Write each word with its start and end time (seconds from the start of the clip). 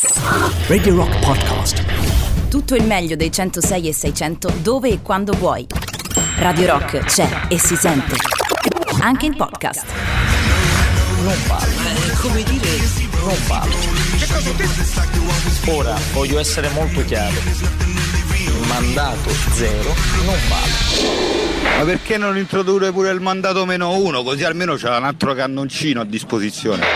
Radio 0.00 0.94
Rock 0.94 1.18
Podcast. 1.18 1.82
Tutto 2.48 2.76
il 2.76 2.84
meglio 2.84 3.16
dei 3.16 3.32
106 3.32 3.88
e 3.88 3.92
600 3.92 4.52
dove 4.62 4.90
e 4.90 5.02
quando 5.02 5.32
vuoi. 5.32 5.66
Radio 6.36 6.66
Rock 6.66 6.98
c'è 7.00 7.28
e 7.48 7.58
si 7.58 7.74
sente. 7.74 8.14
Anche 9.00 9.26
in 9.26 9.34
podcast. 9.34 9.86
Non 11.20 11.34
vale. 11.48 11.72
È 11.72 12.16
come 12.20 12.44
dire 12.44 12.78
non 13.24 13.36
vale. 13.48 13.74
Ora 15.66 15.98
voglio 16.12 16.38
essere 16.38 16.68
molto 16.68 17.04
chiaro. 17.04 17.34
Il 17.34 18.66
mandato 18.68 19.30
zero 19.54 19.92
non 20.24 20.36
vale. 20.48 21.76
Ma 21.76 21.84
perché 21.84 22.18
non 22.18 22.36
introdurre 22.36 22.92
pure 22.92 23.10
il 23.10 23.20
mandato 23.20 23.66
meno 23.66 23.96
uno? 23.96 24.22
Così 24.22 24.44
almeno 24.44 24.76
c'è 24.76 24.96
un 24.96 25.04
altro 25.04 25.34
cannoncino 25.34 26.02
a 26.02 26.04
disposizione. 26.04 26.86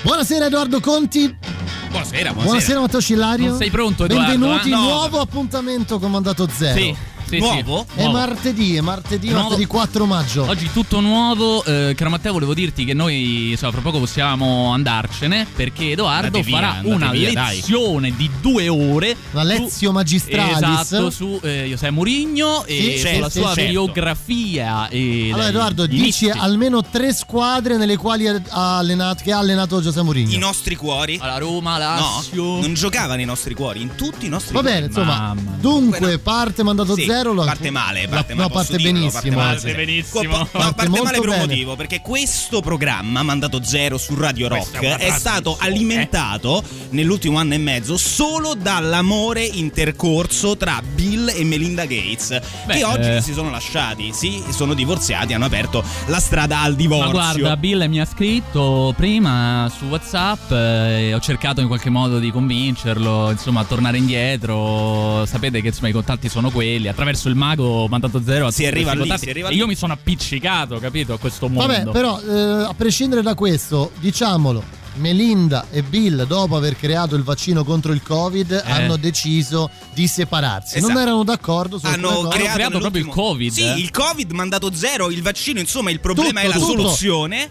Buonasera 0.00 0.46
Edoardo 0.46 0.80
Conti. 0.80 1.57
Buonasera, 1.88 2.32
buonasera. 2.32 2.44
Buonasera 2.44 2.80
Matteo 2.80 3.00
Cillario. 3.00 3.48
Non 3.48 3.58
sei 3.58 3.70
pronto, 3.70 4.04
Edoardo? 4.04 4.30
Benvenuti, 4.30 4.68
eh? 4.68 4.72
No. 4.72 4.82
nuovo 4.82 5.20
appuntamento 5.20 5.98
con 5.98 6.10
mandato 6.10 6.48
zero. 6.48 6.78
Sì, 6.78 6.94
sì, 7.36 7.38
Nuovo? 7.38 7.86
sì. 7.94 8.00
È 8.00 8.08
martedì, 8.08 8.76
è 8.76 8.80
martedì, 8.80 9.26
Nuovo. 9.28 9.42
martedì 9.48 9.66
4 9.66 10.06
maggio. 10.06 10.46
Oggi 10.48 10.70
tutto 10.72 11.00
nuovo, 11.00 11.64
eh, 11.64 11.94
caro 11.96 12.10
Matteo 12.10 12.32
volevo 12.32 12.54
dirti 12.54 12.84
che 12.84 12.94
noi 12.94 13.50
insomma, 13.50 13.72
fra 13.72 13.80
poco 13.82 13.98
possiamo 13.98 14.72
andarcene 14.72 15.46
perché 15.54 15.90
Edoardo 15.90 16.40
via, 16.42 16.56
farà 16.56 16.80
una 16.84 17.10
via, 17.10 17.32
dai. 17.32 17.56
lezione 17.56 18.14
di 18.16 18.30
due 18.40 18.68
ore 18.68 19.16
Una 19.32 19.42
su- 19.42 19.48
lezio 19.48 19.92
magistralis. 19.92 20.56
Esatto, 20.56 21.10
su 21.10 21.38
eh, 21.42 21.66
José 21.68 21.90
Mourinho 21.90 22.64
e 22.64 22.94
Sì, 22.98 23.14
sulla 23.14 23.28
sì, 23.30 23.38
sua 23.40 23.54
certo. 23.54 23.70
biografia. 23.70 24.88
E 24.88 25.24
Allora 25.28 25.42
dai, 25.42 25.48
Edoardo, 25.50 25.86
dici 25.86 26.24
inizi. 26.24 26.30
almeno 26.30 26.82
tre 26.82 27.12
squadre 27.12 27.76
nelle 27.76 27.96
quali 27.96 28.26
ha 28.26 28.76
allenato, 28.78 29.22
che 29.22 29.32
ha 29.32 29.38
allenato 29.38 29.80
Giuseppe 29.80 30.02
Mourinho. 30.04 30.32
I 30.32 30.38
nostri 30.38 30.74
cuori? 30.76 31.18
Alla 31.20 31.38
Roma, 31.38 31.72
No, 31.72 31.78
Lazio. 31.78 32.42
non 32.60 32.74
giocavano 32.74 33.20
i 33.20 33.24
nostri 33.24 33.54
cuori, 33.54 33.82
in 33.82 33.94
tutti 33.94 34.26
i 34.26 34.28
nostri 34.28 34.54
Va 34.54 34.60
cuori. 34.60 34.74
bene, 34.74 34.86
insomma, 34.86 35.18
Mamma. 35.34 35.50
dunque 35.60 36.18
parte 36.18 36.62
mandato 36.62 36.94
Sì, 36.94 37.04
zero. 37.04 37.16
La- 37.22 37.44
parte 37.44 37.70
male, 37.70 38.02
la- 38.02 38.08
parte 38.08 38.34
no, 38.34 38.42
male, 38.42 38.52
posso 38.52 38.70
parte 38.72 38.76
dirlo, 38.82 38.98
benissimo. 38.98 39.36
parte 39.36 39.74
benissimo. 39.74 40.20
Co- 40.22 40.38
po- 40.44 40.58
Parte 40.58 40.74
parte 40.88 41.02
male 41.02 41.20
per 41.20 41.28
un 41.28 41.38
motivo, 41.38 41.76
perché 41.76 42.00
questo 42.00 42.60
programma, 42.60 43.22
Mandato 43.22 43.62
Zero 43.62 43.98
su 43.98 44.14
Radio 44.14 44.48
Rock, 44.48 44.78
è 44.80 44.96
è 44.96 45.10
stato 45.10 45.56
alimentato 45.58 46.62
nell'ultimo 46.90 47.38
anno 47.38 47.54
e 47.54 47.58
mezzo 47.58 47.96
solo 47.96 48.54
dall'amore 48.54 49.44
intercorso 49.44 50.56
tra 50.56 50.80
Bill 50.94 51.28
e 51.34 51.44
Melinda 51.44 51.84
Gates, 51.84 52.40
Beh, 52.66 52.74
che 52.74 52.84
oggi 52.84 53.08
eh. 53.08 53.20
si 53.20 53.32
sono 53.32 53.50
lasciati, 53.50 54.12
sì, 54.12 54.42
sono 54.50 54.74
divorziati, 54.74 55.32
hanno 55.34 55.44
aperto 55.46 55.82
la 56.06 56.20
strada 56.20 56.60
al 56.60 56.74
divorzio. 56.76 57.06
Ma 57.06 57.12
guarda, 57.32 57.56
Bill 57.56 57.86
mi 57.88 58.00
ha 58.00 58.04
scritto 58.04 58.92
prima 58.96 59.70
su 59.76 59.86
WhatsApp 59.86 60.50
e 60.52 61.14
ho 61.14 61.20
cercato 61.20 61.60
in 61.60 61.66
qualche 61.68 61.90
modo 61.90 62.18
di 62.18 62.30
convincerlo, 62.30 63.30
insomma, 63.30 63.60
a 63.60 63.64
tornare 63.64 63.96
indietro. 63.98 65.24
Sapete 65.26 65.60
che 65.60 65.68
insomma 65.68 65.88
i 65.88 65.92
contatti 65.92 66.28
sono 66.28 66.50
quelli. 66.50 66.88
Attraverso 66.88 67.07
il 67.08 67.34
mago 67.34 67.86
mandato 67.88 68.20
zero 68.24 68.46
a 68.46 68.50
Si 68.50 68.66
arriva 68.66 68.92
lì, 68.92 69.12
si 69.16 69.30
arriva 69.30 69.48
lì. 69.48 69.56
io 69.56 69.66
mi 69.66 69.74
sono 69.74 69.92
appiccicato, 69.92 70.78
capito, 70.78 71.12
a 71.14 71.18
questo 71.18 71.48
mondo. 71.48 71.66
Vabbè, 71.72 71.90
però 71.90 72.20
eh, 72.20 72.64
a 72.64 72.74
prescindere 72.76 73.22
da 73.22 73.34
questo, 73.34 73.92
diciamolo. 74.00 74.76
Melinda 74.94 75.66
e 75.70 75.82
Bill, 75.84 76.24
dopo 76.26 76.56
aver 76.56 76.76
creato 76.76 77.14
il 77.14 77.22
vaccino 77.22 77.62
contro 77.62 77.92
il 77.92 78.02
Covid, 78.02 78.62
hanno 78.66 78.96
deciso 78.96 79.70
di 79.94 80.08
separarsi. 80.08 80.80
Non 80.80 80.90
Esatto. 80.90 81.02
erano 81.06 81.22
d'accordo 81.22 81.78
su 81.78 81.86
hanno 81.86 82.08
alcune 82.08 82.24
cose. 82.26 82.36
creato, 82.38 82.54
creato 82.56 82.78
proprio 82.80 83.02
il 83.02 83.08
Covid, 83.08 83.52
Sì, 83.52 83.62
eh. 83.62 83.74
il 83.78 83.90
Covid 83.92 84.30
mandato 84.32 84.74
zero, 84.74 85.10
il 85.10 85.22
vaccino, 85.22 85.60
insomma, 85.60 85.90
il 85.92 86.00
problema 86.00 86.40
Tutto, 86.40 86.52
è 86.52 86.58
la 86.58 86.64
tutto. 86.66 86.66
soluzione. 86.82 87.50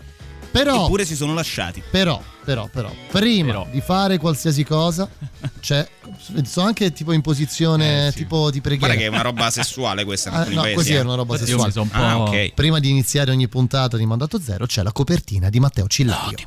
Però, 0.52 0.86
Eppure 0.86 1.06
si 1.06 1.16
sono 1.16 1.34
lasciati. 1.34 1.84
però, 1.90 2.22
però, 2.44 2.68
però, 2.72 2.92
prima 3.12 3.48
Però. 3.52 3.68
di 3.70 3.82
fare 3.82 4.18
qualsiasi 4.18 4.64
cosa, 4.64 5.08
c'è. 5.60 5.88
Sono 6.46 6.68
anche 6.68 6.92
tipo 6.94 7.12
in 7.12 7.22
posizione 7.22 8.08
Eh, 8.08 8.12
sì. 8.12 8.18
tipo 8.20 8.50
di 8.50 8.62
preghiera. 8.62 8.94
Guarda 8.94 9.02
che 9.02 9.06
è 9.06 9.14
una 9.14 9.22
roba 9.30 9.50
sessuale 9.52 10.04
questa 10.06 10.32
Ah, 10.32 10.46
no, 10.50 10.62
paesi. 10.62 10.76
così 10.76 10.92
eh. 10.92 10.96
era 10.96 11.04
una 11.06 11.16
roba 11.16 11.34
Infatti 11.34 11.52
io 11.52 11.60
sessuale. 11.64 11.88
un 11.90 11.90
po'. 11.90 12.06
Ah, 12.06 12.20
ok. 12.22 12.54
Prima 12.54 12.80
di 12.80 12.90
iniziare 12.90 13.32
ogni 13.32 13.48
puntata 13.48 13.98
di 13.98 14.06
Mandato 14.06 14.40
Zero 14.42 14.66
c'è 14.66 14.82
la 14.84 14.92
copertina 14.92 15.50
di 15.50 15.60
Matteo 15.60 15.88
Cillario. 15.88 16.38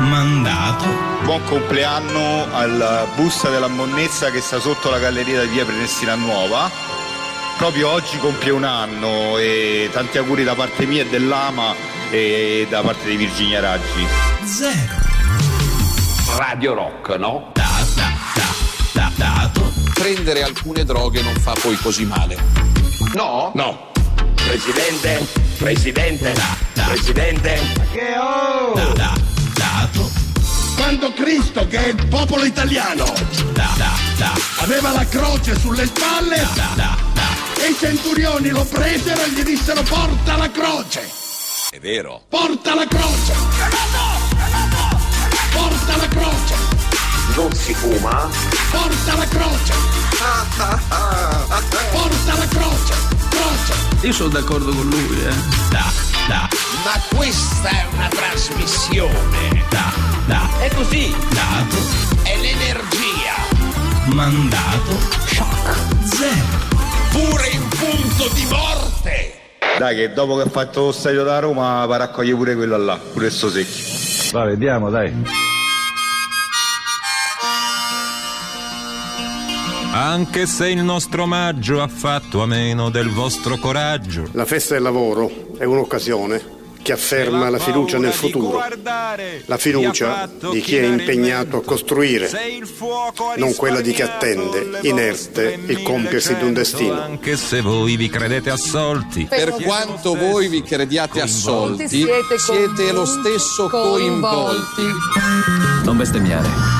Mandato. 0.00 0.84
Buon 1.24 1.42
compleanno 1.44 2.46
alla 2.52 3.06
busta 3.16 3.48
della 3.50 3.68
monnezza 3.68 4.30
che 4.30 4.40
sta 4.40 4.60
sotto 4.60 4.90
la 4.90 4.98
galleria 4.98 5.42
di 5.42 5.48
via 5.48 5.64
Prenestina 5.64 6.14
Nuova. 6.14 6.87
Proprio 7.58 7.88
oggi 7.88 8.16
compie 8.18 8.52
un 8.52 8.62
anno 8.62 9.36
e 9.36 9.90
tanti 9.92 10.16
auguri 10.16 10.44
da 10.44 10.54
parte 10.54 10.86
mia 10.86 11.02
e 11.02 11.06
dell'Ama 11.08 11.74
e 12.08 12.68
da 12.70 12.82
parte 12.82 13.10
di 13.10 13.16
Virginia 13.16 13.58
Raggi. 13.58 14.06
Zero. 14.44 14.94
Radio 16.36 16.74
Rock, 16.74 17.16
no? 17.18 17.50
Da, 17.54 17.68
da, 17.96 18.12
da, 18.34 18.52
da, 18.92 19.12
dato. 19.16 19.72
Prendere 19.92 20.44
alcune 20.44 20.84
droghe 20.84 21.20
non 21.20 21.34
fa 21.34 21.52
poi 21.60 21.74
così 21.78 22.04
male. 22.04 22.38
No? 23.14 23.50
No. 23.56 23.90
Presidente, 24.36 25.26
presidente, 25.58 26.32
presidente. 26.86 27.60
Da, 27.92 28.92
da, 28.94 29.12
dato. 29.54 30.08
Quando 30.76 31.12
Cristo, 31.12 31.66
che 31.66 31.86
è 31.86 31.88
il 31.88 32.06
popolo 32.06 32.44
italiano, 32.44 33.04
Da, 33.52 33.68
da, 33.76 33.90
da, 34.16 34.32
aveva 34.58 34.92
la 34.92 35.04
croce 35.06 35.58
sulle 35.58 35.86
spalle 35.86 36.36
da, 36.36 36.46
da, 36.54 36.72
da. 36.76 37.07
E 37.60 37.70
i 37.70 37.76
centurioni 37.78 38.48
lo 38.50 38.64
presero 38.64 39.22
e 39.22 39.30
gli 39.30 39.42
dissero 39.42 39.82
porta 39.82 40.36
la 40.36 40.50
croce, 40.50 41.08
È 41.70 41.78
vero. 41.78 42.22
porta 42.28 42.74
la 42.74 42.86
croce. 42.86 43.32
Porta 45.52 45.96
la 45.96 46.08
croce, 46.08 46.54
Non 47.34 47.52
si 47.54 47.74
fuma? 47.74 48.28
porta 48.70 49.16
la 49.16 49.26
croce. 49.26 49.74
Porta 51.90 52.34
la 52.36 52.46
croce, 52.48 52.94
croce. 53.28 53.74
Io 54.02 54.12
sono 54.12 54.28
d'accordo 54.28 54.72
con 54.72 54.88
lui, 54.88 55.22
eh. 55.24 55.34
Da, 55.70 55.84
da, 56.28 56.48
Ma 56.84 57.00
questa 57.16 57.68
è 57.68 57.86
una 57.92 58.08
trasmissione. 58.08 59.64
da, 59.68 59.92
da. 60.26 60.48
È 60.60 60.70
così, 60.74 61.14
Dato. 61.30 61.76
è 62.22 62.36
l'energia. 62.36 63.36
Mandato. 64.06 64.98
Shock. 65.26 65.76
Zero. 66.14 66.66
Pure 67.18 67.48
in 67.48 67.68
punto 67.68 68.32
di 68.32 68.46
morte. 68.48 69.34
Dai 69.76 69.96
che 69.96 70.12
dopo 70.12 70.36
che 70.36 70.42
ha 70.42 70.48
fatto 70.48 70.86
lo 70.86 70.92
stadio 70.92 71.24
da 71.24 71.40
Roma 71.40 71.84
va 71.84 71.96
a 71.96 71.98
raccogliere 71.98 72.36
pure 72.36 72.54
quello 72.54 72.76
là, 72.76 72.96
pure 72.96 73.28
sto 73.30 73.50
secchio. 73.50 74.38
Va, 74.38 74.44
vediamo, 74.44 74.88
dai. 74.88 75.12
Anche 79.92 80.46
se 80.46 80.68
il 80.68 80.84
nostro 80.84 81.24
omaggio 81.24 81.82
ha 81.82 81.88
fatto 81.88 82.40
a 82.40 82.46
meno 82.46 82.88
del 82.88 83.08
vostro 83.08 83.56
coraggio. 83.56 84.28
La 84.32 84.44
festa 84.44 84.74
del 84.74 84.84
lavoro 84.84 85.56
è 85.58 85.64
un'occasione 85.64 86.57
che 86.88 86.94
afferma 86.94 87.50
la 87.50 87.58
fiducia 87.58 87.98
nel 87.98 88.14
futuro, 88.14 88.64
la 89.44 89.58
fiducia 89.58 90.26
di 90.50 90.62
chi 90.62 90.76
è 90.76 90.84
impegnato 90.84 91.58
a 91.58 91.62
costruire, 91.62 92.30
non 93.36 93.54
quella 93.56 93.82
di 93.82 93.92
chi 93.92 94.00
attende, 94.00 94.78
inerte, 94.80 95.58
il 95.66 95.82
compiersi 95.82 96.34
di 96.34 96.44
un 96.44 96.54
destino. 96.54 96.98
Anche 96.98 97.36
se 97.36 97.60
voi 97.60 97.96
vi 97.96 98.08
credete 98.08 98.48
assolti. 98.48 99.26
Per 99.28 99.56
quanto 99.62 100.14
voi 100.14 100.48
vi 100.48 100.62
crediate 100.62 101.20
assolti, 101.20 101.88
Siete 101.88 102.38
siete 102.38 102.90
lo 102.92 103.04
stesso 103.04 103.68
coinvolti. 103.68 104.82
Non 105.84 105.94
bestemmiare. 105.94 106.77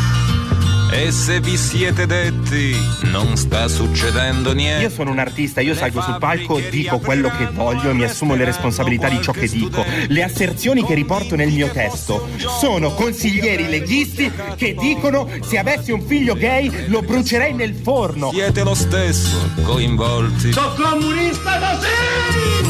E 0.91 1.13
se 1.13 1.41
vi 1.41 1.57
siete 1.57 2.07
detti, 2.07 2.75
non 3.03 3.37
sta 3.37 3.69
succedendo 3.69 4.49
Io 4.51 4.55
niente. 4.55 4.91
sono 4.91 5.11
un 5.11 5.19
artista, 5.19 5.61
io 5.61 5.75
salgo 5.75 6.01
sul 6.01 6.17
palco, 6.19 6.59
dico 6.71 6.99
quello 6.99 7.31
che 7.37 7.47
voglio 7.53 7.91
e 7.91 7.93
mi 7.93 8.05
assumo 8.05 8.35
le 8.35 8.45
responsabilità 8.45 9.09
di 9.09 9.21
ciò 9.21 9.33
che 9.33 9.49
dico. 9.49 9.85
Le 10.09 10.23
asserzioni 10.23 10.85
che 10.85 10.95
riporto 10.95 11.37
nel 11.37 11.51
mio 11.51 11.69
testo 11.69 12.29
sono 12.59 12.95
consiglieri 12.95 13.69
leghisti 13.69 14.33
che 14.57 14.75
dicono 14.79 15.29
se 15.43 15.59
avessi 15.59 15.93
un 15.93 16.01
figlio 16.03 16.35
gay 16.35 16.89
lo 16.89 17.03
brucerei 17.03 17.53
nel 17.53 17.75
forno. 17.75 18.31
Siete 18.33 18.63
lo 18.65 18.75
stesso 18.75 19.51
coinvolti. 19.63 20.53
Sono 20.53 20.73
comunista 20.75 21.59
da 21.59 21.79
sì! 21.81 22.68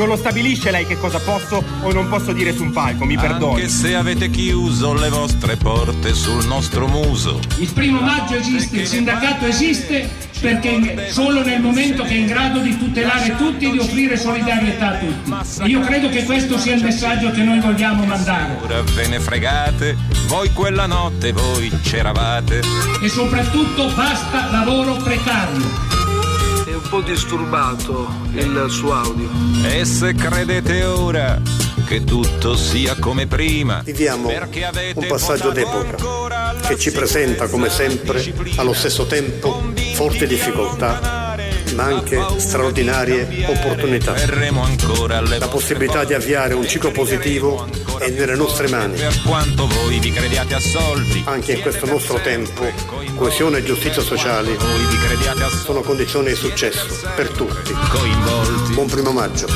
Non 0.00 0.08
lo 0.08 0.16
stabilisce 0.16 0.70
lei 0.70 0.86
che 0.86 0.96
cosa 0.96 1.18
posso 1.18 1.62
o 1.82 1.92
non 1.92 2.08
posso 2.08 2.32
dire 2.32 2.54
su 2.54 2.62
un 2.62 2.70
palco, 2.70 3.04
mi 3.04 3.18
perdoni. 3.18 3.56
Anche 3.56 3.68
se 3.68 3.94
avete 3.94 4.30
chiuso 4.30 4.94
le 4.94 5.10
vostre 5.10 5.56
porte 5.56 6.14
sul 6.14 6.46
nostro 6.46 6.88
muso. 6.88 7.38
Il 7.58 7.70
primo 7.74 8.00
maggio 8.00 8.36
esiste, 8.36 8.80
il 8.80 8.86
sindacato 8.86 9.44
esiste 9.44 10.08
perché 10.40 11.10
solo 11.10 11.44
nel 11.44 11.60
momento 11.60 12.02
che 12.04 12.12
è 12.12 12.16
in 12.16 12.24
grado 12.24 12.60
di 12.60 12.78
tutelare 12.78 13.36
tutti 13.36 13.66
e 13.66 13.72
di 13.72 13.78
offrire 13.78 14.16
solidarietà 14.16 14.92
a 14.92 14.98
tutti. 15.00 15.70
Io 15.70 15.80
credo 15.80 16.08
che 16.08 16.24
questo 16.24 16.56
sia 16.56 16.74
il 16.76 16.82
messaggio 16.82 17.30
che 17.30 17.42
noi 17.42 17.60
vogliamo 17.60 18.02
mandare. 18.06 18.56
Ora 18.62 18.80
ve 18.80 19.06
ne 19.06 19.20
fregate, 19.20 19.98
voi 20.28 20.50
quella 20.54 20.86
notte 20.86 21.32
voi 21.32 21.70
c'eravate. 21.82 22.62
E 23.02 23.08
soprattutto 23.10 23.92
basta 23.94 24.50
lavoro 24.50 24.94
precario. 24.94 25.89
È 26.90 26.94
un 26.94 27.02
po' 27.02 27.08
disturbato 27.08 28.08
il 28.32 28.66
suo 28.68 28.92
audio. 28.94 29.28
E 29.64 29.84
se 29.84 30.12
credete 30.12 30.82
ora 30.82 31.40
che 31.86 32.02
tutto 32.02 32.56
sia 32.56 32.96
come 32.98 33.28
prima, 33.28 33.80
Viviamo 33.84 34.28
un 34.28 35.06
passaggio 35.06 35.50
d'epoca. 35.50 36.58
che 36.66 36.76
ci 36.76 36.90
presenta 36.90 37.46
come 37.46 37.70
sempre 37.70 38.34
allo 38.56 38.72
stesso 38.72 39.06
tempo 39.06 39.70
forti 39.94 40.26
difficoltà 40.26 41.19
ma 41.74 41.84
anche 41.84 42.20
straordinarie 42.38 43.46
opportunità. 43.46 44.14
La 45.38 45.48
possibilità 45.48 46.04
di 46.04 46.14
avviare 46.14 46.54
un 46.54 46.66
ciclo 46.66 46.90
positivo 46.90 47.66
è 47.98 48.08
nelle 48.10 48.34
nostre 48.34 48.68
mani. 48.68 48.96
Per 48.96 49.22
quanto 49.22 49.66
voi 49.66 49.98
vi 49.98 50.10
crediate 50.10 50.54
assolti, 50.54 51.22
Anche 51.26 51.52
in 51.52 51.60
questo 51.60 51.86
nostro 51.86 52.20
tempo, 52.20 52.64
coesione 53.14 53.58
e 53.58 53.62
giustizia 53.62 54.02
sociale 54.02 54.56
sono 55.64 55.80
condizioni 55.80 56.28
di 56.28 56.34
successo 56.34 57.08
per 57.14 57.28
tutti. 57.30 57.72
Buon 58.72 58.86
primo 58.86 59.12
maggio. 59.12 59.46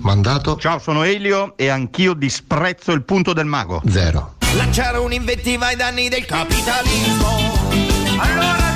Mandato 0.00 0.56
Ciao, 0.56 0.78
sono 0.78 1.04
Elio 1.04 1.54
e 1.56 1.68
anch'io 1.68 2.14
disprezzo 2.14 2.92
il 2.92 3.02
punto 3.02 3.32
del 3.32 3.46
mago. 3.46 3.82
Zero. 3.88 4.41
Lanciare 4.54 4.98
un'invettiva 4.98 5.66
ai 5.66 5.76
danni 5.76 6.08
del 6.08 6.24
capitalismo. 6.24 7.58
Allora 8.18 8.71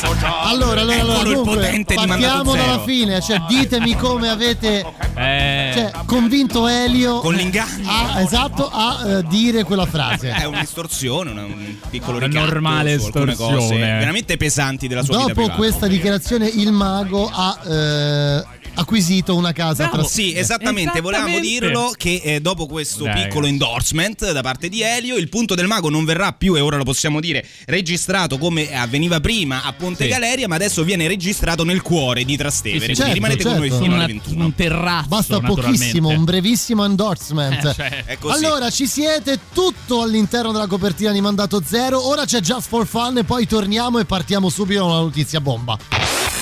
Allora, 0.00 0.82
allora, 0.82 1.00
allora, 1.00 1.22
dunque, 1.22 1.84
partiamo 1.94 2.54
dalla 2.54 2.82
fine, 2.84 3.20
cioè 3.22 3.40
ditemi 3.48 3.96
come 3.96 4.28
avete 4.28 4.84
Eh, 5.14 5.70
cioè, 5.74 5.90
convinto 6.04 6.66
Elio 6.68 7.20
Con 7.20 7.34
l'inganno. 7.34 7.88
a, 7.88 8.20
esatto, 8.20 8.68
a 8.70 8.98
eh, 9.18 9.22
dire 9.28 9.64
quella 9.64 9.86
frase. 9.86 10.30
È 10.30 10.44
una 10.44 10.60
distorsione, 10.60 11.30
una- 11.30 11.44
un 11.44 11.76
piccolo 11.88 12.18
Una 12.18 12.26
ricatto 12.26 12.44
normale 12.44 12.92
estorsione. 12.94 13.34
cose 13.34 13.76
veramente 13.78 14.36
pesanti 14.36 14.86
della 14.88 15.02
sua 15.02 15.14
vita 15.16 15.28
Dopo 15.28 15.40
privata. 15.40 15.56
questa 15.58 15.86
dichiarazione 15.86 16.46
il 16.46 16.70
mago 16.72 17.30
ha 17.32 17.58
eh, 17.66 18.44
acquisito 18.76 19.34
una 19.34 19.52
casa 19.52 19.88
tra 19.88 20.02
Sì, 20.04 20.34
esattamente, 20.36 21.00
volevamo 21.00 21.38
dirlo 21.40 21.92
che 21.96 22.20
eh, 22.22 22.40
dopo 22.40 22.66
questo 22.66 23.04
Dai, 23.04 23.24
piccolo 23.24 23.46
endorsement 23.46 24.30
da 24.32 24.40
parte 24.42 24.68
di 24.68 24.82
Elio, 24.82 25.16
il 25.16 25.28
punto 25.28 25.54
del 25.54 25.66
mago 25.66 25.88
non 25.90 26.04
verrà 26.04 26.32
più, 26.32 26.56
e 26.56 26.60
ora 26.60 26.76
lo 26.76 26.84
possiamo 26.84 27.20
dire, 27.20 27.44
registrato 27.66 28.38
come 28.38 28.74
avveniva 28.74 29.20
prima 29.20 29.62
a 29.64 29.72
Ponte 29.72 30.04
Sì. 30.04 30.10
Galeria, 30.10 30.48
ma 30.48 30.54
adesso 30.54 30.84
viene 30.84 31.06
registrato 31.08 31.64
nel 31.64 31.82
cuore 31.82 32.24
di 32.24 32.36
Trastevere. 32.36 32.94
Sì, 32.94 32.94
sì, 32.94 33.02
Quindi 33.02 33.20
certo, 33.20 33.36
rimanete 33.36 33.42
con 33.44 33.56
noi 33.58 33.68
certo. 33.68 33.82
fino 33.84 33.94
alle 33.94 34.04
una- 34.04 34.12
21. 34.12 34.44
un 34.44 34.54
terrazzo. 34.54 35.08
Basta 35.08 35.40
pochissimo, 35.40 36.08
un 36.08 36.24
brevissimo 36.24 36.84
endorsement. 36.84 37.64
Eh, 37.64 37.74
cioè, 37.74 38.02
È 38.06 38.18
così. 38.18 38.44
Allora, 38.44 38.70
ci 38.70 38.86
siete 38.86 39.38
tutto 39.52 40.02
all'interno 40.02 40.52
della 40.52 40.66
copertina 40.66 41.12
di 41.12 41.20
Mandato 41.20 41.62
Zero. 41.64 42.06
Ora 42.06 42.24
c'è 42.24 42.40
Just 42.40 42.68
for 42.68 42.86
Fun 42.86 43.18
e 43.18 43.24
poi 43.24 43.46
torniamo 43.46 43.98
e 43.98 44.04
partiamo 44.04 44.48
subito 44.48 44.80
con 44.82 44.90
una 44.90 45.00
notizia 45.00 45.40
bomba. 45.40 46.35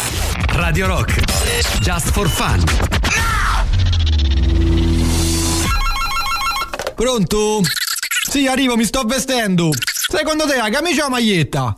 Radio 0.54 0.86
Rock. 0.86 1.20
Just 1.80 2.10
for 2.12 2.28
fun. 2.28 2.62
Pronto? 6.94 7.60
Sì, 8.30 8.46
arrivo, 8.46 8.76
mi 8.76 8.84
sto 8.84 9.02
vestendo. 9.02 9.70
Secondo 9.84 10.46
te 10.46 10.56
la 10.56 10.70
camicia 10.70 11.02
o 11.02 11.04
la 11.04 11.10
maglietta? 11.10 11.74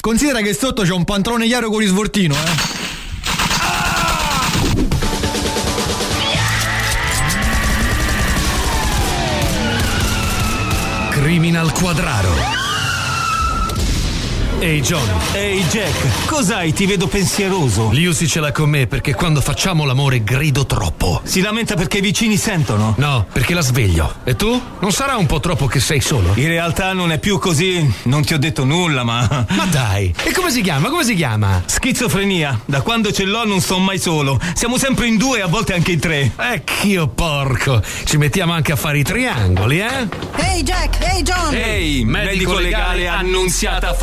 Considera 0.00 0.40
che 0.40 0.54
sotto 0.54 0.82
c'è 0.82 0.92
un 0.92 1.04
pantalone 1.04 1.46
chiaro 1.46 1.70
con 1.70 1.78
risvoltino, 1.78 2.34
eh. 2.34 2.78
Criminal 11.10 11.72
Quadraro. 11.72 12.59
Ehi 14.60 14.82
John, 14.82 15.08
Ehi 15.32 15.64
Jack, 15.70 16.26
cos'hai? 16.26 16.74
Ti 16.74 16.84
vedo 16.84 17.06
pensieroso. 17.06 17.88
Liusi 17.92 18.28
ce 18.28 18.40
l'ha 18.40 18.52
con 18.52 18.68
me 18.68 18.86
perché 18.86 19.14
quando 19.14 19.40
facciamo 19.40 19.86
l'amore 19.86 20.22
grido 20.22 20.66
troppo. 20.66 21.22
Si 21.24 21.40
lamenta 21.40 21.76
perché 21.76 21.96
i 21.98 22.00
vicini 22.02 22.36
sentono? 22.36 22.94
No, 22.98 23.24
perché 23.32 23.54
la 23.54 23.62
sveglio. 23.62 24.16
E 24.22 24.36
tu? 24.36 24.60
Non 24.80 24.92
sarà 24.92 25.16
un 25.16 25.24
po' 25.24 25.40
troppo 25.40 25.66
che 25.66 25.80
sei 25.80 26.02
solo? 26.02 26.32
In 26.34 26.48
realtà 26.48 26.92
non 26.92 27.10
è 27.10 27.18
più 27.18 27.38
così, 27.38 27.90
non 28.02 28.22
ti 28.22 28.34
ho 28.34 28.38
detto 28.38 28.64
nulla, 28.64 29.02
ma. 29.02 29.46
Ma 29.48 29.64
dai, 29.64 30.14
e 30.24 30.30
come 30.32 30.50
si 30.50 30.60
chiama? 30.60 30.90
Come 30.90 31.04
si 31.04 31.14
chiama? 31.14 31.62
Schizofrenia, 31.64 32.60
da 32.66 32.82
quando 32.82 33.12
ce 33.12 33.24
l'ho 33.24 33.46
non 33.46 33.62
sto 33.62 33.78
mai 33.78 33.98
solo. 33.98 34.38
Siamo 34.52 34.76
sempre 34.76 35.06
in 35.06 35.16
due 35.16 35.38
e 35.38 35.40
a 35.40 35.46
volte 35.46 35.72
anche 35.72 35.92
in 35.92 36.00
tre. 36.00 36.32
Ecchio 36.36 37.08
porco, 37.08 37.82
ci 38.04 38.18
mettiamo 38.18 38.52
anche 38.52 38.72
a 38.72 38.76
fare 38.76 38.98
i 38.98 39.04
triangoli, 39.04 39.80
eh? 39.80 40.06
Ehi 40.36 40.62
Jack, 40.62 40.98
ehi 41.00 41.22
John! 41.22 41.54
Ehi, 41.54 42.04
medico 42.04 42.58
legale 42.58 43.08
annunziata 43.08 43.94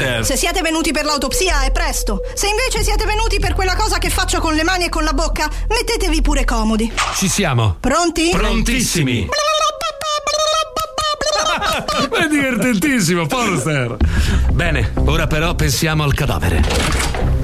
Forrester. 0.00 0.24
Se 0.24 0.36
siete 0.36 0.62
venuti 0.62 0.92
per 0.92 1.04
l'autopsia 1.04 1.62
è 1.62 1.70
presto. 1.70 2.22
Se 2.34 2.48
invece 2.48 2.82
siete 2.82 3.04
venuti 3.04 3.38
per 3.38 3.54
quella 3.54 3.74
cosa 3.76 3.98
che 3.98 4.10
faccio 4.10 4.40
con 4.40 4.54
le 4.54 4.64
mani 4.64 4.86
e 4.86 4.88
con 4.88 5.04
la 5.04 5.12
bocca, 5.12 5.48
mettetevi 5.68 6.22
pure 6.22 6.44
comodi. 6.44 6.90
Ci 7.14 7.28
siamo. 7.28 7.76
Pronti? 7.80 8.30
Prontissimi. 8.30 9.28
È 12.10 12.26
divertentissimo, 12.28 13.26
Forster. 13.28 13.96
Bene, 14.52 14.92
ora 15.06 15.26
però 15.26 15.54
pensiamo 15.54 16.02
al 16.02 16.14
cadavere. 16.14 17.39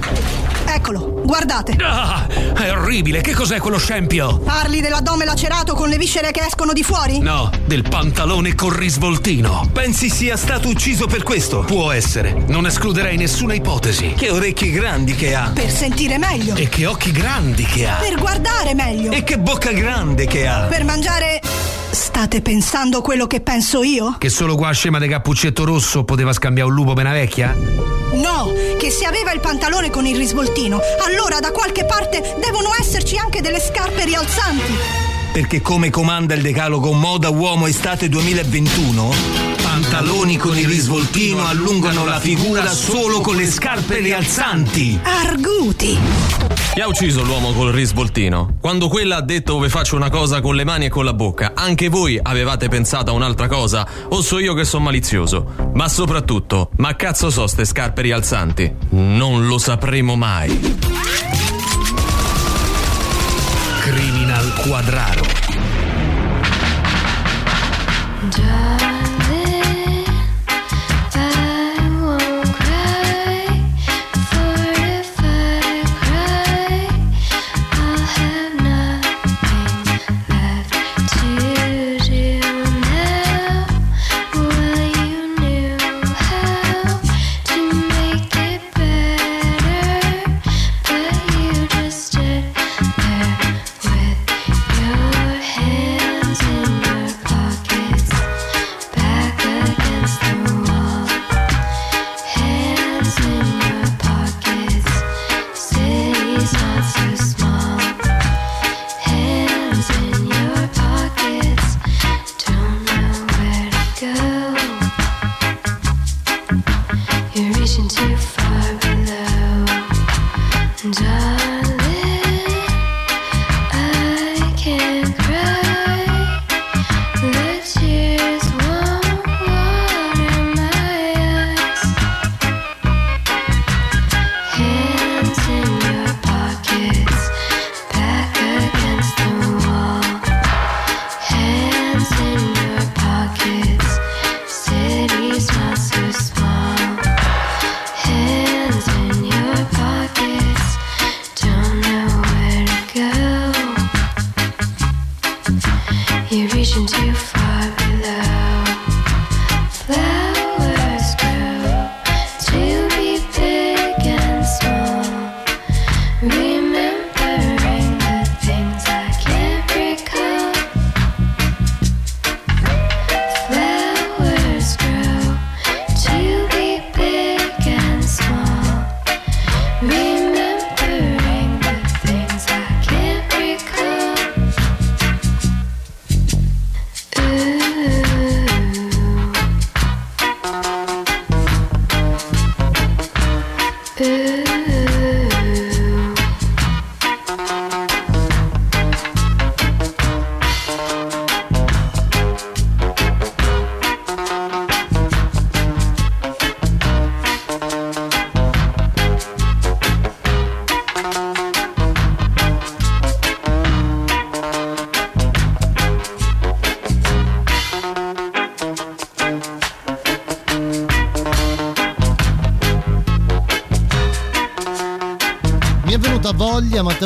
Eccolo, 0.77 1.23
guardate. 1.25 1.75
Ah, 1.81 2.27
è 2.55 2.71
orribile, 2.71 3.23
che 3.23 3.33
cos'è 3.33 3.59
quello 3.59 3.79
scempio? 3.79 4.37
Parli 4.41 4.83
dell'addome 4.83 5.25
lacerato 5.25 5.73
con 5.73 5.89
le 5.89 5.97
viscere 5.97 6.31
che 6.33 6.45
escono 6.45 6.75
di 6.75 6.83
fuori? 6.83 7.19
No, 7.19 7.51
del 7.65 7.81
pantalone 7.89 8.55
col 8.55 8.75
risvoltino. 8.75 9.71
Pensi 9.73 10.11
sia 10.11 10.37
stato 10.37 10.69
ucciso 10.69 11.07
per 11.07 11.23
questo? 11.23 11.61
Può 11.61 11.93
essere, 11.93 12.45
non 12.49 12.67
escluderei 12.67 13.17
nessuna 13.17 13.55
ipotesi. 13.55 14.13
Che 14.15 14.29
orecchie 14.29 14.71
grandi 14.71 15.15
che 15.15 15.35
ha. 15.35 15.51
Per 15.53 15.71
sentire 15.71 16.19
meglio. 16.19 16.55
E 16.55 16.69
che 16.69 16.85
occhi 16.85 17.11
grandi 17.11 17.65
che 17.65 17.89
ha. 17.89 17.95
Per 17.95 18.17
guardare 18.17 18.75
meglio. 18.75 19.13
E 19.13 19.25
che 19.25 19.39
bocca 19.39 19.73
grande 19.73 20.27
che 20.27 20.47
ha. 20.47 20.67
Per 20.69 20.85
mangiare. 20.85 21.41
State 21.91 22.43
pensando 22.43 23.01
quello 23.01 23.27
che 23.27 23.41
penso 23.41 23.83
io? 23.83 24.17
Che 24.19 24.29
solo 24.29 24.57
qua 24.57 24.71
scema 24.73 24.99
di 24.99 25.09
cappuccetto 25.09 25.65
rosso 25.65 26.05
poteva 26.05 26.33
scambiare 26.33 26.69
un 26.69 26.75
lupo 26.75 26.93
per 26.93 27.05
una 27.05 27.15
vecchia? 27.15 27.55
No, 28.13 28.53
che 28.79 28.91
se 28.91 29.05
aveva 29.05 29.33
il 29.33 29.41
pantalone 29.41 29.91
con 29.91 30.07
il 30.07 30.17
risvoltino, 30.17 30.81
allora 31.07 31.39
da 31.41 31.53
qualche 31.53 31.85
parte 31.85 32.37
devono 32.41 32.71
esserci 32.79 33.17
anche 33.17 33.41
delle 33.41 33.61
scarpe 33.61 34.05
rialzanti. 34.05 34.73
Perché 35.33 35.61
come 35.61 35.91
comanda 35.91 36.35
il 36.35 36.43
decalogo 36.43 36.93
Moda 36.93 37.29
Uomo 37.29 37.67
Estate 37.67 38.09
2021, 38.09 39.13
pantaloni 39.77 40.39
con 40.39 40.57
il 40.57 40.67
risvoltino 40.67 41.47
allungano 41.47 42.07
la 42.07 42.19
figura 42.19 42.67
solo 42.71 43.21
con 43.21 43.37
le 43.37 43.47
scarpe 43.47 43.99
rialzanti. 43.99 44.99
Arguti. 45.03 45.99
Chi 46.73 46.81
ha 46.81 46.87
ucciso 46.87 47.23
l'uomo 47.23 47.53
col 47.53 47.73
risvoltino? 47.73 48.57
Quando 48.59 48.89
quella 48.89 49.17
ha 49.17 49.21
detto 49.21 49.53
dove 49.53 49.69
faccio 49.69 49.95
una 49.95 50.09
cosa 50.09 50.41
con 50.41 50.55
le 50.55 50.65
mani 50.65 50.87
e 50.87 50.89
con 50.89 51.05
la 51.05 51.13
bocca, 51.13 51.53
anche 51.55 51.91
voi 51.91 52.19
avevate 52.21 52.69
pensato 52.69 53.11
a 53.11 53.15
un'altra 53.15 53.49
cosa? 53.49 53.87
O 54.09 54.23
so 54.23 54.39
io 54.39 54.55
che 54.55 54.65
sono 54.65 54.85
malizioso? 54.85 55.73
Ma 55.75 55.89
soprattutto, 55.91 56.71
ma 56.77 56.97
cazzo 56.97 57.29
so 57.29 57.47
ste 57.47 57.67
scarpe 57.67 58.01
rialzanti? 58.01 58.73
Non 58.93 59.47
lo 59.47 59.59
sapremo 59.59 60.17
mai. 60.17 60.59
Criminal 63.81 64.55
Quadraro. 64.55 65.25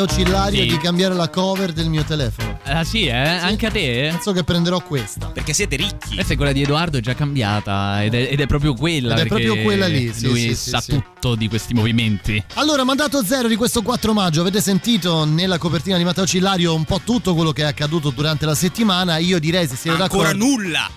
Matteo 0.01 0.07
Cillario, 0.07 0.61
Sì. 0.63 0.67
di 0.69 0.77
cambiare 0.77 1.13
la 1.13 1.29
cover 1.29 1.71
del 1.73 1.87
mio 1.87 2.03
telefono. 2.03 2.59
Ah 2.63 2.83
sì, 2.83 3.05
eh? 3.05 3.11
Anche 3.15 3.67
a 3.67 3.71
te? 3.71 4.07
Penso 4.11 4.31
che 4.31 4.43
prenderò 4.43 4.81
questa. 4.81 5.27
Perché 5.27 5.53
siete 5.53 5.75
ricchi. 5.75 6.15
Questa 6.15 6.33
è 6.33 6.35
quella 6.35 6.51
di 6.51 6.61
Edoardo, 6.63 6.97
è 6.97 7.01
già 7.01 7.13
cambiata 7.13 8.03
ed 8.03 8.13
è, 8.15 8.29
ed 8.31 8.39
è 8.39 8.47
proprio 8.47 8.73
quella. 8.73 9.13
Ed 9.13 9.19
è 9.19 9.25
proprio 9.27 9.61
quella 9.61 9.87
lì, 9.87 10.11
sì, 10.13 10.25
lui 10.25 10.39
sì, 10.39 10.55
sì, 10.55 10.69
sa 10.69 10.81
sì. 10.81 10.91
tutto 10.91 11.35
di 11.35 11.47
questi 11.47 11.73
movimenti. 11.73 12.43
Allora, 12.55 12.83
mandato 12.83 13.23
zero 13.23 13.47
di 13.47 13.55
questo 13.55 13.81
4 13.81 14.13
maggio, 14.13 14.41
avete 14.41 14.61
sentito 14.61 15.23
nella 15.25 15.57
copertina 15.57 15.97
di 15.97 16.03
Matteo 16.03 16.25
Cillario 16.25 16.73
un 16.73 16.85
po' 16.85 17.01
tutto 17.03 17.35
quello 17.35 17.51
che 17.51 17.61
è 17.61 17.65
accaduto 17.65 18.09
durante 18.09 18.45
la 18.45 18.55
settimana. 18.55 19.17
Io 19.17 19.39
direi, 19.39 19.67
se 19.67 19.75
siete 19.75 20.01
Ancora 20.01 20.29
d'accordo, 20.29 20.45
nulla. 20.45 20.89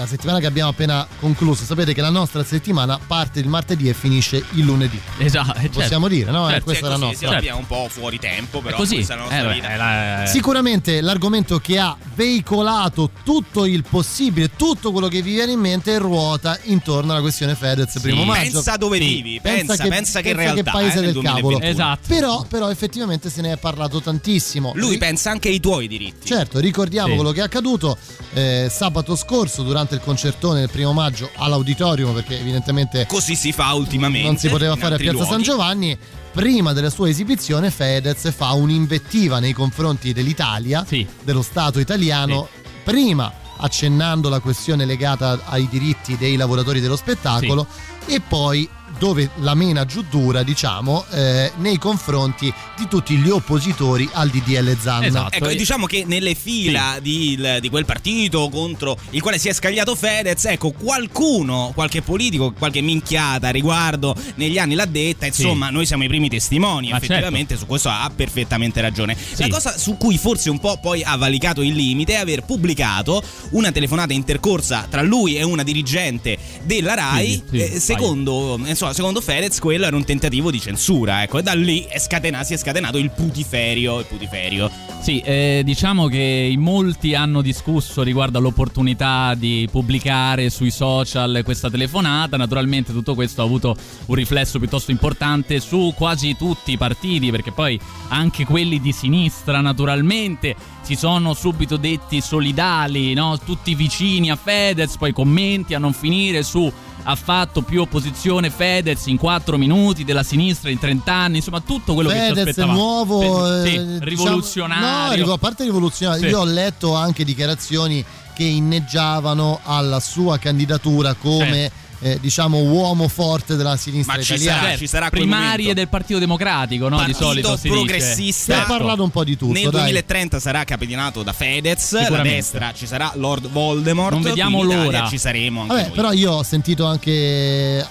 La 0.00 0.06
settimana 0.06 0.38
che 0.38 0.46
abbiamo 0.46 0.70
appena 0.70 1.06
concluso, 1.18 1.64
sapete 1.64 1.92
che 1.94 2.00
la 2.00 2.10
nostra 2.10 2.42
settimana 2.44 2.98
parte 3.06 3.40
il 3.40 3.48
martedì 3.48 3.88
e 3.88 3.94
finisce 3.94 4.42
il 4.52 4.64
lunedì. 4.64 4.98
Esatto, 5.18 5.52
certo. 5.60 5.80
Possiamo 5.80 6.08
dire, 6.08 6.30
no? 6.30 6.46
Eh, 6.48 6.52
Certo, 6.52 6.64
questa 6.64 6.86
è 6.86 6.88
la 6.88 6.94
Così, 6.96 7.06
nostra. 7.06 7.28
sì, 7.28 7.34
abbiamo 7.34 7.58
un 7.58 7.66
po' 7.66 7.86
fuori 7.90 8.18
tempo, 8.18 8.60
però 8.60 8.74
È 8.74 8.78
così. 8.78 8.94
questa 8.94 9.12
è 9.14 9.16
la 9.16 9.22
nostra 9.22 9.40
Eh, 9.40 9.46
beh, 9.46 9.54
vita. 9.54 9.68
è 9.68 9.76
la- 9.76 10.26
Sicuramente 10.26 11.00
l'argomento 11.00 11.58
che 11.58 11.78
ha 11.78 11.96
veicolato 12.14 13.10
tutto 13.24 13.66
il 13.66 13.84
possibile, 13.88 14.50
tutto 14.56 14.92
quello 14.92 15.08
che 15.08 15.20
vi 15.22 15.32
viene 15.34 15.52
in 15.52 15.60
mente 15.60 15.98
ruota 15.98 16.58
intorno 16.64 17.12
alla 17.12 17.20
questione 17.20 17.54
Fedez 17.54 17.98
primo 18.00 18.24
maggio. 18.24 18.52
Pensa 18.52 18.76
dove 18.76 18.98
Sì. 18.98 19.04
vivi, 19.06 19.40
pensa, 19.40 19.76
pensa 19.86 20.20
che 20.20 20.30
in 20.30 20.36
pensa 20.36 20.52
realtà 20.54 20.70
paese 20.70 20.98
eh, 20.98 21.12
del 21.12 21.22
cavolo. 21.22 21.58
2021. 21.58 21.64
Esatto. 21.70 22.00
Però, 22.08 22.44
però 22.48 22.70
effettivamente 22.70 23.28
se 23.30 23.40
ne 23.42 23.52
è 23.52 23.56
parlato 23.58 24.00
tantissimo. 24.00 24.72
Lui 24.76 24.90
Ri- 24.92 24.98
pensa 24.98 25.30
anche 25.30 25.48
ai 25.48 25.60
tuoi 25.60 25.86
diritti. 25.88 26.26
Certo, 26.26 26.58
ricordiamo 26.58 27.08
Sì. 27.10 27.14
quello 27.16 27.32
che 27.32 27.40
è 27.40 27.44
accaduto 27.44 27.96
eh, 28.32 28.68
sabato 28.70 29.16
scorso 29.16 29.62
durante 29.62 29.89
il 29.94 30.00
concertone 30.00 30.60
del 30.60 30.70
primo 30.70 30.92
maggio 30.92 31.30
all'auditorium 31.36 32.14
perché 32.14 32.38
evidentemente 32.38 33.06
Così 33.06 33.34
si 33.34 33.52
fa 33.52 33.72
ultimamente. 33.74 34.26
non 34.26 34.36
si 34.36 34.48
poteva 34.48 34.76
fare 34.76 34.94
a 34.94 34.98
Piazza 34.98 35.18
San 35.18 35.28
luoghi. 35.28 35.44
Giovanni. 35.44 35.98
Prima 36.32 36.72
della 36.72 36.90
sua 36.90 37.08
esibizione 37.08 37.70
Fedez 37.70 38.32
fa 38.32 38.52
un'invettiva 38.52 39.40
nei 39.40 39.52
confronti 39.52 40.12
dell'Italia, 40.12 40.86
dello 41.22 41.42
Stato 41.42 41.80
italiano, 41.80 42.48
prima 42.84 43.32
accennando 43.56 44.28
la 44.28 44.38
questione 44.40 44.84
legata 44.84 45.40
ai 45.46 45.68
diritti 45.68 46.16
dei 46.16 46.36
lavoratori 46.36 46.80
dello 46.80 46.96
spettacolo 46.96 47.66
e 48.06 48.20
poi 48.20 48.68
dove 49.00 49.30
la 49.36 49.54
mena 49.54 49.86
giù 49.86 50.04
dura, 50.10 50.42
diciamo, 50.42 51.06
eh, 51.12 51.50
nei 51.56 51.78
confronti 51.78 52.52
di 52.76 52.86
tutti 52.86 53.16
gli 53.16 53.30
oppositori 53.30 54.06
al 54.12 54.28
DDL 54.28 54.76
Zanna. 54.78 55.06
Esatto. 55.06 55.34
Ecco, 55.36 55.48
diciamo 55.48 55.86
che 55.86 56.04
nelle 56.06 56.34
fila 56.34 56.98
di, 57.00 57.30
il- 57.32 57.58
di 57.62 57.70
quel 57.70 57.86
partito 57.86 58.50
contro 58.50 58.98
il 59.10 59.22
quale 59.22 59.38
si 59.38 59.48
è 59.48 59.54
scagliato 59.54 59.94
Fedez, 59.94 60.44
ecco, 60.44 60.72
qualcuno, 60.72 61.72
qualche 61.74 62.02
politico, 62.02 62.52
qualche 62.52 62.82
minchiata 62.82 63.48
a 63.48 63.50
riguardo 63.50 64.14
negli 64.34 64.58
anni 64.58 64.74
l'ha 64.74 64.84
detta, 64.84 65.24
insomma, 65.24 65.70
noi 65.70 65.86
siamo 65.86 66.04
i 66.04 66.08
primi 66.08 66.28
testimoni, 66.28 66.90
Ma 66.90 66.98
effettivamente 66.98 67.56
su 67.56 67.64
questo 67.64 67.88
ha 67.88 68.10
perfettamente 68.14 68.82
ragione. 68.82 69.16
La 69.36 69.48
cosa 69.48 69.78
su 69.78 69.96
cui 69.96 70.18
forse 70.18 70.50
un 70.50 70.60
po' 70.60 70.78
poi 70.78 71.02
ha 71.02 71.16
valicato 71.16 71.62
il 71.62 71.72
limite 71.72 72.12
è 72.12 72.16
aver 72.16 72.42
pubblicato 72.42 73.22
una 73.52 73.72
telefonata 73.72 74.12
intercorsa 74.12 74.86
tra 74.90 75.00
lui 75.00 75.36
e 75.36 75.42
una 75.42 75.62
dirigente 75.62 76.36
della 76.64 76.92
RAI, 76.94 77.28
Sì, 77.30 77.42
sì, 77.48 77.56
eh, 77.76 77.80
secondo, 77.80 78.60
insomma, 78.66 78.89
secondo 78.92 79.20
Fedez 79.20 79.58
quello 79.58 79.86
era 79.86 79.96
un 79.96 80.04
tentativo 80.04 80.50
di 80.50 80.60
censura, 80.60 81.22
ecco, 81.22 81.38
e 81.38 81.42
da 81.42 81.54
lì 81.54 81.84
è 81.88 81.98
scatena- 81.98 82.42
si 82.42 82.54
è 82.54 82.56
scatenato 82.56 82.98
il 82.98 83.10
putiferio, 83.10 84.00
il 84.00 84.06
putiferio. 84.06 84.70
Sì, 85.00 85.20
eh, 85.20 85.62
diciamo 85.64 86.08
che 86.08 86.18
in 86.50 86.60
molti 86.60 87.14
hanno 87.14 87.40
discusso 87.40 88.02
riguardo 88.02 88.38
all'opportunità 88.38 89.34
di 89.34 89.66
pubblicare 89.70 90.50
sui 90.50 90.70
social 90.70 91.40
questa 91.42 91.70
telefonata. 91.70 92.36
Naturalmente 92.36 92.92
tutto 92.92 93.14
questo 93.14 93.40
ha 93.40 93.44
avuto 93.44 93.74
un 94.06 94.14
riflesso 94.14 94.58
piuttosto 94.58 94.90
importante 94.90 95.58
su 95.60 95.94
quasi 95.96 96.36
tutti 96.36 96.72
i 96.72 96.76
partiti, 96.76 97.30
perché 97.30 97.50
poi 97.50 97.80
anche 98.08 98.44
quelli 98.44 98.80
di 98.80 98.92
sinistra 98.92 99.60
naturalmente 99.60 100.54
si 100.82 100.96
sono 100.96 101.34
subito 101.34 101.76
detti 101.76 102.20
solidali, 102.20 103.14
no? 103.14 103.38
tutti 103.38 103.74
vicini 103.74 104.30
a 104.30 104.36
Fedez, 104.36 104.96
poi 104.96 105.12
commenti 105.12 105.74
a 105.74 105.78
non 105.78 105.92
finire 105.92 106.42
su 106.42 106.70
ha 107.02 107.14
fatto 107.16 107.62
più 107.62 107.80
opposizione 107.80 108.50
Fedez 108.50 109.06
in 109.06 109.16
4 109.16 109.56
minuti 109.56 110.04
della 110.04 110.22
sinistra 110.22 110.70
in 110.70 110.78
30 110.78 111.12
anni, 111.12 111.36
insomma 111.36 111.60
tutto 111.60 111.94
quello 111.94 112.08
che 112.10 112.16
ci 112.16 112.20
Fedez 112.28 112.48
aspettavamo. 112.48 112.78
nuovo, 112.78 113.62
sì, 113.64 113.74
eh, 113.74 113.84
diciamo- 113.84 113.98
rivoluzionario. 114.04 115.26
no, 115.26 115.32
a 115.32 115.38
parte 115.38 115.64
rivoluzionario, 115.64 116.22
Sì. 116.24 116.28
io 116.30 116.40
ho 116.40 116.44
letto 116.44 116.94
anche 116.94 117.24
dichiarazioni 117.24 118.04
che 118.34 118.44
inneggiavano 118.44 119.60
alla 119.64 120.00
sua 120.00 120.38
candidatura 120.38 121.14
come 121.14 121.70
eh, 122.02 122.18
diciamo 122.20 122.58
uomo 122.58 123.08
forte 123.08 123.56
della 123.56 123.76
sinistra 123.76 124.16
Ma 124.16 124.22
ci 124.22 124.32
italiana. 124.34 124.60
sarà, 124.62 124.76
ci 124.76 124.86
sarà 124.86 125.10
primarie 125.10 125.48
momento. 125.58 125.74
del 125.74 125.88
Partito 125.88 126.18
Democratico, 126.18 126.88
no? 126.88 126.96
di 126.96 127.02
Partito 127.12 127.24
solito 127.24 127.56
si 127.56 127.68
progressista. 127.68 128.54
dice. 128.54 128.64
È 128.64 128.66
parlato 128.66 129.02
un 129.02 129.10
po' 129.10 129.24
di 129.24 129.36
tutto, 129.36 129.52
Nel 129.52 129.64
dai. 129.70 129.80
2030 129.82 130.40
sarà 130.40 130.64
capitanato 130.64 131.22
da 131.22 131.32
Fedez, 131.32 131.92
la 131.92 132.00
Sicuramente. 132.00 132.34
destra 132.36 132.72
ci 132.72 132.86
sarà 132.86 133.12
Lord 133.16 133.48
Voldemort. 133.48 134.12
Non 134.12 134.22
vediamo 134.22 134.62
l'ora. 134.62 135.08
Ci 135.08 135.18
saremo 135.18 135.62
anche 135.62 135.72
Vabbè, 135.74 135.86
noi. 135.88 135.96
però 135.96 136.12
io 136.12 136.32
ho 136.32 136.42
sentito 136.42 136.86
anche 136.86 137.86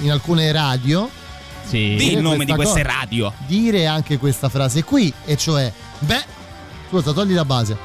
in 0.00 0.10
alcune 0.10 0.50
radio 0.52 1.08
Sì. 1.66 1.94
Dì 1.96 2.12
il 2.12 2.20
nome 2.20 2.44
di 2.44 2.52
queste 2.52 2.82
cosa. 2.82 2.94
radio. 3.00 3.32
dire 3.46 3.86
anche 3.86 4.16
questa 4.18 4.48
frase 4.48 4.84
qui, 4.84 5.12
e 5.24 5.36
cioè, 5.36 5.72
beh, 6.00 6.24
scusa, 6.88 7.12
togli 7.12 7.32
la 7.34 7.44
base. 7.44 7.76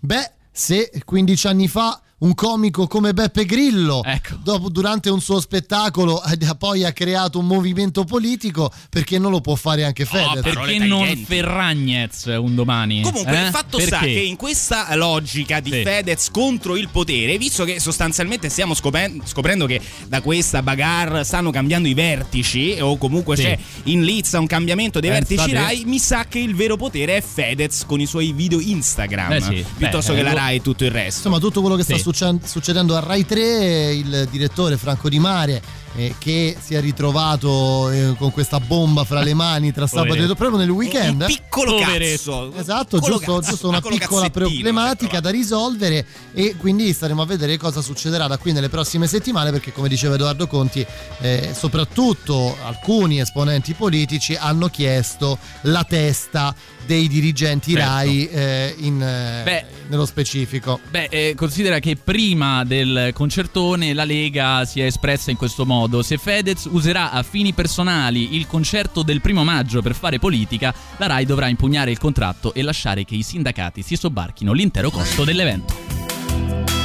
Beh, 0.00 0.30
se 0.52 0.90
15 1.04 1.46
anni 1.46 1.68
fa 1.68 2.00
un 2.20 2.34
comico 2.34 2.86
come 2.88 3.12
Beppe 3.14 3.44
Grillo, 3.44 4.02
Ecco. 4.04 4.36
dopo, 4.42 4.68
durante 4.70 5.08
un 5.08 5.20
suo 5.20 5.38
spettacolo 5.40 6.20
eh, 6.24 6.36
poi 6.58 6.84
ha 6.84 6.92
creato 6.92 7.38
un 7.38 7.46
movimento 7.46 8.02
politico, 8.04 8.72
perché 8.90 9.18
non 9.18 9.30
lo 9.30 9.40
può 9.40 9.54
fare 9.54 9.84
anche 9.84 10.04
Fedez? 10.04 10.42
Perché 10.42 10.78
non 10.78 11.06
Ferragnez 11.24 12.24
un 12.24 12.54
domani? 12.54 13.02
Comunque, 13.02 13.36
Eh? 13.40 13.44
il 13.44 13.50
fatto 13.50 13.76
Perché? 13.76 13.86
sta 13.96 13.98
che 14.00 14.08
in 14.20 14.36
questa 14.36 14.94
logica 14.96 15.60
di 15.60 15.70
Sì. 15.70 15.82
Fedez 15.82 16.30
contro 16.30 16.76
il 16.76 16.88
potere, 16.90 17.38
visto 17.38 17.64
che 17.64 17.78
sostanzialmente 17.78 18.48
stiamo 18.48 18.74
scopen- 18.74 19.20
scoprendo 19.24 19.66
che 19.66 19.80
da 20.08 20.20
questa 20.20 20.62
bagarre 20.62 21.22
stanno 21.24 21.50
cambiando 21.50 21.86
i 21.88 21.94
vertici, 21.94 22.76
o 22.80 22.96
comunque 22.98 23.36
Sì. 23.36 23.42
c'è 23.42 23.58
in 23.84 24.02
lizza 24.04 24.40
un 24.40 24.46
cambiamento 24.46 24.98
dei 24.98 25.10
Pensate. 25.10 25.34
vertici 25.36 25.56
Rai, 25.56 25.84
mi 25.84 25.98
sa 26.00 26.24
che 26.26 26.38
il 26.40 26.54
vero 26.56 26.76
potere 26.76 27.16
è 27.18 27.20
Fedez 27.22 27.84
con 27.86 28.00
i 28.00 28.06
suoi 28.06 28.32
video 28.32 28.58
Instagram, 28.60 29.32
Eh 29.32 29.40
sì. 29.40 29.64
piuttosto 29.76 30.12
Beh, 30.12 30.18
che 30.18 30.24
la 30.24 30.30
eh, 30.32 30.34
Rai 30.34 30.56
e 30.56 30.62
tutto 30.62 30.84
il 30.84 30.90
resto. 30.90 31.16
Insomma, 31.28 31.38
tutto 31.38 31.60
quello 31.60 31.76
che 31.76 31.82
sta 31.84 31.94
Sì. 31.94 32.00
Succe- 32.12 32.38
succedendo 32.44 32.96
a 32.96 33.00
Rai 33.00 33.26
3, 33.26 33.92
il 33.92 34.28
direttore 34.30 34.76
Franco 34.76 35.08
Di 35.08 35.18
Mare, 35.18 35.60
eh, 35.96 36.14
che 36.18 36.56
si 36.60 36.74
è 36.74 36.80
ritrovato 36.80 37.90
eh, 37.90 38.14
con 38.16 38.30
questa 38.32 38.60
bomba 38.60 39.04
fra 39.04 39.22
le 39.22 39.34
mani 39.34 39.72
tra 39.72 39.86
sabato 39.86 40.14
e 40.14 40.26
proprio 40.34 40.56
nel 40.56 40.70
weekend. 40.70 41.20
Un 41.22 41.26
piccolo 41.26 41.78
cazzo. 41.78 42.52
Esatto, 42.54 42.98
Piccolo 42.98 43.16
giusto, 43.16 43.34
cazzo, 43.36 43.50
giusto 43.50 43.68
una 43.68 43.80
piccolo 43.80 43.98
piccola 43.98 44.30
problematica 44.30 45.20
da 45.20 45.30
risolvere 45.30 46.06
e 46.32 46.56
quindi 46.56 46.92
staremo 46.92 47.22
a 47.22 47.26
vedere 47.26 47.56
cosa 47.56 47.80
succederà 47.80 48.26
da 48.26 48.38
qui 48.38 48.52
nelle 48.52 48.68
prossime 48.68 49.06
settimane 49.06 49.50
perché 49.50 49.72
come 49.72 49.88
diceva 49.88 50.14
Edoardo 50.14 50.46
Conti, 50.46 50.84
eh, 51.20 51.50
soprattutto 51.56 52.56
alcuni 52.64 53.20
esponenti 53.20 53.74
politici 53.74 54.34
hanno 54.34 54.68
chiesto 54.68 55.38
la 55.62 55.84
testa 55.84 56.54
dei 56.88 57.06
dirigenti 57.06 57.72
Certo. 57.72 57.86
Rai 57.86 58.26
eh, 58.28 58.74
in, 58.78 59.02
eh, 59.02 59.42
Beh, 59.44 59.64
nello 59.88 60.06
specifico. 60.06 60.80
Beh, 60.88 61.08
eh, 61.10 61.34
considera 61.36 61.80
che 61.80 61.96
prima 62.02 62.64
del 62.64 63.10
concertone 63.12 63.92
la 63.92 64.04
Lega 64.04 64.64
si 64.64 64.80
è 64.80 64.84
espressa 64.86 65.30
in 65.30 65.36
questo 65.36 65.66
modo. 65.66 66.02
Se 66.02 66.16
Fedez 66.16 66.66
userà 66.70 67.10
a 67.10 67.22
fini 67.22 67.52
personali 67.52 68.36
il 68.36 68.46
concerto 68.46 69.02
del 69.02 69.20
primo 69.20 69.44
maggio 69.44 69.82
per 69.82 69.94
fare 69.94 70.18
politica, 70.18 70.74
la 70.96 71.06
RAI 71.06 71.26
dovrà 71.26 71.48
impugnare 71.48 71.90
il 71.90 71.98
contratto 71.98 72.54
e 72.54 72.62
lasciare 72.62 73.04
che 73.04 73.14
i 73.16 73.22
sindacati 73.22 73.82
si 73.82 73.94
sobbarchino 73.94 74.54
l'intero 74.54 74.90
costo 74.90 75.24
dell'evento. 75.24 75.76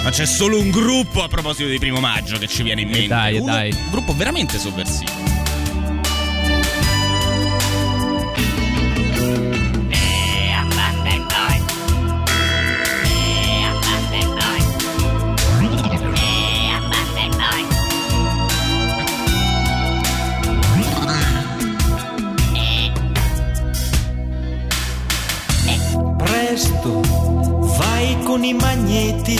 Ma 0.04 0.10
c'è 0.10 0.26
solo 0.26 0.60
un 0.60 0.70
gruppo 0.70 1.24
a 1.24 1.30
proposito 1.30 1.70
di 1.70 1.80
primo 1.80 2.02
maggio 2.02 2.38
che 2.38 2.48
ci 2.48 2.62
viene 2.62 2.82
in 2.82 2.90
mente. 2.90 3.08
dai, 3.08 3.38
Uno- 3.38 3.46
dai. 3.54 3.72
Un 3.72 3.90
gruppo 3.90 4.14
veramente 4.14 4.60
sovversivo. 4.60 5.33
Presto, 26.54 27.02
vai 27.80 28.16
con 28.26 28.44
i 28.44 28.54
magneti. 28.54 29.40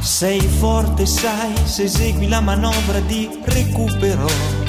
Sei 0.00 0.40
forte, 0.40 1.06
sai, 1.06 1.54
se 1.62 1.84
esegui 1.84 2.26
la 2.26 2.40
manovra 2.40 2.98
di 2.98 3.30
recupero. 3.44 4.61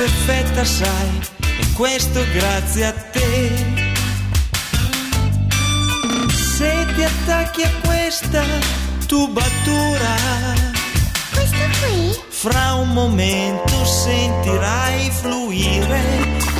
Perfetta, 0.00 0.64
sai, 0.64 1.20
e 1.58 1.72
questo 1.74 2.24
grazie 2.32 2.86
a 2.86 2.92
te. 2.92 3.52
Se 6.32 6.86
ti 6.94 7.02
attacchi 7.04 7.62
a 7.62 7.70
questa 7.84 8.42
tubatura, 9.06 10.14
Questo 11.34 11.64
qui? 11.82 12.18
fra 12.28 12.74
un 12.76 12.88
momento 12.94 13.84
sentirai 13.84 15.10
fluire 15.20 16.02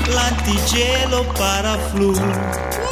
l'antigelo 0.08 1.24
paraflu. 1.32 2.89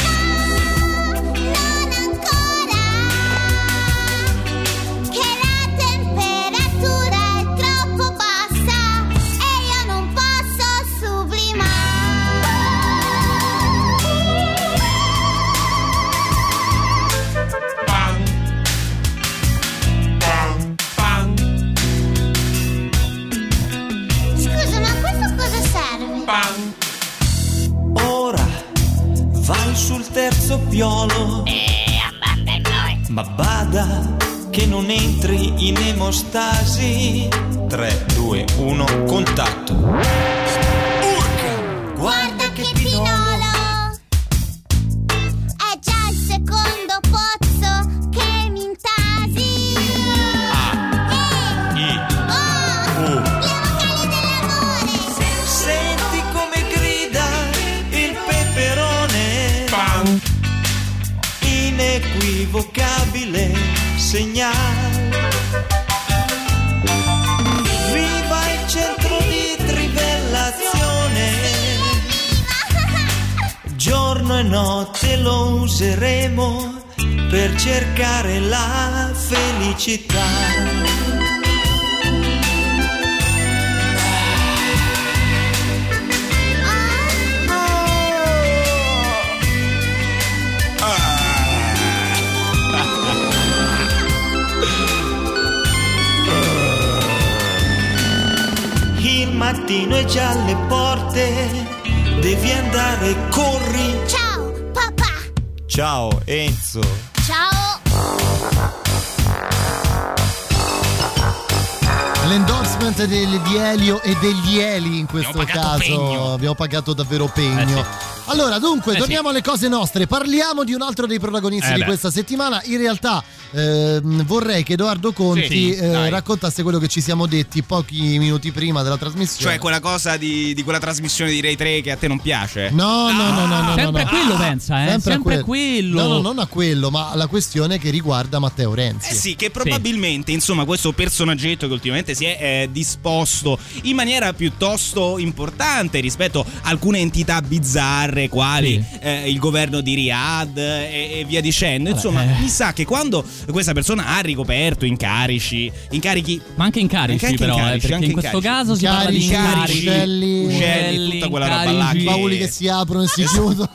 Pagato 116.69 116.93
davvero 116.93 117.31
pegno. 117.33 117.81
Eh 117.81 117.85
Allora, 118.27 118.59
dunque, 118.59 118.93
Eh, 118.93 118.95
sì. 118.97 119.01
torniamo 119.01 119.31
alle 119.31 119.41
cose 119.41 119.69
nostre. 119.69 120.07
Parliamo 120.07 120.63
di 120.63 120.75
un 120.75 120.83
altro 120.83 121.07
dei 121.07 121.19
protagonisti 121.19 121.71
Eh, 121.71 121.75
di 121.75 121.81
beh. 121.81 121.87
questa 121.87 122.11
settimana. 122.11 122.61
In 122.65 122.77
realtà, 122.77 123.25
ehm, 123.53 124.25
vorrei 124.25 124.63
che 124.63 124.75
Edoardo 124.75 125.13
Conti 125.13 125.47
Sì, 125.47 125.75
eh, 125.75 126.09
raccontasse 126.09 126.63
quello 126.63 126.79
che 126.79 126.89
ci 126.89 127.01
siamo 127.01 127.27
detti 127.27 127.63
pochi 127.63 128.19
minuti 128.19 128.53
prima 128.53 128.83
della 128.83 128.97
trasmissione. 128.97 129.53
Cioè 129.53 129.61
quella 129.61 129.81
cosa 129.81 130.17
di, 130.17 130.55
di 130.55 130.63
quella 130.63 130.79
trasmissione 130.79 131.31
di 131.31 131.41
Ray 131.41 131.57
3 131.57 131.81
che 131.81 131.91
a 131.91 131.97
te 131.97 132.09
non 132.09 132.21
piace? 132.21 132.71
No, 132.71 133.11
no, 133.11 133.31
no, 133.31 133.47
no, 133.47 133.63
no. 133.63 133.75
Sempre 133.75 134.03
no, 134.03 134.09
a 134.09 134.13
no. 134.13 134.19
quello 134.19 134.37
pensa, 134.37 134.85
eh? 134.85 134.89
Sempre, 134.89 135.13
Sempre 135.13 135.41
quello. 135.41 136.01
No, 136.01 136.09
no, 136.15 136.21
non 136.21 136.39
a 136.39 136.47
quello, 136.47 136.91
ma 136.91 137.11
alla 137.11 137.27
questione 137.27 137.79
che 137.79 137.91
riguarda 137.91 138.39
Matteo 138.39 138.75
Renzi. 138.75 139.11
Eh 139.11 139.15
sì, 139.15 139.37
che 139.37 139.51
probabilmente, 139.51 140.33
insomma, 140.33 140.65
questo 140.65 140.93
personaggetto 140.93 141.67
che 141.67 141.73
ultimamente 141.73 142.15
si 142.15 142.25
è 142.25 142.39
eh, 142.41 142.69
disposto 142.71 143.59
in 143.83 143.95
maniera 143.95 144.33
piuttosto 144.33 145.19
importante 145.19 146.01
rispetto 146.01 146.45
a 146.63 146.69
alcune 146.69 146.99
entità 146.99 147.41
bizzarre, 147.43 148.29
quali 148.29 148.83
eh, 149.01 149.29
il 149.29 149.39
governo 149.39 149.81
di 149.81 149.95
Riyadh 149.95 150.59
e, 150.59 151.19
e 151.21 151.25
via 151.27 151.41
dicendo. 151.41 151.91
Insomma, 151.91 152.23
eh. 152.23 152.41
mi 152.41 152.49
sa 152.49 152.73
che 152.73 152.85
quando 152.85 153.25
questa 153.51 153.73
persona 153.73 154.17
ha 154.17 154.21
ricoperto 154.21 154.85
incarici, 154.85 155.71
incarichi. 155.91 156.41
Ma 156.57 156.65
anche 156.65 156.81
incarici, 156.81 157.25
Anche 157.25 157.37
però, 157.39 157.55
eh, 157.55 157.57
incarici, 157.59 157.81
perché 157.81 157.95
anche 157.95 158.07
in 158.07 158.13
questo 158.13 158.37
incarici. 158.37 158.59
caso 158.65 158.75
si 158.79 158.85
parla 158.85 159.11
di 159.11 159.25
Incarici, 159.25 159.79
uccelli, 159.79 160.45
uccelli, 160.47 161.11
tutta 161.13 161.29
quella 161.29 161.47
roba 161.49 161.65
là 161.65 161.71
incarici. 161.71 161.99
che- 161.99 162.11
Bauli 162.11 162.39
che 162.39 162.49
si 162.49 162.69
aprono 162.69 163.03
e 163.03 163.07
si 163.09 163.25
chiudono. 163.25 163.71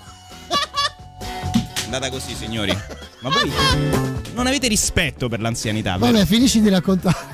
Andata 1.86 2.10
così, 2.10 2.34
signori. 2.36 2.76
Ma 3.22 3.30
voi 3.30 3.52
non 4.36 4.48
avete 4.48 4.68
rispetto 4.68 5.30
per 5.30 5.40
l'anzianità, 5.40 5.98
vero? 5.98 6.12
Vabbè, 6.12 6.26
finisci 6.26 6.60
di 6.62 6.70
raccontare. 6.70 7.33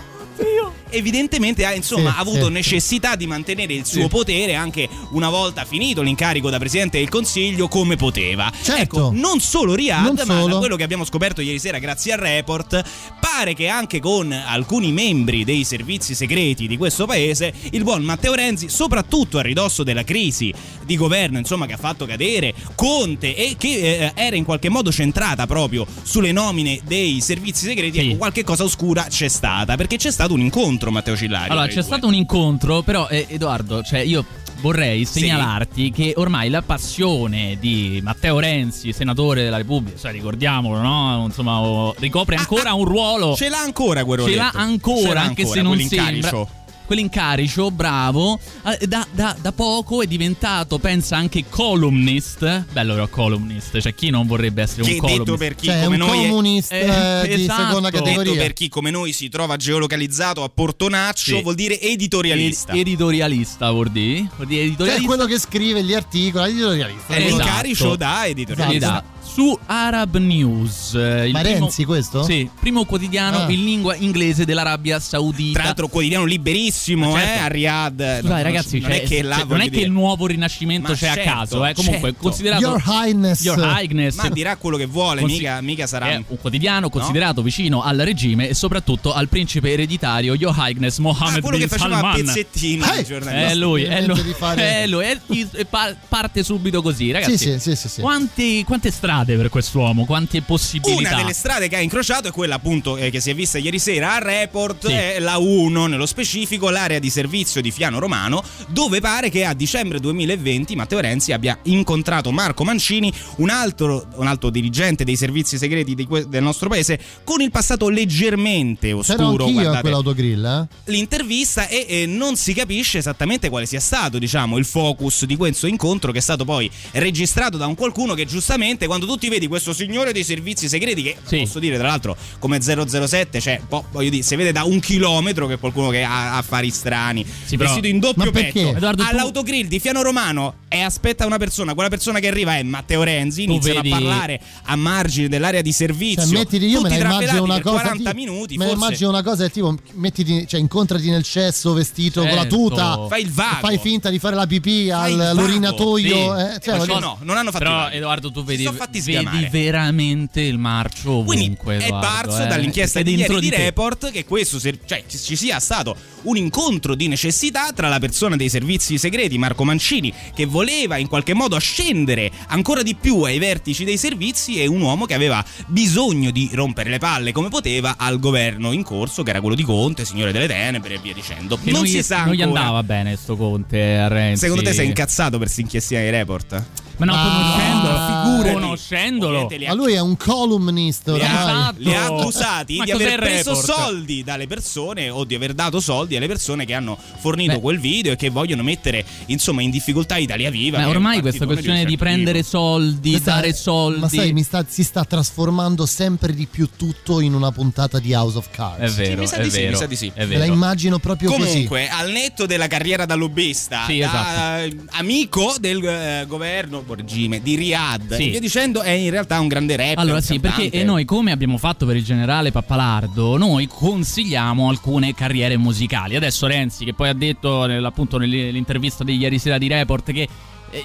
Evidentemente 0.90 1.66
ha, 1.66 1.74
insomma, 1.74 2.12
Sì, 2.14 2.20
avuto 2.20 2.46
sì. 2.46 2.52
necessità 2.52 3.16
di 3.16 3.28
mantenere 3.28 3.74
il 3.74 3.86
suo 3.86 4.04
Sì. 4.04 4.08
potere 4.08 4.56
anche 4.56 4.88
una 5.12 5.30
volta 5.30 5.66
finito 5.66 6.02
l'incarico 6.02 6.50
da 6.50 6.58
Presidente 6.60 6.98
del 7.00 7.10
Consiglio 7.10 7.68
come 7.68 7.96
poteva. 7.96 8.52
Certo. 8.62 8.82
Ecco, 8.82 9.12
non 9.14 9.40
solo 9.40 9.76
Riyadh, 9.76 10.04
Non 10.06 10.16
ma 10.26 10.40
solo. 10.42 10.58
quello 10.60 10.76
che 10.76 10.84
abbiamo 10.84 11.06
scoperto 11.06 11.42
ieri 11.42 11.60
sera 11.60 11.80
grazie 11.80 12.14
al 12.14 12.20
report, 12.20 12.82
pare 13.20 13.54
che 13.54 13.68
anche 13.68 14.00
con 14.00 14.32
alcuni 14.32 14.92
membri 14.92 15.44
dei 15.44 15.64
servizi 15.64 16.16
segreti 16.16 16.68
di 16.68 16.78
questo 16.78 17.06
paese, 17.06 17.54
il 17.72 17.84
buon 17.84 18.04
Matteo 18.04 18.34
Renzi, 18.34 18.70
soprattutto 18.70 19.38
a 19.38 19.42
ridosso 19.42 19.84
della 19.84 20.04
crisi 20.04 20.54
di 20.90 20.98
governo, 20.98 21.38
insomma, 21.38 21.68
che 21.68 21.74
ha 21.74 21.78
fatto 21.78 22.08
cadere 22.08 22.52
Conte 22.74 23.36
e 23.36 23.56
che 23.60 24.06
eh, 24.06 24.12
era 24.16 24.36
in 24.36 24.44
qualche 24.44 24.70
modo 24.70 24.92
centrata 24.92 25.46
proprio 25.46 25.86
sulle 26.02 26.32
nomine 26.32 26.80
dei 26.84 27.22
servizi 27.22 27.68
segreti, 27.68 28.00
ecco, 28.00 28.18
qualche 28.18 28.44
cosa 28.44 28.64
oscura 28.64 29.06
c'è 29.08 29.28
stata, 29.28 29.76
perché 29.76 29.98
c'è 29.98 30.12
stato 30.12 30.34
un 30.34 30.40
incontro 30.40 30.90
Matteo 30.90 31.16
Cillario. 31.16 31.52
Allora, 31.52 31.68
c'è 31.68 31.84
stato 31.84 32.08
un 32.08 32.16
incontro, 32.16 32.82
però, 32.82 33.08
eh, 33.08 33.28
Edoardo, 33.30 33.84
cioè 33.84 34.00
io 34.00 34.26
vorrei 34.62 35.06
segnalarti 35.06 35.92
che 35.92 36.14
ormai 36.18 36.50
la 36.50 36.64
passione 36.64 37.58
di 37.60 38.00
Matteo 38.04 38.40
Renzi, 38.40 38.92
senatore 38.92 39.44
della 39.44 39.58
Repubblica, 39.58 39.98
cioè, 39.98 40.12
ricordiamolo, 40.12 40.82
no? 40.82 41.26
Insomma, 41.28 41.94
ricopre 41.98 42.36
ancora 42.36 42.74
un 42.74 42.86
ruolo. 42.86 43.34
Ah, 43.34 43.36
Ce 43.36 43.48
l'ha 43.48 43.62
ancora 43.62 44.04
quel 44.04 44.24
Ce 44.26 44.36
l'ha 44.36 44.52
ancora, 44.54 45.00
Ce 45.08 45.14
l'ha 45.14 45.22
anche 45.22 45.42
ancora, 45.44 45.60
se 45.60 45.62
non 45.62 45.80
sembra. 45.80 46.48
Quell'incaricio, 46.90 47.70
bravo, 47.70 48.40
eh, 48.66 48.88
da, 48.88 49.06
da- 49.12 49.36
da 49.40 49.52
poco 49.52 50.02
è 50.02 50.08
diventato, 50.08 50.80
pensa 50.80 51.18
anche 51.18 51.46
columnist. 51.48 52.66
Bello 52.72 52.94
però 52.96 53.08
columnist, 53.08 53.80
cioè 53.80 53.94
chi 53.94 54.10
non 54.10 54.26
vorrebbe 54.26 54.64
essere 54.64 54.82
Che 54.82 54.94
un 54.94 54.98
columnist? 54.98 55.24
detto 55.26 55.38
per 55.38 55.54
chi 55.54 55.66
Cioè, 55.68 55.82
è 55.82 55.84
come 55.84 55.96
un 55.98 56.08
noi 56.08 56.24
è- 56.24 56.28
comunist 56.28 56.72
Eh, 56.74 57.22
di 57.36 57.44
esatto. 57.44 57.66
seconda 57.68 57.90
detto 57.92 58.04
categoria. 58.06 58.42
per 58.42 58.54
chi 58.54 58.70
come 58.70 58.90
noi 58.90 59.14
si 59.14 59.30
trova 59.30 59.56
geolocalizzato 59.56 60.42
a 60.44 60.50
Portonaccio 60.50 61.36
Sì. 61.36 61.42
vuol 61.44 61.54
dire 61.54 61.80
editorialista. 61.80 62.72
Ed- 62.74 62.80
editorialista 62.80 63.70
vuol 63.70 63.90
dire? 63.92 64.28
Vuol 64.36 64.48
dire 64.48 64.62
Cioè, 64.62 64.66
editorialista. 64.70 65.06
quello 65.08 65.26
che 65.26 65.40
scrive 65.40 65.84
gli 65.84 65.94
articoli, 65.94 66.50
editorialista. 66.50 67.14
È 67.14 67.18
Esatto. 67.24 67.36
l'incaricio 67.44 67.96
da 67.96 68.26
editorialista. 68.26 68.88
Esatto. 68.88 69.18
Su 69.40 69.58
Arab 69.68 70.18
News, 70.18 70.94
eh, 70.96 71.28
il 71.28 71.32
Ma 71.32 71.40
primo, 71.40 71.60
Renzi 71.60 71.86
questo? 71.86 72.24
Sì, 72.24 72.50
primo 72.60 72.84
quotidiano 72.84 73.46
Ah. 73.46 73.50
in 73.50 73.64
lingua 73.64 73.96
inglese 73.96 74.44
dell'Arabia 74.44 75.00
Saudita. 75.00 75.54
Tra 75.60 75.64
l'altro 75.68 75.88
quotidiano 75.88 76.26
liberissimo, 76.26 77.14
certo. 77.14 77.40
eh, 77.40 77.44
a 77.44 77.48
Riyadh. 77.48 78.20
Scusate, 78.20 78.44
ragazzi, 78.44 78.80
non 78.80 78.90
cioè, 78.92 79.02
è 79.02 79.08
che 79.08 79.22
là 79.22 79.36
cioè, 79.38 79.46
non 79.48 79.62
è 79.62 79.70
che 79.70 79.80
il 79.80 79.92
nuovo 79.92 80.28
rinascimento 80.28 80.90
Ma 80.90 80.94
c'è 80.98 81.14
certo, 81.14 81.30
a 81.30 81.34
caso, 81.34 81.66
eh. 81.66 81.74
Comunque, 81.74 82.10
certo. 82.10 82.22
considerato 82.22 82.62
Your 82.64 82.84
Highness. 82.86 83.44
Your 83.46 83.60
Highness. 83.80 84.16
Ma 84.16 84.28
dirà 84.28 84.58
quello 84.58 84.76
che 84.76 84.86
vuole, 84.88 85.22
Consi- 85.22 85.38
mica, 85.38 85.62
mica 85.62 85.88
sarà. 85.88 86.10
È 86.10 86.16
un 86.18 86.26
quotidiano 86.38 86.90
considerato 86.90 87.42
vicino 87.42 87.82
al 87.82 87.98
regime 88.00 88.50
e 88.50 88.54
soprattutto 88.54 89.14
al 89.14 89.30
principe 89.30 89.72
ereditario 89.72 90.34
Your 90.36 90.54
Highness 90.58 90.98
Mohammed 90.98 91.38
Ah, 91.38 91.42
quello 91.42 91.58
bin 91.60 91.66
che 91.70 91.78
faceva 91.78 91.96
Salman. 92.02 92.26
pezzettini 92.26 92.84
Eh, 92.84 93.00
il 93.00 93.06
giornalista. 93.06 93.48
È 93.52 93.56
lui, 93.56 93.84
è 93.84 94.02
lui, 94.02 94.22
di 94.22 94.34
fare- 94.38 94.82
è 94.84 94.88
lui, 94.88 95.06
è- 95.06 95.18
e 95.54 95.64
pa- 95.64 95.96
parte 96.10 96.44
subito 96.44 96.82
così, 96.82 97.10
ragazzi. 97.14 97.38
Sì, 97.38 97.52
sì, 97.52 97.60
sì, 97.60 97.76
sì, 97.78 97.88
sì. 97.88 98.02
Quanti- 98.02 98.64
quante 98.66 98.92
strade 98.92 99.28
per 99.36 99.50
quest'uomo, 99.50 100.06
quante 100.06 100.42
possibilità. 100.42 101.10
Una 101.10 101.18
delle 101.22 101.34
strade 101.34 101.68
che 101.68 101.76
ha 101.76 101.82
incrociato 101.82 102.28
è 102.28 102.32
quella 102.32 102.56
appunto 102.56 102.98
eh, 102.98 103.10
che 103.10 103.20
si 103.20 103.30
è 103.30 103.36
vista 103.36 103.58
ieri 103.58 103.80
sera 103.80 104.16
a 104.16 104.20
Report, 104.20 104.88
Sì. 104.88 104.94
è 104.94 105.20
la 105.20 105.38
1 105.38 105.88
nello 105.88 106.06
specifico, 106.06 106.70
l'area 106.70 107.00
di 107.00 107.10
servizio 107.10 107.62
di 107.62 107.72
Fiano 107.72 108.00
Romano, 108.00 108.44
dove 108.68 109.00
pare 109.00 109.30
che 109.30 109.46
a 109.46 109.54
dicembre 109.54 110.00
2020 110.00 110.76
Matteo 110.76 111.00
Renzi 111.00 111.32
abbia 111.32 111.58
incontrato 111.64 112.32
Marco 112.32 112.64
Mancini, 112.64 113.12
un 113.38 113.50
altro, 113.50 114.08
un 114.16 114.28
altro 114.28 114.50
dirigente 114.50 115.04
dei 115.04 115.16
servizi 115.16 115.58
segreti 115.58 115.96
di 115.96 116.06
que- 116.06 116.28
del 116.28 116.44
nostro 116.44 116.70
paese, 116.70 117.00
con 117.24 117.42
il 117.42 117.52
passato 117.52 117.90
leggermente 117.90 118.92
oscuro. 118.92 119.50
guardate, 119.52 119.82
quell'autogrill, 119.82 120.46
eh? 120.46 120.92
l'intervista 120.92 121.68
e, 121.68 121.86
e 121.88 122.06
non 122.06 122.36
si 122.36 122.54
capisce 122.54 122.98
esattamente 122.98 123.50
quale 123.50 123.66
sia 123.66 123.80
stato 123.80 124.18
diciamo 124.20 124.58
il 124.58 124.66
focus 124.66 125.26
di 125.26 125.36
questo 125.36 125.68
incontro 125.68 126.12
che 126.12 126.20
è 126.20 126.22
stato 126.22 126.46
poi 126.46 126.70
registrato 126.92 127.58
da 127.58 127.66
un 127.68 127.76
qualcuno 127.76 128.14
che 128.14 128.26
giustamente 128.26 128.86
quando 128.88 129.06
tu 129.10 129.18
ti 129.18 129.28
vedi 129.28 129.48
questo 129.48 129.74
signore 129.74 130.14
dei 130.14 130.24
servizi 130.24 130.70
segreti 130.70 131.02
che 131.02 131.16
Sì. 131.26 131.38
posso 131.40 131.58
dire 131.58 131.78
tra 131.80 131.88
l'altro 131.88 132.16
come 132.38 132.60
007 132.62 133.42
cioè 133.42 133.60
po- 133.68 133.86
voglio 133.92 134.12
dire 134.12 134.22
si 134.22 134.36
vede 134.36 134.52
da 134.52 134.64
un 134.66 134.80
chilometro 134.80 135.48
che 135.48 135.58
qualcuno 135.58 135.90
che 135.90 136.04
ha 136.04 136.38
affari 136.38 136.70
strani 136.70 137.26
Sì, 137.46 137.56
vestito 137.56 137.88
in 137.88 137.98
doppio 138.00 138.30
petto 138.30 138.60
Edoardo, 138.60 139.04
all'autogrill 139.10 139.66
di 139.68 139.80
Fiano 139.80 140.04
Romano 140.04 140.58
e 140.68 140.82
aspetta 140.82 141.26
una 141.26 141.38
persona 141.38 141.74
quella 141.74 141.90
persona 141.90 142.20
che 142.20 142.28
arriva 142.28 142.56
è 142.56 142.62
Matteo 142.62 143.02
Renzi 143.02 143.44
iniziano 143.46 143.82
vedi- 143.82 143.92
a 143.92 143.98
parlare 143.98 144.42
a 144.66 144.76
margine 144.76 145.28
dell'area 145.28 145.62
di 145.64 145.72
servizio 145.72 146.28
Cioè, 146.28 146.38
mettiti 146.38 146.68
io 146.68 146.82
me 146.82 146.90
tutti 146.90 147.02
la 147.02 147.10
immagino 147.10 147.44
una 147.44 147.62
cosa 147.62 147.80
40 147.80 148.12
tipo- 148.12 148.16
minuti 148.16 148.58
me 148.58 148.66
forse 148.68 148.78
immagino 148.80 149.10
una 149.10 149.24
cosa 149.24 149.46
è 149.46 149.50
tipo 149.50 149.76
mettiti 149.94 150.46
cioè 150.48 150.60
incontrati 150.60 151.10
nel 151.10 151.24
cesso 151.24 151.74
vestito 151.74 152.22
con 152.22 152.30
la 152.30 152.42
Certo. 152.42 152.56
tuta 152.56 153.06
Fai 153.10 153.24
il 153.24 153.32
vago. 153.32 153.58
fai 153.66 153.80
finta 153.80 154.12
di 154.12 154.20
fare 154.20 154.36
la 154.36 154.46
pipì 154.46 154.92
all'orinatoio 154.92 156.38
Sì. 156.38 156.44
eh, 156.44 156.60
cioè, 156.62 156.86
no, 156.86 157.00
no, 157.00 157.18
non 157.22 157.38
hanno 157.38 157.50
fatto 157.52 157.64
Però. 157.64 157.90
Edoardo 157.90 158.32
tu 158.32 158.44
vedi, 158.44 158.64
sono 159.02 159.16
fatti 159.16 159.28
vedi 159.28 159.46
sgamare. 159.46 159.50
veramente 159.50 160.42
il 160.42 160.58
marcio 160.58 161.24
Quindi 161.24 161.46
ovunque 161.46 161.78
è 161.78 161.86
Edoardo, 161.86 162.08
parso 162.08 162.44
eh. 162.44 162.48
dall'inchiesta 162.48 163.00
È 163.00 163.04
di 163.04 163.16
ieri 163.16 163.40
di. 163.40 163.50
Report 163.50 164.12
che 164.12 164.26
questo 164.26 164.60
cioè, 164.60 165.04
ci 165.08 165.36
sia 165.36 165.60
stato 165.60 165.96
un 166.24 166.38
incontro 166.38 166.96
di 166.96 167.08
necessità 167.08 167.72
tra 167.74 167.88
la 167.88 168.00
persona 168.00 168.36
dei 168.36 168.50
servizi 168.50 168.98
segreti 168.98 169.38
Marco 169.38 169.64
Mancini 169.64 170.14
che 170.36 170.46
voleva 170.46 170.98
in 170.98 171.08
qualche 171.08 171.34
modo 171.34 171.56
ascendere 171.56 172.32
ancora 172.48 172.82
di 172.84 172.96
più 172.96 173.22
ai 173.22 173.40
vertici 173.40 173.84
dei 173.84 173.98
servizi 173.98 174.62
e 174.62 174.68
un 174.68 174.82
uomo 174.82 175.06
che 175.06 175.14
aveva 175.14 175.44
bisogno 175.68 176.32
di 176.32 176.50
rompere 176.54 176.90
le 176.90 176.98
palle 176.98 177.32
come 177.32 177.50
poteva 177.50 177.96
al 177.98 178.20
governo 178.20 178.72
in 178.72 178.84
corso 178.84 179.24
che 179.24 179.30
era 179.32 179.40
quello 179.40 179.56
di 179.56 179.64
Conte, 179.64 180.06
signore 180.06 180.32
delle 180.32 180.48
tenebre 180.48 180.96
e 180.96 181.00
via 181.00 181.14
dicendo. 181.14 181.58
Che 181.58 181.72
non 181.72 181.80
non 181.80 181.88
si 181.88 181.98
gli, 181.98 182.02
sa 182.02 182.26
non 182.26 182.34
gli 182.34 182.42
ancora. 182.42 182.60
andava 182.60 182.84
bene 182.84 183.16
sto 183.16 183.36
Conte 183.36 183.98
a 183.98 184.08
Renzi. 184.08 184.42
Secondo 184.42 184.64
te 184.64 184.74
sei 184.74 184.88
incazzato 184.88 185.32
per 185.32 185.40
questa 185.42 185.62
inchiesta 185.62 185.98
di 186.00 186.10
Report? 186.10 186.64
Ma 187.00 187.06
no, 187.06 187.14
conoscendolo, 187.14 187.94
Ah, 187.98 188.54
conoscendolo. 188.54 189.40
Ha- 189.48 189.68
ma 189.68 189.74
lui 189.74 189.94
è 189.94 190.00
un 190.02 190.18
columnist 190.18 191.08
li 191.10 191.22
ha, 191.22 191.26
Esatto. 191.26 191.76
li 191.78 191.94
ha 191.96 192.06
accusati 192.06 192.82
di 192.84 192.92
aver 192.92 193.20
preso 193.20 193.52
report? 193.56 193.66
soldi 193.74 194.24
dalle 194.24 194.48
persone 194.48 195.10
o 195.10 195.24
di 195.24 195.34
aver 195.36 195.54
dato 195.54 195.80
soldi 195.80 196.16
alle 196.18 196.28
persone 196.28 196.66
che 196.66 196.74
hanno 196.74 196.98
fornito 197.20 197.54
Beh. 197.54 197.60
quel 197.62 197.80
video 197.80 198.12
e 198.14 198.16
che 198.18 198.30
vogliono 198.30 198.64
mettere 198.64 199.06
insomma 199.28 199.62
in 199.62 199.70
difficoltà 199.70 200.18
Italia 200.18 200.50
Viva. 200.50 200.80
Ma 200.80 200.88
ormai 200.90 201.22
questa 201.22 201.46
questione 201.46 201.80
di 201.86 201.92
certo 201.92 202.04
prendere 202.04 202.44
soldi, 202.44 203.12
Questa- 203.12 203.36
dare 203.36 203.54
soldi. 203.54 204.00
ma 204.02 204.10
sai 204.10 204.34
mi 204.34 204.44
sta- 204.44 204.66
si 204.68 204.84
sta 204.84 205.06
trasformando 205.06 205.86
sempre 205.86 206.34
di 206.34 206.48
più 206.48 206.68
tutto 206.76 207.22
in 207.22 207.34
una 207.34 207.52
puntata 207.52 208.00
di 208.00 208.14
House 208.14 208.38
of 208.38 208.50
Cards 208.52 208.82
È 208.82 208.90
vero, 209.02 209.22
mi 209.22 209.28
sa 209.28 209.38
è 209.38 209.44
di 209.44 209.50
sì, 209.52 209.58
vero. 209.60 209.72
mi 209.72 209.78
sa 209.78 209.86
di 209.86 209.96
sì. 209.96 210.12
È 210.14 210.26
Me 210.26 210.34
la 210.34 210.40
vero. 210.42 210.54
immagino 210.54 211.00
proprio 211.00 211.32
Comunque, 211.32 211.88
al 211.88 212.12
netto 212.12 212.46
della 212.46 212.68
carriera 212.68 213.06
da 213.06 213.16
lobbista, 213.16 213.86
Sì, 213.88 214.00
da 214.00 214.64
eh, 214.64 214.76
amico 214.92 215.56
del 215.60 215.82
eh, 215.86 216.26
governo, 216.28 216.82
regime 216.96 217.42
di 217.42 217.56
Riyadh 217.56 218.14
Sì. 218.16 218.28
e 218.28 218.30
via 218.32 218.40
dicendo, 218.40 218.82
è 218.82 218.92
in 218.92 219.10
realtà 219.10 219.40
un 219.40 219.48
grande 219.48 219.76
rapper. 219.76 220.00
Allora 220.00 220.22
sì, 220.22 220.40
perché 220.40 220.62
cantante. 220.64 220.80
e 220.82 220.84
noi 220.84 221.06
come 221.06 221.32
abbiamo 221.32 221.58
fatto 221.58 221.86
per 221.86 221.96
il 221.96 222.04
generale 222.04 222.52
Pappalardo, 222.52 223.38
noi 223.38 223.68
consigliamo 223.68 224.70
alcune 224.70 225.14
carriere 225.14 225.58
musicali. 225.58 226.16
Adesso 226.16 226.48
Renzi, 226.48 226.86
che 226.86 226.94
poi 226.94 227.10
ha 227.10 227.14
detto 227.14 227.64
appunto 227.64 228.18
nell'intervista 228.18 229.04
di 229.04 229.18
ieri 229.18 229.40
sera 229.40 229.58
di 229.58 229.68
Report 229.68 230.12
che 230.12 230.28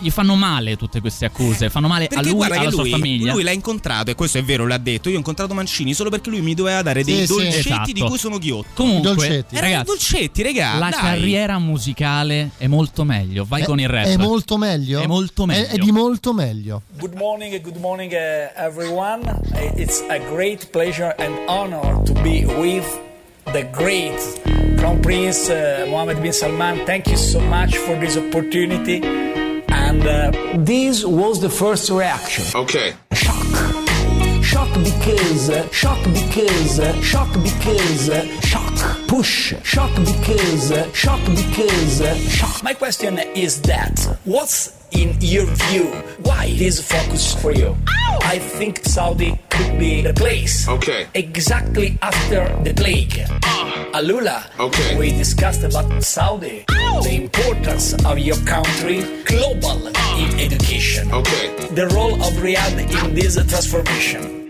gli 0.00 0.10
fanno 0.10 0.34
male 0.34 0.76
tutte 0.76 1.00
queste 1.00 1.24
accuse, 1.24 1.70
fanno 1.70 1.88
male 1.88 2.04
a 2.04 2.08
Perché 2.08 2.24
lui, 2.26 2.34
guarda 2.34 2.60
alla 2.60 2.70
lui, 2.70 2.88
sua 2.88 2.98
famiglia. 2.98 3.32
lui 3.32 3.42
l'ha 3.42 3.50
incontrato 3.52 4.10
e 4.10 4.14
questo 4.14 4.38
è 4.38 4.42
vero, 4.44 4.66
l'ha 4.66 4.78
detto. 4.78 5.08
Io 5.08 5.14
ho 5.14 5.18
incontrato 5.18 5.54
Mancini 5.54 5.94
solo 5.94 6.10
perché 6.10 6.30
lui 6.30 6.40
mi 6.40 6.54
doveva 6.54 6.82
dare 6.82 7.04
dei 7.04 7.18
Sì, 7.18 7.26
sì. 7.26 7.32
dolcetti 7.34 7.58
Esatto. 7.58 7.92
di 7.92 8.00
cui 8.00 8.18
sono 8.18 8.38
ghiotto. 8.38 8.68
Comunque, 8.74 9.14
dolcetti. 9.14 9.56
Ragazzi, 9.60 9.84
dolcetti, 9.84 10.42
regà. 10.42 10.78
la 10.78 10.90
dai. 10.90 11.00
carriera 11.00 11.58
musicale 11.58 12.50
è 12.56 12.66
molto 12.66 13.04
meglio. 13.04 13.44
Vai 13.46 13.62
È- 13.62 13.64
con 13.64 13.80
il 13.80 13.88
rap. 13.88 14.06
È 14.06 14.16
molto 14.16 14.56
meglio? 14.56 15.00
È 15.00 15.06
molto 15.06 15.46
meglio. 15.46 15.66
È, 15.66 15.70
è 15.70 15.76
di 15.78 15.92
molto 15.92 16.32
meglio. 16.32 16.82
Good 16.98 17.14
morning, 17.14 17.60
good 17.60 17.76
morning, 17.76 18.12
uh, 18.12 18.60
everyone. 18.60 19.22
It's 19.76 20.02
a 20.08 20.18
great 20.18 20.68
pleasure 20.70 21.14
and 21.18 21.34
honor 21.48 22.02
to 22.04 22.12
be 22.22 22.44
with 22.44 22.84
the 23.52 23.68
great 23.72 24.18
Crown 24.76 25.00
Prince 25.00 25.50
uh, 25.50 25.88
Mohammed 25.88 26.20
bin 26.20 26.32
Salman. 26.32 26.82
Thank 26.84 27.06
you 27.08 27.16
so 27.16 27.40
much 27.40 27.76
for 27.76 27.98
this 27.98 28.16
opportunity. 28.16 29.23
And 29.94 30.06
uh, 30.08 30.64
this 30.64 31.04
was 31.04 31.40
the 31.40 31.48
first 31.48 31.88
reaction. 31.88 32.44
Okay. 32.62 32.94
Shock 33.12 33.46
Shock 34.42 34.68
because, 34.82 35.50
uh, 35.50 35.70
shock 35.70 36.02
because, 36.04 36.80
uh, 36.80 37.00
shock 37.00 37.32
because, 37.34 38.10
uh, 38.10 38.40
shock. 38.40 38.63
Push. 39.14 39.54
Shock 39.62 39.94
because, 39.94 40.72
uh, 40.72 40.92
shock 40.92 41.20
because, 41.26 42.00
uh, 42.00 42.16
shock. 42.28 42.64
My 42.64 42.74
question 42.74 43.20
is 43.36 43.62
that 43.62 43.94
what's 44.24 44.74
in 44.90 45.16
your 45.20 45.46
view? 45.46 45.86
Why 46.26 46.52
this 46.58 46.82
focus 46.82 47.32
for 47.32 47.52
you? 47.52 47.76
I 48.24 48.40
think 48.40 48.80
Saudi 48.82 49.38
could 49.50 49.78
be 49.78 50.02
the 50.02 50.12
place. 50.14 50.66
Okay. 50.66 51.06
Exactly 51.14 51.96
after 52.02 52.42
the 52.64 52.74
plague. 52.74 53.22
Alula. 53.94 54.50
Okay. 54.58 54.98
We 54.98 55.10
discussed 55.10 55.62
about 55.62 56.02
Saudi. 56.02 56.64
The 56.66 57.14
importance 57.14 57.94
of 58.04 58.18
your 58.18 58.40
country 58.44 59.06
global 59.26 59.94
in 60.18 60.40
education. 60.40 61.12
Okay. 61.12 61.54
The 61.70 61.86
role 61.94 62.14
of 62.14 62.32
Riyadh 62.42 62.82
in 62.82 63.14
this 63.14 63.36
transformation. 63.36 64.48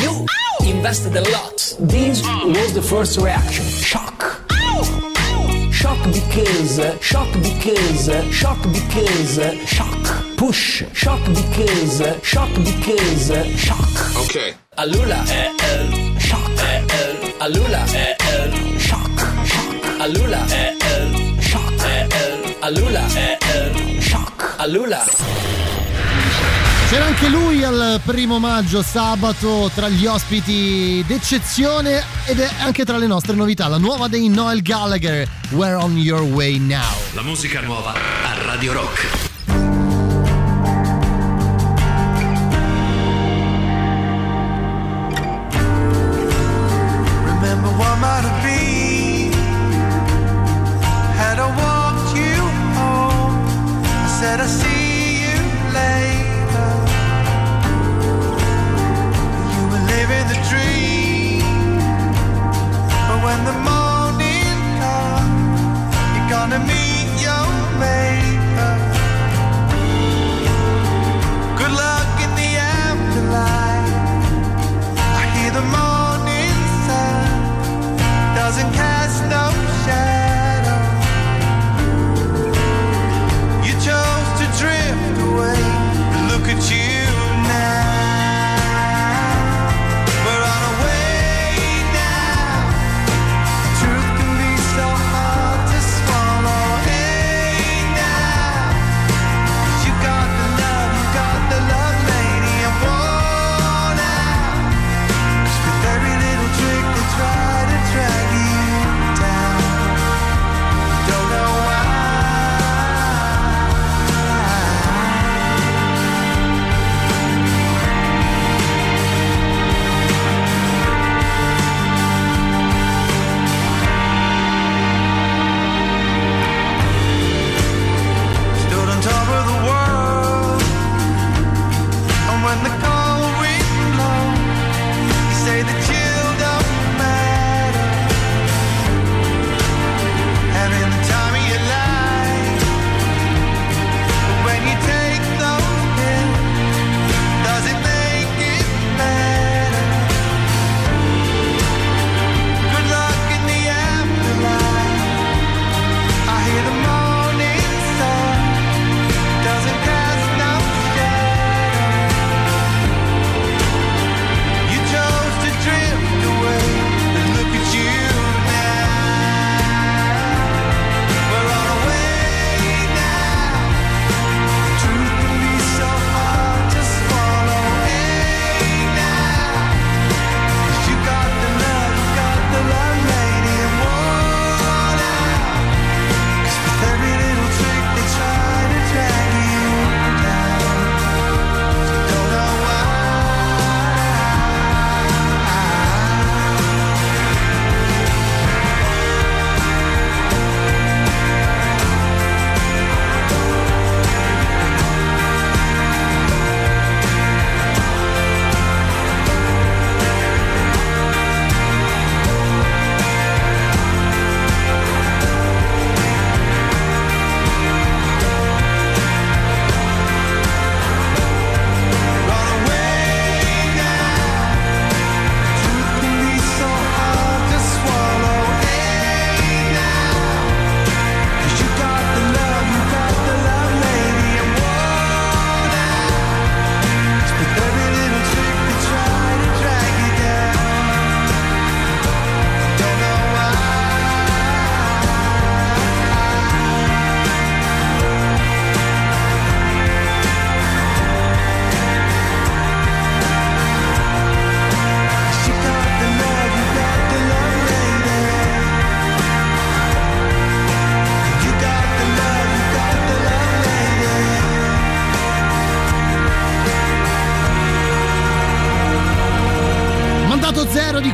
You 0.00 0.26
invested 0.70 1.16
a 1.16 1.22
lot. 1.30 1.58
This 1.80 2.22
was 2.44 2.72
the 2.74 2.82
first 2.82 3.18
reaction. 3.18 3.64
Shock. 3.64 4.18
Shock 5.72 5.98
because, 6.12 6.80
shock 7.00 7.28
because, 7.42 8.10
shock 8.32 8.62
because, 8.72 9.40
shock. 9.66 10.36
Push. 10.36 10.84
Shock 10.92 11.20
because, 11.26 12.02
shock 12.22 12.50
because, 12.54 13.32
shock. 13.58 13.90
Okay. 14.24 14.54
Alula. 14.78 15.18
Eh, 15.28 16.18
shock. 16.18 16.50
Eh, 16.58 17.38
Alula. 17.40 17.82
Eh, 17.94 18.78
shock. 18.78 19.18
Shock. 19.44 19.82
Alula. 20.04 20.40
Eh, 20.52 21.40
shock. 21.40 21.72
Eh, 21.84 22.62
Alula. 22.62 23.04
Eh, 23.16 24.00
shock. 24.00 24.36
Alula. 24.58 25.61
C'era 26.92 27.06
anche 27.06 27.30
lui 27.30 27.64
al 27.64 28.02
primo 28.04 28.38
maggio, 28.38 28.82
sabato, 28.82 29.70
tra 29.74 29.88
gli 29.88 30.04
ospiti 30.04 31.02
d'eccezione 31.06 32.04
ed 32.26 32.38
è 32.38 32.50
anche 32.60 32.84
tra 32.84 32.98
le 32.98 33.06
nostre 33.06 33.34
novità. 33.34 33.66
La 33.66 33.78
nuova 33.78 34.08
dei 34.08 34.28
Noel 34.28 34.60
Gallagher, 34.60 35.26
We're 35.52 35.76
on 35.76 35.96
Your 35.96 36.20
Way 36.20 36.58
Now. 36.58 36.94
La 37.14 37.22
musica 37.22 37.62
nuova 37.62 37.94
a 37.94 38.44
Radio 38.44 38.74
Rock. 38.74 39.06
Had 51.16 51.38
I 51.38 51.48
walked 51.56 52.14
you 52.14 52.42
home 52.76 53.46
I 53.82 54.08
said 54.20 54.40
I'll 54.40 54.46
see 54.46 55.22
you 55.22 55.72
later 55.72 56.11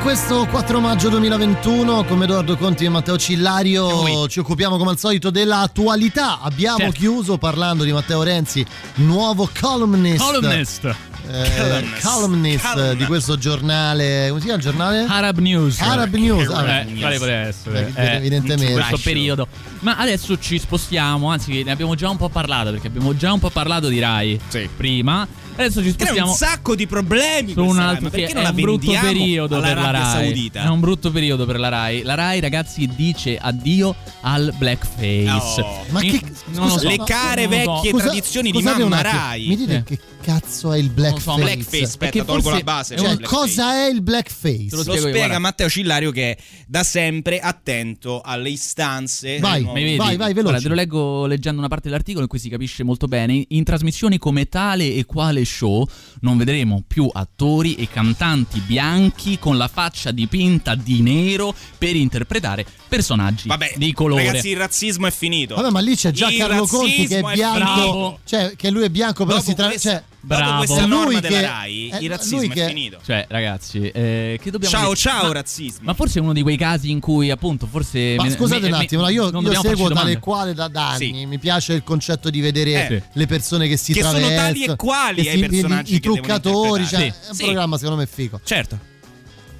questo 0.09 0.47
4 0.47 0.81
maggio 0.81 1.11
2021 1.11 2.03
con 2.05 2.23
Edoardo 2.23 2.57
Conti 2.57 2.87
e 2.87 2.89
Matteo 2.89 3.19
Cillario 3.19 4.27
ci 4.27 4.39
occupiamo 4.39 4.79
come 4.79 4.93
al 4.93 4.99
solito 4.99 5.29
dell'attualità. 5.29 6.41
Abbiamo 6.41 6.79
Certo. 6.79 6.93
chiuso 6.95 7.37
parlando 7.37 7.85
di 7.85 7.93
Matteo 7.93 8.23
Renzi, 8.23 8.65
nuovo 8.95 9.51
columnist. 9.61 10.25
Columnist. 10.25 10.85
eh, 10.87 11.51
Columnist. 11.59 12.03
columnist 12.09 12.93
di 12.95 13.05
questo 13.05 13.37
giornale, 13.37 14.29
come 14.29 14.41
si 14.41 14.47
chiama 14.47 14.63
il 14.63 14.65
giornale? 14.67 15.05
Arab 15.07 15.39
News. 15.41 15.79
Arab 15.81 16.15
News. 16.15 16.49
ah, 16.55 16.81
Eh, 16.81 16.95
quale 16.99 17.19
poteva 17.19 17.41
essere? 17.41 17.93
Beh, 17.95 18.13
evidentemente. 18.17 18.65
In 18.65 18.73
questo 18.73 19.01
periodo. 19.05 19.47
Ma 19.81 19.99
adesso 19.99 20.39
ci 20.39 20.59
spostiamo, 20.59 21.29
anzi 21.29 21.63
ne 21.63 21.71
abbiamo 21.71 21.95
già 21.95 22.09
un 22.09 22.17
po' 22.17 22.31
parlato, 22.31 22.71
perché 22.71 22.87
abbiamo 22.87 23.15
già 23.15 23.31
un 23.31 23.41
po' 23.41 23.51
parlato 23.51 23.89
di 23.89 23.99
Rai 23.99 24.41
prima. 24.75 25.29
Adesso 25.59 25.83
ci 25.83 25.93
Crea 25.97 26.07
spostiamo 26.07 26.31
un 26.31 26.37
sacco 26.37 26.75
di 26.77 26.87
problemi 26.87 27.53
su 27.53 27.65
un 27.65 27.77
Rai, 27.77 27.85
altro 27.89 28.11
perché 28.11 28.27
che 28.27 28.33
non 28.35 28.45
è 28.45 28.49
un 28.49 28.55
brutto 28.55 28.93
periodo 28.93 29.61
per 29.61 29.77
la 29.77 29.91
Rai. 29.91 30.25
Saudita? 30.25 30.63
È 30.63 30.69
un 30.69 30.81
brutto 30.81 31.11
periodo 31.11 31.47
per 31.47 31.59
la 31.59 31.69
Rai. 31.69 32.03
La 32.03 32.15
Rai, 32.15 32.39
ragazzi, 32.39 32.89
dice 32.95 33.37
addio 33.37 33.95
al 34.21 34.55
blackface. 34.57 35.61
Oh. 35.61 35.85
Ma 35.91 36.01
che 36.01 36.21
non 36.53 36.69
lo 36.69 36.79
so. 36.79 36.87
le 36.87 36.97
no, 36.97 37.05
care 37.05 37.43
so. 37.43 37.49
vecchie 37.49 37.91
Scusa- 37.91 38.05
tradizioni 38.05 38.51
di 38.53 38.59
scusate 38.59 38.83
un 38.83 38.89
mamma 38.89 39.03
Rai. 39.03 39.47
Mi 39.49 39.57
dite 39.57 39.75
Eh. 39.75 39.83
che 39.83 39.99
cazzo 40.29 40.73
è 40.73 40.79
il 40.79 40.91
blackface? 40.91 41.41
Blackface, 41.41 41.85
aspetta, 41.85 42.25
tolgo 42.25 42.51
la 42.51 42.61
base. 42.61 42.95
è 42.95 42.99
cioè 42.99 43.07
un- 43.07 43.13
il 43.13 43.19
blackface. 43.19 43.41
Cosa 43.47 43.73
è 43.75 43.89
il 43.89 44.03
blackface? 44.03 44.67
Te 44.69 44.77
Lo 44.77 44.83
spiego 44.83 44.93
io, 44.93 44.99
spiega 45.01 45.19
guarda. 45.19 45.39
Matteo 45.39 45.69
Cillario 45.71 46.11
che 46.11 46.31
è 46.33 46.37
da 46.67 46.83
sempre 46.83 47.41
attento 47.41 48.21
alle 48.21 48.51
istanze. 48.51 49.39
Vai, 49.39 49.65
vedi? 49.73 49.97
Vai, 49.97 50.17
vai, 50.17 50.35
veloce. 50.35 50.43
Guarda, 50.43 50.61
te 50.61 50.69
lo 50.69 50.75
leggo 50.75 51.25
leggendo 51.27 51.59
una 51.61 51.69
parte 51.69 51.89
dell'articolo 51.89 52.25
in 52.25 52.29
cui 52.29 52.39
si 52.39 52.51
capisce 52.51 52.83
molto 52.83 53.07
bene. 53.07 53.43
In 53.49 53.65
trasmissioni 53.65 54.19
come 54.19 54.49
tale 54.51 54.95
e 54.95 55.05
quale 55.07 55.45
show 55.47 55.87
non 56.21 56.37
vedremo 56.37 56.83
più 56.87 57.09
attori 57.11 57.75
e 57.77 57.89
cantanti 57.89 58.61
bianchi 58.61 59.39
con 59.39 59.57
la 59.57 59.69
faccia 59.69 60.11
dipinta 60.11 60.75
di 60.75 61.01
nero 61.01 61.55
per 61.79 61.97
interpretare 61.97 62.67
personaggi 62.89 63.49
Vabbè, 63.49 63.75
di 63.77 63.93
colore. 63.93 64.27
ragazzi, 64.27 64.49
il 64.51 64.57
razzismo 64.57 65.07
è 65.07 65.11
finito. 65.11 65.55
Vabbè, 65.55 65.71
ma 65.71 65.81
lì 65.81 65.95
c'è 65.97 66.11
già 66.11 66.29
Il 66.29 66.37
Carlo 66.39 66.67
Conti 66.67 67.07
che 67.07 67.19
è 67.19 67.33
bianco, 67.33 67.59
Bravo. 67.59 68.19
cioè 68.25 68.53
che 68.57 68.71
lui 68.71 68.83
è 68.85 68.91
bianco 68.91 69.25
però 69.25 69.39
Dopo 69.39 69.49
si 69.49 69.55
tra- 69.57 69.67
questa- 69.69 69.91
cioè, 69.91 70.03
Dopo 70.29 70.41
Bravo. 70.43 70.57
questa 70.65 70.81
Lui 70.87 70.89
norma 70.91 71.21
che- 71.21 71.29
della 71.29 71.41
Rai, 71.49 71.89
eh, 71.89 71.99
il 72.01 72.09
razzismo 72.11 72.53
che- 72.53 72.65
è 72.65 72.69
finito. 72.69 72.99
Cioè, 73.05 73.25
ragazzi, 73.29 73.81
eh, 73.91 74.39
che 74.43 74.51
dobbiamo 74.51 74.75
Ciao, 74.75 74.87
dire? 74.89 74.97
ciao, 75.01 75.27
Ma- 75.27 75.33
razzismo. 75.33 75.81
Ma 75.85 75.95
forse 75.95 76.19
è 76.19 76.23
uno 76.23 76.33
di 76.35 76.43
quei 76.43 76.57
casi 76.57 76.91
in 76.91 77.01
cui, 77.01 77.31
appunto, 77.31 77.67
forse. 77.67 78.15
Ma 78.17 78.25
me- 78.25 78.31
scusate 78.31 78.61
me- 78.61 78.67
un 78.67 78.73
me- 78.79 78.85
attimo, 78.85 79.03
no, 79.03 79.09
io, 79.09 79.31
io 79.31 79.61
seguo 79.61 79.89
tale 79.91 80.13
e 80.13 80.19
quale 80.19 80.53
da, 80.55 80.69
da 80.69 80.91
anni. 80.91 81.15
Sì. 81.15 81.27
Mi 81.27 81.39
piace 81.39 81.73
il 81.73 81.83
concetto 81.83 82.29
di 82.31 82.41
vedere 82.41 82.89
Eh. 82.89 83.03
le 83.13 83.27
persone 83.27 83.67
che 83.69 83.77
si 83.79 83.93
Che 83.95 84.03
sono 84.03 84.19
tali 84.29 84.65
e 84.65 84.77
quali 84.77 85.25
si- 85.25 85.39
personaggi 85.39 85.93
i, 85.95 85.97
i 85.97 86.01
truccatori. 86.01 86.87
Cioè, 86.87 87.01
è 87.07 87.15
un 87.31 87.35
Sì. 87.35 87.45
programma 87.45 87.77
secondo 87.79 88.01
me 88.01 88.07
figo. 88.07 88.41
Certo. 88.45 88.79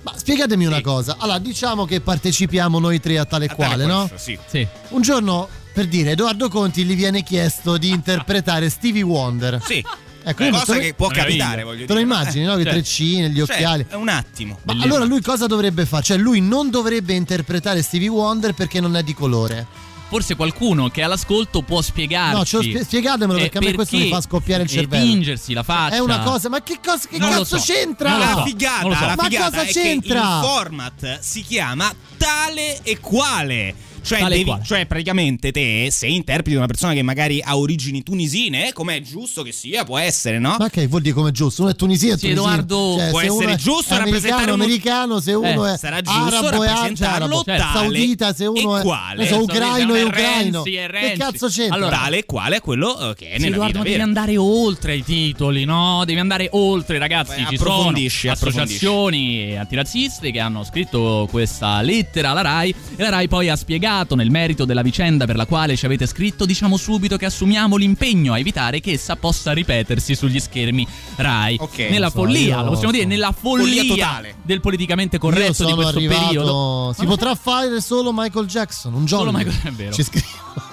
Ma 0.03 0.13
spiegatemi 0.17 0.65
una 0.67 0.81
cosa. 0.81 1.17
Allora, 1.19 1.39
diciamo 1.39 1.85
che 1.85 2.01
partecipiamo 2.01 2.79
noi 2.79 3.01
tre 3.01 3.19
a 3.19 3.25
tale 3.25 3.47
e 3.47 3.49
quale, 3.55 3.85
no? 3.87 4.09
Sì. 4.17 4.39
Sì. 4.47 4.67
Un 4.91 5.03
giorno, 5.03 5.49
per 5.73 5.87
dire, 5.87 6.13
Edoardo 6.13 6.49
Conti 6.49 6.85
gli 6.85 6.95
viene 6.95 7.23
chiesto 7.23 7.77
di 7.79 7.89
interpretare 7.91 8.71
Stevie 8.71 9.03
Wonder. 9.03 9.61
Sì. 9.65 9.85
Ecco, 10.31 10.43
una 10.45 10.59
cosa 10.59 10.75
lo- 10.75 10.81
che 10.81 10.95
può 10.95 11.09
capitare, 11.09 11.63
voglio 11.63 11.87
Te 11.87 11.93
lo 11.95 11.99
dire. 11.99 12.01
immagini, 12.03 12.45
no? 12.45 12.57
Che 12.57 12.63
Cioè, 12.65 12.73
treccini, 12.73 13.31
gli 13.31 13.37
Cioè, 13.45 13.55
occhiali. 13.55 13.87
è 13.89 13.95
un 13.95 14.09
attimo. 14.09 14.59
Ma 14.65 14.75
allora 14.83 15.05
lui 15.05 15.23
cosa 15.23 15.47
dovrebbe 15.47 15.87
fare? 15.87 16.03
Cioè 16.03 16.17
lui 16.19 16.41
non 16.41 16.69
dovrebbe 16.71 17.15
interpretare 17.15 17.81
Stevie 17.83 18.09
Wonder 18.09 18.53
perché 18.53 18.81
non 18.81 18.95
è 18.97 19.03
di 19.03 19.15
colore. 19.15 19.67
Forse 20.11 20.37
qualcuno 20.37 20.89
che 20.89 21.03
è 21.03 21.05
all'ascolto 21.05 21.61
può 21.63 21.83
spiegarci. 21.83 22.57
No, 22.57 22.63
spie- 22.63 22.83
spiegatemelo 22.83 23.39
eh, 23.39 23.43
perché 23.43 23.59
a 23.59 23.61
me 23.61 23.73
questo 23.75 23.97
mi 23.99 24.09
fa 24.09 24.21
scoppiare 24.23 24.63
il 24.63 24.69
cervello. 24.69 25.05
tingersi 25.05 25.53
la 25.53 25.63
faccia. 25.63 25.97
È 25.97 25.99
una 25.99 26.21
cosa, 26.21 26.49
ma 26.49 26.63
che, 26.63 26.79
cosa, 26.83 27.07
che 27.11 27.19
cazzo 27.19 27.45
so. 27.45 27.59
c'entra? 27.59 28.17
Lo 28.17 28.25
so. 28.25 28.37
La 28.37 28.43
figata, 28.45 28.83
so. 28.83 28.89
la 28.89 29.15
Ma 29.17 29.25
figata 29.25 29.51
cosa 29.59 29.65
c'entra? 29.71 30.19
il 30.21 30.41
format 30.47 31.19
si 31.21 31.43
chiama 31.43 31.93
tale 32.17 32.81
e 32.83 32.99
quale. 33.01 33.75
Cioè, 34.17 34.25
e 34.25 34.29
devi- 34.29 34.55
cioè, 34.65 34.87
praticamente 34.87 35.51
te, 35.53 35.89
se 35.91 36.07
interpreti 36.07 36.57
una 36.57 36.67
persona 36.67 36.93
che 36.95 37.03
magari 37.03 37.41
ha 37.45 37.57
origini 37.57 38.03
tunisine, 38.03 38.73
come 38.73 38.97
è 38.97 39.01
giusto 39.01 39.43
che 39.43 39.53
sia, 39.53 39.85
può 39.85 39.99
essere, 39.99 40.39
no? 40.39 40.57
Ma 40.59 40.69
che 40.71 40.87
vuol 40.87 41.03
dire 41.03 41.15
come 41.15 41.31
giusto? 41.31 41.63
Uno 41.63 41.71
è 41.71 41.75
tunisino, 41.75 42.15
è 42.15 42.19
Sì, 42.19 42.29
tunisino. 42.29 42.43
Edoardo, 42.49 42.95
Cioè, 42.99 43.11
può 43.11 43.21
se 43.21 43.27
uno 43.29 43.39
essere 43.41 43.53
è 43.53 43.57
giusto 43.57 43.95
è 43.95 43.99
rappresentare 43.99 44.43
americano, 44.51 44.55
uno- 44.55 44.65
americano, 44.65 45.21
se 45.21 45.33
uno 45.33 45.67
Eh, 45.69 45.75
è 45.75 45.77
sarà 45.79 46.01
giusto 46.01 46.19
arabo 46.21 46.63
è 46.63 46.69
arabo, 46.69 47.43
cioè, 47.45 47.57
tale 47.57 47.73
saudita, 47.73 48.35
se 48.35 48.47
uno 48.47 48.77
e 48.77 48.81
è 48.81 48.83
quale. 48.83 49.27
so, 49.27 49.43
ucraino 49.43 49.95
è 49.95 49.99
Renzi 50.03 50.09
ucraino. 50.09 50.65
e 50.65 50.71
Che 50.71 50.87
Renzi. 50.87 51.19
cazzo 51.19 51.49
c'entra? 51.49 51.75
Allora, 51.77 51.97
tale 51.99 52.19
e 52.19 52.25
quale 52.25 52.57
è 52.57 52.61
quello 52.61 53.11
eh, 53.11 53.15
che 53.15 53.31
è 53.31 53.37
Sì, 53.37 53.43
nella 53.43 53.55
Edoardo, 53.57 53.67
vita 53.67 53.79
ma 53.79 53.85
devi 53.85 54.01
andare 54.01 54.37
oltre 54.37 54.95
i 54.97 55.05
titoli, 55.05 55.65
no? 55.65 56.03
Devi 56.05 56.19
andare 56.21 56.49
oltre, 56.53 56.99
ragazzi. 56.99 57.43
Vai, 57.43 57.47
Ci 57.51 57.57
sono 57.57 57.93
associazioni 58.33 59.57
antirazziste 59.57 60.31
che 60.31 60.41
hanno 60.41 60.65
scritto 60.65 61.27
questa 61.31 61.81
lettera 61.83 62.31
alla 62.31 62.41
RAI 62.43 62.75
e 62.97 63.03
la 63.03 63.11
RAI 63.11 63.29
poi 63.29 63.49
ha 63.49 63.57
spiegato 63.57 63.97
nel 64.15 64.31
merito 64.31 64.65
della 64.65 64.83
vicenda 64.83 65.27
per 65.27 65.37
la 65.37 65.47
quale 65.47 65.77
ci 65.77 65.87
avete 65.87 66.07
scritto, 66.07 66.45
diciamo 66.45 66.77
subito 66.77 67.17
che 67.17 67.27
assumiamo 67.27 67.77
l'impegno 67.77 68.33
a 68.33 68.39
evitare 68.39 68.81
che 68.81 68.93
essa 68.93 69.17
possa 69.17 69.53
ripetersi 69.53 70.15
sugli 70.15 70.39
schermi 70.41 70.87
RAI. 71.17 71.57
Ok, 71.61 71.79
nella 71.91 72.11
so, 72.11 72.19
follia, 72.21 72.63
lo 72.63 72.71
possiamo 72.71 72.93
dire, 72.93 73.05
nella 73.05 73.33
Follia 73.33 73.83
follia, 73.83 73.95
totale. 74.07 74.35
del 74.43 74.61
politicamente 74.61 75.19
corretto 75.19 75.65
di 75.65 75.73
questo 75.73 75.97
arrivato- 75.99 76.25
periodo. 76.25 76.95
Si 76.99 77.05
potrà 77.07 77.35
fare 77.35 77.81
solo 77.81 78.13
Michael 78.13 78.47
Jackson, 78.47 78.93
un 78.95 79.05
giorno. 79.05 79.27
Solo 79.31 79.37
Michael- 79.37 79.63
è 79.63 79.71
vero. 79.71 79.93
Ci 79.93 80.03
scrivo. 80.03 80.27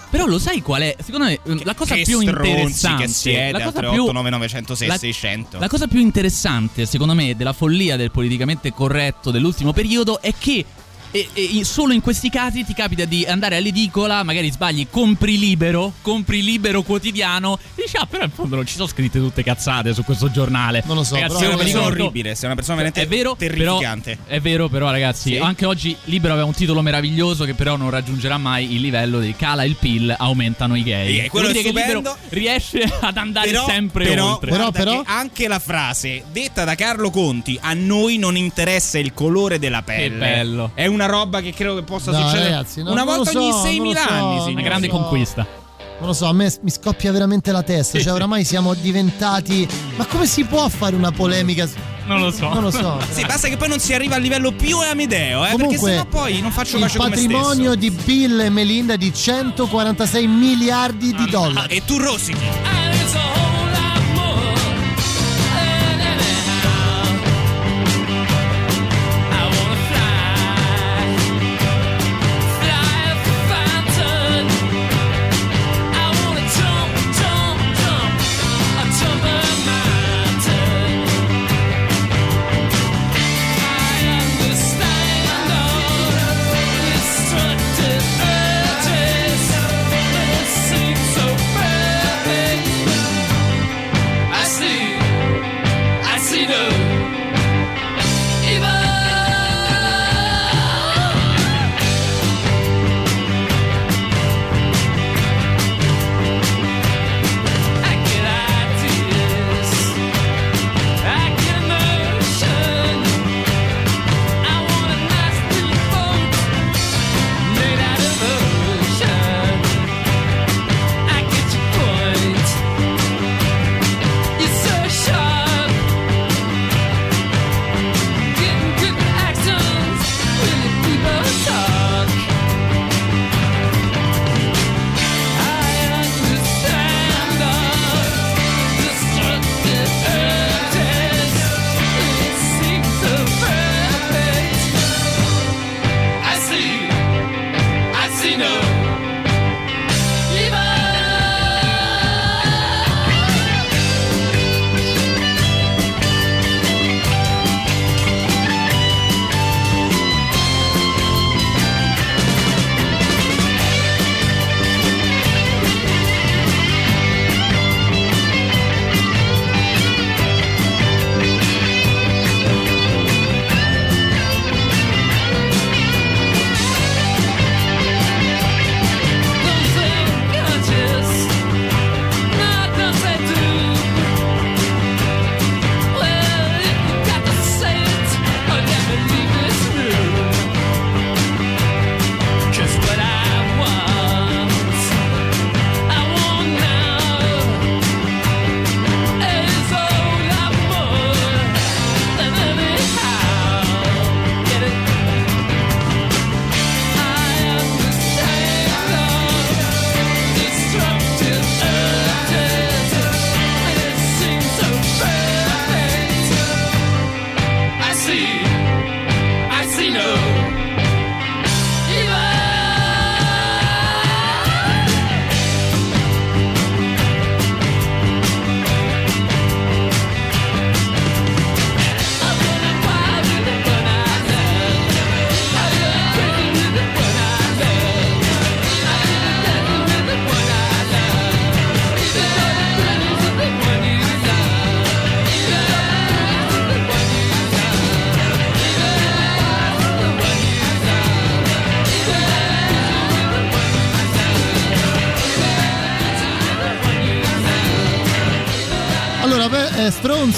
Però 0.10 0.28
lo 0.28 0.40
sai 0.40 0.62
qual 0.62 0.82
è? 0.82 0.96
Secondo 1.04 1.26
me 1.26 1.40
la 1.64 1.74
cosa 1.74 1.94
che 1.96 2.04
più 2.04 2.22
stronzi 2.22 2.48
interessante 2.48 3.04
che 3.04 3.10
siete 3.10 3.52
la 3.52 3.58
a 3.58 3.62
cosa 3.64 3.80
389 3.80 4.30
906 4.30 4.88
la- 4.88 4.98
600. 4.98 5.60
La 5.60 5.68
cosa 5.68 5.88
più 5.88 6.00
interessante, 6.00 6.86
secondo 6.86 7.14
me, 7.14 7.36
della 7.36 7.52
follia 7.52 7.98
del 7.98 8.12
politicamente 8.12 8.72
corretto 8.72 9.30
dell'ultimo 9.32 9.74
periodo 9.74 10.22
è 10.22 10.34
che 10.38 10.64
e- 11.34 11.60
e 11.60 11.64
solo 11.64 11.94
in 11.94 12.02
questi 12.02 12.30
casi 12.30 12.64
ti 12.66 12.74
capita 12.74 13.06
di 13.06 13.26
andare 13.26 13.56
all'edicola, 13.58 14.24
magari 14.24 14.52
sbagli, 14.52 14.88
compri 14.90 15.38
libero, 15.38 15.94
compri 16.02 16.44
libero 16.44 16.82
quotidiano, 16.82 17.58
e 17.76 17.84
dici, 17.84 17.96
ah, 17.98 18.06
però 18.06 18.24
in 18.24 18.32
fondo 18.32 18.56
non 18.56 18.66
ci 18.66 18.76
sono 18.76 18.88
scritte 18.88 19.20
tutte 19.20 19.44
cazzate 19.44 19.94
su 19.94 20.04
questo 20.04 20.30
giornale. 20.32 20.84
Non 20.86 20.96
lo 20.98 21.04
so, 21.04 21.16
Ragazzi, 21.16 21.34
però 21.38 21.40
Sei 21.46 21.48
una 21.54 21.58
persona 21.64 21.84
ricordo- 21.84 22.04
orribile, 22.04 22.36
sei 22.36 22.46
una 22.46 22.56
persona 22.56 22.76
veramente 22.78 23.02
è 23.02 23.08
vero, 23.08 23.36
però, 23.36 23.52
terrificante. 23.54 24.18
è 24.28 24.40
vero, 24.40 24.68
però, 24.70 24.90
ragazzi. 24.92 25.34
Sì. 25.34 25.38
Anche 25.38 25.66
oggi 25.66 25.96
Libero 26.06 26.34
aveva 26.34 26.48
un 26.48 26.54
titolo 26.54 26.82
meraviglioso 26.82 27.46
che 27.46 27.54
però 27.54 27.76
non 27.76 27.90
raggiungerà 27.90 28.38
mai 28.38 28.74
il 28.74 28.82
livello 28.82 29.20
di 29.20 29.34
cala 29.36 29.64
il 29.64 29.76
PIL, 29.80 30.14
aumentano 30.18 30.76
i 30.76 30.84
gay. 30.84 31.22
Sì, 31.22 31.30
quello 31.30 31.48
Vuol 31.48 31.58
è 31.58 31.62
dire 31.62 31.74
che 31.74 31.80
stupendo. 31.80 31.98
Libero 32.00 32.18
riesce 32.30 32.82
ad 33.02 33.18
andare 33.18 33.50
Però, 33.50 33.66
sempre 33.68 34.06
però, 34.06 34.34
oltre. 34.34 34.52
Però, 34.52 34.72
però- 34.72 35.02
che 35.02 35.10
anche 35.12 35.48
la 35.48 35.60
frase 35.60 36.24
detta 36.32 36.64
da 36.64 36.76
Carlo 36.76 37.10
Conti 37.10 37.58
a 37.62 37.74
noi 37.74 38.18
non 38.18 38.36
interessa 38.38 38.98
il 39.00 39.14
colore 39.14 39.60
della 39.60 39.82
pelle. 39.82 40.18
bello. 40.18 40.72
È 40.74 40.86
una 40.86 41.05
roba 41.06 41.42
che 41.42 41.52
credo 41.54 41.76
che 41.76 41.84
possa 41.84 42.12
No, 42.12 42.20
succedere 42.20 42.50
ragazzi, 42.52 42.84
no, 42.84 42.92
una 42.92 43.04
volta 43.04 43.32
so, 43.32 43.40
ogni 43.40 43.50
non 43.50 43.88
lo 43.88 43.92
6.000 43.94 43.96
so, 43.96 44.10
anni. 44.14 44.52
Una 44.54 44.62
grande 44.62 44.88
conquista. 44.88 45.64
Non 45.98 46.08
lo 46.10 46.14
so, 46.14 46.26
a 46.26 46.34
me 46.34 46.54
mi 46.62 46.70
scoppia 46.70 47.12
veramente 47.14 47.54
la 47.54 47.64
testa. 47.64 47.98
Cioè, 48.00 48.12
oramai 48.12 48.44
siamo 48.44 48.74
diventati. 48.74 49.66
Ma 49.96 50.06
come 50.06 50.26
si 50.26 50.44
può 50.44 50.68
fare 50.68 50.94
una 50.94 51.12
polemica? 51.12 51.68
Non 52.06 52.20
lo 52.20 52.32
so. 52.32 52.50
Non 52.54 52.64
lo 52.64 52.70
so. 52.70 53.00
Sì, 53.12 53.26
basta 53.26 53.48
che 53.48 53.56
poi 53.56 53.70
non 53.70 53.80
si 53.80 53.94
arriva 53.94 54.16
al 54.16 54.22
livello 54.22 54.52
più 54.52 54.78
Amedeo, 54.80 55.44
eh, 55.46 55.50
perché 55.52 55.64
Comunque, 55.64 55.90
sennò 55.92 56.06
poi 56.06 56.42
non 56.42 56.52
faccio 56.52 56.76
il 56.76 56.82
pace 56.84 56.98
con 56.98 57.10
me 57.10 57.16
patrimonio 57.16 57.72
stesso. 57.72 57.76
di 57.76 57.90
Bill 57.92 58.40
e 58.42 58.50
Melinda 58.50 58.96
di 58.98 59.14
146 59.14 60.28
miliardi 60.28 61.14
di 61.16 61.26
dollari. 61.30 61.76
E 61.78 61.86
tu 61.86 61.98
rosichi. 61.98 63.45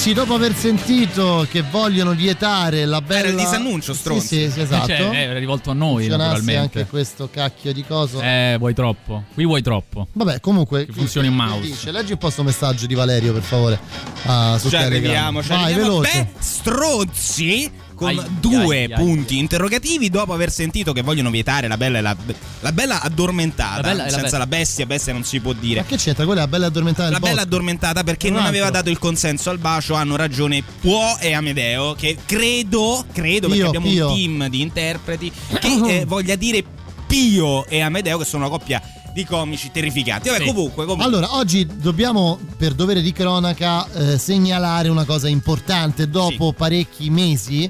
Stronzi, 0.08 0.14
dopo 0.14 0.34
aver 0.34 0.55
sentito 0.55 1.45
che 1.49 1.64
vogliono 1.70 2.12
vietare 2.14 2.86
la 2.86 3.01
bella. 3.01 3.20
Era 3.20 3.30
il 3.30 3.36
disannuncio, 3.36 3.93
stronzi. 3.93 4.28
Sì, 4.28 4.45
sì, 4.45 4.51
sì, 4.51 4.60
esatto. 4.62 4.88
Cioè, 4.88 5.10
è 5.10 5.38
rivolto 5.38 5.72
a 5.72 5.74
noi, 5.74 6.08
naturalmente. 6.08 6.58
anche 6.80 6.86
questo 6.86 7.30
cacchio 7.32 7.74
di 7.74 7.84
coso. 7.86 8.22
Eh, 8.22 8.55
vuoi 8.58 8.74
troppo. 8.74 9.24
Qui 9.34 9.45
vuoi 9.45 9.62
troppo. 9.62 10.08
Vabbè, 10.14 10.39
comunque. 10.39 10.86
Che 10.86 10.93
funzioni 10.93 11.28
in 11.28 11.34
chi 11.34 11.39
mouse. 11.39 11.62
Dice, 11.62 11.91
leggi 11.91 12.12
un 12.14 12.18
po' 12.18 12.30
sto 12.30 12.43
messaggio 12.43 12.86
di 12.86 12.93
Valerio, 12.93 13.34
per 13.34 13.41
favore. 13.41 13.80
Ah, 14.26 14.58
su 14.58 14.70
Ci 14.70 14.76
Telegram. 14.78 14.93
arriviamo, 15.03 15.41
ci 15.41 15.47
Vai, 15.49 15.64
arriviamo. 15.64 15.99
veloce. 15.99 16.24
Beh, 16.24 16.28
stronzi 16.39 17.72
con 17.98 18.10
Ai, 18.10 18.22
due 18.39 18.84
ai, 18.84 18.93
ai. 18.93 19.00
punti 19.04 19.39
interrogativi 19.39 20.10
dopo 20.12 20.32
aver 20.32 20.52
sentito 20.52 20.93
che 20.93 21.02
vogliono 21.02 21.32
vietare 21.32 21.68
la 21.68 21.78
bella 21.78 21.98
e 21.98 22.02
la, 22.02 22.16
la 22.60 22.72
bella 22.72 23.02
addormentata 23.02 23.76
La 23.78 23.82
bella 23.82 24.06
e 24.06 24.12
la 24.12 24.18
senza 24.20 24.34
be- 24.34 24.38
la 24.38 24.48
bestia 24.48 24.86
bestia 24.86 25.14
non 25.14 25.24
si 25.24 25.39
può 25.39 25.54
dire 25.54 25.80
Ma 25.82 25.86
che 25.88 25.98
c'entra? 25.98 26.24
Quella 26.26 26.41
la 26.41 26.48
bella 26.48 26.68
addormentata 26.68 27.10
la 27.10 27.18
bella 27.20 27.32
bosco. 27.32 27.48
addormentata 27.48 28.04
perché 28.04 28.28
non 28.30 28.38
altro. 28.38 28.52
aveva 28.54 28.70
dato 28.70 28.89
il 28.91 29.00
consenso 29.00 29.50
al 29.50 29.58
bacio 29.58 29.95
hanno 29.95 30.16
ragione 30.16 30.64
Può 30.80 31.18
e 31.20 31.34
Amedeo 31.34 31.93
che 31.95 32.16
credo 32.24 33.04
credo 33.12 33.48
perché 33.50 33.64
abbiamo 33.66 33.88
Pio. 33.88 34.08
un 34.10 34.14
team 34.16 34.48
di 34.48 34.62
interpreti 34.62 35.32
che 35.60 36.02
eh, 36.02 36.06
voglia 36.08 36.36
dire 36.36 36.64
Pio 37.08 37.66
e 37.66 37.82
Amedeo 37.82 38.18
che 38.20 38.26
sono 38.26 38.45
una 38.48 38.56
coppia 38.56 38.82
di 39.14 39.26
comici 39.26 39.72
terrificanti 39.72 40.30
vabbè 40.30 40.41
Sì. 40.41 40.48
comunque, 40.48 40.84
comunque 40.86 41.04
Allora, 41.06 41.36
oggi 41.38 41.66
dobbiamo, 41.80 42.38
per 42.56 42.74
dovere 42.74 43.02
di 43.02 43.12
cronaca, 43.12 43.88
eh, 43.93 44.18
segnalare 44.20 44.89
una 44.89 45.06
cosa 45.06 45.28
importante. 45.28 46.08
Dopo 46.08 46.54
parecchi 46.54 47.10
mesi, 47.10 47.68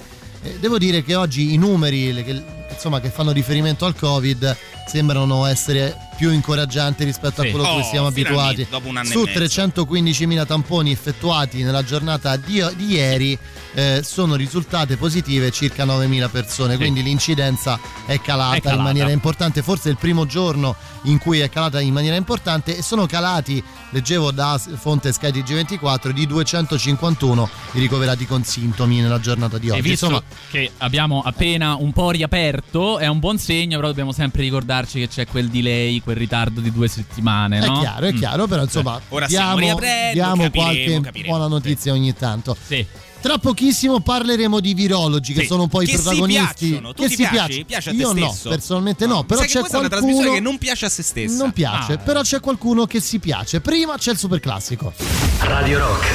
devo 0.59 0.77
dire 0.77 1.03
che 1.03 1.15
oggi 1.15 1.53
i 1.53 1.57
numeri 1.57 2.23
che, 2.23 2.41
insomma, 2.69 2.99
che 2.99 3.09
fanno 3.09 3.31
riferimento 3.31 3.85
al 3.85 3.95
Covid 3.95 4.55
sembrano 4.87 5.45
essere 5.45 6.06
più 6.17 6.31
incoraggianti 6.31 7.03
rispetto 7.03 7.41
Sì. 7.41 7.47
a 7.47 7.51
quello 7.51 7.65
a 7.67 7.71
cui 7.73 7.81
Oh, 7.81 7.83
siamo 7.89 8.11
finalmente, 8.11 8.63
abituati. 8.63 9.03
e 9.03 9.05
Su 9.05 9.19
mezzo. 9.23 9.39
315.000 9.39 10.45
tamponi 10.45 10.91
effettuati 10.91 11.63
nella 11.63 11.83
giornata 11.83 12.35
di, 12.37 12.63
di 12.75 12.85
ieri 12.93 13.37
eh, 13.73 14.01
sono 14.03 14.35
risultate 14.35 14.97
positive 14.97 15.51
circa 15.51 15.85
9.000 15.85 16.29
persone, 16.31 16.77
quindi 16.77 17.03
l'incidenza 17.03 17.79
è 18.07 18.19
calata, 18.19 18.55
È 18.55 18.61
calata. 18.61 18.77
in 18.79 18.83
maniera 18.85 19.11
importante, 19.11 19.61
forse 19.61 19.89
è 19.89 19.91
il 19.91 19.97
primo 19.97 20.25
giorno 20.25 20.75
in 21.03 21.19
cui 21.19 21.39
è 21.39 21.49
calata 21.49 21.79
in 21.79 21.93
maniera 21.93 22.15
importante 22.15 22.75
e 22.75 22.81
sono 22.81 23.05
calati, 23.05 23.63
leggevo 23.91 24.31
da 24.31 24.59
fonte 24.77 25.11
Sky 25.13 25.29
TG24, 25.29 26.09
di 26.09 26.25
251 26.25 27.49
i 27.73 27.79
ricoverati 27.79 28.25
con 28.25 28.43
sintomi 28.43 28.99
nella 28.99 29.19
giornata 29.19 29.57
di 29.59 29.67
E 29.67 29.71
oggi. 29.71 29.81
visto 29.81 30.05
Insomma, 30.07 30.23
che 30.49 30.71
abbiamo 30.77 31.21
appena 31.23 31.75
un 31.75 31.91
po' 31.93 32.09
riaperto, 32.09 32.97
è 32.97 33.07
un 33.07 33.19
buon 33.19 33.37
segno, 33.37 33.75
però 33.75 33.87
dobbiamo 33.89 34.11
sempre 34.11 34.41
ricordarci 34.41 34.99
che 34.99 35.07
c'è 35.07 35.27
quel 35.27 35.49
delay, 35.49 36.01
quel 36.07 36.15
ritardo 36.15 36.61
di 36.61 36.71
due 36.71 36.87
settimane, 36.87 37.59
è 37.59 37.65
no? 37.67 37.79
chiaro, 37.81 38.05
è 38.05 38.13
Mm. 38.13 38.17
chiaro, 38.17 38.47
però 38.47 38.63
insomma 38.63 38.97
Ora 39.09 39.25
stiamo 39.27 39.57
diamo, 39.57 39.79
riaprendo, 39.79 40.13
diamo 40.13 40.43
capiremo, 40.43 40.63
qualche 40.63 41.01
capiremo. 41.01 41.35
buona 41.35 41.47
notizia 41.49 41.91
ogni 41.91 42.13
tanto. 42.15 42.55
Sì. 42.65 42.85
Tra 43.19 43.39
pochissimo 43.39 43.99
parleremo 43.99 44.61
di 44.61 44.73
virologi 44.73 45.33
che 45.33 45.41
Sì. 45.41 45.47
sono 45.47 45.63
un 45.63 45.67
po' 45.69 45.81
i 45.81 45.87
protagonisti. 45.91 46.79
che 46.95 47.07
ti 47.09 47.15
si 47.15 47.27
piace. 47.27 47.65
Piace 47.65 47.89
Io 47.89 48.13
no, 48.13 48.29
stesso? 48.31 48.47
personalmente 48.49 49.05
no, 49.05 49.23
però 49.23 49.39
Sai 49.39 49.47
che 49.47 49.53
c'è 49.55 49.59
questa 49.59 49.77
è 49.77 49.79
una 49.81 49.89
qualcuno 49.89 50.11
trasmissione 50.13 50.37
che 50.37 50.49
non 50.49 50.57
piace 50.57 50.85
a 50.85 50.89
se 50.89 51.03
stessa 51.03 51.35
Non 51.37 51.51
piace, 51.51 51.93
Ah. 51.93 51.97
però 51.97 52.21
c'è 52.21 52.39
qualcuno 52.39 52.85
che 52.85 53.01
si 53.01 53.19
piace. 53.19 53.59
Prima 53.59 53.97
c'è 53.97 54.11
il 54.11 54.17
super 54.17 54.39
classico. 54.39 54.93
Radio 55.39 55.79
Rock. 55.79 56.05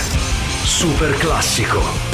Super 0.64 1.14
classico. 1.18 2.11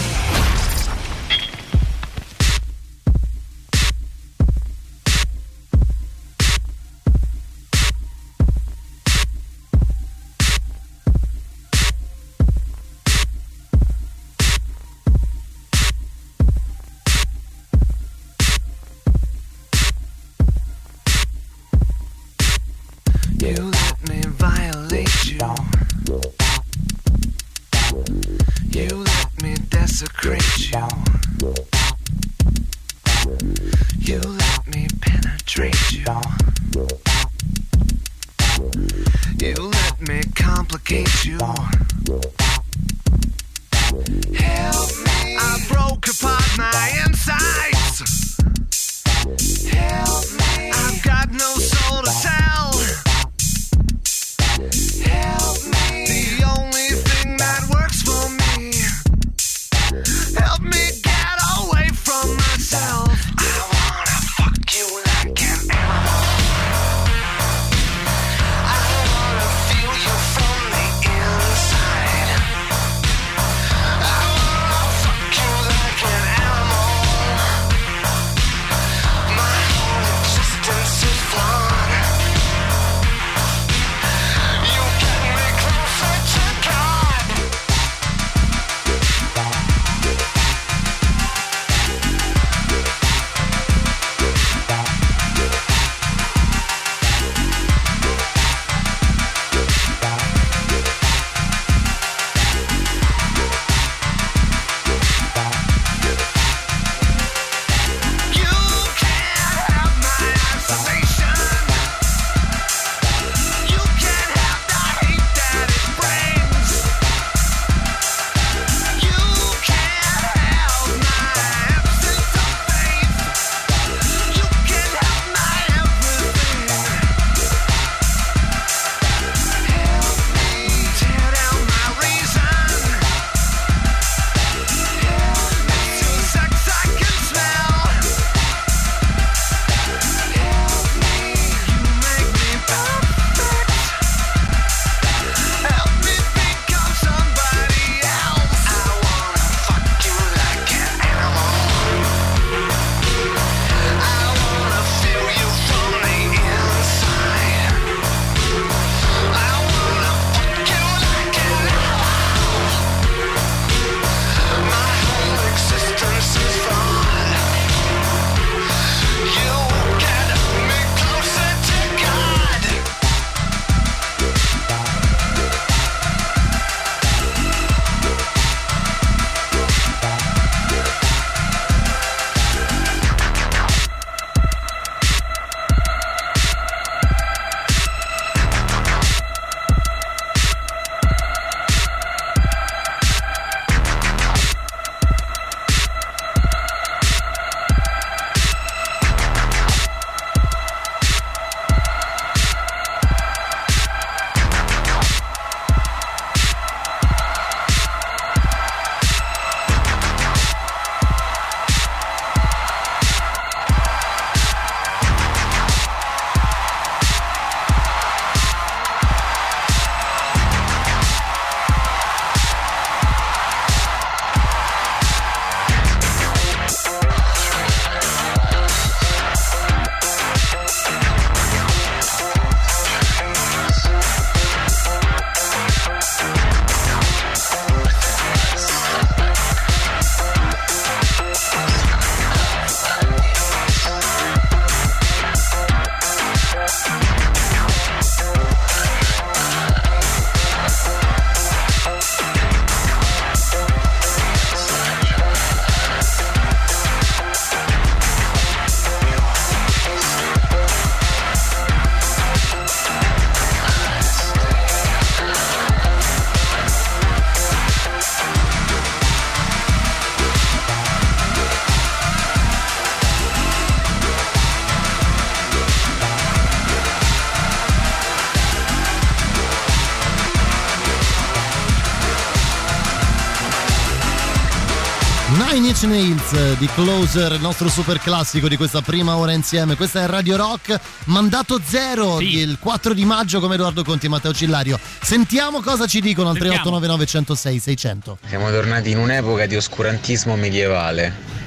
Nine 285.82 285.96
Nails 285.96 286.32
eh, 286.32 286.56
di 286.58 286.66
Closer, 286.66 287.32
il 287.32 287.40
nostro 287.40 287.68
super 287.68 288.00
classico 288.00 288.48
di 288.48 288.56
questa 288.56 288.80
prima 288.80 289.16
ora 289.16 289.30
insieme. 289.30 289.76
Questa 289.76 290.02
è 290.02 290.06
Radio 290.06 290.36
Rock, 290.36 290.76
mandato 291.04 291.60
zero 291.64 292.20
il 292.20 292.56
4 292.58 292.94
di 292.94 293.04
maggio 293.04 293.38
come 293.38 293.54
Edoardo 293.54 293.84
Conti 293.84 294.06
e 294.06 294.08
Matteo 294.08 294.32
Cillario. 294.32 294.78
Sentiamo 295.00 295.60
cosa 295.60 295.86
ci 295.86 296.00
dicono 296.00 296.30
al 296.30 296.36
Sentiamo. 296.36 296.62
3899 296.62 297.06
106 297.06 297.58
600. 297.60 298.18
Siamo 298.26 298.50
tornati 298.50 298.90
in 298.90 298.98
un'epoca 298.98 299.46
di 299.46 299.54
oscurantismo 299.54 300.34
medievale. 300.34 301.37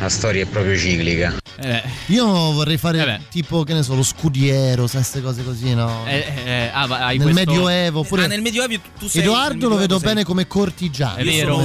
La 0.00 0.08
storia 0.08 0.42
è 0.42 0.46
proprio 0.46 0.76
ciclica. 0.76 1.34
Io 2.06 2.24
vorrei 2.52 2.76
fare 2.76 3.20
tipo, 3.30 3.64
che 3.64 3.74
ne 3.74 3.82
so, 3.82 3.94
lo 3.96 4.04
scudiero, 4.04 4.86
sai, 4.86 5.00
queste 5.00 5.22
cose 5.22 5.42
così, 5.42 5.74
no? 5.74 6.04
Eh, 6.06 6.24
eh, 6.44 6.70
ah, 6.72 6.86
va- 6.86 7.06
hai 7.06 7.18
nel 7.18 7.32
questo- 7.32 7.50
Medioevo, 7.50 8.00
oppure 8.00 8.24
Ah, 8.24 8.26
nel 8.28 8.40
Medioevo 8.40 8.74
tu 8.98 9.08
sei 9.08 9.22
Edoardo 9.22 9.68
lo 9.68 9.76
vedo 9.76 9.98
sei- 9.98 10.08
bene 10.08 10.24
come 10.24 10.46
cortigiano. 10.46 11.16
È 11.16 11.24
vero, 11.24 11.56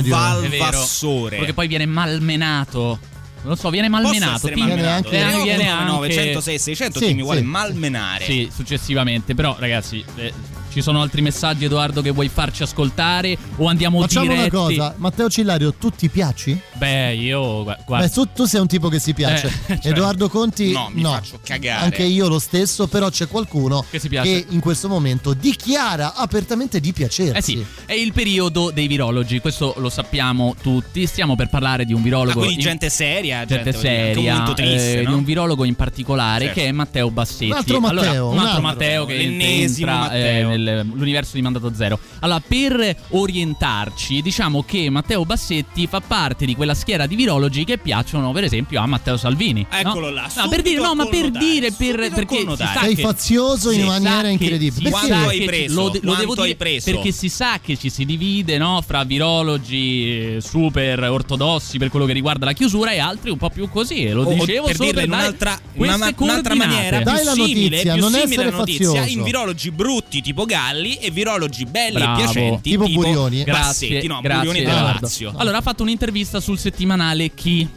vero. 1.30 1.38
Perché 1.38 1.54
poi 1.54 1.68
viene 1.68 1.86
malmenato. 1.86 3.00
Non 3.44 3.58
so, 3.58 3.70
viene 3.70 3.90
malmenato. 3.90 4.36
essere 4.36 4.54
ti- 4.54 4.60
malmenato. 4.62 5.08
Eh, 5.10 5.12
Viene 5.12 5.44
viene 5.44 5.68
anche- 5.70 5.82
anche 5.82 5.92
906 5.92 6.60
600 6.60 7.00
Sì, 7.00 7.14
mi 7.14 7.22
vuole 7.22 7.40
sì. 7.42 7.46
malmenare. 7.46 8.24
Sì, 8.26 8.50
successivamente. 8.56 9.36
Però, 9.36 9.56
ragazzi, 9.60 10.04
eh, 10.16 10.34
ci 10.74 10.82
sono 10.82 11.02
altri 11.02 11.22
messaggi, 11.22 11.66
Edoardo, 11.66 12.02
che 12.02 12.10
vuoi 12.10 12.30
farci 12.30 12.64
ascoltare? 12.64 13.38
O 13.58 13.68
andiamo 13.68 14.02
Facciamo 14.02 14.26
diretti? 14.28 14.56
una 14.56 14.66
cosa, 14.66 14.94
Matteo 14.98 15.30
Cillario, 15.30 15.74
tu 15.74 15.90
ti 15.92 16.10
piaci? 16.10 16.60
Beh, 16.74 17.14
io 17.16 17.64
guarda. 17.64 17.98
Beh, 17.98 18.10
tu, 18.10 18.28
tu 18.34 18.46
sei 18.46 18.60
un 18.62 18.68
tipo 18.68 18.90
che 18.90 19.00
si 19.00 19.14
piace. 19.14 19.48
Eh, 19.68 19.80
cioè- 19.82 19.92
Edoardo 19.92 20.30
Conti, 20.30 20.72
No, 20.72 20.90
mi 20.92 21.04
faccio 21.04 21.40
cagare. 21.44 21.84
Anche 21.86 22.04
io 22.04 22.28
lo 22.28 22.40
stesso, 22.40 22.88
però 22.88 23.10
c'è 23.10 23.28
qualcuno 23.28 23.86
Che 23.90 24.00
si 24.00 24.10
piace. 24.10 24.30
che 24.30 24.46
in 24.50 24.60
questo 24.60 24.88
momento 24.90 25.34
dichiara 25.34 26.16
apertamente 26.16 26.80
di 26.80 26.92
piacersi. 26.92 27.38
Eh 27.38 27.42
sì, 27.42 27.66
è 27.86 27.94
il 27.94 28.12
periodo 28.14 28.72
dei 28.72 28.88
virologi, 28.88 29.40
questo 29.40 29.76
lo 29.78 29.90
sappiamo 29.90 30.56
tutti. 30.62 31.06
Stiamo 31.06 31.36
per 31.36 31.50
parlare 31.50 31.86
di 31.86 31.94
un 31.94 32.02
virologo. 32.02 32.32
Ah, 32.32 32.46
quindi 32.46 32.56
in- 32.56 32.60
gente 32.62 32.90
seria, 32.90 33.46
gente 33.46 33.72
gente, 33.72 33.80
dire, 33.80 33.90
un 34.00 34.14
seria, 34.14 34.32
momento 34.34 34.54
triste, 34.54 35.00
eh, 35.00 35.04
no? 35.04 35.10
di 35.12 35.16
un 35.18 35.24
virologo 35.24 35.64
in 35.66 35.76
particolare 35.76 36.46
Certo. 36.46 36.60
che 36.60 36.66
è 36.68 36.72
Matteo 36.72 37.12
Bassetti. 37.12 37.46
Un 37.52 37.58
altro 37.58 37.80
Matteo, 37.80 38.00
Allora, 38.02 38.24
un 38.24 38.32
un 38.32 38.38
altro 38.40 38.48
altro. 38.50 38.62
Matteo 38.64 39.06
che 39.06 39.18
L'ennesimo 39.18 39.92
entra 39.92 40.14
eh, 40.14 40.58
nell'universo 40.64 41.32
di 41.36 41.42
Mandato 41.42 41.72
Zero. 41.74 42.00
Allora, 42.20 42.42
per 42.46 42.96
orientarci, 43.10 44.22
diciamo 44.22 44.64
che 44.64 44.90
Matteo 44.90 45.26
Bassetti 45.26 45.88
fa 45.88 46.00
parte 46.02 46.46
di 46.46 46.56
quella 46.56 46.74
schiera 46.74 47.06
di 47.06 47.16
virologi 47.16 47.64
che 47.64 47.78
piacciono, 47.78 48.32
per 48.32 48.44
esempio, 48.46 48.80
a 48.82 48.86
Matteo 48.86 49.18
Salvini. 49.18 49.66
no? 49.70 49.78
Eccolo 49.78 50.10
là, 50.10 50.30
No, 50.36 50.48
per 50.50 50.62
dire, 50.62 50.82
no, 50.82 50.96
ma 50.96 51.06
per 51.08 51.30
dire, 51.32 51.72
per, 51.72 51.96
perché 52.12 52.40
si 52.40 52.56
sa 52.56 52.80
Sei 52.82 52.96
che- 52.96 53.02
fazioso 53.02 53.72
in 53.72 53.86
maniera 53.86 54.28
incredibile. 54.30 54.90
Quanto 54.90 55.14
hai 55.14 55.44
preso? 55.44 55.74
Lo, 55.76 55.90
de- 55.90 56.00
lo 56.02 56.14
Quanto 56.14 56.20
devo 56.22 56.34
hai 56.42 56.46
dire 56.48 56.56
preso? 56.58 56.92
perché 56.92 57.12
si 57.12 57.30
sa 57.30 57.60
che 57.62 57.78
ci 57.78 57.90
si 57.90 58.06
divide 58.06 58.58
no, 58.58 58.82
fra 58.86 59.04
virologi 59.04 60.36
eh, 60.36 60.42
super 60.42 61.00
ortodossi 61.04 61.78
per 61.78 61.90
quello 61.90 62.06
che 62.06 62.14
riguarda 62.14 62.46
la 62.46 62.54
chiusura 62.54 62.92
e 62.92 63.00
altri 63.00 63.30
un 63.32 63.38
po' 63.38 63.50
più 63.50 63.70
così. 63.70 64.04
E 64.06 64.14
lo 64.14 64.24
O- 64.24 64.32
o 64.32 64.34
dicevo 64.34 64.66
per 64.68 64.76
solo 64.76 64.90
dirla 64.92 65.04
in 65.04 65.12
un'altra, 65.12 65.60
una- 65.76 66.14
un'altra 66.18 66.56
maniera 66.56 67.02
Dai 67.02 67.16
più 67.18 67.26
la 67.26 67.32
simile, 67.34 67.70
notizia, 67.70 67.94
più 67.94 68.02
non 68.02 68.12
simile 68.12 68.34
essere 68.34 68.50
notizia 68.50 68.86
fazioso. 68.90 69.10
in 69.18 69.24
virologi 69.24 69.72
brutti 69.72 70.22
tipo 70.22 70.46
Galli 70.54 70.96
e 70.98 71.10
virologi 71.10 71.66
belli 71.66 71.94
Bravo. 71.94 72.20
e 72.20 72.24
piacenti 72.24 72.70
Tipo 72.70 72.88
Burioni, 72.88 73.42
eh. 73.42 73.44
Grazie, 73.44 73.88
Bassetti, 73.88 74.08
no, 74.08 74.20
grazie, 74.22 74.46
Burioni 74.46 74.66
della. 74.66 74.98
Lazio. 75.02 75.34
Allora 75.36 75.58
ha 75.58 75.62
fatto 75.62 75.82
un'intervista 75.82 76.40
sul 76.40 76.60
settimanale 76.60 77.34
Chi 77.34 77.68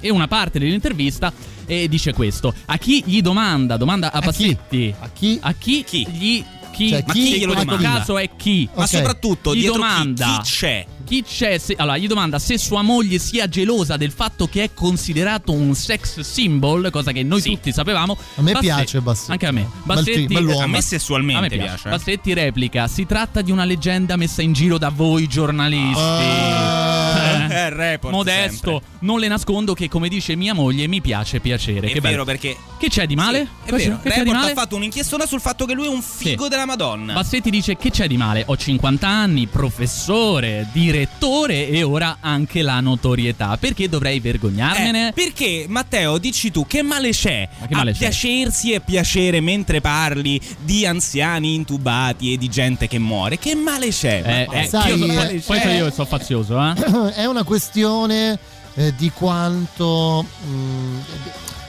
e 0.00 0.10
una 0.10 0.28
parte 0.28 0.58
dell'intervista 0.58 1.32
eh, 1.64 1.88
dice 1.88 2.12
questo. 2.12 2.52
A 2.66 2.76
chi 2.76 3.02
gli 3.06 3.22
domanda, 3.22 3.76
domanda 3.78 4.12
a, 4.12 4.20
Bassetti. 4.20 4.94
A 4.98 5.08
chi? 5.12 5.38
A 5.40 5.54
chi, 5.54 5.84
gli 5.88 6.44
chi, 6.72 6.90
Cioè, 6.90 7.04
ma 7.06 7.12
chi 7.14 7.22
chi 7.22 7.38
glielo 7.38 7.52
in 7.58 7.66
questo 7.66 7.82
caso 7.82 8.18
è 8.18 8.28
chi? 8.36 8.68
Ma 8.74 8.82
Ok. 8.82 8.88
soprattutto 8.88 9.54
Gli 9.54 9.60
dietro 9.60 9.72
chi- 9.72 9.78
domanda 9.80 10.40
chi 10.42 10.50
c'è? 10.50 10.86
Chi 11.06 11.22
c'è? 11.22 11.56
Se, 11.58 11.74
allora, 11.78 11.96
gli 11.98 12.08
domanda 12.08 12.40
se 12.40 12.58
sua 12.58 12.82
moglie 12.82 13.18
sia 13.18 13.48
gelosa 13.48 13.96
del 13.96 14.10
fatto 14.10 14.48
che 14.48 14.64
è 14.64 14.70
considerato 14.74 15.52
un 15.52 15.72
sex 15.76 16.18
symbol, 16.20 16.90
cosa 16.90 17.12
che 17.12 17.22
noi 17.22 17.40
tutti 17.40 17.72
sapevamo. 17.72 18.18
A 18.34 18.42
me 18.42 18.58
piace 18.58 19.00
Bassetti. 19.00 19.30
Anche 19.30 19.46
a 19.46 19.52
me. 19.52 19.68
Bassetti, 19.84 20.26
ti- 20.26 20.34
bell'uomo. 20.34 20.62
A 20.62 20.66
me 20.66 20.82
sessualmente 20.82 21.54
a 21.54 21.58
me 21.58 21.64
piace, 21.64 21.86
eh. 21.86 21.90
Bassetti 21.92 22.34
replica: 22.34 22.88
Si 22.88 23.06
tratta 23.06 23.40
di 23.40 23.52
una 23.52 23.64
leggenda 23.64 24.16
messa 24.16 24.42
in 24.42 24.52
giro 24.52 24.78
da 24.78 24.88
voi 24.88 25.28
giornalisti. 25.28 26.02
Ah. 26.02 27.25
Eh, 27.50 27.70
report 27.70 28.12
Modesto, 28.14 28.70
sempre. 28.70 28.98
non 29.00 29.18
le 29.20 29.28
nascondo 29.28 29.74
che, 29.74 29.88
come 29.88 30.08
dice 30.08 30.34
mia 30.36 30.54
moglie, 30.54 30.86
mi 30.86 31.00
piace 31.00 31.40
piacere. 31.40 31.88
È 31.88 31.92
che 31.92 32.00
vero 32.00 32.24
bello. 32.24 32.24
perché 32.24 32.56
Che 32.78 32.88
c'è 32.88 33.06
di 33.06 33.14
male? 33.16 33.42
È 33.64 33.70
Cosa- 33.70 33.76
vero, 33.76 33.98
Che 34.02 34.08
c'è 34.08 34.14
di 34.14 34.20
Report 34.20 34.36
male? 34.38 34.50
ha 34.52 34.54
fatto 34.54 34.76
un'inchiestona 34.76 35.26
sul 35.26 35.40
fatto 35.40 35.64
che 35.64 35.72
lui 35.74 35.86
è 35.86 35.88
un 35.90 36.02
figo 36.02 36.48
della 36.48 36.64
Madonna. 36.66 37.12
Bassetti 37.14 37.50
dice 37.50 37.76
che 37.76 37.90
c'è 37.90 38.06
di 38.06 38.16
male? 38.16 38.42
Ho 38.46 38.56
50 38.56 39.06
anni, 39.08 39.46
professore, 39.46 40.68
direttore 40.72 41.68
e 41.68 41.82
ora 41.82 42.18
anche 42.20 42.62
la 42.62 42.80
notorietà. 42.80 43.56
Perché 43.56 43.88
dovrei 43.88 44.20
vergognarmene? 44.20 45.08
Eh, 45.08 45.12
perché 45.12 45.66
Matteo, 45.68 46.18
dici 46.18 46.50
tu, 46.50 46.66
che 46.66 46.82
male 46.82 47.10
c'è 47.10 47.48
Ma 47.60 47.66
che 47.66 47.74
male 47.74 47.90
a 47.90 47.92
c'è? 47.92 47.98
piacersi 47.98 48.72
e 48.72 48.80
piacere 48.80 49.40
mentre 49.40 49.80
parli 49.80 50.40
di 50.60 50.84
anziani 50.86 51.54
intubati 51.54 52.32
e 52.32 52.36
di 52.36 52.48
gente 52.48 52.86
che 52.88 52.98
muore? 52.98 53.38
Che 53.38 53.54
male 53.54 53.88
c'è? 53.88 54.46
Eh, 54.50 54.58
eh, 54.62 54.66
sai, 54.66 54.94
io, 54.98 55.06
eh, 55.06 55.14
poi, 55.14 55.40
poi 55.40 55.60
sono 55.60 55.72
io 55.72 55.90
sono 55.90 56.06
fazioso, 56.06 56.58
eh? 56.60 57.14
è 57.14 57.24
una 57.26 57.35
questione 57.44 58.38
eh, 58.74 58.94
di 58.96 59.10
quanto. 59.10 60.24
mm, 60.46 60.98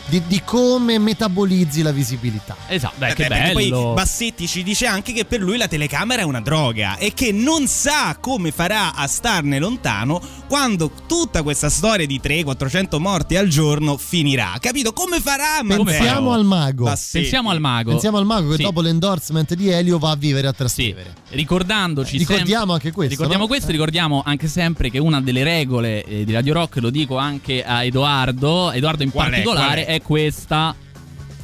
di, 0.08 0.24
di 0.26 0.42
come 0.44 0.98
metabolizzi 1.00 1.82
la 1.82 1.92
visibilità. 1.92 2.56
Esatto, 2.68 2.96
beh, 2.98 3.10
Eh 3.10 3.14
che 3.14 3.28
beh, 3.28 3.52
bello. 3.54 3.82
Poi 3.84 3.94
Bassetti 3.94 4.48
ci 4.48 4.64
dice 4.64 4.86
anche 4.86 5.12
che 5.12 5.26
per 5.26 5.42
lui 5.42 5.58
la 5.58 5.68
telecamera 5.68 6.22
è 6.22 6.26
una 6.26 6.40
droga 6.42 6.98
e 6.98 7.14
che 7.14 7.32
non 7.32 7.68
sa 7.68 8.18
come 8.20 8.52
farà 8.52 8.96
a 8.96 9.06
starne 9.08 9.60
lontano 9.60 10.22
quando 10.48 10.90
tutta 11.08 11.44
questa 11.44 11.70
storia 11.70 12.06
di 12.08 12.20
300-400 12.24 12.98
morti 13.00 13.36
al 13.36 13.48
giorno 13.48 13.98
finirà. 13.98 14.54
Capito? 14.60 14.94
Come 14.94 15.20
farà 15.20 15.62
Matteo? 15.64 15.84
Pensiamo 15.84 16.32
al 16.32 16.46
mago. 16.46 16.86
Bassetti. 16.86 17.20
Pensiamo 17.20 17.50
al 17.50 17.60
mago. 17.60 17.90
Pensiamo 17.92 18.18
al 18.18 18.26
mago 18.26 18.50
che 18.52 18.56
Sì. 18.58 18.64
dopo 18.64 18.82
l'endorsement 18.82 19.54
di 19.56 19.70
Elio 19.70 19.98
va 20.00 20.12
a 20.12 20.16
vivere 20.16 20.48
a 20.48 20.52
Sì, 20.52 20.58
Trastevere. 20.58 21.14
ricordandoci 21.30 22.18
Ricordiamo 22.18 22.48
sempre- 22.58 22.74
anche 22.74 22.92
questo, 22.92 23.12
Ricordiamo 23.14 23.44
no? 23.44 23.50
questo, 23.50 23.72
ricordiamo 23.72 24.22
anche 24.26 24.48
sempre 24.48 24.90
che 24.90 25.00
una 25.00 25.22
delle 25.22 25.44
regole 25.44 26.04
eh, 26.04 26.24
di 26.24 26.32
Radio 26.34 26.54
Rock, 26.54 26.78
lo 26.78 26.90
dico 26.90 27.18
anche 27.18 27.64
a 27.64 27.84
Edoardo, 27.84 28.72
Edoardo 28.72 29.04
in 29.04 29.12
Qual 29.12 29.28
è? 29.28 29.30
particolare, 29.32 29.84
Qual 29.84 29.96
è? 29.98 30.02
questa. 30.02 30.76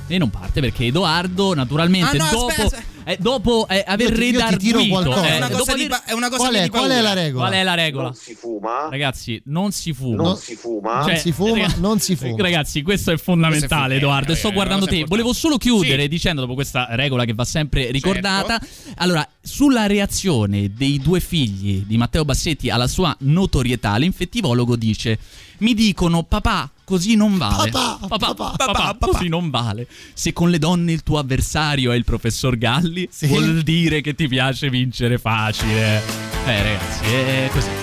E 0.07 0.17
non 0.17 0.29
parte 0.29 0.59
perché 0.59 0.85
Edoardo, 0.85 1.53
naturalmente, 1.53 2.17
Ah, 2.17 2.23
no, 2.25 2.29
dopo, 2.31 2.45
aspetta, 2.47 2.65
aspetta. 2.77 2.92
Eh, 3.05 3.17
dopo 3.19 3.67
eh, 3.69 3.83
aver 3.85 4.09
Io 4.11 4.15
ti- 4.15 4.31
redarguito, 4.31 4.87
qualcosa. 4.87 5.25
eh, 5.25 5.29
È 5.33 5.37
una 5.37 5.47
dopo 5.47 5.63
cosa, 5.63 5.73
di, 5.75 5.87
pa- 5.87 6.03
è 6.05 6.13
una 6.13 6.27
cosa 6.29 6.37
Qual 6.41 6.51
che 6.53 6.59
è, 6.59 6.63
di 6.63 6.69
qual 6.69 6.89
è 6.89 7.01
la 7.01 7.13
regola? 7.13 7.45
Qual 7.47 7.59
è 7.59 7.63
la 7.63 7.73
regola? 7.73 8.03
Non 8.05 8.13
si 8.15 8.33
fuma. 8.35 8.87
Ragazzi, 8.89 9.41
non 9.45 9.71
si 9.71 9.93
fuma. 9.93 10.23
Non 10.23 10.37
si 10.37 10.55
fuma. 10.55 10.93
Non 10.99 11.05
Cioè, 11.07 11.15
si 11.17 11.31
fuma, 11.31 11.57
raga- 11.59 11.75
non 11.79 11.99
si 11.99 12.15
fuma. 12.15 12.35
Ragazzi, 12.41 12.81
questo 12.81 13.11
è 13.11 13.17
fondamentale, 13.17 13.69
Questo 13.87 13.93
è 13.93 13.97
Edoardo. 13.97 14.31
E 14.31 14.35
sto 14.35 14.47
una 14.47 14.55
guardando 14.55 14.85
te. 14.85 15.03
Volevo 15.07 15.33
solo 15.33 15.57
chiudere 15.57 16.03
Sì. 16.03 16.07
dicendo, 16.07 16.41
dopo 16.41 16.53
questa 16.53 16.87
regola 16.91 17.25
che 17.25 17.33
va 17.33 17.45
sempre 17.45 17.91
ricordata, 17.91 18.59
Certo. 18.59 18.91
allora, 18.97 19.27
sulla 19.41 19.85
reazione 19.87 20.71
dei 20.73 20.99
due 20.99 21.19
figli 21.19 21.83
di 21.85 21.97
Matteo 21.97 22.25
Bassetti 22.25 22.69
alla 22.69 22.87
sua 22.87 23.15
notorietà, 23.19 23.95
l'infettivologo 23.97 24.75
dice: 24.75 25.17
Mi 25.59 25.73
dicono, 25.73 26.23
papà. 26.23 26.69
Così 26.85 27.15
non 27.15 27.37
vale. 27.37 27.69
Papà, 27.71 28.07
papà, 28.07 28.33
papà, 28.33 28.55
papà, 28.57 28.73
papà. 28.95 29.07
così 29.07 29.29
non 29.29 29.49
vale. 29.49 29.87
Se 30.13 30.33
con 30.33 30.49
le 30.49 30.59
donne 30.59 30.91
il 30.91 31.01
tuo 31.01 31.17
avversario 31.17 31.91
è 31.91 31.95
il 31.95 32.03
professor 32.03 32.57
Galli, 32.57 33.07
Sì. 33.09 33.27
vuol 33.27 33.61
dire 33.63 34.01
che 34.01 34.13
ti 34.15 34.27
piace 34.27 34.69
vincere 34.69 35.17
facile. 35.17 36.01
Eh, 36.45 36.63
ragazzi, 36.63 37.03
è 37.05 37.49
così. 37.53 37.82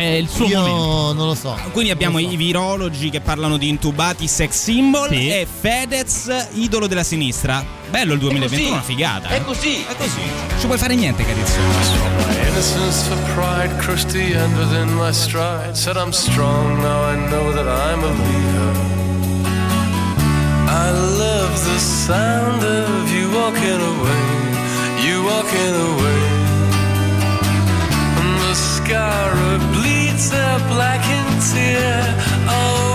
È 0.00 0.14
il 0.14 0.28
suo 0.30 0.46
Io 0.46 0.60
momento. 0.60 1.12
non 1.12 1.26
lo 1.26 1.34
so. 1.34 1.54
Quindi 1.72 1.90
abbiamo 1.90 2.18
so. 2.18 2.24
i 2.24 2.34
virologi 2.36 3.10
che 3.10 3.20
parlano 3.20 3.58
di 3.58 3.68
intubati 3.68 4.26
sex 4.26 4.50
symbol 4.62 5.08
Sì. 5.10 5.28
e 5.28 5.46
Fedez, 5.60 6.48
idolo 6.54 6.86
della 6.86 7.02
sinistra. 7.02 7.62
Bello 7.90 8.14
il 8.14 8.18
2021, 8.20 8.68
una 8.72 8.80
figata. 8.80 9.28
eh. 9.28 9.36
È 9.36 9.44
così. 9.44 9.84
È 9.86 9.94
così. 9.96 10.20
Non 10.48 10.58
ci 10.58 10.66
puoi 10.66 10.78
fare 10.78 10.94
niente, 10.94 11.22
carissimo. 11.24 11.66
My 11.68 12.48
innocence 12.48 13.04
for 13.06 13.18
pride 13.34 13.76
crushed 13.76 14.10
the 14.12 14.32
end 14.34 14.56
within 14.56 14.88
my 14.96 15.12
stride. 15.12 15.74
Said 15.76 15.96
I'm 15.96 16.12
strong, 16.12 16.80
now 16.80 17.02
I 17.10 17.16
know 17.28 17.52
that 17.52 17.66
I'm 17.66 18.02
a 18.02 18.08
leader. 18.08 18.88
I 20.66 20.90
love 20.92 21.64
the 21.64 21.78
sound 21.78 22.62
of 22.62 23.10
you 23.12 23.28
walking 23.32 23.80
away, 23.80 25.04
you 25.04 25.22
walking 25.24 25.74
away. 25.74 26.29
Scarab 28.90 29.72
bleeds 29.72 30.32
a 30.32 30.58
blackened 30.66 31.40
tear. 31.52 32.02
Oh, 32.48 32.89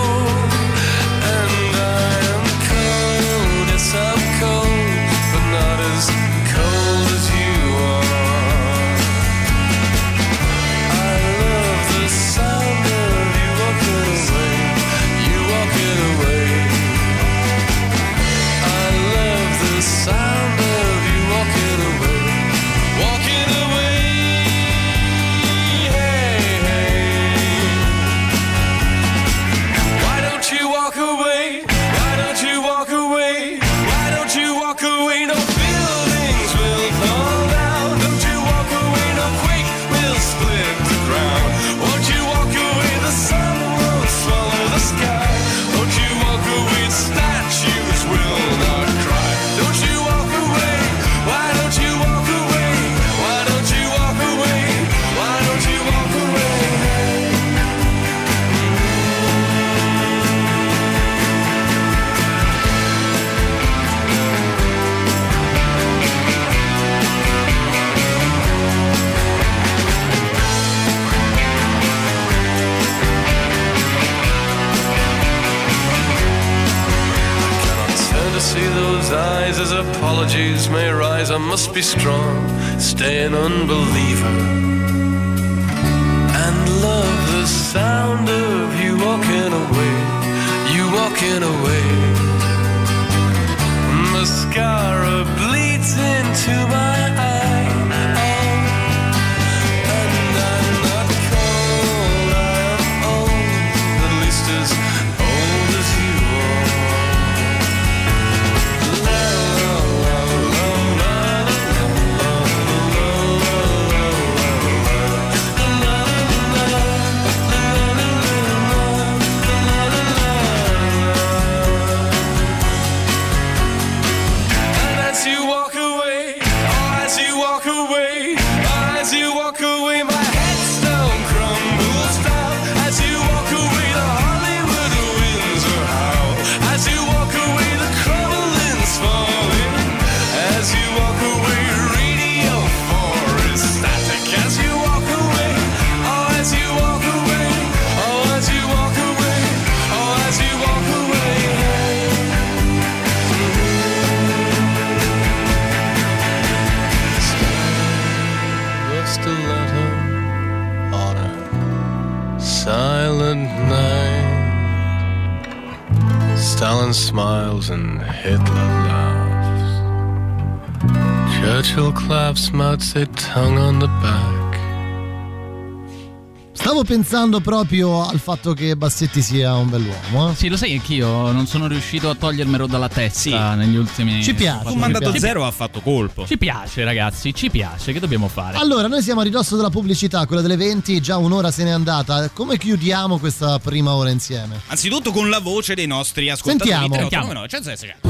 pensando 176.95 177.41
proprio 177.41 178.07
al 178.07 178.21
fatto 178.21 178.53
che 178.53 178.77
Bassetti 178.77 179.21
sia 179.21 179.53
un 179.55 179.69
bell'uomo. 179.69 180.29
eh. 180.31 180.35
Sì, 180.35 180.47
lo 180.47 180.55
sai 180.55 180.75
anch'io 180.75 181.29
non 181.33 181.45
sono 181.45 181.67
riuscito 181.67 182.09
a 182.09 182.15
togliermelo 182.15 182.67
dalla 182.67 182.87
testa 182.87 183.53
negli 183.55 183.75
ultimi. 183.75 184.23
Ci 184.23 184.33
piace. 184.33 184.69
Un 184.69 184.77
mandato 184.77 185.11
Ci 185.11 185.19
zero 185.19 185.45
ha 185.45 185.51
fatto 185.51 185.81
colpo. 185.81 186.25
Ci 186.25 186.37
piace, 186.37 186.85
ragazzi, 186.85 187.33
ci 187.33 187.49
piace. 187.49 187.91
Che 187.91 187.99
dobbiamo 187.99 188.29
fare? 188.29 188.55
Allora, 188.55 188.87
noi 188.87 189.01
siamo 189.01 189.19
a 189.19 189.23
ridosso 189.25 189.57
della 189.57 189.69
pubblicità, 189.69 190.25
quella 190.25 190.41
delle 190.41 190.55
20, 190.55 191.01
già 191.01 191.17
un'ora 191.17 191.51
se 191.51 191.65
n'è 191.65 191.71
andata. 191.71 192.29
Come 192.29 192.57
chiudiamo 192.57 193.17
questa 193.19 193.59
prima 193.59 193.93
ora 193.93 194.09
insieme? 194.09 194.61
Anzitutto 194.67 195.11
con 195.11 195.27
la 195.29 195.39
voce 195.39 195.75
dei 195.75 195.87
nostri 195.87 196.29
ascoltatori. 196.29 196.69
Sentiamo. 196.69 196.95
389 196.95 197.47
106. 197.49 198.04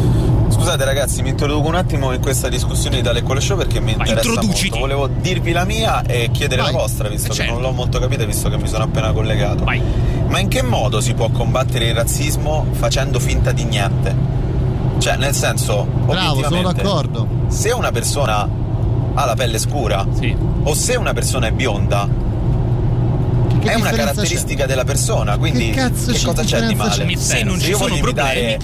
Scusate 0.65 0.83
ragazzi, 0.83 1.21
mi 1.21 1.29
introduco 1.29 1.67
un 1.67 1.75
attimo 1.75 2.11
in 2.11 2.19
questa 2.19 2.49
discussione 2.49 2.95
di 2.95 3.03
Tale 3.03 3.21
Quale 3.21 3.39
Show 3.39 3.55
perché 3.55 3.79
mi 3.79 3.91
interessa 3.91 4.15
introduciti. 4.27 4.69
molto. 4.79 4.79
Volevo 4.79 5.07
dirvi 5.21 5.51
la 5.51 5.63
mia 5.63 6.01
e 6.01 6.31
chiedere 6.31 6.63
Vai. 6.63 6.71
la 6.71 6.77
vostra, 6.79 7.07
visto 7.07 7.27
Eh, 7.27 7.29
che 7.29 7.35
certo. 7.35 7.53
non 7.53 7.61
l'ho 7.61 7.69
molto 7.71 7.99
capita, 7.99 8.25
visto 8.25 8.49
che 8.49 8.57
mi 8.57 8.67
sono 8.67 8.85
appena 8.85 9.11
collegato. 9.11 9.63
Ma 9.63 10.39
in 10.39 10.47
che 10.47 10.63
modo 10.63 11.01
si 11.01 11.13
può 11.13 11.29
combattere 11.29 11.89
il 11.89 11.93
razzismo 11.93 12.65
facendo 12.71 13.19
finta 13.19 13.51
di 13.51 13.63
niente? 13.63 14.15
Cioè, 14.97 15.17
nel 15.17 15.35
senso, 15.35 15.83
Bravo, 15.85 16.13
sono 16.15 16.31
obiettivamente, 16.31 16.81
d'accordo. 16.81 17.27
Se 17.49 17.69
una 17.69 17.91
persona 17.91 18.49
ha 19.13 19.23
la 19.25 19.35
pelle 19.35 19.59
scura 19.59 20.03
o 20.63 20.73
se 20.73 20.95
una 20.95 21.13
persona 21.13 21.45
è 21.45 21.51
bionda, 21.51 22.09
Che 22.09 23.71
è 23.71 23.75
una 23.75 23.89
differenza 23.91 23.95
caratteristica 24.13 24.65
della 24.65 24.83
persona, 24.83 25.37
quindi 25.37 25.69
Che 25.69 25.75
cazzo 25.75 26.11
c'è 26.11 26.25
cosa 26.25 26.41
c'è 26.43 26.61
di 26.61 26.67
differenza 26.73 27.03
male? 27.03 27.13
c'è? 27.13 27.19
Se 27.19 27.43
non 27.43 27.57
Se 27.59 27.63
ci 27.65 27.69
io 27.69 27.77
sono 27.77 27.89
voglio 27.89 28.01
imitare 28.03 28.59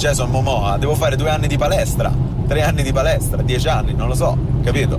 Jason 0.00 0.30
Momoa, 0.30 0.78
devo 0.78 0.94
fare 0.94 1.14
due 1.14 1.28
anni 1.28 1.46
di 1.46 1.58
palestra, 1.58 2.10
tre 2.46 2.62
anni 2.62 2.82
di 2.82 2.90
palestra, 2.90 3.42
dieci 3.42 3.68
anni, 3.68 3.92
non 3.92 4.08
lo 4.08 4.14
so, 4.14 4.34
capito? 4.64 4.98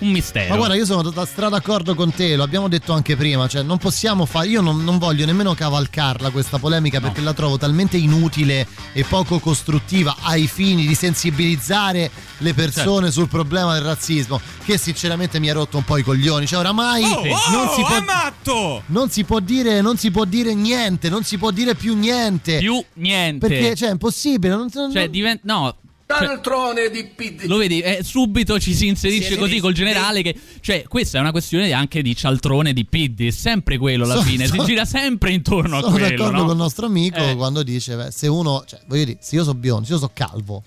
Un 0.00 0.10
mistero. 0.10 0.48
Ma 0.50 0.56
guarda, 0.56 0.74
io 0.74 0.84
sono 0.84 1.02
da 1.10 1.24
stra 1.26 1.48
d'accordo 1.48 1.94
con 1.94 2.12
te, 2.12 2.36
lo 2.36 2.42
abbiamo 2.42 2.68
detto 2.68 2.92
anche 2.92 3.16
prima, 3.16 3.46
cioè 3.48 3.62
non 3.62 3.78
possiamo 3.78 4.26
fare, 4.26 4.48
io 4.48 4.60
non, 4.60 4.82
non 4.84 4.98
voglio 4.98 5.24
nemmeno 5.26 5.54
cavalcarla 5.54 6.30
questa 6.30 6.58
polemica 6.58 7.00
perché 7.00 7.20
la 7.20 7.32
trovo 7.32 7.56
talmente 7.58 7.96
inutile 7.96 8.66
e 8.92 9.04
poco 9.04 9.38
costruttiva 9.38 10.16
ai 10.22 10.46
fini 10.46 10.86
di 10.86 10.94
sensibilizzare 10.94 12.10
le 12.38 12.54
persone 12.54 13.10
sul 13.10 13.28
problema 13.28 13.74
del 13.74 13.82
razzismo, 13.82 14.40
che 14.64 14.76
sinceramente 14.78 15.38
mi 15.38 15.48
ha 15.50 15.54
rotto 15.54 15.76
un 15.76 15.84
po' 15.84 15.96
i 15.96 16.02
coglioni, 16.02 16.46
cioè 16.46 16.58
oramai 16.58 17.02
Oh, 17.04 17.22
non, 17.50 17.68
si 17.74 17.82
può, 17.82 18.82
non 18.86 19.10
si 19.10 19.24
può 19.24 19.40
dire, 19.40 19.80
non 19.80 19.96
si 19.96 20.10
può 20.10 20.24
dire 20.24 20.54
niente, 20.54 21.08
non 21.08 21.22
si 21.24 21.38
può 21.38 21.50
dire 21.50 21.74
più 21.74 21.96
niente. 21.96 22.58
Più 22.58 22.82
niente. 22.94 23.46
Perché 23.46 23.74
cioè, 23.74 23.88
è 23.88 23.92
impossibile, 23.92 24.54
non, 24.54 24.68
non- 24.72 24.92
Cioè, 24.92 25.08
diventa. 25.08 25.40
No. 25.44 25.74
Taltrone 26.18 26.90
di 26.90 27.04
PD. 27.04 27.44
Lo 27.46 27.56
vedi, 27.56 27.80
eh, 27.80 28.00
subito 28.02 28.58
ci 28.58 28.74
si 28.74 28.86
inserisce 28.86 29.32
Sì, 29.32 29.36
così 29.36 29.54
sì, 29.54 29.60
col 29.60 29.72
generale 29.72 30.22
che 30.22 30.34
cioè 30.60 30.84
questa 30.88 31.18
è 31.18 31.20
una 31.20 31.30
questione 31.30 31.72
anche 31.72 32.02
di 32.02 32.14
cialtrone 32.16 32.72
di 32.72 32.84
Piddi, 32.84 33.26
è 33.28 33.30
sempre 33.30 33.78
quello 33.78 34.04
alla 34.04 34.14
Sono- 34.14 34.26
fine, 34.26 34.46
sono- 34.46 34.62
si 34.62 34.68
gira 34.68 34.84
sempre 34.84 35.32
intorno 35.32 35.76
a 35.78 35.80
Sono 35.80 35.92
quello, 35.92 36.08
d'accordo 36.08 36.36
no? 36.36 36.42
con 36.42 36.50
il 36.52 36.56
nostro 36.56 36.86
amico 36.86 37.18
Eh. 37.18 37.34
quando 37.36 37.62
dice: 37.62 37.96
beh, 37.96 38.10
se 38.10 38.26
uno, 38.28 38.64
cioè, 38.66 38.80
voglio 38.86 39.04
dire, 39.04 39.18
se 39.20 39.36
io 39.36 39.42
sono 39.44 39.58
biondo, 39.58 39.84
se 39.86 39.92
io 39.92 39.98
sono 39.98 40.10
calvo, 40.14 40.62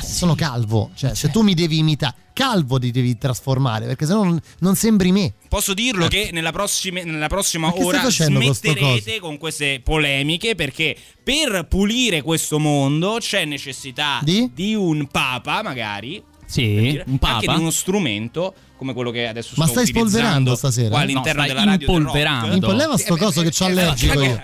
sono 0.00 0.34
calvo, 0.34 0.90
cioè, 0.94 1.14
se 1.14 1.30
tu 1.30 1.42
mi 1.42 1.54
devi 1.54 1.78
imitare, 1.78 2.14
calvo 2.32 2.78
ti 2.78 2.90
devi 2.90 3.18
trasformare 3.18 3.86
perché 3.86 4.06
sennò 4.06 4.22
non, 4.24 4.40
non 4.60 4.74
sembri 4.74 5.12
me. 5.12 5.34
Posso 5.48 5.74
dirlo 5.74 6.08
che 6.08 6.30
nella, 6.32 6.52
prossime- 6.52 7.04
nella 7.04 7.26
prossima 7.26 7.68
Ma 7.68 7.74
ora 7.84 8.08
smetterete 8.08 9.18
con 9.20 9.36
queste 9.38 9.80
polemiche 9.82 10.54
perché 10.54 10.96
per 11.22 11.66
pulire 11.68 12.22
questo 12.22 12.58
mondo 12.58 13.16
c'è 13.20 13.44
necessità 13.44 14.20
Di? 14.22 14.74
un 14.74 15.06
papa, 15.08 15.62
magari. 15.62 16.22
Sì, 16.46 16.66
dire, 16.66 17.04
un 17.06 17.18
papa. 17.18 17.34
Anche 17.34 17.46
di 17.48 17.58
uno 17.60 17.70
strumento 17.70 18.54
come 18.76 18.92
quello 18.92 19.10
che 19.10 19.26
adesso 19.26 19.54
Ma 19.56 19.64
sto 19.64 19.72
stai 19.74 19.86
spolverando 19.86 20.54
stasera? 20.54 20.88
qua 20.90 21.00
all'interno 21.00 21.40
No, 21.40 21.46
stai 21.46 21.56
della 21.56 21.70
radio 21.70 21.88
impolverando. 21.88 22.44
rock. 22.46 22.54
Impolveva 22.56 22.96
sto 22.98 23.14
Eh, 23.14 23.18
coso 23.18 23.42
che 23.42 23.50
c'ho 23.50 23.64
allergico 23.64 24.20
io. 24.22 24.42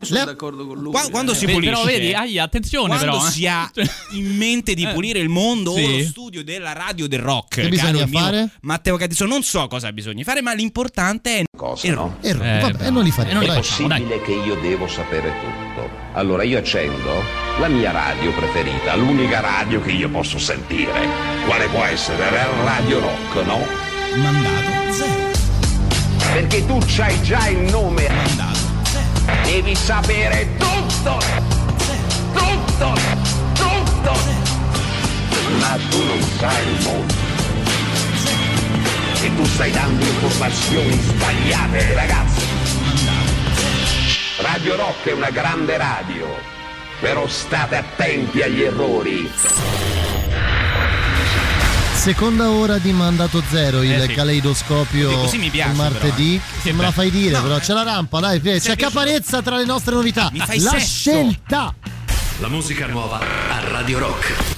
Sono 0.00 0.24
d'accordo 0.24 0.64
con 0.66 0.78
lui. 0.78 0.92
Qua- 0.92 1.08
quando 1.10 1.34
si 1.34 1.44
Beh, 1.46 1.52
pulisce 1.54 1.72
però 1.74 1.84
vedi, 1.84 2.12
aia, 2.14 2.44
attenzione 2.44 2.86
quando 2.86 3.04
però. 3.04 3.26
eh. 3.26 3.30
si 3.30 3.46
ha 3.48 3.68
in 4.12 4.36
mente 4.36 4.74
di 4.74 4.84
Eh. 4.88 4.92
pulire 4.92 5.18
il 5.18 5.28
mondo 5.28 5.74
Sì. 5.74 5.82
o 5.82 5.88
lo 5.90 6.02
studio 6.04 6.44
della 6.44 6.72
radio 6.72 7.08
del 7.08 7.18
rock 7.18 7.60
Che 7.62 7.68
bisogna 7.68 8.02
il 8.04 8.08
mio 8.08 8.18
fare? 8.20 8.48
Matteo 8.62 8.96
Catiso 8.96 9.26
non 9.26 9.42
so 9.42 9.66
cosa 9.66 9.92
bisogna 9.92 10.22
fare 10.22 10.40
ma 10.40 10.52
l'importante 10.54 11.38
è 11.40 11.44
Cosa, 11.56 11.86
il 11.88 11.94
no? 11.94 12.16
rock 12.22 12.24
E 12.24 12.34
vabbè, 12.34 12.86
e 12.86 12.90
non 12.90 13.02
li 13.02 13.10
faremo. 13.10 13.40
È 13.40 13.46
dai. 13.46 13.56
possibile 13.56 14.22
che 14.22 14.32
io 14.32 14.54
devo 14.60 14.86
sapere 14.86 15.32
tutto. 15.40 15.88
Allora 16.12 16.44
io 16.44 16.58
accendo 16.58 17.22
la 17.58 17.66
mia 17.68 17.90
radio 17.90 18.32
preferita, 18.32 18.94
l'unica 18.94 19.40
radio 19.40 19.80
che 19.82 19.90
io 19.90 20.08
posso 20.08 20.38
sentire. 20.38 20.92
Quale 21.44 21.66
può 21.68 21.82
essere? 21.82 22.30
La 22.30 22.46
Radio 22.64 23.00
Rock, 23.00 23.44
no? 23.46 23.66
Mandato 24.14 24.92
zero. 24.92 25.26
Perché 26.32 26.64
tu 26.66 26.78
c'hai 26.86 27.20
già 27.22 27.48
il 27.48 27.58
nome. 27.70 28.08
Mandato 28.08 28.67
Devi 29.44 29.74
sapere 29.74 30.48
tutto! 30.58 31.18
Tutto! 32.32 32.92
Tutto! 33.54 34.12
Ma 35.58 35.76
tu 35.90 36.04
non 36.04 36.22
sai 36.38 36.68
il 36.68 36.82
mondo. 36.82 37.14
E 39.20 39.34
tu 39.34 39.44
stai 39.44 39.70
dando 39.70 40.04
informazioni 40.04 40.92
sbagliate, 40.92 41.94
ragazzi. 41.94 42.46
Radio 44.40 44.76
Rock 44.76 45.08
è 45.08 45.12
una 45.12 45.30
grande 45.30 45.76
radio, 45.76 46.26
però 47.00 47.26
state 47.26 47.76
attenti 47.76 48.42
agli 48.42 48.62
errori. 48.62 49.30
Seconda 51.98 52.48
ora 52.50 52.78
di 52.78 52.92
mandato 52.92 53.42
zero, 53.50 53.82
il 53.82 53.90
Eh 53.92 54.06
sì. 54.06 54.14
caleidoscopio 54.14 55.28
piace, 55.50 55.72
martedì. 55.74 56.40
però, 56.40 56.58
eh. 56.58 56.60
Se 56.62 56.72
me 56.72 56.82
la 56.82 56.90
fai 56.92 57.10
dire, 57.10 57.38
però 57.40 57.58
c'è 57.58 57.72
la 57.74 57.82
rampa, 57.82 58.20
dai, 58.20 58.40
c'è 58.40 58.42
piaciuto? 58.50 58.76
caparezza 58.76 59.42
tra 59.42 59.56
le 59.56 59.64
nostre 59.66 59.94
novità. 59.94 60.30
Mi 60.32 60.38
fai 60.38 60.60
la 60.60 60.70
sesso. 60.70 60.86
scelta. 60.86 61.74
La 62.38 62.48
musica 62.48 62.86
nuova 62.86 63.18
a 63.18 63.60
Radio 63.70 63.98
Rock. 63.98 64.57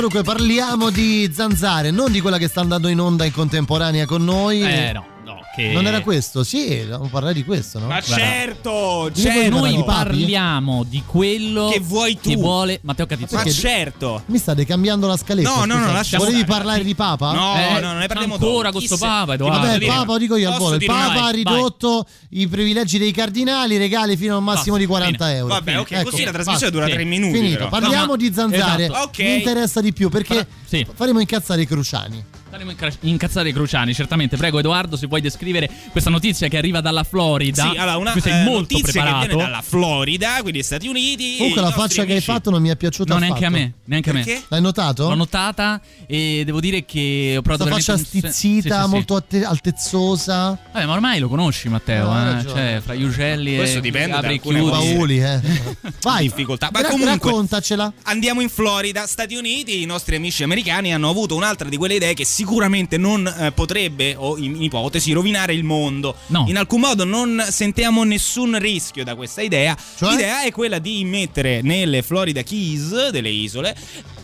Dunque, 0.00 0.22
parliamo 0.22 0.90
di 0.90 1.30
zanzare, 1.32 1.90
non 1.90 2.10
di 2.10 2.20
quella 2.20 2.38
che 2.38 2.48
sta 2.48 2.60
andando 2.60 2.88
in 2.88 2.98
onda 2.98 3.24
in 3.24 3.32
contemporanea 3.32 4.06
con 4.06 4.24
noi. 4.24 4.62
Eh, 4.62 4.92
no, 4.92 5.11
che- 5.54 5.72
Non 5.72 5.86
era 5.86 6.00
questo? 6.00 6.42
Sì, 6.44 6.78
dobbiamo 6.80 7.08
parlare 7.08 7.34
di 7.34 7.44
questo, 7.44 7.78
no? 7.78 7.86
Ma 7.86 8.00
certo, 8.00 9.10
Dite 9.12 9.28
voi 9.30 9.40
certo. 9.42 9.58
noi 9.58 9.84
parliamo 9.84 10.84
di 10.84 11.02
quello 11.06 11.68
Che 11.72 11.80
vuoi 11.80 12.14
tu. 12.20 12.30
che 12.30 12.36
vuole 12.36 12.78
Matteo 12.82 13.06
Catizzo. 13.06 13.36
Ma 13.36 13.42
Perché- 13.42 13.58
certo. 13.58 14.22
Mi 14.26 14.38
state 14.38 14.64
cambiando 14.64 15.06
la 15.06 15.16
scaletta? 15.16 15.48
No, 15.48 15.56
no, 15.64 15.64
no, 15.66 15.74
scusate. 15.74 15.92
lascia 15.92 16.18
Volevi 16.18 16.36
stare. 16.38 16.52
parlare 16.52 16.84
di 16.84 16.94
Papa? 16.94 17.32
No, 17.32 17.54
Eh, 17.56 17.80
no, 17.80 17.88
non 17.88 17.98
ne 17.98 18.06
parliamo 18.06 18.34
ancora 18.34 18.70
con 18.72 18.80
sto 18.80 18.94
Chi 18.94 19.00
se- 19.00 19.06
Papa, 19.06 19.34
Edoardo. 19.34 19.66
Vabbè, 19.66 19.86
Papa, 19.86 20.12
lo 20.12 20.18
dico 20.18 20.36
io 20.36 20.50
al 20.52 20.58
volo. 20.58 20.74
Il 20.76 20.84
Papa 20.84 21.12
ha 21.12 21.20
vai, 21.20 21.32
ridotto 21.34 22.06
i 22.30 22.48
privilegi 22.48 22.98
dei 22.98 23.12
cardinali, 23.12 23.76
regali 23.76 24.16
fino 24.16 24.34
a 24.34 24.38
un 24.38 24.44
massimo 24.44 24.76
di 24.76 24.86
40 24.86 25.32
euro. 25.34 25.54
Vabbè, 25.54 25.78
ok, 25.80 25.90
Ecco, 25.92 26.10
così 26.10 26.24
la 26.24 26.32
trasmissione 26.32 26.70
basta. 26.70 26.70
dura 26.70 26.86
Sì. 26.86 26.92
tre 26.92 27.04
minuti. 27.04 27.38
Finito. 27.38 27.68
Parliamo 27.68 28.06
ma- 28.12 28.16
di 28.16 28.32
zanzare. 28.34 28.84
Esatto. 28.86 29.02
Ok. 29.04 29.18
Mi 29.18 29.34
interessa 29.36 29.80
di 29.80 29.92
più 29.92 30.08
perché 30.08 30.46
faremo 30.94 31.20
incazzare 31.20 31.62
i 31.62 31.66
cruciani. 31.66 32.24
Staremo 32.52 32.70
inca- 32.70 32.92
incazzare 33.00 33.48
i 33.48 33.52
cruciani, 33.54 33.94
certamente. 33.94 34.36
Prego, 34.36 34.58
Edoardo, 34.58 34.98
se 34.98 35.08
puoi 35.08 35.22
descrivere 35.22 35.70
questa 35.90 36.10
notizia 36.10 36.48
che 36.48 36.58
arriva 36.58 36.82
dalla 36.82 37.02
Florida. 37.02 37.70
Sì, 37.70 37.78
allora 37.78 37.96
una 37.96 38.12
tu 38.12 38.20
sei 38.20 38.42
eh, 38.42 38.44
molto 38.44 38.74
notizia 38.76 38.92
preparato. 39.00 39.20
che 39.20 39.26
viene 39.28 39.42
dalla 39.42 39.62
Florida, 39.62 40.38
quindi 40.42 40.62
Stati 40.62 40.86
Uniti. 40.86 41.36
Comunque 41.38 41.62
la 41.62 41.70
faccia 41.70 41.94
che 42.04 42.08
hai 42.08 42.10
amici- 42.18 42.26
fatto 42.30 42.50
non 42.50 42.60
mi 42.60 42.68
è 42.68 42.76
piaciuta 42.76 43.14
No, 43.14 43.20
neanche 43.20 43.44
a 43.44 43.48
affatto. 43.48 43.62
me, 43.64 43.72
neanche 43.86 44.10
a 44.10 44.12
me. 44.12 44.42
L'hai 44.48 44.60
notato? 44.60 45.08
L'ho 45.08 45.14
notata 45.14 45.80
e 46.06 46.42
devo 46.44 46.60
dire 46.60 46.84
che 46.84 47.36
ho 47.38 47.40
provato 47.40 47.70
Questa 47.70 47.92
faccia 47.94 48.02
un- 48.02 48.06
stizzita, 48.06 48.76
sì, 48.80 48.84
sì, 48.84 48.90
molto 48.90 49.16
atte- 49.16 49.44
altezzosa. 49.44 50.58
Vabbè, 50.72 50.84
ma 50.84 50.92
ormai 50.92 51.20
lo 51.20 51.28
conosci, 51.28 51.70
Matteo. 51.70 52.12
No, 52.12 52.38
eh? 52.38 52.42
Cioè, 52.42 52.80
fra 52.84 52.94
gli 52.94 53.02
ugelli 53.04 53.56
Questo 53.56 53.78
e 53.78 53.80
dipende 53.80 54.14
apri 54.14 54.36
da 54.36 54.42
chiudi. 54.42 54.70
Paoli, 54.70 55.22
eh. 55.22 55.40
Vai. 56.02 56.24
difficoltà. 56.24 56.68
Ma 56.70 56.82
Ra- 56.82 56.88
comunque 56.90 57.30
raccontacela. 57.30 57.90
andiamo 58.02 58.42
in 58.42 58.50
Florida, 58.50 59.06
Stati 59.06 59.36
Uniti. 59.36 59.80
I 59.80 59.86
nostri 59.86 60.16
amici 60.16 60.42
americani 60.42 60.92
hanno 60.92 61.08
avuto 61.08 61.34
un'altra 61.34 61.70
di 61.70 61.78
quelle 61.78 61.94
idee 61.94 62.12
che 62.12 62.26
si 62.26 62.40
sicuramente 62.42 62.98
non 62.98 63.24
eh, 63.24 63.52
potrebbe 63.52 64.16
o 64.16 64.36
in, 64.36 64.56
in 64.56 64.62
ipotesi 64.62 65.12
rovinare 65.12 65.54
il 65.54 65.62
mondo. 65.62 66.16
No. 66.26 66.46
In 66.48 66.58
alcun 66.58 66.80
modo 66.80 67.04
non 67.04 67.44
sentiamo 67.48 68.02
nessun 68.02 68.58
rischio 68.58 69.04
da 69.04 69.14
questa 69.14 69.42
idea. 69.42 69.76
Cioè? 69.96 70.10
L'idea 70.10 70.42
è 70.42 70.50
quella 70.50 70.80
di 70.80 71.00
immettere 71.00 71.60
nelle 71.62 72.02
Florida 72.02 72.42
Keys 72.42 73.10
delle 73.10 73.28
isole 73.28 73.76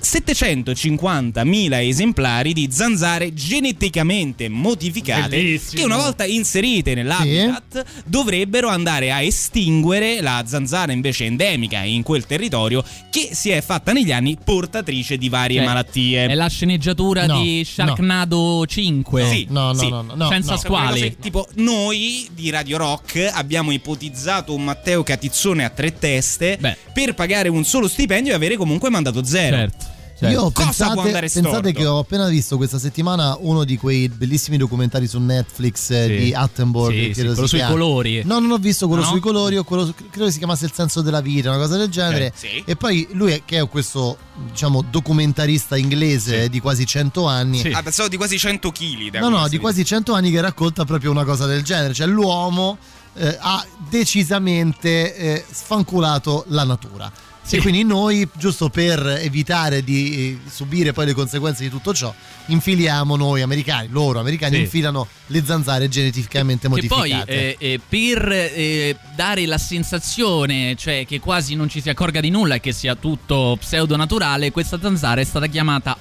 750.000 0.03 1.87
esemplari 1.87 2.53
di 2.53 2.69
zanzare 2.71 3.33
geneticamente 3.35 4.49
modificate 4.49 5.29
Bellissimo. 5.37 5.81
che 5.81 5.87
una 5.87 5.97
volta 5.97 6.25
inserite 6.25 6.95
nell'habitat 6.95 7.85
dovrebbero 8.05 8.69
andare 8.69 9.11
a 9.13 9.21
estinguere 9.23 10.21
la 10.21 10.45
zanzara 10.47 10.93
invece 10.93 11.25
endemica 11.25 11.83
in 11.83 12.03
quel 12.03 12.27
territorio 12.27 12.85
che 13.11 13.31
si 13.33 13.51
è 13.51 13.61
fatta 13.61 13.93
negli 13.93 14.13
anni 14.13 14.37
portatrice 14.43 15.17
di 15.19 15.29
varie 15.29 15.59
Cioè, 15.59 15.67
malattie. 15.67 16.27
È 16.27 16.35
la 16.35 16.49
sceneggiatura 16.49 17.27
No, 17.27 17.43
di 17.43 17.65
Sharknado 17.65 18.65
5. 18.67 19.25
Sì, 19.29 19.47
No, 19.51 19.73
no, 19.73 19.79
sì. 19.79 19.89
no, 19.89 20.03
no, 20.03 20.15
no, 20.15 20.29
Senza 20.29 20.53
no. 20.53 20.59
squali. 20.59 21.17
Tipo, 21.21 21.47
noi 21.55 22.29
di 22.33 22.51
Radio 22.51 22.77
Rock 22.79 23.31
abbiamo 23.33 23.71
ipotizzato 23.73 24.55
un 24.55 24.65
Matteo 24.65 25.03
Catizzone 25.03 25.65
a 25.65 25.71
tre 25.71 25.99
teste 25.99 26.59
per 26.93 27.15
pagare 27.15 27.49
un 27.49 27.65
solo 27.65 27.89
stipendio 27.89 28.33
e 28.33 28.35
avere 28.37 28.57
comunque 28.57 28.91
mandato 28.91 29.25
zero. 29.25 29.57
Certo. 29.57 29.88
Io 30.21 30.51
Cosa 30.51 30.93
pensate, 30.95 31.29
pensate 31.33 31.73
che 31.73 31.87
ho 31.87 31.99
appena 32.01 32.27
visto 32.27 32.57
questa 32.57 32.79
settimana 32.79 33.37
uno 33.39 33.63
di 33.63 33.77
quei 33.77 34.09
bellissimi 34.09 34.57
documentari 34.57 35.07
su 35.07 35.21
Netflix 35.21 35.91
eh, 35.91 36.07
Sì. 36.07 36.17
di 36.25 36.35
Attenborough. 36.35 36.93
Sì, 36.93 37.13
sì, 37.15 37.21
quello 37.25 37.47
sui 37.47 37.59
chiami. 37.59 37.73
colori. 37.73 38.23
No, 38.25 38.41
non 38.41 38.51
ho 38.51 38.57
visto 38.59 38.89
quello 38.89 39.03
No? 39.03 39.09
sui 39.09 39.21
colori, 39.21 39.57
o 39.57 39.63
quello, 39.63 39.95
credo 40.11 40.29
si 40.31 40.39
chiamasse 40.39 40.65
Il 40.65 40.73
senso 40.75 41.03
della 41.03 41.21
vita, 41.21 41.51
una 41.51 41.59
cosa 41.59 41.77
del 41.77 41.89
genere. 41.89 42.27
Eh, 42.27 42.33
sì. 42.35 42.63
E 42.67 42.75
poi 42.75 43.07
lui, 43.13 43.33
è, 43.33 43.43
che 43.45 43.61
è 43.61 43.69
questo 43.69 44.19
diciamo 44.51 44.83
documentarista 44.91 45.77
inglese 45.77 46.45
eh, 46.45 46.49
di 46.49 46.59
quasi 46.61 46.85
100 46.85 47.27
anni. 47.27 47.73
Ah, 47.73 47.83
pensavo 47.83 48.09
di 48.09 48.17
quasi 48.17 48.39
100 48.39 48.73
kg. 48.73 49.19
No, 49.21 49.29
no, 49.29 49.47
di 49.49 49.59
quasi 49.59 49.85
100 49.85 50.15
anni 50.15 50.31
che 50.33 50.41
racconta 50.41 50.85
proprio 50.85 51.13
una 51.13 51.25
cosa 51.25 51.47
del 51.47 51.63
genere, 51.63 51.95
cioè 51.95 52.09
l'uomo 52.09 52.77
eh, 53.15 53.37
ha 53.39 53.65
decisamente 53.89 55.15
eh, 55.17 55.45
sfanculato 55.51 56.45
la 56.49 56.65
natura. 56.65 57.11
E 57.51 57.61
quindi 57.61 57.83
noi, 57.83 58.29
giusto 58.35 58.69
per 58.69 59.05
evitare 59.23 59.83
di 59.83 60.39
eh, 60.45 60.51
subire 60.51 60.93
poi 60.93 61.07
le 61.07 61.15
conseguenze 61.15 61.63
di 61.63 61.71
tutto 61.71 61.95
ciò, 61.95 62.13
infiliamo 62.47 63.17
noi 63.17 63.41
americani, 63.41 63.89
loro 63.91 64.21
americani, 64.21 64.57
Sì. 64.57 64.61
infilano 64.63 65.09
le 65.29 65.43
zanzare 65.45 65.89
geneticamente 65.89 66.69
Che 66.69 66.87
poi 66.87 67.11
modificate. 67.11 67.57
eh, 67.57 67.73
eh, 67.73 67.81
per 67.89 68.31
eh, 68.31 68.97
dare 69.17 69.47
la 69.47 69.57
sensazione, 69.57 70.75
cioè 70.77 71.07
che 71.07 71.21
quasi 71.21 71.55
non 71.55 71.71
ci 71.71 71.81
si 71.81 71.89
accorga 71.89 72.21
di 72.21 72.29
nulla 72.29 72.57
e 72.57 72.61
che 72.61 72.73
sia 72.73 72.95
tutto 72.95 73.57
pseudonaturale, 73.59 74.51
questa 74.51 74.79
zanzara 74.81 75.21
è 75.23 75.25
stata 75.25 75.47
chiamata 75.47 75.97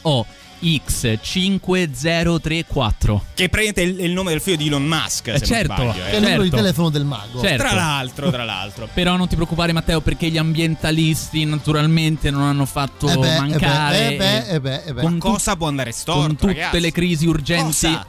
OX5034. 0.62 3.20
Che 3.34 3.50
prende 3.50 3.82
il, 3.82 4.00
il 4.02 4.12
nome 4.12 4.32
del 4.32 4.42
figlio 4.42 4.58
di 4.58 4.68
Elon 4.68 4.86
Musk. 4.86 5.28
Eh, 5.28 5.40
se 5.40 5.46
certo. 5.46 5.84
non 5.84 5.94
sbaglio, 5.94 6.06
eh. 6.06 6.10
Che 6.10 6.16
è 6.16 6.18
il 6.18 6.22
numero 6.24 6.42
di 6.44 6.50
certo. 6.50 6.64
telefono 6.64 6.90
del 6.90 7.06
mago. 7.06 7.42
Certo. 7.42 7.64
Tra 7.64 7.74
l'altro, 7.74 8.32
tra 8.32 8.44
l'altro. 8.44 8.90
Però 8.94 9.16
non 9.16 9.28
ti 9.28 9.36
preoccupare 9.36 9.72
Matteo 9.74 10.02
perché 10.02 10.30
gli 10.30 10.38
ambientalisti 10.38 11.46
naturalmente 11.46 12.30
non 12.32 12.42
hanno 12.44 12.66
fatto 12.66 13.08
Eh 13.08 13.16
beh, 13.16 13.20
eh 13.20 13.30
beh, 13.30 13.40
mancare 13.40 14.14
eh 14.14 14.18
beh, 14.18 14.48
eh 14.48 14.60
beh, 14.60 14.84
eh 14.86 14.94
beh. 14.94 15.02
con 15.02 15.18
Cosa 15.20 15.56
può 15.56 15.68
andare 15.68 15.92
storto? 15.92 16.22
con 16.22 16.36
tutte 16.36 16.54
ragazzi? 16.54 16.80
le 16.80 16.92
crisi 16.92 17.26
urgenti 17.28 17.88
Cosa? 17.88 18.06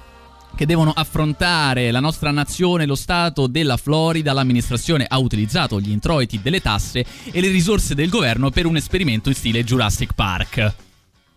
che 0.55 0.67
devono 0.67 0.93
affrontare 0.93 1.91
la 1.91 2.01
nostra 2.01 2.31
nazione, 2.33 2.85
lo 2.87 2.95
Stato 2.97 3.47
della 3.47 3.77
Florida, 3.77 4.33
l'amministrazione 4.33 5.05
ha 5.09 5.19
utilizzato 5.19 5.79
gli 5.81 5.91
introiti 5.91 6.41
delle 6.43 6.61
tasse 6.61 7.05
e 7.31 7.41
le 7.41 7.49
risorse 7.49 7.95
del 7.95 8.09
governo 8.09 8.51
per 8.51 8.67
un 8.67 8.77
esperimento 8.77 9.29
in 9.29 9.35
stile 9.37 9.63
Jurassic 9.63 10.15
Park. 10.15 10.75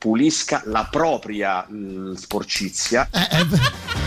Pulisca 0.02 0.64
la 0.66 0.88
propria 0.90 1.64
mh, 1.70 2.14
sporcizia. 2.16 3.08
Eh, 3.12 3.20
eh, 3.38 3.46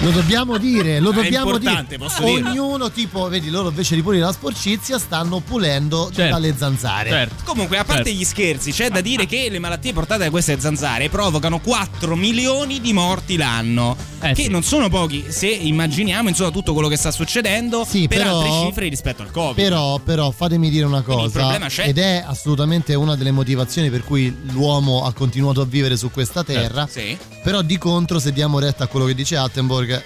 lo 0.01 0.11
dobbiamo 0.11 0.59
dire, 0.59 0.99
lo 0.99 1.13
dobbiamo 1.13 1.57
dire. 1.57 1.87
posso 1.99 2.25
dirlo. 2.25 2.49
Ognuno, 2.51 2.91
tipo, 2.91 3.29
vedi, 3.29 3.49
loro 3.49 3.69
invece 3.69 3.95
di 3.95 4.03
pulire 4.03 4.25
la 4.25 4.33
sporcizia 4.33 4.99
stanno 4.99 5.39
pulendo 5.39 6.11
Certo. 6.13 6.33
dalle 6.35 6.53
zanzare. 6.57 7.11
Certo. 7.11 7.45
Comunque, 7.45 7.79
a 7.79 7.85
parte 7.85 8.07
Certo. 8.07 8.19
gli 8.19 8.25
scherzi, 8.25 8.73
c'è 8.73 8.91
da 8.91 9.01
dire 9.01 9.27
che 9.27 9.47
le 9.49 9.61
malattie 9.61 9.93
portate 9.93 10.25
da 10.25 10.31
queste 10.31 10.59
zanzare 10.59 11.09
provocano 11.09 11.61
4 11.61 12.17
milioni 12.17 12.81
di 12.81 12.93
morti 12.93 13.37
l'anno. 13.37 13.97
Eh, 14.21 14.33
che 14.33 14.45
sì. 14.45 14.49
non 14.49 14.63
sono 14.63 14.89
pochi 14.89 15.27
se 15.29 15.49
immaginiamo 15.49 16.31
insomma 16.31 16.51
tutto 16.51 16.73
quello 16.73 16.89
che 16.89 16.97
sta 16.97 17.11
succedendo 17.11 17.85
Sì, 17.87 18.09
per 18.09 18.19
però- 18.23 18.41
altre 18.41 18.67
cifre 18.67 18.89
rispetto 18.89 19.21
al 19.23 19.31
Covid. 19.31 19.55
Però, 19.55 19.99
però, 19.99 20.31
fatemi 20.31 20.71
dire 20.71 20.87
una 20.87 21.03
cosa, 21.03 21.39
problema 21.39 21.67
c'è. 21.69 21.87
ed 21.87 21.99
è 21.99 22.25
assolutamente 22.27 22.95
una 22.95 23.17
delle 23.17 23.33
motivazioni 23.33 23.91
per 23.91 24.03
cui 24.03 24.35
l'uomo 24.51 25.05
ha 25.05 25.13
continuato 25.13 25.61
a 25.61 25.65
vivere 25.67 25.83
su 25.97 26.11
questa 26.11 26.43
terra. 26.43 26.87
Sì. 26.91 27.17
Però 27.43 27.63
di 27.63 27.77
contro, 27.79 28.19
se 28.19 28.33
diamo 28.33 28.59
retta 28.59 28.85
a 28.85 28.87
quello 28.87 29.07
che 29.07 29.15
dice 29.15 29.37
Attenborg, 29.37 30.03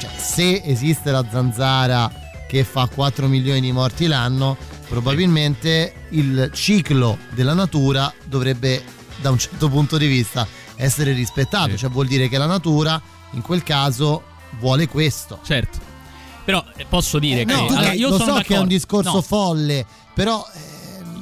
cioè, 0.00 0.10
se 0.16 0.62
esiste 0.64 1.10
la 1.10 1.24
zanzara 1.30 2.10
che 2.48 2.62
fa 2.64 2.86
4 2.86 3.26
milioni 3.26 3.60
di 3.60 3.72
morti 3.72 4.06
l'anno, 4.06 4.56
probabilmente 4.88 6.06
il 6.10 6.50
ciclo 6.54 7.18
della 7.30 7.54
natura 7.54 8.12
dovrebbe, 8.24 8.82
da 9.20 9.30
un 9.30 9.38
certo 9.38 9.68
punto 9.68 9.96
di 9.98 10.06
vista, 10.06 10.46
essere 10.76 11.12
rispettato. 11.12 11.70
Sì. 11.70 11.78
Cioè, 11.78 11.90
vuol 11.90 12.06
dire 12.06 12.28
che 12.28 12.38
la 12.38 12.46
natura, 12.46 13.00
in 13.32 13.42
quel 13.42 13.62
caso, 13.62 14.22
vuole 14.58 14.86
questo. 14.86 15.40
Certo. 15.44 15.78
Però 16.44 16.64
eh, 16.76 16.86
posso 16.88 17.18
dire 17.18 17.44
che 17.44 17.52
No, 17.52 17.66
allora, 17.66 17.90
eh, 17.90 17.96
io 17.96 18.08
lo 18.10 18.18
so 18.18 18.24
che 18.24 18.30
è 18.30 18.30
un 18.30 18.36
d'accordo. 18.36 18.66
discorso 18.66 19.12
No, 19.14 19.22
folle, 19.22 19.84
però 20.14 20.46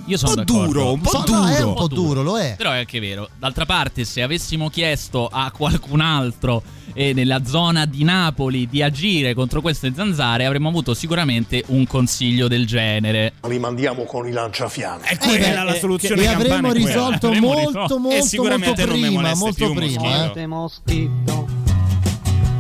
io 0.07 0.17
sono 0.19 0.33
un 0.37 0.45
po' 0.45 0.53
d'accordo. 0.53 0.73
duro, 0.73 0.93
un 0.93 1.01
po' 1.01 1.09
So- 1.11 1.25
no, 1.29 1.47
è 1.49 1.57
duro. 1.57 1.69
un 1.69 1.75
po' 1.75 1.89
duro, 1.89 2.23
lo 2.23 2.39
è. 2.39 2.55
Però 2.57 2.71
è 2.73 2.79
anche 2.79 3.01
vero. 3.01 3.29
D'altra 3.39 3.65
parte, 3.67 4.05
se 4.05 4.23
avessimo 4.23 4.69
chiesto 4.69 5.29
a 5.31 5.51
qualcun 5.51 6.01
altro 6.01 6.63
eh, 6.93 7.13
nella 7.13 7.45
zona 7.45 7.87
di 7.87 8.05
Napoli 8.05 8.69
di 8.69 8.83
agire 8.83 9.35
contro 9.35 9.61
queste 9.61 9.93
zanzare, 9.95 10.45
avremmo 10.45 10.69
avuto 10.69 10.95
sicuramente 10.95 11.65
un 11.69 11.87
consiglio 11.87 12.49
del 12.49 12.67
genere. 12.67 13.33
Li 13.49 13.59
mandiamo 13.59 14.05
con 14.05 14.27
i 14.27 14.31
lanciafiamme. 14.31 15.05
È 15.07 15.17
quella 15.19 15.35
Eh 15.47 15.51
beh, 15.51 15.65
la 15.65 15.75
eh, 15.75 15.79
soluzione 15.79 16.23
e 16.23 16.25
campana, 16.25 16.45
avremmo 16.55 16.69
quella. 16.71 16.87
risolto 16.87 17.27
Avremmo 17.27 17.47
molto, 17.49 17.69
risolto. 17.71 17.99
molto, 17.99 18.17
E 18.19 18.23
sicuramente 18.23 18.67
molto 18.67 18.87
non 18.87 19.01
mi 19.01 19.07
prima, 19.17 19.35
molto 19.35 19.73
prima. 19.73 20.03
Eh. 20.23 20.27
Este 20.27 20.47
mosquito, 20.47 21.47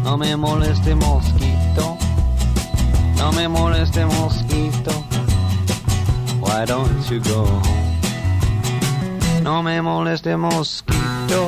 no 0.02 0.16
me 0.16 0.34
moleste 0.34 0.94
mosquito, 0.94 1.96
no 3.16 3.30
me 3.32 3.46
moleste 3.46 4.04
mosquito. 4.04 5.22
Why 6.44 6.64
don't 6.66 7.10
you 7.10 7.20
go 7.20 7.44
home? 7.44 8.00
No 9.42 9.62
me 9.62 9.80
moleste 9.80 10.38
mosquito, 10.38 11.42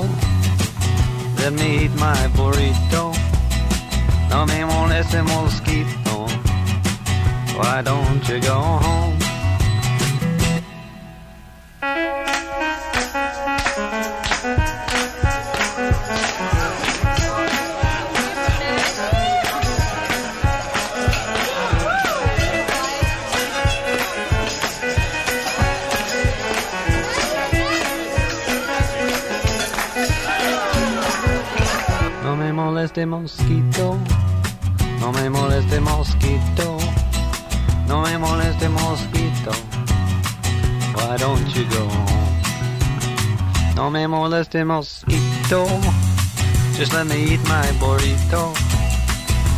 let 1.38 1.53
me 1.53 1.84
eat 1.84 1.94
my 1.99 2.28
burrito. 2.36 3.05
No 4.30 4.44
me 4.47 4.61
moleste 4.70 5.22
mosquito, 5.22 6.26
why 7.59 7.82
don't 7.82 8.28
you 8.28 8.40
go 8.40 8.55
home? 8.55 9.16
Moleste 32.77 33.07
mosquito, 33.07 33.99
no 35.01 35.11
me 35.11 35.31
moleste 35.31 35.81
mosquito, 35.81 36.77
no 37.87 38.03
me 38.03 38.18
moleste 38.18 38.68
mosquito. 38.68 39.51
Why 40.95 41.16
don't 41.16 41.57
you 41.57 41.64
go 41.70 41.89
home? 41.89 42.43
No 43.77 43.89
me 43.89 44.07
moleste 44.07 44.62
mosquito, 44.62 45.66
just 46.74 46.93
let 46.93 47.07
me 47.07 47.33
eat 47.33 47.41
my 47.49 47.66
burrito. 47.81 48.53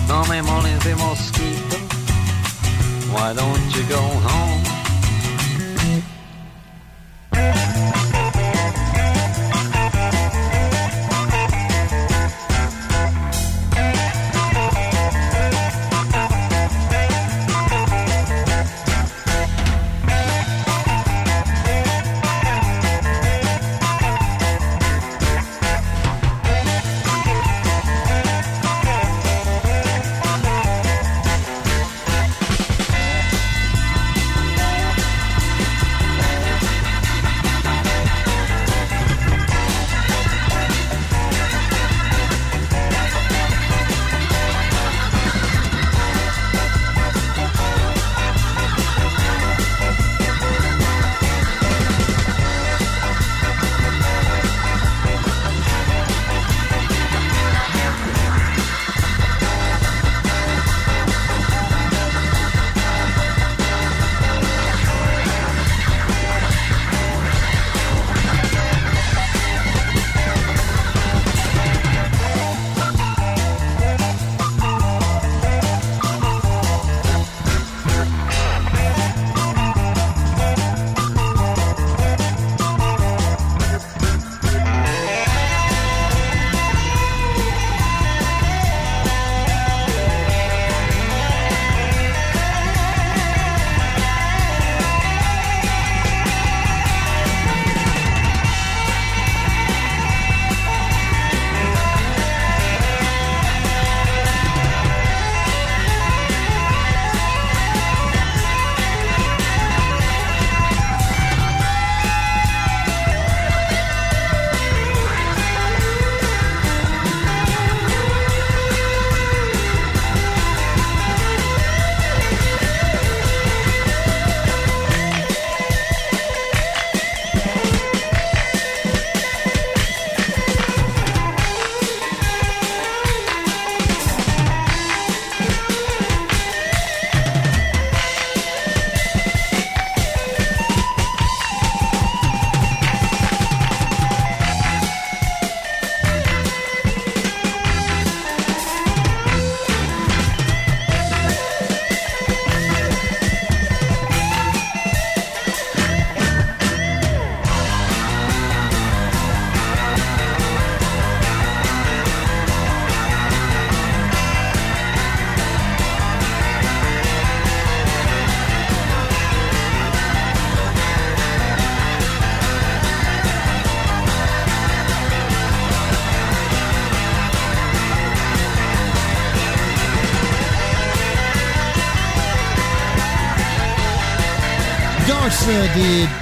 No 0.07 0.23
me 0.31 0.41
moleste 0.41 0.95
mosquito, 0.95 1.77
why 3.11 3.35
don't 3.35 3.75
you 3.75 3.83
go 3.89 3.99
home? 3.99 4.78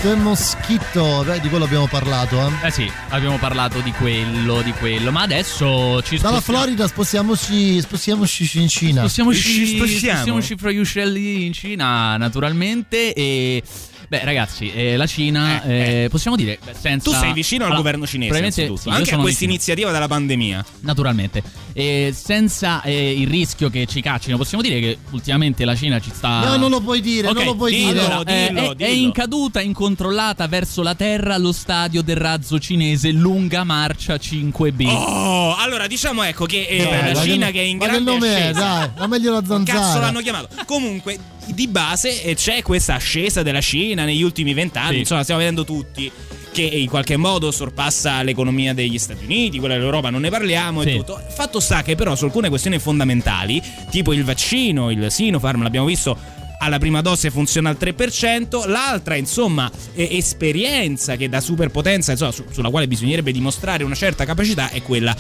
Di 0.07 0.13
The 0.13 0.15
Mosquito, 0.15 1.25
beh, 1.25 1.41
di 1.41 1.49
quello 1.49 1.65
abbiamo 1.65 1.89
parlato. 1.89 2.39
Eh. 2.63 2.67
Eh 2.69 2.71
sì, 2.71 2.91
abbiamo 3.09 3.39
parlato 3.39 3.81
di 3.81 3.91
quello, 3.93 4.63
di 4.63 4.71
quello, 4.73 5.11
ma 5.11 5.23
adesso 5.23 6.01
ci 6.03 6.17
Dalla 6.19 6.37
spostiamo- 6.39 6.61
Florida 6.61 6.87
spostiamoci, 6.87 7.81
spostiamoci 7.81 8.51
in 8.61 8.69
Cina. 8.69 9.01
Spostiamoci, 9.01 9.67
spostiamoci 9.77 10.55
fra 10.57 10.71
gli 10.71 10.77
uccelli 10.79 11.47
in 11.47 11.53
Cina, 11.53 12.17
naturalmente. 12.19 13.13
E. 13.15 13.63
Beh, 14.09 14.25
ragazzi, 14.25 14.71
eh, 14.73 14.97
la 14.97 15.07
Cina, 15.07 15.63
eh, 15.65 16.07
possiamo 16.11 16.37
dire, 16.37 16.59
beh, 16.65 16.75
senza. 16.79 17.11
Tu 17.11 17.17
sei 17.17 17.33
vicino 17.33 17.65
al 17.65 17.71
Allora, 17.73 17.83
governo 17.83 18.07
cinese, 18.07 18.51
sì, 18.77 18.89
anche 18.89 19.15
a 19.15 19.19
questa 19.19 19.45
iniziativa 19.45 19.91
della 19.91 20.07
pandemia. 20.09 20.65
Naturalmente, 20.81 21.43
E 21.73 22.15
senza 22.17 22.83
eh, 22.83 23.13
il 23.21 23.27
rischio 23.29 23.69
che 23.69 23.85
ci 23.87 24.01
caccino, 24.01 24.37
possiamo 24.37 24.63
dire 24.63 24.81
che 24.81 24.99
ultimamente 25.11 25.65
la 25.65 25.75
Cina 25.75 25.99
ci 26.01 26.11
sta. 26.15 26.45
No, 26.45 26.57
non 26.57 26.71
lo 26.71 26.81
puoi 26.81 27.01
dire, 27.01 27.29
Ok, 27.29 27.35
non 27.35 27.45
lo 27.45 27.55
puoi 27.57 27.73
dillo, 27.75 27.93
dire. 27.93 28.05
allora, 28.07 28.31
eh, 28.31 28.75
è, 28.77 28.85
è 28.85 28.89
in 28.89 29.13
caduta 29.13 29.61
incontrollata 29.61 30.47
verso 30.47 30.83
la 30.83 30.95
terra 30.95 31.37
lo 31.37 31.53
stadio 31.53 32.03
del 32.03 32.17
razzo 32.17 32.59
cinese 32.59 33.11
lunga 33.11 33.65
marcia 33.65 34.15
5B. 34.15 34.87
Oh, 34.87 35.55
allora 35.57 35.87
diciamo 35.87 36.23
ecco 36.23 36.47
che 36.47 36.67
eh, 36.69 36.79
Dai, 36.85 37.13
la 37.15 37.23
Cina 37.23 37.47
che- 37.47 37.53
che 37.53 37.61
è 37.61 37.65
in 37.65 37.77
ma 37.79 37.85
che 37.85 37.91
grande 37.91 38.11
nome 38.11 38.29
è? 38.29 38.41
ascesa. 38.43 38.61
Dai, 38.61 38.91
ma 38.99 39.07
meglio 39.07 39.33
la 39.33 39.43
zanzara. 39.45 39.79
Cazzo 39.81 39.99
l'hanno 40.01 40.21
chiamato. 40.21 40.49
Comunque, 40.65 41.19
di 41.47 41.69
base 41.69 42.35
c'è 42.35 42.63
questa 42.63 42.95
ascesa 42.95 43.43
della 43.43 43.61
Cina 43.61 44.05
negli 44.05 44.23
ultimi 44.23 44.53
vent'anni. 44.55 44.95
Sì. 44.95 44.99
Insomma, 45.01 45.23
stiamo 45.23 45.41
vedendo 45.41 45.65
tutti 45.65 46.11
che 46.53 46.63
in 46.63 46.89
qualche 46.89 47.17
modo 47.17 47.51
sorpassa 47.51 48.23
l'economia 48.23 48.73
degli 48.73 48.99
Stati 48.99 49.25
Uniti, 49.25 49.59
quella 49.59 49.75
dell'Europa 49.75 50.09
non 50.11 50.23
ne 50.23 50.31
parliamo 50.31 50.83
e 50.83 50.85
Sì. 50.91 50.97
tutto. 50.97 51.21
Fatto 51.29 51.61
sta 51.61 51.83
che 51.83 51.95
però 51.95 52.15
su 52.15 52.25
alcune 52.25 52.49
questioni 52.49 52.79
fondamentali, 52.79 53.63
tipo 53.91 54.13
il 54.15 54.25
vaccino, 54.25 54.91
il 54.91 55.11
Sinopharm, 55.11 55.63
l'abbiamo 55.63 55.87
visto 55.87 56.17
alla 56.59 56.79
prima 56.79 57.01
dose 57.01 57.31
funziona 57.31 57.69
al 57.69 57.77
3%, 57.79 58.69
l'altra 58.69 59.17
insomma 59.17 59.71
eh, 59.95 60.17
esperienza 60.17 61.17
che 61.17 61.29
da 61.29 61.41
superpotenza, 61.41 62.13
insomma, 62.13 62.33
su- 62.33 62.45
sulla 62.51 62.71
quale 62.71 62.89
bisognerebbe 62.89 63.33
dimostrare 63.33 63.85
una 63.85 63.95
certa 63.95 64.25
capacità 64.25 64.71
è 64.71 64.83
quella 64.83 65.15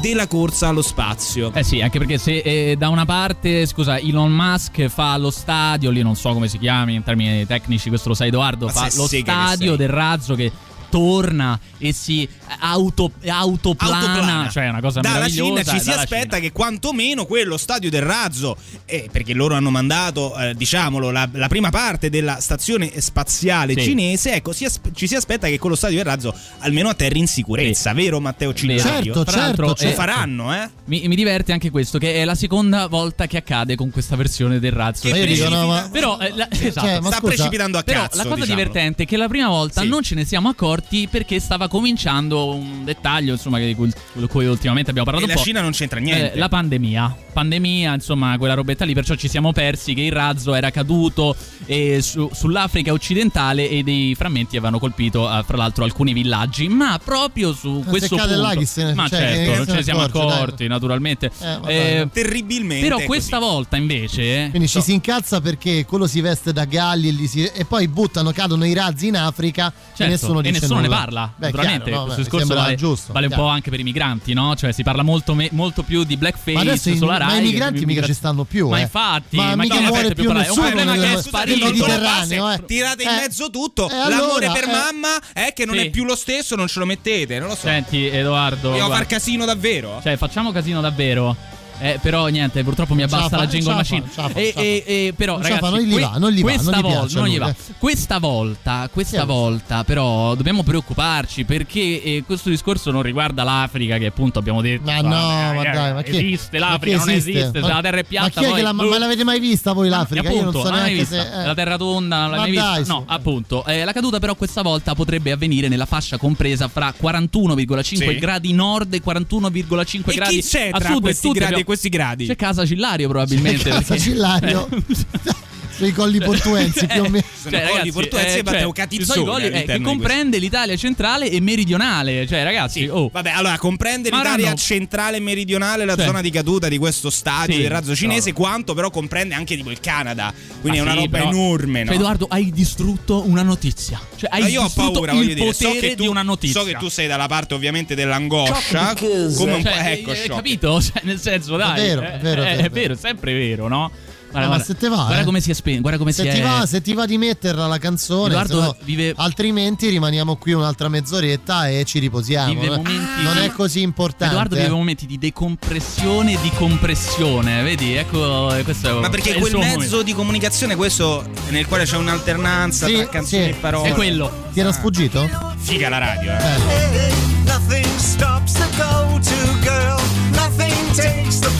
della 0.00 0.26
corsa 0.26 0.68
allo 0.68 0.82
spazio. 0.82 1.52
Eh 1.52 1.62
sì, 1.62 1.80
anche 1.80 1.98
perché 1.98 2.18
se 2.18 2.38
eh, 2.38 2.76
da 2.76 2.88
una 2.88 3.04
parte, 3.04 3.66
scusa, 3.66 3.98
Elon 3.98 4.32
Musk 4.32 4.86
fa 4.88 5.16
lo 5.16 5.30
stadio, 5.30 5.90
lì 5.90 6.02
non 6.02 6.16
so 6.16 6.32
come 6.32 6.48
si 6.48 6.58
chiami 6.58 6.94
in 6.94 7.02
termini 7.02 7.46
tecnici, 7.46 7.88
questo 7.88 8.08
lo 8.08 8.14
sa 8.14 8.26
Edoardo, 8.26 8.66
Ma 8.66 8.72
fa 8.72 8.88
lo 8.94 9.06
stadio 9.06 9.76
del 9.76 9.88
razzo 9.88 10.34
che 10.34 10.50
torna 10.90 11.58
e 11.78 11.92
si 11.92 12.28
auto, 12.58 13.12
autoplana, 13.26 13.98
Autoplana. 13.98 14.48
cioè 14.50 14.64
è 14.64 14.68
una 14.68 14.80
cosa 14.80 15.00
dalla 15.00 15.14
meravigliosa. 15.20 15.62
Cina 15.62 15.78
ci 15.78 15.80
si 15.84 15.90
aspetta 15.90 16.38
che 16.38 16.52
quantomeno 16.52 17.24
quello 17.24 17.56
stadio 17.56 17.88
del 17.88 18.02
razzo, 18.02 18.56
eh, 18.84 19.08
perché 19.10 19.32
loro 19.32 19.54
hanno 19.54 19.70
mandato, 19.70 20.36
eh, 20.38 20.54
diciamolo, 20.54 21.10
la, 21.10 21.28
la 21.32 21.48
prima 21.48 21.70
parte 21.70 22.10
della 22.10 22.38
stazione 22.40 23.00
spaziale 23.00 23.74
Sì. 23.74 23.82
cinese, 23.84 24.34
ecco, 24.34 24.52
si 24.52 24.64
asp- 24.64 24.90
ci 24.94 25.06
si 25.06 25.14
aspetta 25.14 25.46
che 25.48 25.58
quello 25.58 25.76
stadio 25.76 25.96
del 25.96 26.04
razzo 26.06 26.34
almeno 26.58 26.88
atterri 26.88 27.18
in 27.20 27.28
sicurezza, 27.28 27.92
vero 27.92 28.20
Matteo 28.20 28.52
Cillario? 28.52 28.82
Certo, 28.82 29.24
Tra 29.24 29.36
l'altro, 29.40 29.66
certo, 29.68 29.84
Lo 29.84 29.90
eh, 29.90 29.94
faranno, 29.94 30.54
eh? 30.54 30.68
Mi, 30.86 31.06
mi 31.06 31.14
diverte 31.14 31.52
anche 31.52 31.70
questo, 31.70 31.98
che 31.98 32.14
è 32.14 32.24
la 32.24 32.34
seconda 32.34 32.88
volta 32.88 33.26
che 33.26 33.36
accade 33.36 33.76
con 33.76 33.90
questa 33.90 34.16
versione 34.16 34.58
del 34.58 34.72
razzo. 34.72 35.08
Che 35.08 35.26
dico, 35.26 35.48
no, 35.48 35.66
ma- 35.66 35.88
Però, 35.90 36.18
eh, 36.18 36.32
la- 36.34 36.48
esatto. 36.50 36.86
Cioè, 36.86 37.00
ma 37.00 37.08
Sta 37.08 37.18
scusa, 37.18 37.34
precipitando 37.34 37.78
a 37.78 37.82
Però 37.82 38.00
cazzo, 38.00 38.16
la 38.16 38.22
cosa 38.24 38.34
diciamolo. 38.34 38.56
divertente 38.56 39.02
è 39.04 39.06
che 39.06 39.16
la 39.16 39.28
prima 39.28 39.48
volta 39.48 39.82
Sì. 39.82 39.88
non 39.88 40.02
ce 40.02 40.14
ne 40.16 40.24
siamo 40.24 40.48
accorti 40.48 40.79
perché 41.10 41.38
stava 41.40 41.68
cominciando 41.68 42.54
un 42.54 42.84
dettaglio, 42.84 43.32
insomma, 43.32 43.58
di 43.58 43.74
cui, 43.74 43.90
di 44.12 44.26
cui 44.26 44.46
ultimamente 44.46 44.90
abbiamo 44.90 45.06
parlato 45.10 45.26
E 45.26 45.30
un 45.30 45.34
la 45.36 45.40
po'. 45.40 45.46
Cina 45.46 45.60
non 45.60 45.72
c'entra 45.72 46.00
niente. 46.00 46.32
Eh, 46.32 46.38
la 46.38 46.48
pandemia. 46.48 47.16
Pandemia, 47.32 47.94
insomma, 47.94 48.36
quella 48.38 48.54
robetta 48.54 48.84
lì, 48.84 48.92
perciò 48.94 49.14
ci 49.14 49.28
siamo 49.28 49.52
persi 49.52 49.94
che 49.94 50.00
il 50.02 50.12
razzo 50.12 50.54
era 50.54 50.70
caduto 50.70 51.36
eh, 51.66 52.00
su- 52.02 52.28
sull'Africa 52.32 52.92
occidentale 52.92 53.68
e 53.68 53.82
dei 53.82 54.14
frammenti 54.16 54.56
avevano 54.56 54.78
colpito, 54.78 55.30
eh, 55.30 55.42
fra 55.44 55.56
l'altro, 55.56 55.84
alcuni 55.84 56.12
villaggi. 56.12 56.68
Ma 56.68 56.98
proprio 57.02 57.52
su 57.52 57.82
se 57.84 57.88
questo 57.88 58.16
cade 58.16 58.34
punto. 58.34 58.48
là, 58.48 58.54
chi 58.56 58.66
se 58.66 58.84
ne- 58.84 58.94
ma 58.94 59.08
cioè, 59.08 59.18
certo, 59.20 59.50
che 59.50 59.56
non 59.56 59.66
ce 59.66 59.74
ne 59.74 59.82
siamo 59.82 60.00
accorge, 60.00 60.26
dai. 60.28 60.36
accorti, 60.36 60.66
naturalmente. 60.66 61.30
Eh, 61.40 61.58
ma 61.62 61.68
Eh. 61.68 62.08
Terribilmente. 62.12 62.82
però 62.82 62.96
così. 62.96 63.06
questa 63.06 63.38
volta 63.38 63.76
invece. 63.76 64.44
eh, 64.46 64.50
Quindi 64.50 64.68
ci 64.68 64.80
si 64.82 64.92
incazza 64.92 65.40
perché 65.40 65.84
quello 65.84 66.06
si 66.06 66.20
veste 66.20 66.52
da 66.52 66.64
galli 66.64 67.08
e, 67.22 67.26
si- 67.28 67.44
e 67.44 67.64
poi 67.64 67.86
buttano, 67.88 68.32
cadono 68.32 68.64
i 68.66 68.72
razzi 68.74 69.06
in 69.06 69.16
Africa 69.16 69.72
Certo, 69.72 70.02
e 70.02 70.06
nessuno 70.06 70.40
dice 70.40 70.66
ne 70.74 70.82
nulla. 70.82 70.96
parla. 70.96 71.32
Beh, 71.36 71.46
naturalmente, 71.46 71.84
chiaro, 71.84 71.98
no, 71.98 72.04
questo 72.04 72.22
beh, 72.22 72.28
discorso 72.30 72.54
vale, 72.62 72.74
giusto, 72.74 73.12
vale 73.12 73.26
un 73.26 73.32
po' 73.32 73.46
anche 73.46 73.70
per 73.70 73.80
i 73.80 73.82
migranti, 73.82 74.32
no? 74.32 74.54
Cioè, 74.56 74.72
si 74.72 74.82
parla 74.82 75.02
molto, 75.02 75.34
me- 75.34 75.48
molto 75.52 75.82
più 75.82 76.04
di 76.04 76.16
blackface 76.16 76.52
Ma 76.52 76.60
adesso 76.60 76.90
i, 76.90 76.96
sulla 76.96 77.12
ma 77.12 77.18
Rai. 77.18 77.38
i 77.38 77.40
che 77.40 77.46
migranti 77.46 77.86
mica 77.86 78.02
ci 78.02 78.14
stanno 78.14 78.44
più. 78.44 78.68
Ma 78.68 78.78
eh. 78.78 78.82
infatti, 78.82 79.36
ma, 79.36 79.54
ma 79.54 79.62
mica 79.62 79.80
muore 79.80 80.14
più 80.14 80.14
per- 80.14 80.24
è 80.24 80.28
un 80.30 80.36
nessuno 80.36 80.66
problema 80.66 80.92
che 80.94 81.12
è 81.12 81.22
sparito. 81.22 81.64
Mediterraneo. 81.66 82.50
Eh. 82.50 82.64
Tirate 82.64 83.02
in 83.02 83.08
Eh. 83.08 83.14
mezzo 83.14 83.50
tutto. 83.50 83.88
Eh, 83.88 84.08
L'amore 84.08 84.50
per 84.52 84.64
eh. 84.64 84.70
mamma 84.70 85.18
è 85.32 85.52
che 85.54 85.64
non 85.64 85.78
è 85.78 85.90
più 85.90 86.04
lo 86.04 86.16
stesso, 86.16 86.54
non 86.56 86.68
ce 86.68 86.78
lo 86.78 86.86
mettete. 86.86 87.38
Non 87.38 87.48
lo 87.48 87.54
so. 87.54 87.62
Senti, 87.62 88.06
Edoardo. 88.06 88.70
Guarda. 88.70 88.94
far 88.94 89.06
casino 89.06 89.44
davvero? 89.44 90.00
Cioè, 90.02 90.16
facciamo 90.16 90.52
casino 90.52 90.80
davvero. 90.80 91.36
Eh, 91.80 91.98
però 92.00 92.26
niente, 92.26 92.62
purtroppo 92.62 92.94
mi 92.94 93.02
abbassa 93.02 93.36
la 93.36 93.46
jingle 93.46 93.74
machine. 93.74 94.04
E, 94.34 94.52
e- 94.56 94.84
e- 94.86 95.12
però, 95.16 95.34
Non 95.34 95.42
ragazzi, 95.42 95.60
fa, 95.60 95.68
non 95.70 95.80
gli 95.80 95.92
que- 95.92 96.00
va, 96.00 96.14
non 96.18 96.30
gli 96.30 96.42
va, 96.42 96.50
questa 96.50 96.70
non 96.70 96.80
gli 96.80 96.82
piace 96.92 97.14
non 97.20 97.36
va. 97.38 97.48
eh. 97.48 97.54
Questa 97.78 98.18
volta, 98.18 98.88
questa 98.92 99.20
Sì. 99.20 99.26
volta, 99.26 99.84
però, 99.84 100.34
dobbiamo 100.34 100.62
preoccuparci 100.62 101.44
perché 101.44 102.02
eh, 102.02 102.22
questo 102.26 102.48
discorso 102.50 102.90
non 102.90 103.02
riguarda 103.02 103.42
l'Africa, 103.44 103.96
che 103.98 104.06
appunto 104.06 104.38
abbiamo 104.38 104.60
detto. 104.60 104.82
Ma 104.90 105.00
no, 105.00 105.08
ma 105.54 105.62
dai, 105.62 105.92
ma 105.94 106.02
chi 106.02 106.16
esiste 106.16 106.58
ma 106.58 106.70
l'Africa, 106.70 106.98
non 106.98 107.10
esiste. 107.10 107.60
Ma- 107.60 107.66
Se 107.68 107.72
la 107.74 107.80
terra 107.80 107.98
è 107.98 108.04
piatta, 108.04 108.24
Ma 108.26 108.30
chi 108.30 108.38
è 108.44 108.48
poi- 108.48 108.56
che 108.56 108.62
la, 108.62 108.72
ma 108.72 108.98
l'avete 108.98 109.24
mai 109.24 109.40
vista 109.40 109.72
voi 109.72 109.88
l'Africa? 109.88 110.28
E 110.28 110.32
Io 110.32 110.40
non 110.42 110.48
appunto, 110.48 110.66
so 110.66 110.72
neanche 110.74 110.94
vista. 110.94 111.14
se. 111.22 111.42
eh. 111.42 111.46
La 111.46 111.54
terra 111.54 111.76
tonda, 111.78 112.16
non 112.26 112.30
l'hai 112.30 112.38
Ma 112.38 112.44
mai 112.46 112.54
dai, 112.54 112.78
vista? 112.78 112.92
No, 112.92 113.04
appunto. 113.06 113.64
Eh, 113.64 113.84
la 113.84 113.92
caduta, 113.92 114.18
però, 114.18 114.34
questa 114.34 114.62
volta 114.62 114.94
potrebbe 114.94 115.32
avvenire 115.32 115.68
nella 115.68 115.86
fascia 115.86 116.18
compresa 116.18 116.68
fra 116.68 116.92
41,5 116.96 117.82
Sì. 118.14 118.18
gradi 118.18 118.52
nord 118.52 118.92
e 118.94 119.00
41,5 119.02 120.12
E 120.12 120.14
gradi 120.16 120.38
a 120.38 120.42
sud. 120.42 121.00
questi 121.00 121.26
tutti 121.28 121.38
gradi 121.38 121.60
e 121.60 121.64
questi 121.70 121.88
gradi? 121.88 122.26
C'è 122.26 122.36
casa 122.36 122.66
Cillario, 122.66 123.08
probabilmente. 123.08 123.70
Casa 123.70 123.82
perché- 123.94 124.02
Cillario. 124.02 124.68
Sui 125.80 125.92
colli 125.92 126.20
portuensi 126.20 126.86
più 126.86 127.04
o 127.04 127.08
meno. 127.08 127.24
Sono 127.40 127.58
colli 127.70 127.90
portuensi 127.90 128.38
e 128.38 128.42
Matteo 128.42 128.70
Catizzone 128.70 129.18
ci 129.18 129.24
sono 129.24 129.38
i 129.38 129.48
colli, 129.48 129.62
eh, 129.62 129.64
che 129.64 129.80
comprende 129.80 130.36
l'Italia 130.36 130.76
centrale 130.76 131.30
e 131.30 131.40
meridionale. 131.40 132.26
Cioè, 132.26 132.44
ragazzi, 132.44 132.86
oh. 132.86 133.08
Vabbè, 133.10 133.30
allora 133.30 133.56
comprende 133.56 134.10
Ma 134.10 134.18
l'Italia 134.18 134.54
centrale 134.54 135.16
e 135.16 135.20
meridionale, 135.20 135.86
la 135.86 135.96
Cioè. 135.96 136.04
zona 136.04 136.20
di 136.20 136.28
caduta 136.28 136.68
di 136.68 136.76
questo 136.76 137.08
stadio 137.08 137.54
Sì, 137.54 137.62
del 137.62 137.70
razzo 137.70 137.94
cinese, 137.96 138.28
no. 138.28 138.36
quanto 138.36 138.74
però 138.74 138.90
comprende 138.90 139.34
anche 139.34 139.56
tipo 139.56 139.70
il 139.70 139.80
Canada. 139.80 140.34
Quindi 140.60 140.80
Ma 140.80 140.84
è 140.84 140.86
una 140.86 141.00
sì, 141.00 141.04
roba 141.06 141.18
però- 141.18 141.30
enorme, 141.30 141.78
no? 141.80 141.86
Cioè, 141.86 141.94
Edoardo, 141.94 142.26
hai 142.28 142.50
distrutto 142.52 143.26
una 143.26 143.42
notizia. 143.42 143.98
Cioè, 144.16 144.28
hai 144.34 144.42
Ma 144.42 144.48
io 144.48 144.62
ho 144.64 144.68
paura, 144.68 145.12
voglio 145.14 145.32
dire, 145.32 145.52
so 145.54 145.70
che 145.80 145.94
tu, 145.94 146.02
di 146.02 146.08
una 146.08 146.22
notizia. 146.22 146.60
so 146.60 146.66
che 146.66 146.74
tu 146.74 146.90
sei 146.90 147.06
dalla 147.06 147.26
parte 147.26 147.54
ovviamente 147.54 147.94
dell'angoscia, 147.94 148.94
come 148.94 149.54
un 149.54 149.62
po', 149.62 149.70
Cioè, 149.70 149.92
ecco, 149.92 150.10
eh, 150.12 150.16
shock. 150.16 150.34
capito? 150.34 150.78
Cioè, 150.92 151.00
nel 151.04 151.18
senso, 151.20 151.56
dai. 151.56 151.80
vero, 151.80 152.02
eh, 152.02 152.12
è 152.12 152.18
vero, 152.18 152.42
è 152.42 152.52
eh, 152.52 152.56
vero, 152.56 152.66
è 152.66 152.70
vero, 152.70 152.92
è 152.92 152.96
sempre 152.98 153.32
vero, 153.32 153.66
no? 153.66 153.90
Guarda, 154.30 154.48
ma 154.48 154.54
guarda, 154.56 154.64
se 154.64 154.76
te 154.76 154.88
va, 154.88 154.96
guarda 154.96 155.20
eh. 155.20 155.24
come 155.24 155.40
si 155.40 155.50
è 155.50 155.54
spento, 155.54 155.80
guarda 155.80 155.98
come 155.98 156.12
Se 156.12 156.22
si 156.22 156.28
ti, 156.30 156.38
è 156.38 156.42
va, 156.42 156.64
se 156.66 156.80
ti 156.80 156.94
va 156.94 157.04
di 157.04 157.18
metterla 157.18 157.66
la 157.66 157.78
canzone, 157.78 158.40
no- 158.48 158.76
vive- 158.84 159.12
altrimenti 159.16 159.88
rimaniamo 159.88 160.36
qui 160.36 160.52
un'altra 160.52 160.88
mezz'oretta 160.88 161.68
e 161.68 161.84
ci 161.84 161.98
riposiamo. 161.98 162.52
Vive 162.54 162.66
eh. 162.66 162.76
momenti 162.76 163.22
non 163.22 163.34
di- 163.34 163.40
è 163.40 163.50
così 163.52 163.80
importante. 163.82 164.32
Edoardo 164.34 164.54
vive 164.54 164.68
eh. 164.68 164.70
momenti 164.70 165.06
di 165.06 165.18
decompressione 165.18 166.32
e 166.34 166.38
di 166.42 166.50
compressione, 166.56 167.62
vedi? 167.62 167.94
Ecco, 167.94 168.54
eh, 168.54 168.62
questo 168.62 168.98
è 168.98 169.00
Ma 169.00 169.08
perché 169.08 169.30
è 169.30 169.34
il 169.34 169.40
quel 169.40 169.56
mezzo 169.56 169.72
momento. 169.74 170.02
di 170.02 170.12
comunicazione, 170.12 170.76
questo 170.76 171.24
nel 171.48 171.66
quale 171.66 171.84
c'è 171.84 171.96
un'alternanza 171.96 172.86
Sì, 172.86 172.94
tra 172.94 173.08
canzoni 173.08 173.42
sì. 173.42 173.48
e 173.48 173.54
parole. 173.54 173.88
È 173.88 173.92
quello. 173.94 174.48
Ti 174.52 174.60
era 174.60 174.70
sfuggito? 174.72 175.28
Figa 175.58 175.88
la 175.88 175.98
radio, 175.98 176.32
eh. 176.32 177.12
Nothing 177.46 177.96
stops 177.98 178.52
the 178.52 178.66
go-to 178.76 179.58
girl. 179.60 180.00
Nothing 180.32 180.94
takes 180.94 181.40
the 181.40 181.50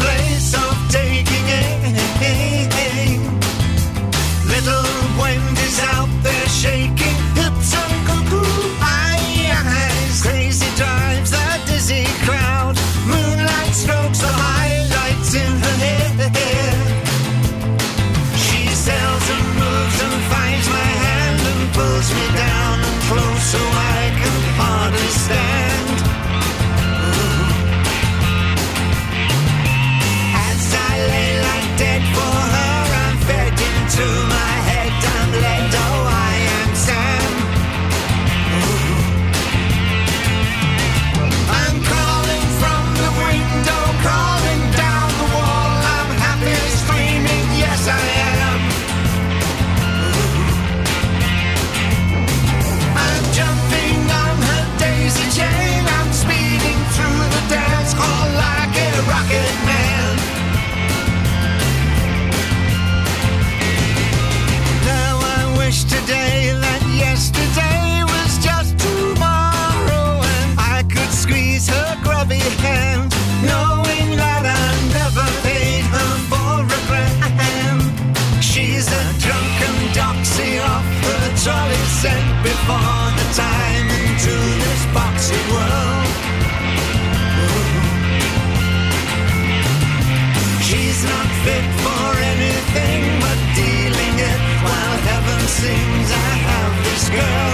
girl. 97.10 97.49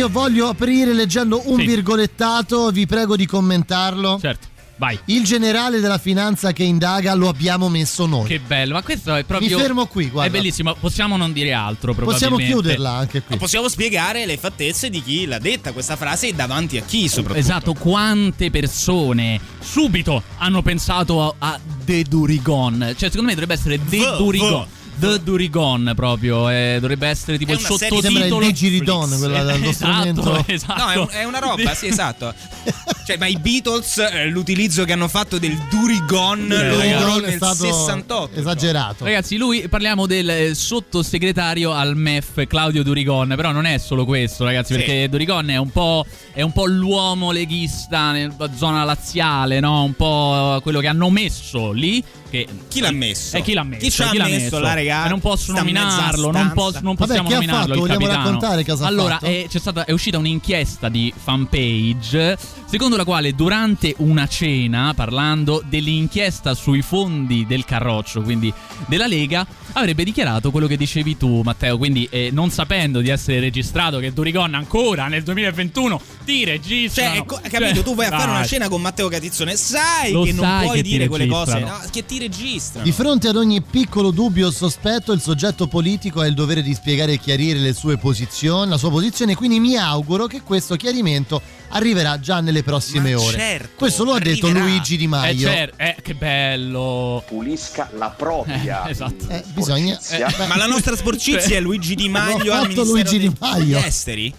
Io 0.00 0.08
voglio 0.08 0.48
aprire 0.48 0.94
leggendo 0.94 1.42
un 1.44 1.58
virgolettato, 1.58 2.70
vi 2.70 2.86
prego 2.86 3.16
di 3.16 3.26
commentarlo. 3.26 4.18
Certo, 4.18 4.46
vai. 4.78 4.98
Il 5.04 5.24
generale 5.24 5.78
della 5.78 5.98
finanza 5.98 6.52
che 6.52 6.62
indaga 6.62 7.12
lo 7.12 7.28
abbiamo 7.28 7.68
messo 7.68 8.06
noi. 8.06 8.26
Che 8.26 8.40
bello, 8.40 8.72
ma 8.72 8.82
questo 8.82 9.14
è 9.14 9.24
proprio. 9.24 9.58
Mi 9.58 9.62
fermo 9.62 9.84
qui, 9.84 10.08
guarda. 10.08 10.30
È 10.30 10.32
bellissimo, 10.32 10.74
possiamo 10.80 11.18
non 11.18 11.34
dire 11.34 11.52
altro. 11.52 11.92
Possiamo 11.92 12.38
chiuderla 12.38 12.90
anche 12.90 13.20
qui. 13.20 13.34
Ma 13.34 13.36
possiamo 13.36 13.68
spiegare 13.68 14.24
le 14.24 14.38
fattezze 14.38 14.88
di 14.88 15.02
chi 15.02 15.26
l'ha 15.26 15.38
detta 15.38 15.72
questa 15.72 15.96
frase 15.96 16.28
e 16.28 16.32
davanti 16.32 16.78
a 16.78 16.82
chi 16.82 17.06
soprattutto. 17.06 17.38
Esatto, 17.38 17.74
quante 17.74 18.50
persone 18.50 19.38
subito 19.60 20.22
hanno 20.38 20.62
pensato 20.62 21.22
a, 21.22 21.34
a 21.52 21.60
The 21.84 22.04
Durigon. 22.04 22.94
Cioè, 22.96 23.10
secondo 23.10 23.26
me 23.26 23.34
dovrebbe 23.34 23.52
essere 23.52 23.78
The 23.86 23.98
V, 23.98 24.16
Durigon. 24.16 24.64
V. 24.64 24.78
The 25.00 25.22
Durigon 25.22 25.92
proprio, 25.96 26.48
eh, 26.48 26.76
dovrebbe 26.80 27.08
essere 27.08 27.38
tipo 27.38 27.50
È 27.52 27.54
il 27.54 27.60
sottotitolo. 27.60 28.00
Sembra 28.02 28.24
il 28.26 28.46
digiridon, 28.52 29.16
quella 29.18 29.42
dello 29.42 29.68
Esatto, 29.70 29.72
strumento. 29.72 30.44
esatto. 30.52 30.82
No, 30.84 30.90
è, 30.90 30.96
un- 30.96 31.08
è 31.10 31.24
una 31.24 31.38
roba, 31.38 31.74
sì, 31.74 31.86
esatto. 31.88 32.32
Cioè, 33.10 33.18
ma 33.18 33.26
i 33.26 33.38
Beatles, 33.38 33.98
eh, 33.98 34.26
l'utilizzo 34.26 34.84
che 34.84 34.92
hanno 34.92 35.08
fatto 35.08 35.38
del 35.38 35.56
Durigon, 35.68 36.42
Il 36.42 36.96
loro 37.00 37.14
nel 37.20 37.24
è 37.30 37.36
stato 37.36 37.64
68. 37.64 38.38
esagerato. 38.38 39.04
Ragazzi, 39.04 39.36
lui 39.36 39.66
parliamo 39.68 40.06
del 40.06 40.28
eh, 40.30 40.54
sottosegretario 40.54 41.72
al 41.72 41.96
MEF 41.96 42.46
Claudio 42.46 42.84
Durigon, 42.84 43.32
però 43.34 43.50
non 43.50 43.64
è 43.64 43.78
solo 43.78 44.04
questo, 44.04 44.44
ragazzi, 44.44 44.74
Sì. 44.74 44.78
perché 44.78 45.08
Durigon 45.08 45.50
è 45.50 45.56
un 45.56 45.70
po', 45.70 46.04
è 46.32 46.42
un 46.42 46.52
po' 46.52 46.66
l'uomo 46.66 47.32
leghista 47.32 48.12
nella 48.12 48.50
zona 48.56 48.84
laziale, 48.84 49.58
no? 49.58 49.82
Un 49.82 49.94
po' 49.94 50.60
quello 50.62 50.78
che 50.78 50.86
hanno 50.86 51.10
messo 51.10 51.72
lì. 51.72 52.02
Che, 52.30 52.46
Chi 52.68 52.80
l'ha 52.80 52.92
messo? 52.92 53.36
Eh, 53.36 53.42
chi 53.42 53.52
l'ha 53.54 53.64
messo? 53.64 53.82
Chi 53.84 53.90
ci 53.90 54.02
ha 54.02 54.12
l'ha 54.14 54.24
messo 54.28 54.58
là, 54.60 54.74
regà? 54.74 55.06
E 55.06 55.08
non 55.08 55.18
posso 55.20 55.52
nominarlo, 55.52 56.30
non, 56.30 56.52
posso- 56.54 56.78
non 56.80 56.94
Vabbè, 56.94 57.06
possiamo 57.06 57.28
ha 57.28 57.32
nominarlo. 57.32 57.60
fatto? 57.60 57.72
il 57.72 57.78
Vogliamo 57.80 57.98
capitano. 58.00 58.24
raccontare 58.24 58.64
cosa 58.64 58.86
allora, 58.86 59.14
fatto? 59.14 59.26
eh, 59.26 59.46
c'è 59.48 59.58
stata, 59.58 59.84
è 59.84 59.90
uscita 59.92 60.18
un'inchiesta 60.18 60.88
di 60.88 61.12
fanpage 61.16 62.38
secondo 62.66 62.96
la 62.96 63.04
quale 63.04 63.34
durante 63.34 63.94
una 63.98 64.28
cena, 64.28 64.92
parlando 64.94 65.60
dell'inchiesta 65.68 66.54
sui 66.54 66.82
fondi 66.82 67.44
del 67.46 67.64
Carroccio, 67.64 68.22
quindi 68.22 68.52
della 68.86 69.08
Lega, 69.08 69.44
avrebbe 69.72 70.04
dichiarato 70.04 70.52
quello 70.52 70.68
che 70.68 70.76
dicevi 70.76 71.16
tu, 71.16 71.40
Matteo. 71.42 71.76
Quindi, 71.78 72.06
eh, 72.10 72.30
non 72.32 72.50
sapendo 72.50 73.00
di 73.00 73.08
essere 73.08 73.40
registrato, 73.40 73.98
che 73.98 74.12
Durigon 74.12 74.54
ancora 74.54 75.08
nel 75.08 75.24
2021 75.24 76.00
ti 76.24 76.44
registra. 76.44 77.08
Cioè, 77.08 77.16
ecco, 77.16 77.40
capito, 77.50 77.82
tu 77.82 77.94
vai 77.96 78.06
a 78.06 78.10
fare 78.10 78.30
una 78.30 78.46
cena 78.46 78.68
con 78.68 78.80
Matteo 78.80 79.08
Catizzone, 79.08 79.56
sai 79.56 80.12
Lo 80.12 80.22
che 80.22 80.32
non 80.32 80.44
sai 80.44 80.64
puoi 80.66 80.76
che 80.76 80.82
dire 80.82 81.08
quelle 81.08 81.26
cose, 81.26 81.58
no, 81.58 81.80
che 81.90 82.06
ti 82.06 82.18
registrano. 82.20 82.84
Di 82.84 82.92
fronte 82.92 83.26
ad 83.28 83.36
ogni 83.36 83.60
piccolo 83.62 84.12
dubbio 84.12 84.46
o 84.46 84.50
sospetto, 84.52 85.10
il 85.12 85.20
soggetto 85.20 85.66
politico 85.66 86.20
ha 86.20 86.26
il 86.26 86.34
dovere 86.34 86.62
di 86.62 86.72
spiegare 86.74 87.14
e 87.14 87.18
chiarire 87.18 87.58
le 87.58 87.72
sue 87.72 87.96
posizioni, 87.98 88.70
la 88.70 88.78
sua 88.78 88.90
posizione, 88.90 89.34
quindi 89.34 89.58
mi 89.58 89.76
auguro 89.76 90.26
che 90.26 90.42
questo 90.42 90.76
chiarimento 90.76 91.40
arriverà 91.70 92.18
già 92.20 92.40
nelle 92.40 92.62
prossime 92.62 93.14
Ma 93.14 93.20
ore. 93.20 93.36
certo, 93.38 93.68
questo 93.76 94.04
lo 94.04 94.12
ha 94.12 94.18
detto 94.20 94.46
arriverà. 94.46 94.66
Luigi 94.66 94.96
Di 94.96 95.04
Eh, 95.04 95.08
Maio. 95.08 95.48
cer- 95.48 95.72
eh, 95.76 95.96
che 96.02 96.14
bello. 96.14 97.22
Pulisca 97.26 97.90
la 97.96 98.10
propria. 98.10 98.86
Eh, 98.86 98.90
esatto. 98.90 99.28
Eh, 99.28 99.42
bisogna 99.54 99.98
beh, 100.08 100.46
Ma 100.46 100.56
la 100.56 100.66
nostra 100.66 100.94
sporcizia 100.96 101.56
è 101.56 101.60
Luigi 101.60 101.94
Di 101.94 102.08
Maio 102.08 102.52
al 102.52 102.66
fatto 102.66 102.84
Ministero 102.84 102.84
Luigi 102.84 103.18
dei- 103.18 103.28
Di 103.28 103.34
Maio. 103.38 103.64
degli 103.64 103.74
Esteri? 103.74 104.34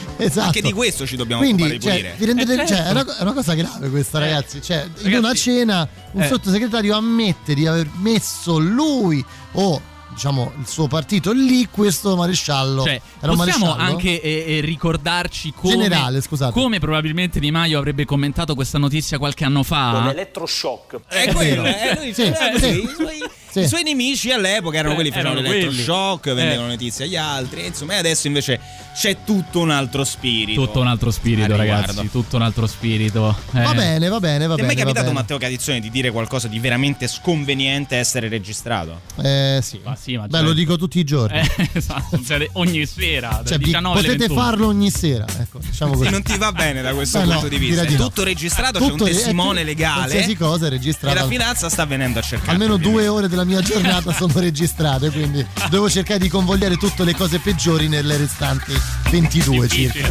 esatto. 0.18 0.46
Anche 0.46 0.60
di 0.62 0.72
questo 0.72 1.06
ci 1.06 1.16
dobbiamo 1.16 1.42
Quindi, 1.42 1.62
occupare 1.62 1.78
di 1.78 1.84
cioè, 1.84 1.94
pulire. 1.96 2.14
vi 2.18 2.24
rendete- 2.24 2.52
Eh, 2.54 2.66
certo. 2.66 2.74
cioè, 2.74 2.84
è, 2.84 2.90
una, 2.90 3.16
è 3.18 3.22
una 3.22 3.32
cosa 3.32 3.54
grave 3.54 3.88
questa, 3.90 4.18
ragazzi. 4.18 4.62
Cioè, 4.62 4.76
in 4.84 4.90
Ragazzi, 5.02 5.16
una 5.18 5.34
cena 5.34 5.88
un 6.12 6.22
eh. 6.22 6.26
sottosegretario 6.26 6.96
ammette 6.96 7.54
di 7.54 7.66
aver 7.66 7.88
messo 8.00 8.58
lui 8.58 9.24
o 9.52 9.80
diciamo 10.10 10.52
il 10.58 10.66
suo 10.66 10.88
partito 10.88 11.30
lì 11.32 11.68
questo 11.70 12.16
maresciallo. 12.16 12.82
Cioè, 12.82 13.00
Era 13.20 13.30
un 13.32 13.36
possiamo 13.38 13.66
maresciallo? 13.66 13.92
anche 13.92 14.20
eh, 14.20 14.44
eh, 14.56 14.60
ricordarci 14.60 15.52
come, 15.54 15.76
Generale, 15.76 16.22
come 16.52 16.78
probabilmente 16.80 17.38
Di 17.38 17.50
Maio 17.50 17.78
avrebbe 17.78 18.04
commentato 18.04 18.54
questa 18.56 18.78
notizia 18.78 19.18
qualche 19.18 19.44
anno 19.44 19.62
fa. 19.62 19.90
Con 19.92 20.04
l'elettroshock. 20.06 21.00
È 21.06 21.24
È 21.26 21.32
quello, 21.32 21.64
eh, 21.64 21.94
lui 21.96 22.14
Sì, 22.14 22.32
così. 22.52 22.58
sì. 22.58 23.37
I, 23.48 23.52
suoi, 23.52 23.62
Sì. 23.64 23.66
i 23.66 23.68
suoi 23.68 23.82
nemici 23.82 24.30
all'epoca 24.30 24.76
erano 24.78 24.92
Eh, 24.92 24.94
quelli 24.96 25.10
che 25.10 25.16
facevano 25.16 25.40
l'elettroshock, 25.40 26.20
quelli. 26.22 26.36
vendevano 26.38 26.68
Eh. 26.68 26.72
notizie 26.72 27.04
agli 27.06 27.16
altri. 27.16 27.66
Insomma, 27.66 27.94
e 27.94 27.96
adesso 27.96 28.26
invece 28.26 28.60
c'è 28.94 29.18
tutto 29.24 29.60
un 29.60 29.70
altro 29.70 30.04
spirito. 30.04 30.64
Tutto 30.64 30.80
un 30.80 30.86
altro 30.88 31.10
spirito, 31.10 31.56
ragazzi. 31.56 32.08
Tutto 32.10 32.36
un 32.36 32.42
altro 32.42 32.66
spirito. 32.66 33.36
Eh. 33.54 33.62
Va 33.62 33.74
bene, 33.74 34.08
va 34.08 34.20
bene, 34.20 34.46
va 34.46 34.54
Ti 34.54 34.60
è 34.60 34.64
bene. 34.64 34.66
mai 34.66 34.74
va 34.74 34.80
capitato, 34.82 35.06
bene. 35.06 35.12
Matteo 35.20 35.38
Catizzone, 35.38 35.80
di 35.80 35.90
dire 35.90 36.10
qualcosa 36.10 36.48
di 36.48 36.58
veramente 36.58 37.06
sconveniente 37.08 37.96
essere 37.96 38.28
registrato? 38.28 39.00
Eh 39.22 39.60
sì. 39.62 39.80
Ma 39.84 39.96
sì, 39.96 40.16
ma 40.16 40.26
Beh, 40.26 40.30
certo. 40.32 40.46
lo 40.46 40.52
dico 40.52 40.76
tutti 40.76 40.98
i 40.98 41.04
giorni. 41.04 41.38
Eh, 41.38 41.70
esatto, 41.74 42.20
cioè, 42.26 42.48
ogni 42.54 42.84
sera, 42.86 43.42
Cioè, 43.46 43.58
vi- 43.58 43.64
19 43.64 43.98
alle 43.98 44.06
potete 44.08 44.26
21. 44.28 44.40
farlo 44.46 44.66
ogni 44.66 44.90
sera. 44.90 45.24
Ecco, 45.38 45.58
diciamo 45.58 45.92
così. 45.92 46.04
Sì, 46.06 46.10
non 46.10 46.22
ti 46.22 46.36
va 46.38 46.52
bene 46.52 46.82
da 46.82 46.92
questo 46.94 47.18
Beh, 47.20 47.24
no, 47.24 47.32
punto 47.32 47.48
di 47.48 47.58
vista. 47.58 47.80
direi 47.82 47.96
di 47.96 48.00
no. 48.02 48.08
Tutto 48.08 48.24
registrato, 48.24 48.78
c'è 48.78 48.86
Tutto- 48.88 49.04
un 49.04 49.08
eh, 49.08 49.12
testimone 49.12 49.64
legale. 49.64 49.96
Qualsiasi 50.00 50.36
cosa 50.36 50.64
è 50.64 50.66
E 50.66 50.70
registrata. 50.70 51.20
la 51.20 51.26
finanza 51.26 51.68
sta 51.68 51.84
venendo 51.86 52.18
a 52.18 52.22
cercare. 52.22 52.52
Almeno 52.52 52.76
due 52.76 53.06
ore 53.08 53.28
della 53.38 53.44
mia 53.44 53.60
giornata 53.60 54.12
sono 54.12 54.32
registrate, 54.36 55.10
quindi 55.10 55.46
devo 55.70 55.88
cercare 55.88 56.18
di 56.18 56.28
convogliare 56.28 56.76
tutte 56.76 57.04
le 57.04 57.14
cose 57.14 57.38
peggiori 57.38 57.86
nelle 57.86 58.16
restanti 58.16 58.72
22 59.10 59.68
circa. 59.68 60.00
When 60.00 60.10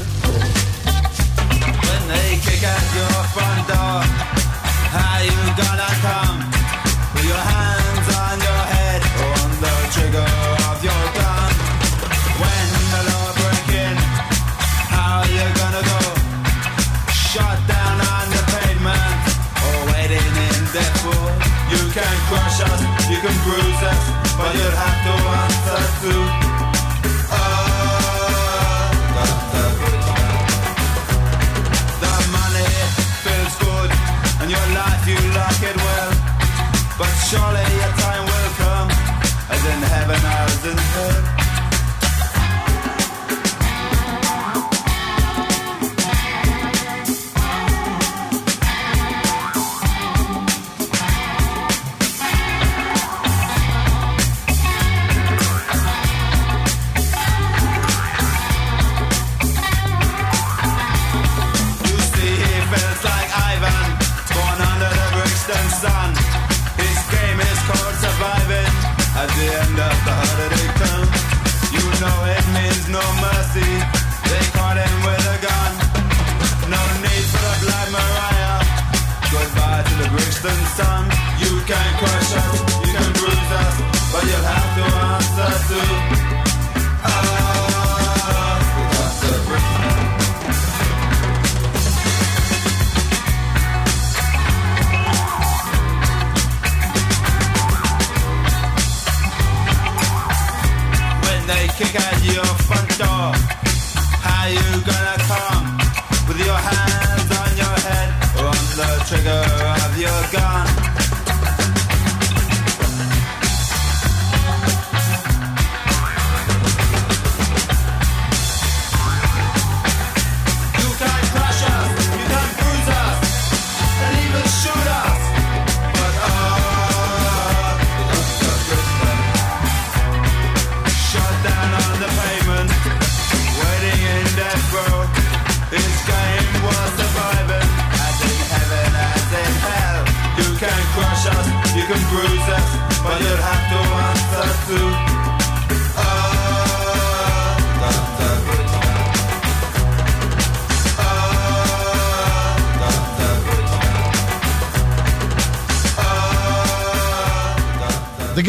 they 2.07 2.39
kick 2.39 2.63
at 2.63 2.95
your 2.95 3.25
front 3.33 3.67
door, 3.67 4.05
how 4.91 5.21
you 5.21 5.33
gonna 5.55 5.93
come? 6.01 6.46
Vad 24.47 24.55
gör 24.55 24.71
här? 24.71 24.96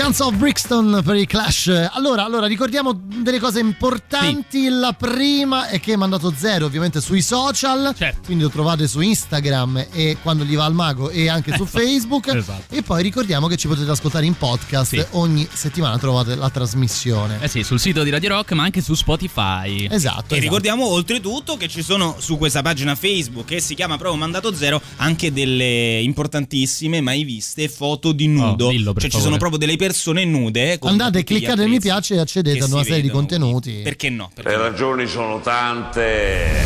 Guns 0.08 0.20
of 0.20 0.36
Brixton 0.36 1.02
per 1.04 1.16
i 1.16 1.26
Clash. 1.26 1.90
Allora, 1.92 2.24
allora 2.24 2.46
ricordiamo 2.46 2.98
delle 3.30 3.40
cose 3.40 3.60
importanti. 3.60 4.68
La 4.68 4.92
prima 4.92 5.68
è 5.68 5.80
che 5.80 5.92
è 5.92 5.96
mandato 5.96 6.32
zero 6.36 6.66
ovviamente 6.66 7.00
sui 7.00 7.20
social, 7.22 7.94
Certo. 7.96 8.20
quindi 8.24 8.42
lo 8.44 8.50
trovate 8.50 8.88
su 8.88 9.00
Instagram 9.00 9.86
e 9.92 10.16
quando 10.22 10.44
gli 10.44 10.54
va 10.56 10.64
al 10.64 10.74
mago 10.74 11.10
e 11.10 11.28
anche 11.28 11.54
su 11.56 11.62
Esatto. 11.68 11.78
Facebook. 11.78 12.26
Esatto. 12.34 12.74
E 12.74 12.82
poi 12.82 13.02
ricordiamo 13.02 13.46
che 13.46 13.56
ci 13.56 13.68
potete 13.68 13.90
ascoltare 13.90 14.24
in 14.26 14.34
podcast. 14.36 15.08
Ogni 15.12 15.46
settimana 15.52 15.98
trovate 15.98 16.34
la 16.34 16.48
trasmissione. 16.50 17.38
Eh 17.40 17.48
sì, 17.48 17.62
sul 17.62 17.78
sito 17.78 18.02
di 18.02 18.10
Radio 18.10 18.30
Rock, 18.30 18.52
ma 18.52 18.62
anche 18.64 18.80
su 18.80 18.94
Spotify. 18.94 19.86
Esatto. 19.90 20.34
E 20.34 20.38
ricordiamo 20.38 20.86
oltretutto 20.86 21.56
che 21.56 21.68
ci 21.68 21.82
sono 21.82 22.16
su 22.18 22.36
questa 22.38 22.62
pagina 22.62 22.94
Facebook 22.94 23.46
che 23.48 23.60
si 23.60 23.74
chiama 23.74 23.96
proprio 23.96 24.18
Mandato 24.18 24.54
Zero 24.54 24.80
anche 24.96 25.32
delle 25.32 26.00
importantissime, 26.00 27.00
mai 27.00 27.24
viste 27.24 27.68
foto 27.68 28.12
di 28.12 28.26
nudo. 28.26 28.66
Oh, 28.66 28.70
dillo, 28.70 28.92
cioè 28.92 29.02
ci 29.02 29.08
favore. 29.10 29.22
sono 29.24 29.36
proprio 29.36 29.58
delle 29.58 29.76
persone 29.76 30.24
nude. 30.24 30.78
con 30.78 30.90
Andate, 30.90 31.24
cliccate 31.24 31.66
mi 31.66 31.80
piace 31.80 32.14
e 32.14 32.18
accedete 32.18 32.58
a 32.64 32.66
una 32.66 32.82
serie 32.82 32.96
di 32.96 33.06
vedono. 33.08 33.17
Contenuti. 33.18 33.80
Perché 33.82 34.10
no? 34.10 34.30
Perché 34.32 34.50
Le 34.50 34.56
ragioni 34.56 35.06
sono 35.06 35.40
tante, 35.40 36.62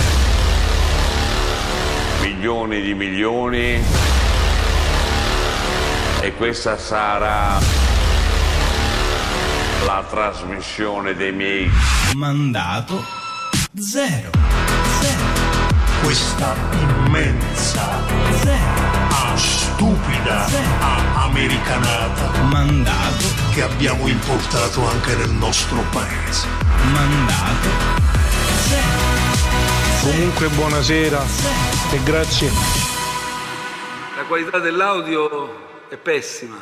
milioni 2.20 2.82
di 2.82 2.94
milioni, 2.94 3.82
e 6.20 6.34
questa 6.36 6.76
sarà 6.76 7.58
la 9.84 10.04
trasmissione 10.08 11.14
dei 11.14 11.32
miei 11.32 11.70
Mandato 12.14 13.02
zero. 13.74 14.30
Questa 16.02 16.54
immensa, 17.06 18.04
ah, 18.44 18.91
stupida, 20.02 20.46
americanata 21.14 22.42
mandato 22.42 23.24
che 23.52 23.62
abbiamo 23.62 24.08
importato 24.08 24.86
anche 24.88 25.14
nel 25.16 25.30
nostro 25.30 25.82
paese. 25.90 26.46
Mandato 26.92 27.68
Comunque 30.00 30.48
buonasera 30.48 31.24
e 31.92 32.02
grazie. 32.02 32.50
La 34.16 34.24
qualità 34.24 34.58
dell'audio 34.58 35.86
è 35.88 35.96
pessima. 35.96 36.56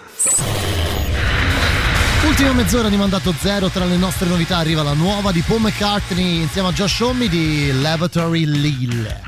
Ultima 2.26 2.52
mezz'ora 2.52 2.90
di 2.90 2.96
mandato 2.96 3.32
zero. 3.40 3.68
Tra 3.68 3.86
le 3.86 3.96
nostre 3.96 4.28
novità 4.28 4.58
arriva 4.58 4.82
la 4.82 4.92
nuova 4.92 5.32
di 5.32 5.40
Paul 5.40 5.62
McCartney 5.62 6.42
insieme 6.42 6.68
a 6.68 6.72
Josh 6.72 7.00
Homme 7.00 7.28
di 7.28 7.72
Lavatory 7.80 8.44
Lille. 8.44 9.22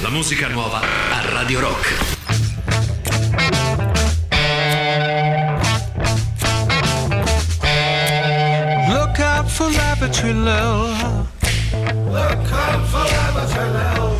La 0.00 0.08
musica 0.08 0.48
nuova 0.48 0.80
a 0.80 1.30
Radio 1.30 1.60
Rock. 1.60 2.17
For 9.58 9.70
lavatory 9.70 10.34
Lil. 10.34 11.26
Look 12.16 12.46
out 12.64 12.82
for 12.90 13.04
lavatory 13.14 13.70
Lil. 13.78 14.10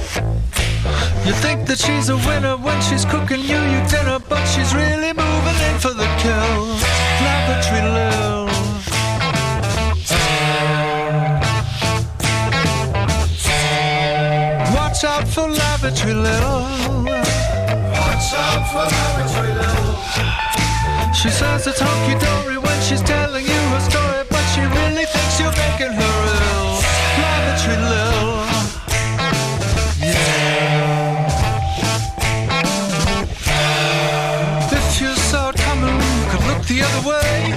You 1.26 1.32
think 1.44 1.64
that 1.68 1.78
she's 1.78 2.08
a 2.08 2.16
winner 2.26 2.56
when 2.56 2.78
she's 2.82 3.04
cooking 3.04 3.42
you 3.42 3.60
your 3.74 3.86
dinner, 3.86 4.18
but 4.28 4.44
she's 4.46 4.74
really 4.74 5.12
moving 5.12 5.58
in 5.68 5.76
for 5.78 5.94
the 5.94 6.08
kill. 6.22 6.58
Lavatory 7.22 7.82
Lil. 7.96 8.46
Watch 14.74 15.04
out 15.04 15.28
for 15.34 15.46
lavatory 15.60 16.14
Lil. 16.14 16.50
Watch 17.94 18.28
out 18.42 18.62
for 18.72 18.84
lavatory 18.96 19.54
Lil. 19.60 21.14
She 21.14 21.28
says 21.30 21.64
it's 21.68 21.80
honky 21.80 22.18
dory 22.24 22.58
when 22.58 22.82
she's 22.82 23.02
telling 23.02 23.44
you 23.44 23.60
her 23.74 23.80
story, 23.88 24.37
she 24.54 24.60
really 24.60 25.04
thinks 25.04 25.40
you're 25.40 25.52
making 25.52 25.92
her 25.92 26.16
ill. 26.40 26.80
Lavatory 27.22 27.76
Lil. 27.90 28.28
Yeah. 30.00 31.28
If 34.78 35.00
you 35.00 35.10
saw 35.14 35.50
it 35.50 35.56
coming, 35.56 35.94
you 35.94 36.24
could 36.30 36.44
look 36.48 36.62
the 36.66 36.82
other 36.82 37.02
way. 37.08 37.47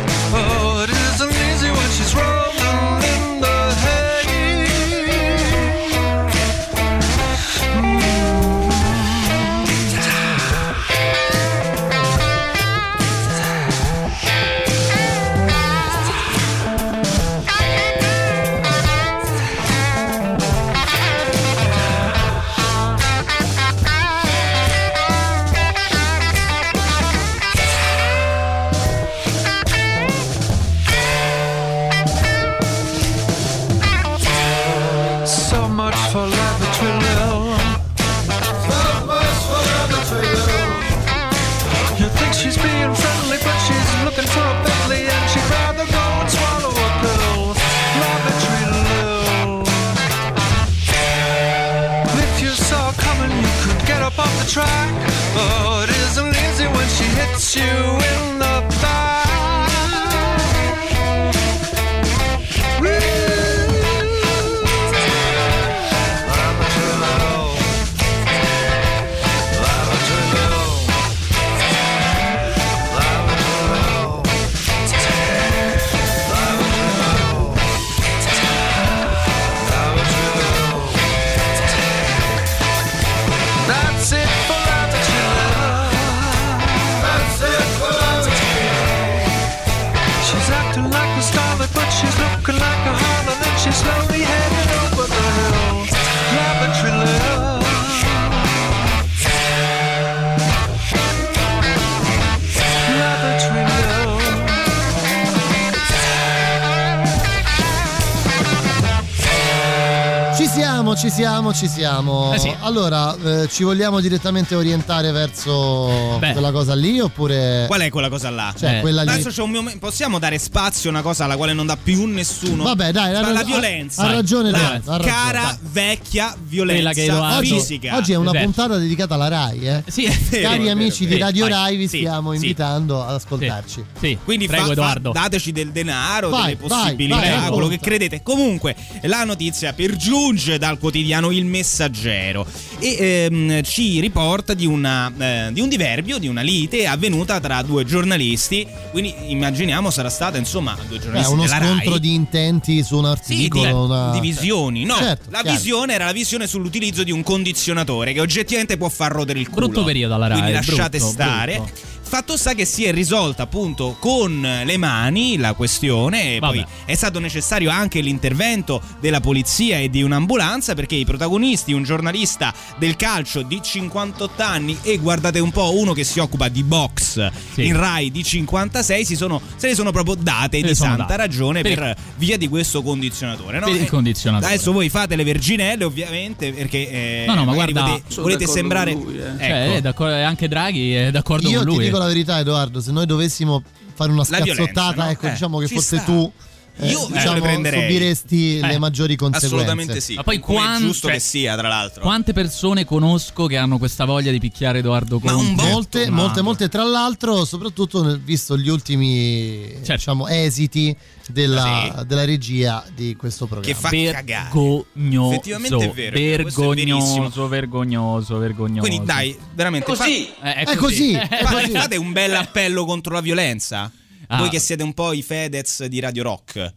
Ci 111.01 111.09
siamo, 111.09 111.51
ci 111.51 111.67
siamo. 111.67 112.31
Eh 112.31 112.37
sì. 112.37 112.53
Allora, 112.59 113.15
eh, 113.23 113.47
ci 113.49 113.63
vogliamo 113.63 113.99
direttamente 113.99 114.53
orientare 114.53 115.11
verso 115.11 116.17
Beh. 116.19 116.33
quella 116.33 116.51
cosa 116.51 116.75
lì 116.75 116.99
oppure... 116.99 117.63
Qual 117.65 117.81
è 117.81 117.89
quella 117.89 118.07
cosa 118.09 118.29
là? 118.29 118.53
Cioè, 118.55 118.81
quella 118.81 119.01
lì. 119.01 119.09
Adesso 119.09 119.29
c'è 119.29 119.41
un 119.41 119.49
momento- 119.49 119.79
possiamo 119.79 120.19
dare 120.19 120.37
spazio 120.37 120.89
a 120.89 120.93
una 120.93 121.01
cosa 121.01 121.23
alla 121.23 121.37
quale 121.37 121.53
non 121.53 121.65
dà 121.65 121.75
più 121.75 122.05
nessuno. 122.05 122.63
Vabbè, 122.63 122.91
dai, 122.91 123.09
ha 123.15 123.21
la 123.21 123.31
ragione- 123.31 123.45
violenza. 123.45 124.03
ha 124.03 124.11
ragione 124.11 124.51
la 124.51 124.57
ha 124.57 124.71
ragione, 124.97 125.03
cara 125.03 125.41
dai. 125.41 125.57
vecchia 125.71 126.35
violenza 126.43 126.91
Quella 126.91 127.37
che 127.39 127.47
fisica. 127.47 127.95
Oggi 127.95 128.11
è 128.11 128.15
una 128.15 128.29
Esatto. 128.29 128.43
puntata 128.45 128.77
dedicata 128.77 129.13
alla 129.15 129.27
Rai, 129.27 129.67
eh? 129.67 129.83
Sì, 129.87 130.05
è 130.05 130.15
vero, 130.29 130.49
Cari 130.49 130.59
è 130.59 130.63
vero, 130.65 130.71
amici 130.79 131.03
è 131.05 131.07
di 131.07 131.13
vero. 131.15 131.25
Radio. 131.25 131.47
Rai, 131.47 131.75
vi 131.77 131.87
stiamo 131.87 132.33
invitando 132.33 133.03
ad 133.03 133.15
ascoltarci. 133.15 133.83
Sì, 133.99 134.17
Quindi 134.23 134.45
prego 134.45 134.65
fa- 134.67 134.71
Edoardo. 134.73 135.11
dateci 135.13 135.51
del 135.51 135.71
denaro, 135.71 136.29
Vai, 136.29 136.43
delle 136.43 136.57
possibilità, 136.57 137.15
vai, 137.15 137.29
racconta. 137.29 137.51
quello 137.51 137.67
che 137.69 137.79
credete. 137.79 138.21
Comunque, 138.21 138.75
la 139.03 139.23
notizia 139.23 139.73
pergiunge 139.73 140.59
dal 140.59 140.73
quotidiano 140.73 140.89
Il 140.99 141.45
Messaggero 141.45 142.45
e 142.79 142.95
ehm, 143.29 143.61
ci 143.63 143.99
riporta 143.99 144.53
di, 144.53 144.65
una, 144.65 145.11
eh, 145.17 145.49
di 145.51 145.61
un 145.61 145.69
diverbio, 145.69 146.17
di 146.17 146.27
una 146.27 146.41
lite 146.41 146.85
avvenuta 146.85 147.39
tra 147.39 147.61
due 147.61 147.85
giornalisti. 147.85 148.65
Quindi 148.91 149.13
immaginiamo 149.27 149.89
sarà 149.89 150.09
stata 150.09 150.37
insomma 150.37 150.75
due 150.87 150.97
È 150.97 151.01
giornalisti 151.01 151.31
uno 151.33 151.41
della 151.43 151.57
scontro 151.59 151.89
Rai. 151.91 151.99
di 151.99 152.13
intenti 152.13 152.83
su 152.83 152.97
un 152.97 153.15
Sì, 153.21 153.35
di, 153.35 153.43
articolo. 153.45 153.85
una- 153.85 154.11
di 154.11 154.19
visioni. 154.19 154.83
No, 154.85 154.95
Certo, 154.95 155.29
la 155.31 155.41
chiaro. 155.41 155.57
visione 155.57 155.93
era 155.93 156.05
la 156.05 156.11
visione 156.11 156.47
sull'utilizzo 156.47 157.03
di 157.03 157.11
un 157.11 157.23
condizionatore 157.23 158.13
che 158.13 158.19
oggettivamente 158.19 158.77
può 158.77 158.89
far 158.89 159.11
rodere 159.11 159.39
il 159.39 159.49
culo. 159.49 159.67
Brutto 159.67 159.83
periodo 159.85 160.15
alla 160.15 160.27
Rai, 160.27 160.37
Quindi 160.39 160.53
lasciate 160.55 160.97
brutto, 160.97 161.11
stare. 161.13 161.55
brutto. 161.55 161.89
Fatto 162.11 162.35
sta 162.35 162.53
che 162.53 162.65
si 162.65 162.83
è 162.83 162.91
risolta 162.91 163.43
appunto 163.43 163.95
con 163.97 164.41
le 164.65 164.75
mani 164.77 165.37
la 165.37 165.53
questione 165.53 166.35
e 166.35 166.39
Vabbè. 166.39 166.53
poi 166.57 166.65
è 166.83 166.93
stato 166.93 167.19
necessario 167.19 167.69
anche 167.69 168.01
l'intervento 168.01 168.81
della 168.99 169.21
polizia 169.21 169.77
e 169.77 169.89
di 169.89 170.03
un'ambulanza 170.03 170.75
perché 170.75 170.95
i 170.95 171.05
protagonisti, 171.05 171.71
un 171.71 171.83
giornalista 171.83 172.53
del 172.77 172.97
calcio 172.97 173.43
di 173.43 173.61
58 173.63 174.43
anni 174.43 174.77
e 174.81 174.97
guardate 174.97 175.39
un 175.39 175.51
po' 175.51 175.77
uno 175.77 175.93
che 175.93 176.03
si 176.03 176.19
occupa 176.19 176.49
di 176.49 176.63
box 176.63 177.31
Sì. 177.53 177.65
in 177.67 177.77
Rai 177.77 178.11
di 178.11 178.23
56 178.25 179.05
si 179.05 179.15
sono, 179.15 179.41
se 179.55 179.67
ne 179.69 179.73
sono 179.75 179.91
proprio 179.93 180.15
date 180.15 180.59
Se 180.59 180.67
di 180.67 180.75
santa 180.75 181.03
date. 181.03 181.15
ragione 181.15 181.61
Per- 181.61 181.75
per, 181.75 181.95
via 182.17 182.37
di 182.37 182.49
questo 182.49 182.83
condizionatore. 182.83 183.59
No? 183.59 183.67
Per 183.67 183.75
il 183.75 183.83
E 183.83 183.87
condizionatore. 183.87 184.51
Adesso 184.53 184.73
voi 184.73 184.89
fate 184.89 185.15
le 185.15 185.23
verginelle 185.23 185.85
ovviamente 185.85 186.51
perché 186.51 186.89
eh, 186.89 187.23
No, 187.25 187.35
no, 187.35 187.45
ma 187.45 187.53
guarda- 187.53 187.83
volete, 187.83 188.21
volete 188.21 188.47
sembrare... 188.47 188.91
lui, 188.91 189.15
eh. 189.17 189.21
Ecco. 189.27 189.37
Cioè, 189.39 189.75
è 189.75 189.81
d'accordo- 189.81 190.15
anche 190.25 190.47
Draghi 190.49 190.93
è 190.93 191.09
d'accordo 191.11 191.47
Io 191.49 191.59
con 191.59 191.67
ti 191.69 191.75
lui. 191.75 191.85
dico 191.85 191.99
la 192.01 192.07
verità, 192.07 192.39
Edoardo, 192.39 192.81
se 192.81 192.91
noi 192.91 193.05
dovessimo 193.05 193.63
fare 193.93 194.11
una 194.11 194.23
scazzottata, 194.23 195.03
no? 195.03 195.09
ecco, 195.09 195.27
Eh, 195.27 195.31
diciamo 195.31 195.57
che 195.59 195.67
ci 195.67 195.75
fosse 195.75 195.97
sta. 195.97 196.05
tu. 196.05 196.31
Eh, 196.77 196.87
Io 196.89 197.07
me 197.09 197.17
diciamo, 197.17 197.33
le 197.35 197.41
prenderei. 197.41 197.81
subiresti 197.81 198.57
Eh, 198.59 198.67
le 198.67 198.77
maggiori 198.79 199.15
conseguenze. 199.15 199.55
Assolutamente 199.55 199.99
sì. 200.01 200.13
Ma 200.15 200.23
poi 200.23 200.39
come 200.39 200.57
è 200.57 200.61
quan- 200.61 200.79
giusto 200.81 201.07
cioè, 201.07 201.15
che 201.17 201.21
sia, 201.21 201.55
tra 201.57 201.67
l'altro. 201.67 202.01
Quante 202.01 202.33
persone 202.33 202.85
conosco 202.85 203.45
che 203.45 203.57
hanno 203.57 203.77
questa 203.77 204.05
voglia 204.05 204.31
di 204.31 204.39
picchiare 204.39 204.79
Edoardo 204.79 205.19
Conte? 205.19 205.61
molte, 205.63 206.09
Ma- 206.09 206.15
molte, 206.15 206.41
molte, 206.41 206.69
tra 206.69 206.83
l'altro, 206.83 207.45
soprattutto 207.45 208.19
visto 208.23 208.57
gli 208.57 208.69
ultimi 208.69 209.67
Certo. 209.75 209.93
diciamo, 209.93 210.27
esiti 210.27 210.95
della, 211.27 212.03
della 212.07 212.25
regia 212.25 212.83
di 212.93 213.15
questo 213.15 213.45
programma. 213.45 213.73
Che 213.73 213.79
fa 213.79 213.89
cagare. 214.13 214.43
Vergognoso. 214.51 215.31
Effettivamente 215.31 215.85
è 215.85 215.91
vero, 216.11 216.39
è 216.39 216.41
questo 216.41 216.71
è 216.71 216.75
vergognoso, 216.75 217.47
vergognoso, 217.47 218.37
vergognoso. 218.37 218.87
Quindi 218.87 219.05
dai, 219.05 219.37
veramente... 219.53 219.85
Così. 219.85 220.29
fa- 220.39 220.49
Eh, 220.49 220.53
è 220.55 220.65
È 220.65 220.75
così. 220.75 221.13
È 221.13 221.43
così. 221.45 221.71
fate 221.71 221.95
un 221.97 222.11
bel 222.11 222.35
appello 222.35 222.85
contro 222.85 223.13
la 223.13 223.21
violenza. 223.21 223.91
Ah. 224.33 224.37
Voi 224.37 224.49
che 224.49 224.59
siete 224.59 224.81
un 224.81 224.93
po' 224.93 225.11
i 225.11 225.21
Fedez 225.21 225.83
di 225.85 225.99
Radio 225.99 226.23
Rock. 226.23 226.73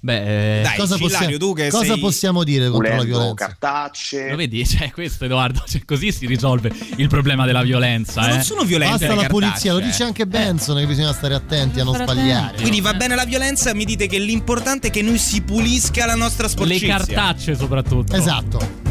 Beh, 0.00 0.58
eh, 0.58 0.62
Dai, 0.62 0.76
cosa, 0.76 0.96
Cillario, 0.96 1.08
possiamo, 1.18 1.36
tu 1.38 1.52
che 1.54 1.68
cosa 1.70 1.84
sei- 1.92 1.98
possiamo 1.98 2.44
dire 2.44 2.68
contro 2.70 2.88
la 2.88 2.96
Pulendo 2.96 3.18
violenza? 3.18 3.46
cartacce. 3.46 4.30
Lo 4.30 4.36
vedi? 4.36 4.66
Cioè, 4.66 4.90
questo 4.90 5.24
Edoardo, 5.24 5.62
cioè, 5.66 5.84
così 5.84 6.10
si 6.12 6.26
risolve 6.26 6.72
il 6.96 7.08
problema 7.08 7.46
della 7.46 7.62
violenza. 7.62 8.20
Ma 8.20 8.28
eh. 8.28 8.34
non 8.34 8.42
sono 8.42 8.62
violente 8.64 9.06
Basta 9.06 9.14
le 9.14 9.22
la 9.22 9.28
cartacee. 9.28 9.72
lo 9.72 9.78
dice 9.80 10.02
anche 10.04 10.26
Benson 10.26 10.78
che 10.78 10.86
bisogna 10.86 11.12
stare 11.12 11.34
attenti 11.34 11.80
a 11.80 11.84
non 11.84 11.94
sbagliare. 11.94 12.60
Quindi 12.60 12.80
va 12.80 12.94
bene 12.94 13.14
la 13.14 13.24
violenza, 13.24 13.74
mi 13.74 13.84
dite 13.84 14.06
che 14.08 14.18
l'importante 14.18 14.88
è 14.88 14.90
che 14.90 15.02
noi 15.02 15.18
si 15.18 15.40
pulisca 15.42 16.04
la 16.06 16.14
nostra 16.16 16.44
Le 16.46 16.50
sporcizia. 16.50 16.96
cartacce 16.96 17.56
soprattutto. 17.56 18.14
Esatto. 18.14 18.87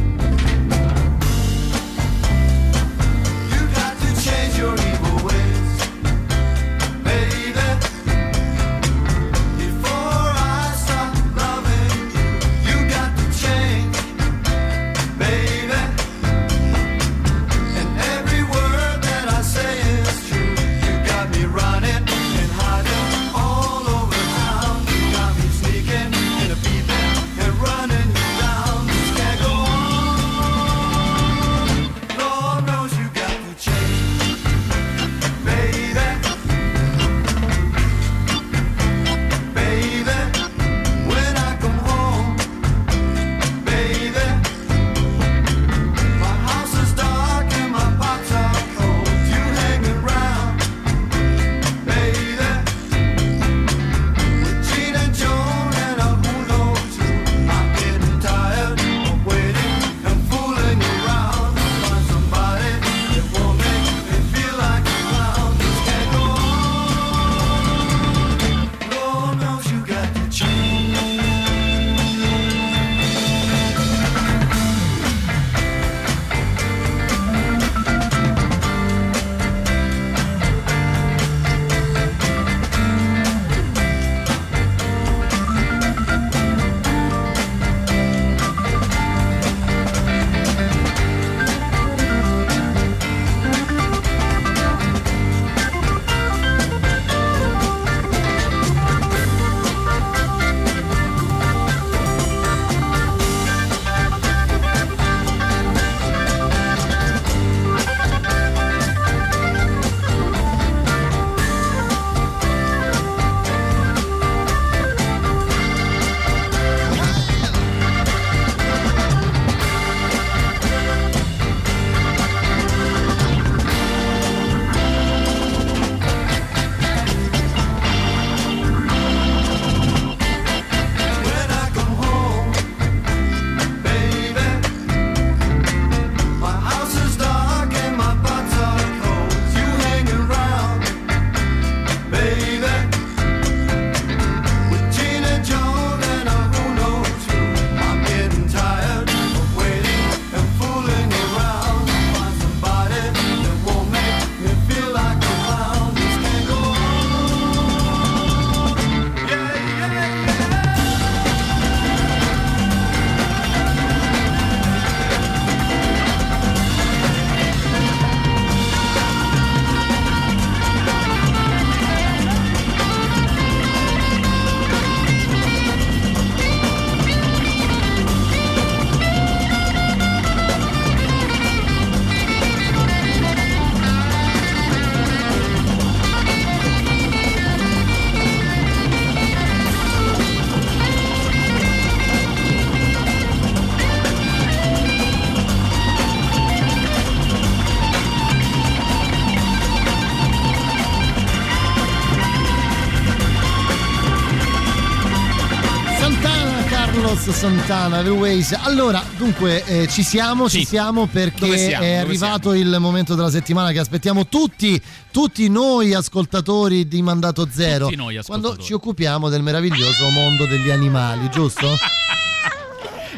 Carlos 207.27 207.35
Santana, 207.35 208.01
The 208.03 208.09
Ways. 208.09 208.53
Allora, 208.53 209.03
dunque, 209.17 209.61
eh, 209.65 209.87
ci 209.89 210.01
siamo, 210.01 210.47
ci 210.47 210.63
siamo 210.65 211.07
perché 211.07 211.57
siamo? 211.57 211.83
è 211.83 211.95
arrivato 211.95 212.53
il 212.53 212.77
momento 212.79 213.15
della 213.15 213.29
settimana 213.29 213.71
che 213.71 213.79
aspettiamo 213.79 214.27
tutti, 214.27 214.81
tutti 215.11 215.49
noi 215.49 215.93
ascoltatori 215.93 216.87
di 216.87 217.01
Mandato 217.01 217.45
Zero. 217.51 217.85
Tutti 217.85 217.97
noi 217.97 218.15
ascoltatori. 218.15 218.55
Quando 218.55 218.63
ci 218.63 218.73
occupiamo 218.73 219.27
del 219.27 219.41
meraviglioso 219.41 220.09
mondo 220.09 220.45
degli 220.45 220.69
animali, 220.69 221.29
giusto? 221.29 221.67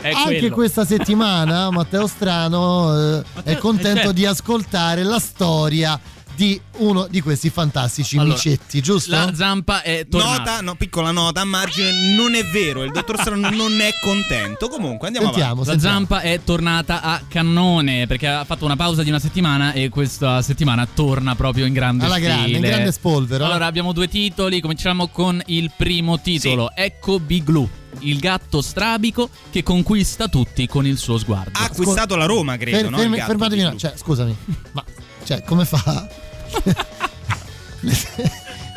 È 0.02 0.12
Anche 0.12 0.38
quello. 0.40 0.56
questa 0.56 0.86
settimana 0.86 1.70
Matteo 1.72 2.08
Strano 2.08 3.18
eh, 3.18 3.24
è 3.44 3.58
contento 3.58 3.98
certo. 3.98 4.12
di 4.14 4.26
ascoltare 4.26 5.04
la 5.04 5.20
storia 5.20 6.00
di 6.36 6.60
uno 6.80 7.08
di 7.10 7.22
questi 7.22 7.50
fantastici 7.50 8.18
Allora, 8.18 8.34
micetti, 8.34 8.82
giusto? 8.82 9.12
La 9.12 9.32
zampa 9.34 9.82
è 9.82 10.08
tornata. 10.10 10.38
Nota, 10.38 10.62
no, 10.62 10.76
piccola 10.76 11.12
nota 11.12 11.42
a 11.42 11.46
margine, 11.46 12.16
non 12.16 12.36
è 12.36 12.44
vero, 12.46 12.84
il 12.84 12.92
dottor 12.92 13.20
Strano 13.20 13.50
non 13.50 13.80
è 13.80 13.90
contento. 14.02 14.68
Comunque 14.68 15.08
andiamo 15.08 15.30
avanti. 15.30 15.66
La 15.66 15.80
zampa 15.80 16.22
è 16.22 16.42
tornata 16.44 17.02
a 17.02 17.22
cannone 17.28 18.08
perché 18.08 18.28
ha 18.28 18.44
fatto 18.46 18.66
una 18.66 18.76
pausa 18.76 19.04
di 19.04 19.10
una 19.10 19.20
settimana 19.20 19.74
e 19.74 19.90
questa 19.90 20.42
settimana 20.42 20.88
torna 20.92 21.36
proprio 21.36 21.66
in 21.66 21.74
grande 21.74 22.06
Alla 22.06 22.20
grande, 22.20 22.42
stile. 22.44 22.58
in 22.58 22.64
grande 22.64 22.92
spolvero. 22.92 23.46
Allora 23.46 23.66
abbiamo 23.66 23.92
due 23.94 24.08
titoli, 24.08 24.62
cominciamo 24.62 25.08
con 25.08 25.42
il 25.48 25.72
primo 25.76 26.20
titolo. 26.22 26.72
Ecco 26.76 27.20
Biglu, 27.20 27.68
il 28.00 28.20
gatto 28.20 28.62
strabico 28.62 29.30
che 29.50 29.64
conquista 29.64 30.28
tutti 30.28 30.68
con 30.68 30.86
il 30.86 30.98
suo 30.98 31.18
sguardo. 31.18 31.52
Ha 31.60 31.66
acquistato 31.66 32.16
la 32.16 32.26
Roma, 32.26 32.58
credo, 32.58 32.78
Fer- 32.78 32.90
no? 32.90 32.98
fermi- 32.98 33.20
fermatevi 33.20 33.62
attimo, 33.62 33.80
cioè, 33.80 33.94
scusami, 33.96 34.36
ma 34.72 34.84
cioè, 35.24 35.44
come 35.44 35.66
fa? 35.66 36.08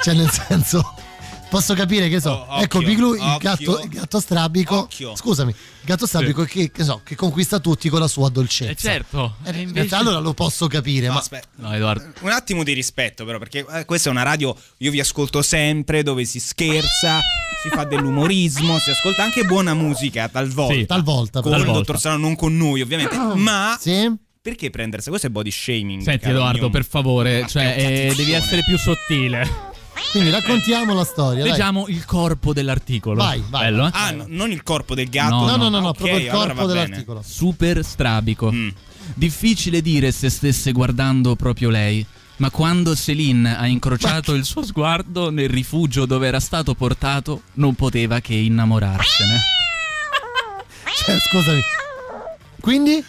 Cioè, 0.02 0.14
nel 0.14 0.30
senso, 0.30 0.94
posso 1.48 1.74
capire 1.74 2.08
che 2.08 2.20
so, 2.20 2.30
Oh, 2.30 2.42
occhio, 2.54 2.62
ecco 2.64 2.78
Biglu, 2.80 3.14
il 3.14 3.36
gatto, 3.38 3.80
il 3.80 3.88
gatto 3.88 4.20
strabico. 4.20 4.80
Occhio. 4.80 5.14
Scusami, 5.16 5.50
il 5.50 5.56
gatto 5.86 6.06
strabico 6.06 6.44
che, 6.44 6.70
che 6.70 6.84
so, 6.84 7.00
che 7.04 7.14
conquista 7.14 7.58
tutti 7.58 7.88
con 7.88 8.00
la 8.00 8.08
sua 8.08 8.28
dolcezza. 8.28 8.70
Eh, 8.70 8.74
certo. 8.76 9.36
Eh, 9.44 9.50
in 9.50 9.58
invece- 9.60 9.74
realtà 9.74 9.98
allora 9.98 10.18
lo 10.18 10.34
posso 10.34 10.66
capire, 10.66 11.06
No, 11.08 11.14
ma 11.14 11.18
aspetta. 11.20 11.48
No, 11.56 11.72
Edoardo. 11.74 12.12
Un 12.20 12.30
attimo 12.30 12.62
di 12.64 12.72
rispetto, 12.72 13.24
però, 13.24 13.38
perché 13.38 13.64
eh, 13.70 13.84
questa 13.84 14.08
è 14.08 14.12
una 14.12 14.22
radio. 14.22 14.56
Io 14.78 14.90
vi 14.90 15.00
ascolto 15.00 15.42
sempre 15.42 16.02
dove 16.02 16.24
si 16.24 16.40
scherza, 16.40 17.20
si 17.62 17.68
fa 17.68 17.84
dell'umorismo, 17.84 18.78
si 18.78 18.90
ascolta 18.90 19.22
anche 19.22 19.44
buona 19.44 19.74
musica 19.74 20.28
talvolta. 20.28 20.74
Sì, 20.74 20.86
talvolta, 20.86 21.40
Con 21.40 21.50
talvolta. 21.52 21.72
il 21.72 21.78
dottor 21.78 21.98
Strano, 21.98 22.18
non 22.18 22.34
con 22.36 22.56
noi, 22.56 22.80
ovviamente. 22.80 23.16
Ma 23.36 23.76
sì? 23.80 24.10
Perché 24.42 24.70
prendersi? 24.70 25.08
Questo 25.08 25.28
è 25.28 25.30
body 25.30 25.50
shaming. 25.52 26.02
Senti 26.02 26.28
Edoardo, 26.28 26.58
mio. 26.62 26.70
per 26.70 26.84
favore, 26.84 27.42
Ma 27.42 27.46
cioè, 27.46 27.74
eh, 27.78 28.12
devi 28.16 28.32
essere 28.32 28.64
più 28.64 28.76
sottile. 28.76 29.48
quindi 30.10 30.30
raccontiamo 30.30 30.94
la 30.94 31.04
storia. 31.04 31.42
dai. 31.42 31.50
Leggiamo 31.52 31.86
il 31.86 32.04
corpo 32.04 32.52
dell'articolo. 32.52 33.16
Vai, 33.22 33.42
vai. 33.48 33.62
Bello, 33.70 33.86
eh? 33.86 33.90
Ah, 33.92 34.10
no, 34.10 34.24
non 34.26 34.50
il 34.50 34.64
corpo 34.64 34.96
del 34.96 35.08
gatto. 35.08 35.34
No, 35.36 35.46
No, 35.46 35.56
no, 35.56 35.68
no, 35.68 35.78
no, 35.78 35.88
Ok, 35.90 35.96
proprio 35.96 36.18
il 36.18 36.28
allora 36.28 36.46
corpo 36.54 36.66
bene. 36.66 36.72
dell'articolo. 36.84 37.22
Super 37.24 37.84
strabico. 37.84 38.50
Mm. 38.50 38.68
Difficile 39.14 39.80
dire 39.80 40.10
se 40.10 40.28
stesse 40.28 40.72
guardando 40.72 41.36
proprio 41.36 41.70
lei, 41.70 42.04
ma 42.38 42.50
quando 42.50 42.96
Céline 42.96 43.56
ha 43.56 43.66
incrociato 43.68 44.34
il 44.34 44.44
suo 44.44 44.64
sguardo 44.64 45.30
nel 45.30 45.48
rifugio 45.48 46.04
dove 46.04 46.26
era 46.26 46.40
stato 46.40 46.74
portato, 46.74 47.42
non 47.54 47.74
poteva 47.76 48.18
che 48.18 48.34
innamorarsene. 48.34 49.38
Cioè, 50.96 51.18
scusami. 51.20 51.60
Quindi? 52.60 53.04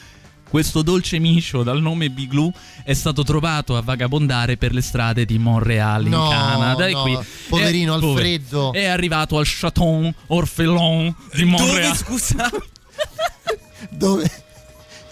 Questo 0.53 0.83
dolce 0.83 1.17
miscio 1.17 1.63
dal 1.63 1.81
nome 1.81 2.11
Biglu 2.11 2.51
è 2.83 2.93
stato 2.93 3.23
trovato 3.23 3.75
a 3.75 3.81
vagabondare 3.81 4.55
per 4.55 4.71
le 4.71 4.81
strade 4.81 5.25
di 5.25 5.39
Montreal 5.39 6.03
No, 6.05 6.25
in 6.25 6.29
Canada 6.29 6.85
e 6.85 6.91
no, 6.91 7.01
qui 7.01 7.17
poverino 7.49 7.93
è? 7.93 7.95
Alfredo. 7.95 8.71
è 8.71 8.85
arrivato 8.85 9.39
al 9.39 9.45
Chateau 9.47 10.13
Orphelon 10.27 11.15
di 11.33 11.45
Montreal. 11.45 11.81
Dove, 11.81 11.95
scusa? 11.95 12.51
Dove, 13.89 14.29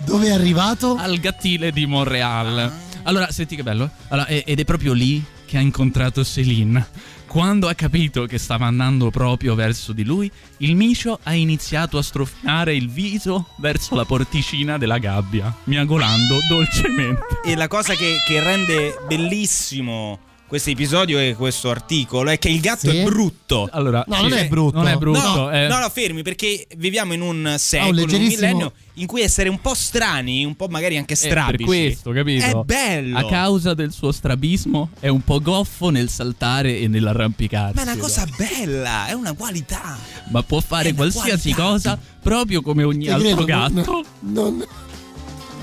dove 0.06 0.28
è 0.28 0.32
arrivato? 0.32 0.96
al 0.96 1.18
gattile 1.18 1.72
di 1.72 1.88
Montreal. 1.88 2.72
Allora, 3.02 3.32
senti 3.32 3.56
che 3.56 3.64
bello. 3.64 3.86
eh? 3.86 3.90
Allora, 4.10 4.28
e- 4.28 4.44
ed 4.46 4.60
è 4.60 4.64
proprio 4.64 4.94
lì 4.94 5.26
che 5.48 5.58
ha 5.58 5.62
incontrato 5.62 6.24
Céline. 6.24 6.88
Quando 7.32 7.70
ha 7.70 7.74
capito 7.76 8.26
che 8.26 8.38
stava 8.38 8.66
andando 8.66 9.10
proprio 9.10 9.56
verso 9.56 9.94
di 9.94 10.04
lui, 10.04 10.30
il 10.58 10.76
micio 10.76 11.18
ha 11.24 11.34
iniziato 11.34 11.98
a 11.98 12.04
strofinare 12.04 12.76
il 12.76 12.90
viso 12.90 13.54
verso 13.60 13.96
la 13.96 14.04
porticina 14.04 14.78
della 14.78 14.98
gabbia, 14.98 15.56
miagolando 15.64 16.40
dolcemente. 16.50 17.40
E 17.42 17.56
la 17.56 17.70
cosa 17.70 17.94
che, 17.94 18.18
che 18.28 18.44
rende 18.44 18.98
bellissimo 19.08 20.20
questo 20.52 20.70
episodio 20.72 21.18
e 21.18 21.34
questo 21.34 21.70
articolo 21.70 22.30
è 22.30 22.38
che 22.38 22.50
il 22.50 22.60
gatto 22.60 22.90
Sì? 22.90 22.98
è 22.98 23.04
brutto. 23.06 23.70
Allora, 23.72 24.04
No, 24.06 24.20
non 24.20 24.34
è 24.34 24.50
brutto. 24.50 24.76
Non 24.80 24.88
è 24.90 24.98
brutto. 24.98 25.22
No, 25.22 25.50
eh. 25.50 25.68
no, 25.70 25.80
no, 25.80 25.88
fermi 25.90 26.24
perché 26.24 26.68
viviamo 26.76 27.14
in 27.14 27.22
un 27.22 27.56
secolo, 27.58 28.02
in 28.02 28.10
un 28.14 28.22
millennio 28.22 28.74
in 28.96 29.08
cui 29.08 29.22
essere 29.22 29.48
un 29.48 29.62
po' 29.62 29.74
strani, 29.74 30.44
un 30.44 30.58
po' 30.58 30.68
magari 30.68 30.98
anche 30.98 31.16
strabici. 31.16 31.56
per 31.64 31.66
questo, 31.66 32.12
capito? 32.12 32.46
È 32.46 32.64
bello. 32.66 33.18
A 33.18 33.26
causa 33.30 33.74
del 33.74 33.94
suo 33.94 34.12
strabismo 34.12 34.90
è 35.00 35.08
un 35.08 35.22
po' 35.24 35.40
goffo 35.40 35.88
nel 35.90 36.10
saltare 36.10 36.80
e 36.80 36.90
nell'arrampicarsi. 36.90 37.76
Ma 37.78 37.84
è 37.84 37.86
una 37.94 37.98
cosa 38.02 38.28
bella, 38.36 39.08
è 39.08 39.14
una 39.14 39.32
qualità. 39.32 39.98
Ma 40.32 40.44
può 40.44 40.60
fare 40.60 40.90
È 40.90 40.94
qualsiasi 40.94 41.54
qualità. 41.54 41.64
cosa 41.96 42.00
proprio 42.22 42.62
come 42.62 42.84
ogni 42.84 43.06
Ti 43.06 43.10
altro 43.12 43.28
credo, 43.30 43.46
gatto. 43.46 44.04
non- 44.20 44.34
non- 44.34 44.66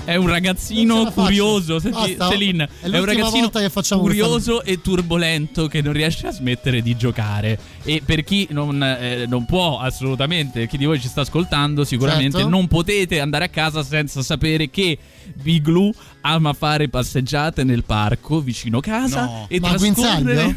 È 0.05 0.15
un 0.15 0.27
ragazzino 0.27 1.11
curioso. 1.11 1.79
Senti, 1.79 2.17
Celine, 2.17 2.67
è 2.81 2.89
è 2.89 2.97
un 2.97 3.05
ragazzino 3.05 3.51
curioso 3.99 4.63
e 4.63 4.81
turbolento 4.81 5.67
che 5.67 5.81
non 5.81 5.93
riesce 5.93 6.27
a 6.27 6.31
smettere 6.31 6.81
di 6.81 6.97
giocare. 6.97 7.59
E 7.83 8.01
per 8.03 8.23
chi 8.23 8.47
non, 8.49 8.81
eh, 8.81 9.25
non 9.27 9.45
può 9.45 9.79
assolutamente, 9.79 10.67
chi 10.67 10.77
di 10.77 10.85
voi 10.85 10.99
ci 10.99 11.07
sta 11.07 11.21
ascoltando, 11.21 11.83
sicuramente 11.83 12.37
Certo. 12.37 12.49
non 12.49 12.67
potete 12.67 13.19
andare 13.19 13.45
a 13.45 13.49
casa 13.49 13.83
senza 13.83 14.23
sapere 14.23 14.69
che 14.71 14.97
Biglu 15.35 15.91
ama 16.21 16.53
fare 16.53 16.89
passeggiate 16.89 17.63
nel 17.63 17.83
parco 17.83 18.39
vicino 18.41 18.79
casa 18.79 19.25
No. 19.25 19.45
e 19.47 19.59
Ma 19.59 19.69
a 19.69 19.75
trascorrere. 19.75 20.55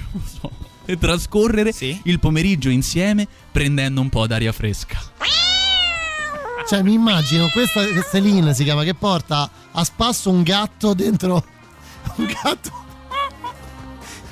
E 0.85 0.99
trascorrere 0.99 1.71
Sì. 1.73 2.01
il 2.05 2.19
pomeriggio 2.19 2.69
insieme 2.69 3.29
prendendo 3.53 4.01
un 4.01 4.09
po' 4.09 4.27
d'aria 4.27 4.51
fresca. 4.51 4.99
Cioè, 6.73 6.81
mi 6.81 6.95
immagino 6.95 7.51
questa 7.51 7.83
Celine 8.11 8.55
si 8.55 8.65
chiama 8.65 8.83
che 8.83 8.95
porta 8.95 9.51
a 9.73 9.85
spasso 9.85 10.31
un 10.31 10.43
gatto 10.43 10.95
dentro. 10.95 11.45
Un 12.17 12.25
gatto. 12.25 12.71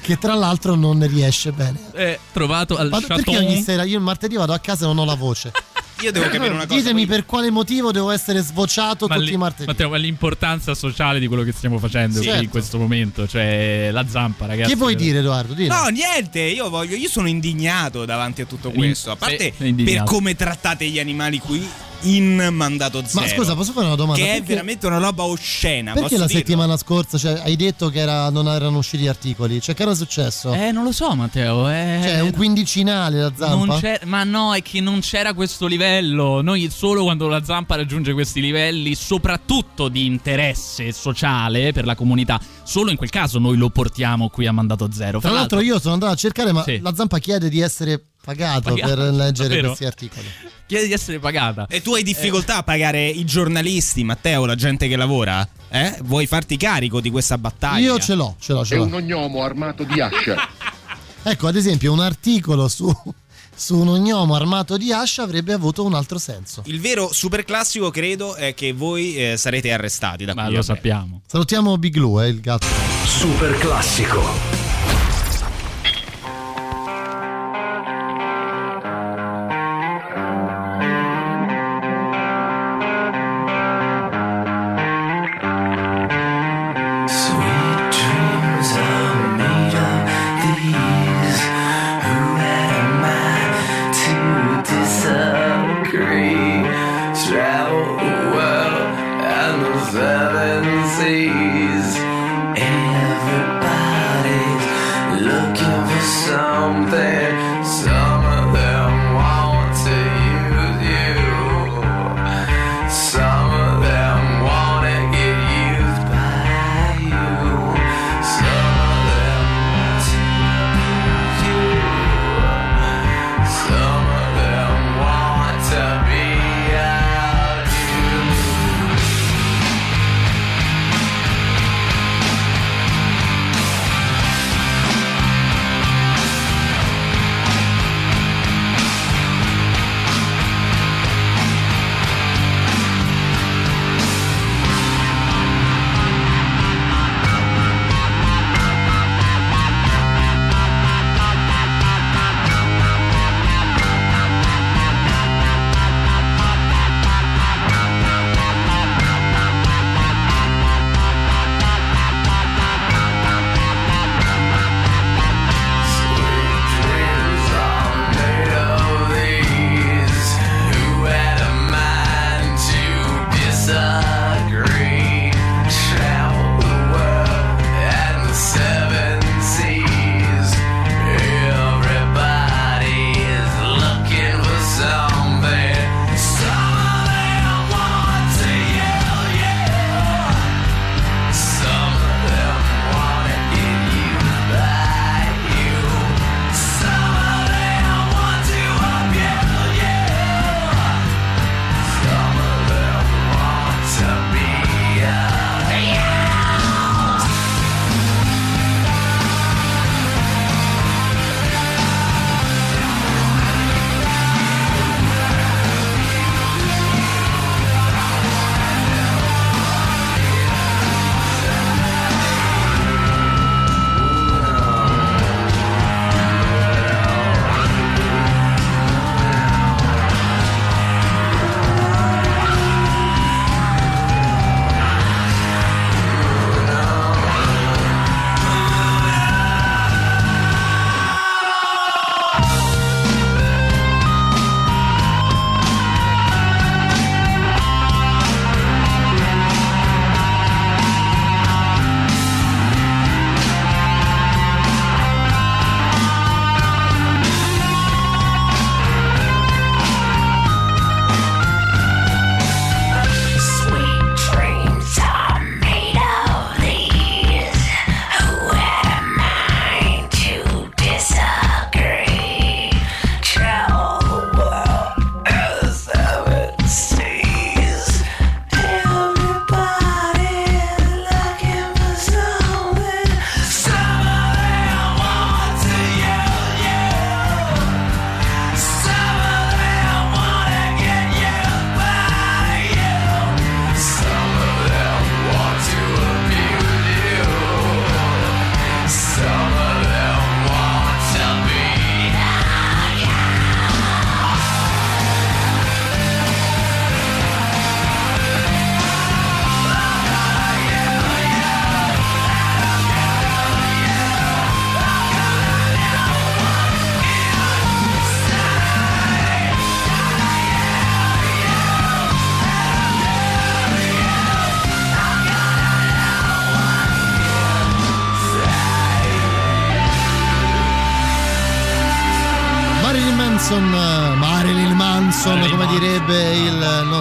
Che 0.00 0.16
tra 0.16 0.32
l'altro 0.32 0.74
non 0.74 0.96
ne 0.96 1.06
riesce 1.06 1.52
bene. 1.52 1.78
È 1.92 2.18
trovato 2.32 2.78
al 2.78 2.88
Ma 2.88 2.98
perché 2.98 3.36
ogni 3.36 3.60
sera 3.60 3.82
io 3.82 3.98
il 3.98 4.02
martedì 4.02 4.36
vado 4.36 4.54
a 4.54 4.58
casa 4.58 4.84
e 4.84 4.86
non 4.86 4.96
ho 4.96 5.04
la 5.04 5.16
voce? 5.16 5.52
Io 6.00 6.12
devo 6.12 6.30
capire 6.30 6.48
una 6.48 6.66
cosa. 6.66 6.76
Ditemi 6.80 7.04
poi- 7.04 7.14
per 7.14 7.26
quale 7.26 7.50
motivo 7.50 7.92
devo 7.92 8.10
essere 8.10 8.40
svociato 8.40 9.06
Ma 9.06 9.16
tutti 9.16 9.34
i 9.34 9.36
martedì. 9.36 9.66
Matteo, 9.66 9.90
ma 9.90 9.98
l'importanza 9.98 10.74
sociale 10.74 11.18
di 11.20 11.26
quello 11.26 11.42
che 11.42 11.52
stiamo 11.52 11.78
facendo 11.78 12.14
Sì. 12.14 12.20
qui 12.20 12.28
Certo. 12.28 12.42
in 12.44 12.48
questo 12.48 12.78
momento, 12.78 13.28
cioè 13.28 13.90
la 13.92 14.08
zampa, 14.08 14.46
ragazzi. 14.46 14.70
Che 14.70 14.76
vuoi 14.76 14.94
dire, 14.94 15.18
Edoardo? 15.18 15.52
Dillo. 15.52 15.74
No, 15.74 15.88
niente, 15.88 16.40
io 16.40 16.70
voglio, 16.70 16.96
io 16.96 17.10
sono 17.10 17.28
indignato 17.28 18.06
davanti 18.06 18.40
a 18.40 18.46
tutto 18.46 18.70
questo. 18.70 19.10
A 19.10 19.16
parte 19.16 19.52
per 19.58 20.04
come 20.04 20.34
trattate 20.34 20.88
gli 20.88 20.98
animali 20.98 21.38
qui 21.38 21.68
in 22.02 22.48
mandato 22.52 23.02
zero. 23.04 23.20
Ma 23.20 23.28
scusa, 23.28 23.54
posso 23.54 23.72
fare 23.72 23.86
una 23.86 23.94
domanda? 23.96 24.22
Che 24.22 24.28
è 24.28 24.32
Perché- 24.38 24.46
veramente 24.54 24.86
una 24.86 24.98
roba 24.98 25.24
oscena. 25.24 25.92
Perché 25.92 26.08
posso 26.08 26.20
la 26.20 26.26
dirlo? 26.26 26.40
settimana 26.40 26.76
scorsa 26.76 27.18
cioè, 27.18 27.40
hai 27.44 27.56
detto 27.56 27.88
che 27.90 27.98
era- 27.98 28.30
non 28.30 28.46
erano 28.48 28.78
usciti 28.78 29.06
articoli? 29.08 29.60
Cioè, 29.60 29.74
che 29.74 29.82
era 29.82 29.94
successo? 29.94 30.52
Eh, 30.52 30.72
non 30.72 30.84
lo 30.84 30.92
so, 30.92 31.14
Matteo. 31.14 31.68
Eh, 31.68 32.00
Cioè, 32.02 32.20
un 32.20 32.32
quindicinale 32.32 33.20
la 33.20 33.32
zampa? 33.36 33.80
ma 34.06 34.24
no, 34.24 34.54
è 34.54 34.62
che 34.62 34.80
non 34.80 35.00
c'era 35.00 35.34
questo 35.34 35.66
livello. 35.66 36.40
Noi 36.42 36.68
solo 36.70 37.02
quando 37.04 37.28
la 37.28 37.42
zampa 37.44 37.76
raggiunge 37.76 38.12
questi 38.12 38.40
livelli, 38.40 38.94
soprattutto 38.94 39.88
di 39.88 40.06
interesse 40.06 40.92
sociale 40.92 41.72
per 41.72 41.84
la 41.84 41.94
comunità, 41.94 42.40
solo 42.70 42.90
in 42.92 42.96
quel 42.96 43.10
caso 43.10 43.40
noi 43.40 43.56
lo 43.56 43.68
portiamo 43.70 44.28
qui 44.28 44.46
a 44.46 44.52
mandato 44.52 44.88
zero. 44.92 45.18
Tra 45.18 45.32
l'altro 45.32 45.60
io 45.60 45.80
sono 45.80 45.94
andato 45.94 46.12
a 46.12 46.16
cercare, 46.16 46.52
ma 46.52 46.62
Sì. 46.62 46.78
la 46.80 46.94
zampa 46.94 47.18
chiede 47.18 47.48
di 47.48 47.58
essere 47.60 48.00
pagato, 48.22 48.70
Pagato, 48.74 48.94
per 48.94 48.98
leggere 49.12 49.48
davvero? 49.48 49.66
questi 49.68 49.84
articoli. 49.86 50.26
chiede 50.66 50.86
di 50.86 50.92
essere 50.92 51.18
pagata. 51.18 51.66
E 51.68 51.82
tu 51.82 51.94
hai 51.94 52.04
difficoltà 52.04 52.58
a 52.58 52.62
pagare 52.62 53.08
i 53.08 53.24
giornalisti, 53.24 54.04
Matteo, 54.04 54.46
la 54.46 54.54
gente 54.54 54.86
che 54.86 54.94
lavora? 54.94 55.46
Eh? 55.68 55.98
Vuoi 56.02 56.26
farti 56.28 56.56
carico 56.56 57.00
di 57.00 57.10
questa 57.10 57.36
battaglia? 57.38 57.86
Io 57.92 57.98
ce 57.98 58.14
l'ho, 58.14 58.36
ce 58.38 58.52
l'ho, 58.52 58.64
ce 58.64 58.74
È 58.74 58.78
l'ho. 58.78 58.84
un 58.84 58.94
ognomo 58.94 59.42
armato 59.42 59.82
di 59.82 60.00
ascia. 60.00 60.36
Ecco, 61.22 61.48
ad 61.48 61.56
esempio, 61.56 61.92
un 61.92 62.00
articolo 62.00 62.66
su, 62.66 62.90
su 63.60 63.76
un 63.76 63.88
ognomo 63.88 64.34
armato 64.34 64.78
di 64.78 64.90
ascia 64.90 65.22
avrebbe 65.22 65.52
avuto 65.52 65.84
un 65.84 65.92
altro 65.92 66.16
senso. 66.16 66.62
Il 66.64 66.80
vero 66.80 67.12
super 67.12 67.44
classico, 67.44 67.90
credo, 67.90 68.34
è 68.34 68.54
che 68.54 68.72
voi 68.72 69.16
eh, 69.16 69.36
sarete 69.36 69.70
arrestati 69.70 70.24
da 70.24 70.32
Ma 70.34 70.44
qui 70.44 70.54
lo 70.54 70.60
a 70.60 70.62
breve. 70.62 70.74
sappiamo. 70.80 71.20
Salutiamo 71.26 71.76
Big 71.76 71.94
Lou, 71.96 72.20
eh, 72.22 72.28
il 72.28 72.40
gatto. 72.40 72.66
Super 73.04 73.58
classico. 73.58 74.49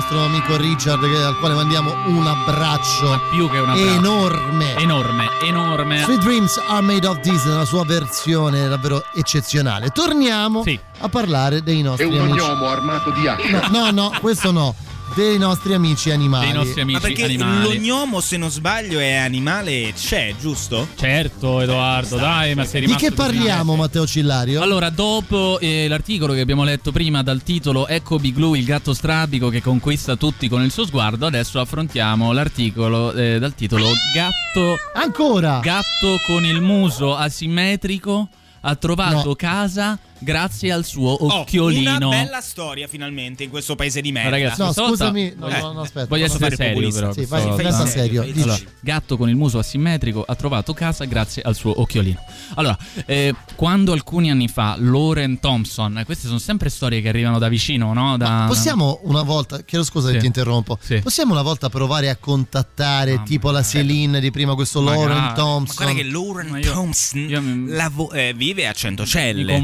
Nostro 0.10 0.26
amico 0.26 0.58
Richard, 0.58 1.04
al 1.04 1.38
quale 1.38 1.54
mandiamo 1.54 1.94
un 2.08 2.26
abbraccio 2.26 3.22
più 3.30 3.48
che 3.48 3.60
un 3.60 3.70
abbraccio. 3.70 3.92
enorme. 3.92 4.76
Enorme, 4.78 5.30
enorme. 5.44 6.00
Sweet 6.00 6.22
Dreams 6.22 6.60
Are 6.68 6.82
Made 6.82 7.06
of 7.06 7.20
This 7.20 7.44
nella 7.46 7.66
sua 7.66 7.86
versione 7.86 8.68
davvero 8.68 9.04
eccezionale. 9.14 9.90
Torniamo 9.90 10.64
a 11.02 11.10
parlare 11.10 11.62
dei 11.62 11.82
È 11.82 11.84
nostri 11.84 12.06
un 12.06 12.18
amici. 12.22 12.40
ognomo 12.40 12.68
armato 12.70 13.12
di 13.12 13.28
ascia. 13.28 13.68
No, 13.70 13.92
no, 13.92 13.92
no, 13.92 14.12
questo 14.20 14.52
no. 14.52 14.74
Dei 15.20 15.38
nostri 15.38 15.74
amici 15.74 16.12
animali. 16.12 16.54
Ma 16.86 17.00
perché 17.02 17.36
l'ognomo, 17.36 18.22
se 18.22 18.38
non 18.38 18.50
sbaglio, 18.50 19.00
è 19.00 19.16
animale 19.16 19.92
c'è, 19.94 20.34
giusto? 20.40 20.88
Certo, 20.96 21.60
Edoardo, 21.60 22.16
dai, 22.16 22.56
ma 22.56 22.64
sei 22.64 22.80
Di 22.80 22.86
rimasto 22.86 23.06
che 23.06 23.14
parliamo, 23.14 23.76
Matteo 23.76 24.08
Cillario? 24.08 24.62
Allora, 24.62 24.90
dopo 24.90 25.60
eh, 25.60 25.90
l'articolo 25.90 26.32
che 26.32 26.40
abbiamo 26.40 26.64
letto 26.64 26.94
prima 26.94 27.22
dal 27.22 27.44
titolo 27.44 27.86
Ecco 27.90 28.18
Big 28.18 28.34
Blue, 28.34 28.58
il 28.58 28.64
gatto 28.64 28.94
strabico 28.94 29.50
che 29.50 29.62
conquista 29.62 30.16
tutti 30.16 30.48
con 30.48 30.64
il 30.64 30.72
suo 30.72 30.86
sguardo, 30.86 31.26
adesso 31.26 31.60
affrontiamo 31.60 32.32
l'articolo 32.32 33.12
eh, 33.12 33.40
dal 33.40 33.54
titolo 33.56 33.90
Gatto. 34.14 34.78
Ancora! 34.94 35.60
Gatto 35.60 36.16
con 36.26 36.46
il 36.46 36.62
muso 36.62 37.14
asimmetrico 37.14 38.30
ha 38.62 38.76
trovato 38.76 39.28
No. 39.30 39.36
casa 39.36 39.98
grazie 40.20 40.72
al 40.72 40.86
suo 40.86 41.12
Oh, 41.12 41.40
occhiolino. 41.40 41.96
una 42.08 42.08
bella 42.10 42.42
storia 42.42 42.88
finalmente 42.88 43.44
in 43.44 43.50
questo 43.50 43.76
paese 43.76 44.02
di 44.02 44.12
merda. 44.12 44.30
Ragazzi, 44.30 44.62
No, 44.62 44.72
scusami, 44.74 45.34
no, 45.38 45.48
Eh, 45.48 45.60
no, 45.60 45.72
no, 45.74 45.82
aspetta. 45.82 46.08
Voglio 46.08 46.26
essere 46.26 46.56
serio, 46.56 46.92
però. 46.92 47.12
Sì, 47.14 47.26
vai, 47.26 47.42
volta. 47.44 47.56
diventa 47.58 47.86
serio. 47.88 48.22
dici. 48.24 48.42
Allora, 48.42 48.60
gatto 48.82 49.18
con 49.18 49.30
il 49.30 49.36
muso 49.36 49.60
asimmetrico 49.60 50.24
ha 50.28 50.36
trovato 50.36 50.74
casa 50.74 51.06
grazie 51.06 51.42
al 51.42 51.56
suo 51.56 51.80
occhiolino. 51.82 52.20
Allora, 52.56 52.78
eh, 53.06 53.34
quando 53.56 53.92
alcuni 53.94 54.30
anni 54.32 54.48
fa 54.48 54.76
Lauren 54.78 55.40
Thompson, 55.40 55.98
eh, 56.00 56.06
queste 56.06 56.28
sono 56.28 56.40
sempre 56.40 56.70
storie 56.70 57.02
che 57.02 57.10
arrivano 57.10 57.40
da 57.40 57.48
vicino, 57.48 57.94
no? 57.94 58.18
Da, 58.18 58.46
Possiamo 58.48 59.00
una 59.04 59.24
volta, 59.24 59.64
chiedo 59.64 59.84
scusa 59.84 60.08
Sì. 60.08 60.14
che 60.14 60.20
ti 60.20 60.26
interrompo, 60.28 60.78
Sì. 60.82 61.00
possiamo 61.00 61.32
una 61.34 61.42
volta 61.42 61.70
provare 61.70 62.10
a 62.10 62.16
contattare 62.18 63.24
tipo 63.24 63.52
la 63.52 63.64
Celine 63.64 64.20
di 64.20 64.32
prima, 64.32 64.56
questo. 64.56 64.82
Lauren 64.82 65.18
Ma 65.18 65.34
Thompson? 65.34 65.86
guarda 65.86 66.02
che 66.02 66.08
Lauren 66.10 66.62
Thompson 66.62 67.66
lavo- 67.70 68.12
eh, 68.12 68.34
vive 68.36 68.66
a 68.66 68.70
mi 68.70 68.76
Centocelle. 68.76 69.60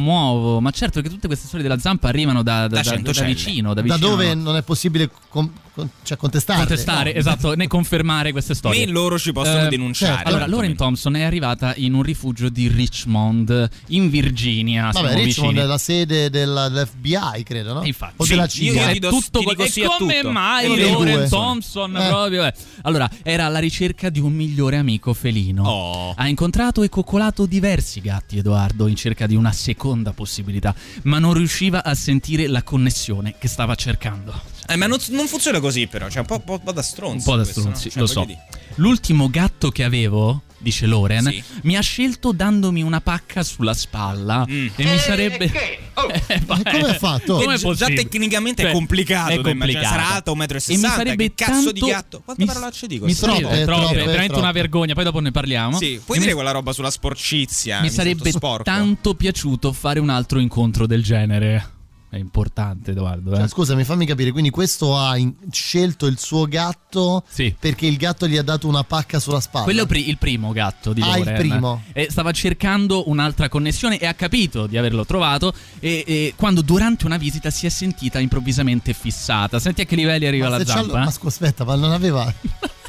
Commuovo, 0.46 0.62
ma 0.62 0.72
certo 0.72 1.02
che 1.02 1.10
tutte 1.10 1.28
queste 1.28 1.48
storie 1.48 1.68
della 1.68 1.80
zampa 1.80 2.08
arrivano 2.08 2.44
da, 2.44 2.62
da, 2.62 2.68
Da 2.68 2.76
da- 2.76 2.82
da 2.82 2.96
Centocelle. 2.96 3.28
vicino, 3.28 3.74
da, 3.74 3.82
Da 3.82 3.94
vicino. 3.94 4.10
dove 4.10 4.34
non 4.36 4.56
è 4.56 4.62
possibile 4.64 5.10
con- 5.30 5.52
con- 5.76 5.90
cioè 6.04 6.18
contestare? 6.18 6.60
contestare, 6.60 7.12
No. 7.14 7.20
esatto, 7.20 7.54
né 7.54 7.68
confermare 7.68 8.32
queste 8.32 8.54
storie. 8.56 8.86
Me 8.86 8.92
loro 8.92 9.20
ci 9.20 9.32
possono 9.34 9.66
Eh, 9.66 9.70
denunciare. 9.70 10.14
certo. 10.16 10.30
Allora, 10.30 10.48
Lauren 10.48 10.76
Thompson 10.76 11.16
è 11.18 11.24
arrivata 11.24 11.74
in 11.76 11.94
un 11.94 12.02
rifugio 12.02 12.48
di 12.50 12.68
Richmond, 12.68 13.70
in 13.90 14.10
Virginia. 14.10 14.90
Vabbè, 14.92 15.08
siamo 15.10 15.24
Richmond 15.24 15.50
vicini. 15.52 15.66
è 15.66 15.68
la 15.68 15.78
sede 15.78 16.30
della- 16.30 16.70
dell'FBI, 16.70 17.44
credo, 17.44 17.74
no? 17.74 17.84
Infatti. 17.86 18.14
o 18.18 18.24
Sì, 18.24 18.30
della 18.32 18.48
CIA. 18.48 18.92
io 18.92 19.00
do- 19.00 19.10
tutto 19.10 19.40
ti 19.40 19.44
quel- 19.46 19.56
dico 19.58 19.86
e 19.86 19.98
come 19.98 20.16
tutto. 20.16 20.32
mai 20.32 20.80
Lauren 20.80 21.14
due. 21.20 21.28
Thompson 21.28 21.96
Eh. 21.98 22.08
proprio 22.08 22.46
eh. 22.46 22.54
allora 22.84 23.10
era 23.24 23.46
alla 23.46 23.60
ricerca 23.60 24.10
di 24.10 24.20
un 24.20 24.32
migliore 24.34 24.78
amico 24.78 25.14
felino 25.14 25.64
Oh. 25.68 26.14
ha 26.16 26.28
incontrato 26.28 26.84
e 26.84 26.90
coccolato 26.90 27.46
diversi 27.46 28.00
gatti 28.02 28.38
Edoardo 28.38 28.88
in 28.88 28.96
cerca 28.96 29.28
di 29.28 29.36
una 29.36 29.52
seconda 29.52 30.14
possibilità 30.14 30.74
ma 31.04 31.20
non 31.20 31.34
riusciva 31.34 31.84
a 31.84 31.94
sentire 31.96 32.48
la 32.48 32.64
connessione 32.64 33.36
che 33.38 33.48
stava 33.48 33.76
cercando 33.76 34.34
Eh, 34.68 34.76
ma 34.78 34.88
non, 34.88 34.98
non 35.10 35.28
funziona 35.28 35.60
così, 35.60 35.88
però. 35.88 36.10
Cioè, 36.10 36.20
un 36.22 36.26
po', 36.26 36.40
po'- 36.40 36.60
po' 36.60 36.72
da 36.72 36.82
stronzi. 36.82 37.18
un 37.18 37.24
po' 37.24 37.36
da 37.36 37.44
questo, 37.44 37.60
stronzi 37.62 37.86
no? 37.86 37.92
Cioè, 37.92 38.00
lo 38.02 38.08
so 38.08 38.24
dire. 38.26 38.40
l'ultimo 38.76 39.30
gatto 39.30 39.70
che 39.72 39.84
avevo 39.84 40.42
dice 40.58 40.88
Loren 40.88 41.26
Sì. 41.30 41.44
mi 41.64 41.76
ha 41.78 41.82
scelto 41.82 42.32
dandomi 42.32 42.82
una 42.82 43.00
pacca 43.00 43.44
sulla 43.44 43.76
spalla 43.76 44.46
Mm. 44.50 44.68
e 44.76 44.84
mi 44.84 44.98
sarebbe 44.98 45.52
Eh, 46.28 46.42
Ma 46.48 46.60
come 46.64 46.90
ha 46.90 46.94
fatto? 46.96 47.36
Com'è 47.38 47.54
Che 47.54 47.58
già 47.60 47.68
possibile? 47.68 48.02
tecnicamente 48.02 48.62
è 48.64 48.66
Cioè, 48.66 48.74
complicato 48.74 49.32
è 49.32 49.42
da 49.42 49.50
immaginare. 49.50 49.86
complicato. 49.86 49.96
Sarà 49.96 50.16
alta 50.16 50.32
1,60 50.32 50.72
E 50.72 50.76
m. 50.78 50.82
mi 50.82 50.88
sarebbe 50.90 51.28
che 51.28 51.34
cazzo 51.36 51.72
di 51.72 51.80
tanto- 51.80 51.96
gatto? 51.96 52.22
Quante 52.26 52.42
mi- 52.44 52.48
parolacce 52.50 52.88
dico? 52.88 53.06
mi 53.06 53.14
Sì. 53.14 53.20
sarebbe 53.20 53.40
Troppe, 53.42 53.64
troppe, 53.64 53.82
troppe, 53.82 53.96
veramente 53.98 54.26
troppe. 54.28 54.42
una 54.42 54.52
vergogna 54.52 54.94
poi 54.94 55.04
dopo 55.04 55.20
ne 55.22 55.32
parliamo 55.32 55.78
Sì, 55.78 56.02
puoi 56.04 56.18
E 56.18 56.20
dire 56.20 56.32
mi- 56.34 56.38
quella 56.38 56.52
roba 56.52 56.74
sulla 56.74 56.90
sporcizia? 56.92 57.76
mi 57.82 57.90
sento 57.90 58.24
sarebbe 58.24 58.64
tanto 58.64 59.14
piaciuto 59.14 59.72
fare 59.72 60.00
un 60.00 60.10
altro 60.10 60.40
incontro 60.40 60.86
del 60.88 61.04
genere. 61.04 61.70
È 62.16 62.20
importante, 62.20 62.92
Edoardo. 62.92 63.34
Eh? 63.34 63.40
Cioè, 63.40 63.48
scusami, 63.50 63.84
fammi 63.84 64.06
capire, 64.06 64.32
quindi 64.32 64.50
questo 64.50 64.98
ha 64.98 65.18
in- 65.18 65.34
scelto 65.52 66.06
il 66.06 66.18
suo 66.18 66.46
gatto 66.46 67.26
Sì. 67.28 67.54
perché 67.60 67.88
il 67.88 67.98
gatto 67.98 68.26
gli 68.26 68.38
ha 68.38 68.42
dato 68.42 68.70
una 68.70 68.86
pacca 68.86 69.20
sulla 69.20 69.42
spalla. 69.42 69.66
Quello 69.66 69.84
è 69.84 69.86
pri- 69.86 70.08
il 70.08 70.18
primo 70.18 70.54
gatto 70.54 70.94
di 70.94 71.02
Ah, 71.02 71.18
il 71.18 71.34
primo. 71.34 71.84
E 71.92 72.08
stava 72.10 72.32
cercando 72.32 73.10
un'altra 73.10 73.50
connessione 73.50 74.00
e 74.00 74.06
ha 74.06 74.14
capito 74.14 74.66
di 74.66 74.78
averlo 74.78 75.04
trovato. 75.06 75.54
E, 75.82 76.06
e 76.08 76.34
quando 76.38 76.62
durante 76.62 77.06
una 77.06 77.18
visita 77.18 77.50
si 77.50 77.66
è 77.66 77.70
sentita 77.70 78.20
improvvisamente 78.20 78.94
fissata. 78.94 79.60
Senti 79.60 79.82
a 79.82 79.86
che 79.86 79.98
livelli 79.98 80.26
arriva 80.26 80.48
ma 80.48 80.58
la 80.58 80.66
zampa? 80.66 81.00
ma 81.00 81.08
eh? 81.10 81.12
scusa, 81.12 81.28
aspetta, 81.28 81.66
ma 81.66 81.76
non 81.76 81.92
aveva... 81.92 82.34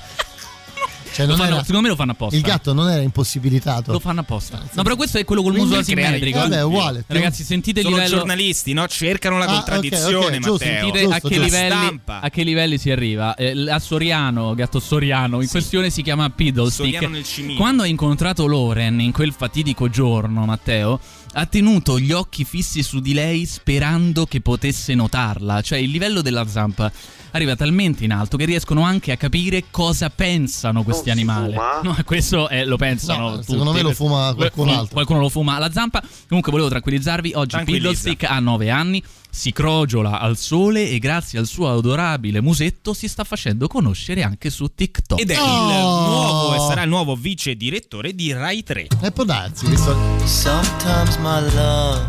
cioè, 1.24 1.26
fanno- 1.36 1.44
era- 1.44 1.58
secondo 1.60 1.80
me 1.82 1.88
lo 1.88 1.96
fanno 1.96 2.12
apposta. 2.12 2.36
Il 2.36 2.42
gatto 2.42 2.72
non 2.72 2.90
era 2.90 3.00
impossibilitato. 3.02 3.92
Lo 3.92 3.98
fanno 4.00 4.20
apposta. 4.20 4.62
No, 4.72 4.82
però 4.82 4.96
questo 4.96 5.18
è 5.18 5.24
quello 5.24 5.42
col 5.42 5.52
muso 5.52 5.74
Quindi 5.74 5.92
asimmetrico. 5.92 6.38
Vabbè, 6.38 6.56
è 6.56 6.64
uguale. 6.64 7.04
Ragazzi, 7.06 7.42
sentite 7.44 7.80
il 7.80 7.86
Sono 7.86 7.96
livello. 7.98 8.16
giornalisti, 8.16 8.72
no? 8.72 8.86
Cercano 8.88 9.38
la 9.38 9.44
Ah, 9.46 9.54
contraddizione, 9.54 10.14
ok, 10.16 10.22
ok, 10.24 10.30
giusto, 10.32 10.50
Matteo. 10.52 10.58
Sentite 10.58 10.98
giusto, 11.00 11.14
a, 11.14 11.20
che 11.20 11.28
giusto. 11.28 11.42
livelli, 11.42 12.00
a 12.04 12.30
che 12.30 12.42
livelli 12.42 12.78
si 12.78 12.90
arriva. 12.90 13.34
Eh, 13.34 13.70
a 13.70 13.78
Soriano, 13.78 14.54
gatto 14.54 14.80
Soriano, 14.80 15.40
in 15.42 15.48
questione 15.48 15.90
si 15.90 16.02
chiama 16.02 16.28
Piddlestick. 16.30 16.92
Soriano 16.92 17.08
nel 17.14 17.24
cimino. 17.24 17.58
Quando 17.58 17.82
ha 17.82 17.86
incontrato 17.86 18.46
Loren 18.46 19.00
in 19.00 19.12
quel 19.12 19.32
fatidico 19.32 19.88
giorno, 19.88 20.44
Matteo, 20.44 21.00
ha 21.38 21.44
tenuto 21.44 21.98
gli 21.98 22.12
occhi 22.12 22.44
fissi 22.44 22.82
su 22.82 23.00
di 23.00 23.12
lei 23.12 23.44
sperando 23.44 24.24
che 24.24 24.40
potesse 24.40 24.94
notarla. 24.94 25.60
Cioè, 25.60 25.78
il 25.78 25.90
livello 25.90 26.22
della 26.22 26.46
zampa 26.46 26.90
arriva 27.32 27.54
talmente 27.54 28.04
in 28.04 28.12
alto 28.12 28.38
che 28.38 28.46
riescono 28.46 28.80
anche 28.82 29.12
a 29.12 29.18
capire 29.18 29.64
cosa 29.70 30.08
pensano 30.08 30.82
questi 30.82 31.10
animali. 31.10 31.52
No, 31.82 31.94
questo 32.06 32.48
eh, 32.48 32.64
lo 32.64 32.78
pensano 32.78 33.28
No, 33.28 33.34
tutti. 33.36 33.50
secondo 33.50 33.72
me 33.72 33.82
lo 33.82 33.92
fuma 33.92 34.32
qualcun 34.34 34.70
altro. 34.70 34.94
Qualcuno 34.94 35.20
lo 35.20 35.28
fuma 35.28 35.56
alla 35.56 35.70
zampa. 35.70 36.02
Comunque 36.26 36.50
volevo 36.50 36.70
tranquillizzarvi, 36.70 37.32
oggi. 37.34 37.62
Piddlestick 37.64 38.24
ha 38.24 38.38
9 38.38 38.70
anni, 38.70 39.02
si 39.36 39.52
crogiola 39.52 40.18
al 40.18 40.38
sole 40.38 40.88
e 40.88 40.98
grazie 40.98 41.38
al 41.38 41.46
suo 41.46 41.70
adorabile 41.70 42.40
musetto 42.40 42.94
si 42.94 43.06
sta 43.06 43.22
facendo 43.22 43.66
conoscere 43.68 44.22
anche 44.22 44.48
su 44.48 44.72
TikTok. 44.74 45.20
Ed 45.20 45.30
è 45.30 45.34
il 45.34 45.40
Oh. 45.40 46.06
nuovo 46.06 46.54
e 46.54 46.58
sarà 46.60 46.82
il 46.84 46.88
nuovo 46.88 47.14
vice 47.14 47.54
direttore 47.54 48.14
di 48.14 48.32
Rai 48.32 48.62
3. 48.62 48.86
E 49.02 49.12
può 49.12 49.24
darsi, 49.24 49.66
visto... 49.66 49.94
Sometimes 50.24 51.16
my 51.18 51.42
love 51.54 52.00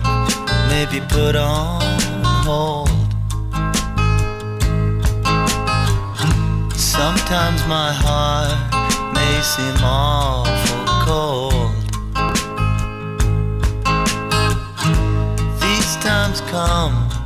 may 0.69 0.87
be 0.87 1.01
put 1.01 1.35
on 1.35 1.81
hold. 2.45 2.89
Sometimes 6.75 7.61
my 7.65 7.91
heart 7.91 8.55
may 9.13 9.41
seem 9.41 9.75
awful 9.83 10.85
cold. 11.03 11.75
These 15.59 15.97
times 15.99 16.41
come 16.49 17.16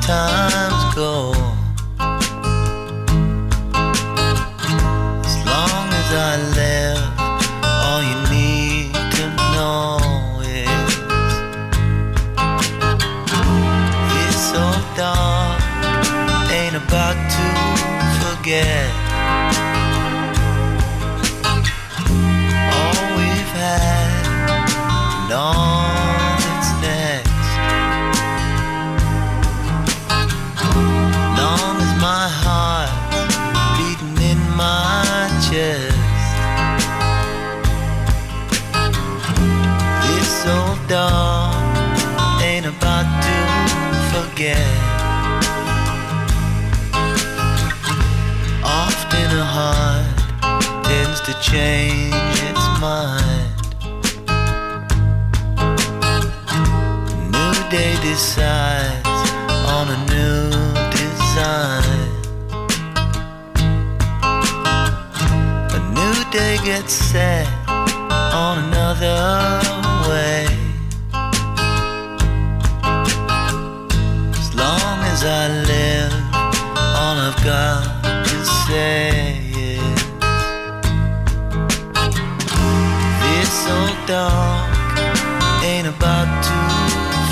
times 0.00 0.79
change 51.42 52.14
its 52.48 52.64
mind. 52.80 53.54
New 57.32 57.70
day 57.70 57.96
decides 58.02 59.30
on 59.74 59.88
a 59.88 59.98
new 60.12 60.50
design. 60.90 62.08
A 65.72 65.80
new 65.94 66.30
day 66.30 66.58
gets 66.62 66.92
set 66.92 67.48
on 67.68 68.58
another 68.64 69.60
way. 70.08 70.46
As 74.38 74.54
long 74.54 74.98
as 75.12 75.24
I 75.24 75.48
live, 75.72 76.12
all 76.34 77.16
I've 77.16 77.42
got 77.42 77.99
dog 84.10 84.68
ain't 85.62 85.86
about 85.86 86.26
to 86.42 86.56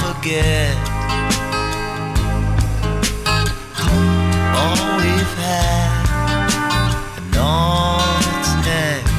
forget 0.00 0.76
all 4.54 4.78
we've 4.98 5.34
had 5.42 6.06
and 7.18 7.36
all 7.36 7.98
that's 8.22 8.52
next. 8.70 9.18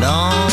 Long 0.00 0.49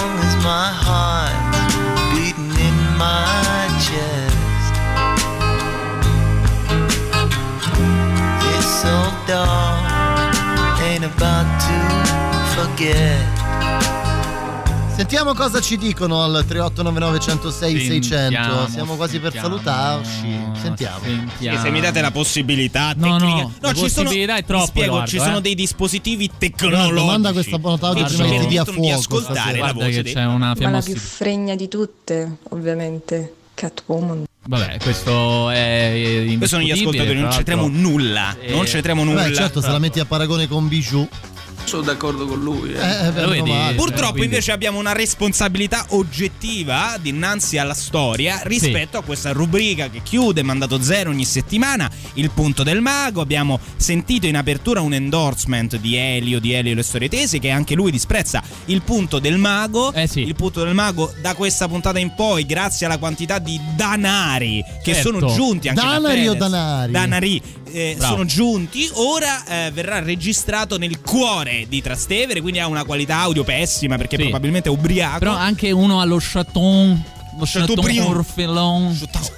Sentiamo 14.98 15.36
cosa 15.36 15.62
ci 15.62 15.78
dicono 15.78 16.24
al 16.24 16.44
3899 16.48 17.20
106 17.20 17.80
600. 17.80 18.16
Sentiamo, 18.18 18.68
Siamo 18.68 18.96
quasi 18.96 19.20
per 19.20 19.32
sentiamo. 19.32 19.58
salutarci. 19.62 20.40
Sentiamo. 20.60 21.00
Sì, 21.38 21.52
se 21.62 21.70
mi 21.70 21.80
date 21.80 22.02
la 22.02 22.10
possibilità 22.10 22.94
No, 22.98 23.18
tecnica. 23.18 23.42
no, 23.44 23.54
la 23.60 23.74
ci 23.74 23.90
sono, 23.90 24.04
possibilità 24.06 24.36
è 24.38 24.44
troppo, 24.44 24.66
spiego, 24.66 24.88
Edoardo, 24.94 25.10
ci 25.12 25.20
sono 25.20 25.38
eh. 25.38 25.42
dei 25.42 25.54
dispositivi 25.56 26.26
Guarda, 26.26 26.46
tecnologici 26.48 27.06
manda 27.06 27.32
questa 27.32 27.60
buonanotte 27.60 27.94
che 28.00 28.02
oggi 28.06 28.16
ci 28.16 28.22
metti 28.24 28.48
di 28.48 28.58
a 28.58 28.64
permettono 28.64 28.96
di 28.96 29.02
fuoco 29.04 29.18
ascoltare 29.18 29.52
la 29.52 29.58
Guarda 29.58 29.74
voce 29.86 29.96
che 29.98 30.02
dei 30.04 30.14
c'è 30.14 30.26
una 30.26 30.56
Ma 30.60 30.70
la 30.72 30.82
più 30.82 30.96
fregna 30.96 31.56
di 31.56 31.68
tutte, 31.68 32.38
ovviamente, 32.50 33.34
Catwoman. 33.54 34.24
Vabbè, 34.48 34.78
questo 34.82 35.50
è 35.52 36.24
Questi 36.26 36.48
sono 36.48 36.64
gli 36.64 36.72
ascoltatori, 36.72 37.20
non 37.20 37.30
c'entriamo 37.30 37.68
nulla. 37.68 38.36
Eh, 38.40 38.52
Non 38.52 38.64
c'entriamo 38.66 39.04
nulla. 39.04 39.24
Beh, 39.26 39.34
certo, 39.36 39.62
se 39.62 39.70
la 39.70 39.78
metti 39.80 40.00
a 40.00 40.06
paragone 40.06 40.48
con 40.48 40.68
Bijou. 40.68 41.08
Sono 41.68 41.82
d'accordo 41.82 42.26
con 42.26 42.40
lui. 42.42 42.72
Eh. 42.72 43.08
Eh, 43.08 43.12
beh, 43.12 43.26
vedi? 43.26 43.50
male. 43.52 43.76
Purtroppo 43.76 44.12
quindi- 44.12 44.28
invece 44.30 44.54
abbiamo 44.54 44.80
una 44.80 44.94
responsabilità 44.94 45.86
oggettiva 45.90 46.96
dinanzi 47.02 47.58
alla 47.58 47.74
storia 47.74 48.40
rispetto 48.44 48.98
a 48.98 49.04
questa 49.04 49.34
rubrica 49.34 49.90
che 49.90 50.02
chiude 50.02 50.44
Mandato 50.44 50.82
Zero 50.82 51.10
ogni 51.10 51.26
settimana, 51.26 51.92
il 52.14 52.32
punto 52.32 52.64
del 52.64 52.80
mago. 52.80 53.20
Abbiamo 53.20 53.60
sentito 53.76 54.28
in 54.28 54.38
apertura 54.38 54.80
un 54.80 54.94
endorsement 54.94 55.76
di 55.78 55.98
Elio, 55.98 56.40
di 56.40 56.54
Elio 56.54 56.72
e 56.72 56.76
le 56.76 56.84
storie 56.84 57.10
tese, 57.10 57.40
che 57.40 57.50
anche 57.50 57.76
lui 57.76 57.92
disprezza 57.92 58.42
il 58.66 58.82
punto 58.84 59.20
del 59.20 59.38
mago. 59.38 59.92
Eh 59.92 60.08
sì. 60.08 60.22
Il 60.22 60.36
punto 60.36 60.64
del 60.64 60.74
mago 60.74 61.14
da 61.22 61.36
questa 61.36 61.68
puntata 61.68 62.00
in 62.00 62.14
poi, 62.16 62.46
grazie 62.46 62.86
alla 62.86 62.98
quantità 62.98 63.40
di 63.40 63.60
danari 63.76 64.64
che 64.84 64.94
Certo. 64.94 65.20
sono 65.20 65.34
giunti 65.34 65.68
anche 65.68 65.82
da 65.82 65.88
Danari 65.88 66.28
o 66.28 66.32
Fedez. 66.32 66.38
danari? 66.50 66.92
Danari 66.94 67.42
eh, 67.72 67.98
sono 68.00 68.24
giunti. 68.24 68.90
Ora 68.94 69.44
eh, 69.66 69.72
verrà 69.72 70.00
registrato 70.00 70.78
nel 70.78 71.02
cuore 71.02 71.56
di 71.68 71.82
Trastevere, 71.82 72.42
quindi 72.42 72.60
ha 72.60 72.68
una 72.68 72.84
qualità 72.86 73.18
audio 73.18 73.44
pessima 73.44 73.98
perché 73.98 74.16
Sì. 74.18 74.24
probabilmente 74.24 74.70
è 74.70 74.72
ubriaco. 74.72 75.20
Però 75.20 75.34
anche 75.34 75.72
uno 75.72 76.02
allo 76.02 76.18
Chaton. 76.20 77.04
Lo 77.40 77.46
Chateaubriand. 77.46 78.26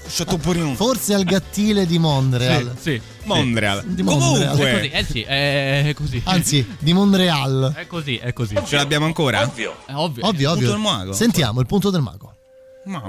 Chateaubriand. 0.08 0.76
Forse 0.76 1.14
al 1.14 1.24
gattile 1.26 1.86
di 1.86 2.00
Montreal. 2.00 2.76
Sì, 2.80 2.92
sì. 2.92 3.02
Montreal. 3.26 3.84
Di 3.86 4.04
Montreal. 4.04 4.42
È 4.42 4.48
così, 4.50 4.62
Comunque, 4.64 4.92
eh 4.92 5.04
sì, 5.04 5.22
è 5.24 5.94
così. 5.96 6.22
Anzi, 6.26 6.76
di 6.80 6.94
Montreal. 6.94 7.74
È 7.76 7.88
così, 7.88 8.16
è 8.18 8.32
così. 8.32 8.56
ce 8.66 8.76
l'abbiamo 8.78 9.06
ancora? 9.06 9.42
Ovvio. 9.44 9.76
È 9.86 9.92
ovvio. 9.94 10.26
Ovvio, 10.26 10.50
punto 10.50 10.50
ovvio. 10.52 10.68
del 10.70 10.78
mago? 10.80 11.12
Sentiamo 11.14 11.60
il 11.60 11.66
punto 11.66 11.90
del 11.90 12.02
mago. 12.02 12.34
Ma- 12.86 13.04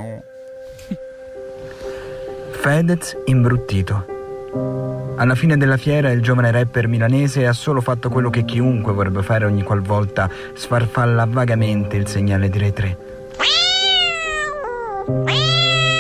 Fedez 2.63 3.17
imbruttito. 3.27 4.05
Alla 4.53 5.35
fine 5.35 5.57
della 5.57 5.77
fiera 5.77 6.11
il 6.11 6.23
giovane 6.23 6.51
rapper 6.51 6.89
milanese 6.89 7.47
ha 7.47 7.53
solo 7.53 7.81
fatto 7.81 8.09
quello 8.09 8.31
che 8.31 8.45
chiunque 8.45 8.93
vorrebbe 8.93 9.23
fare 9.23 9.45
ogni 9.45 9.63
qualvolta 9.63 10.29
sfarfalla 10.55 11.27
vagamente 11.29 11.97
il 11.97 12.07
segnale 12.09 12.49
di 12.49 12.59
Rai 12.59 12.73
3. 12.73 12.99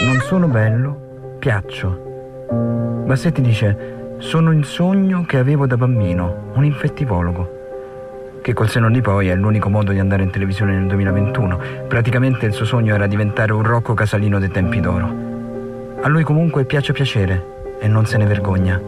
Non 0.02 0.20
sono 0.22 0.48
bello, 0.48 1.36
piaccio. 1.38 3.04
Bassetti 3.04 3.40
dice: 3.40 4.16
Sono 4.18 4.52
il 4.52 4.64
sogno 4.64 5.24
che 5.26 5.36
avevo 5.36 5.66
da 5.66 5.76
bambino, 5.76 6.50
un 6.54 6.64
infettivologo. 6.64 7.58
Che 8.40 8.54
col 8.54 8.70
senno 8.70 8.90
di 8.90 9.02
poi 9.02 9.28
è 9.28 9.34
l'unico 9.34 9.68
modo 9.68 9.92
di 9.92 9.98
andare 9.98 10.22
in 10.22 10.30
televisione 10.30 10.72
nel 10.74 10.86
2021. 10.86 11.60
Praticamente 11.86 12.46
il 12.46 12.54
suo 12.54 12.64
sogno 12.64 12.94
era 12.94 13.06
diventare 13.06 13.52
un 13.52 13.62
Rocco 13.62 13.92
Casalino 13.92 14.38
dei 14.38 14.50
tempi 14.50 14.80
d'oro. 14.80 15.28
A 16.00 16.08
lui 16.08 16.22
comunque 16.24 16.64
piace 16.64 16.94
piacere 16.94 17.58
e 17.80 17.88
non 17.88 18.06
se 18.06 18.16
ne 18.18 18.26
vergogna. 18.26 18.80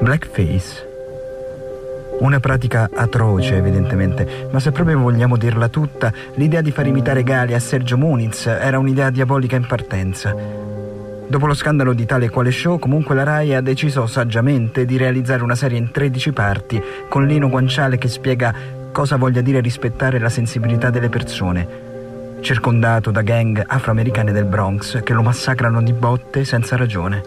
Blackface. 0.00 0.90
Una 2.20 2.38
pratica 2.38 2.88
atroce, 2.94 3.56
evidentemente, 3.56 4.48
ma 4.50 4.60
se 4.60 4.70
proprio 4.70 4.98
vogliamo 4.98 5.36
dirla 5.36 5.68
tutta, 5.68 6.12
l'idea 6.34 6.60
di 6.60 6.70
far 6.70 6.86
imitare 6.86 7.22
Gali 7.22 7.54
a 7.54 7.58
Sergio 7.58 7.96
Muniz 7.96 8.46
era 8.46 8.78
un'idea 8.78 9.10
diabolica 9.10 9.56
in 9.56 9.66
partenza. 9.66 10.34
Dopo 11.26 11.46
lo 11.46 11.54
scandalo 11.54 11.94
di 11.94 12.04
tale 12.04 12.28
quale 12.28 12.50
show, 12.50 12.78
comunque 12.78 13.14
la 13.14 13.22
RAI 13.22 13.54
ha 13.54 13.60
deciso 13.60 14.06
saggiamente 14.06 14.84
di 14.84 14.96
realizzare 14.96 15.42
una 15.42 15.54
serie 15.54 15.78
in 15.78 15.90
13 15.90 16.32
parti 16.32 16.82
con 17.08 17.26
Lino 17.26 17.48
Guanciale 17.48 17.96
che 17.96 18.08
spiega 18.08 18.54
cosa 18.92 19.16
voglia 19.16 19.40
dire 19.40 19.60
rispettare 19.60 20.18
la 20.18 20.28
sensibilità 20.28 20.90
delle 20.90 21.08
persone, 21.08 21.81
circondato 22.42 23.10
da 23.10 23.22
gang 23.22 23.62
afroamericane 23.66 24.32
del 24.32 24.44
Bronx 24.44 25.02
che 25.02 25.12
lo 25.12 25.22
massacrano 25.22 25.80
di 25.82 25.92
botte 25.92 26.44
senza 26.44 26.76
ragione. 26.76 27.22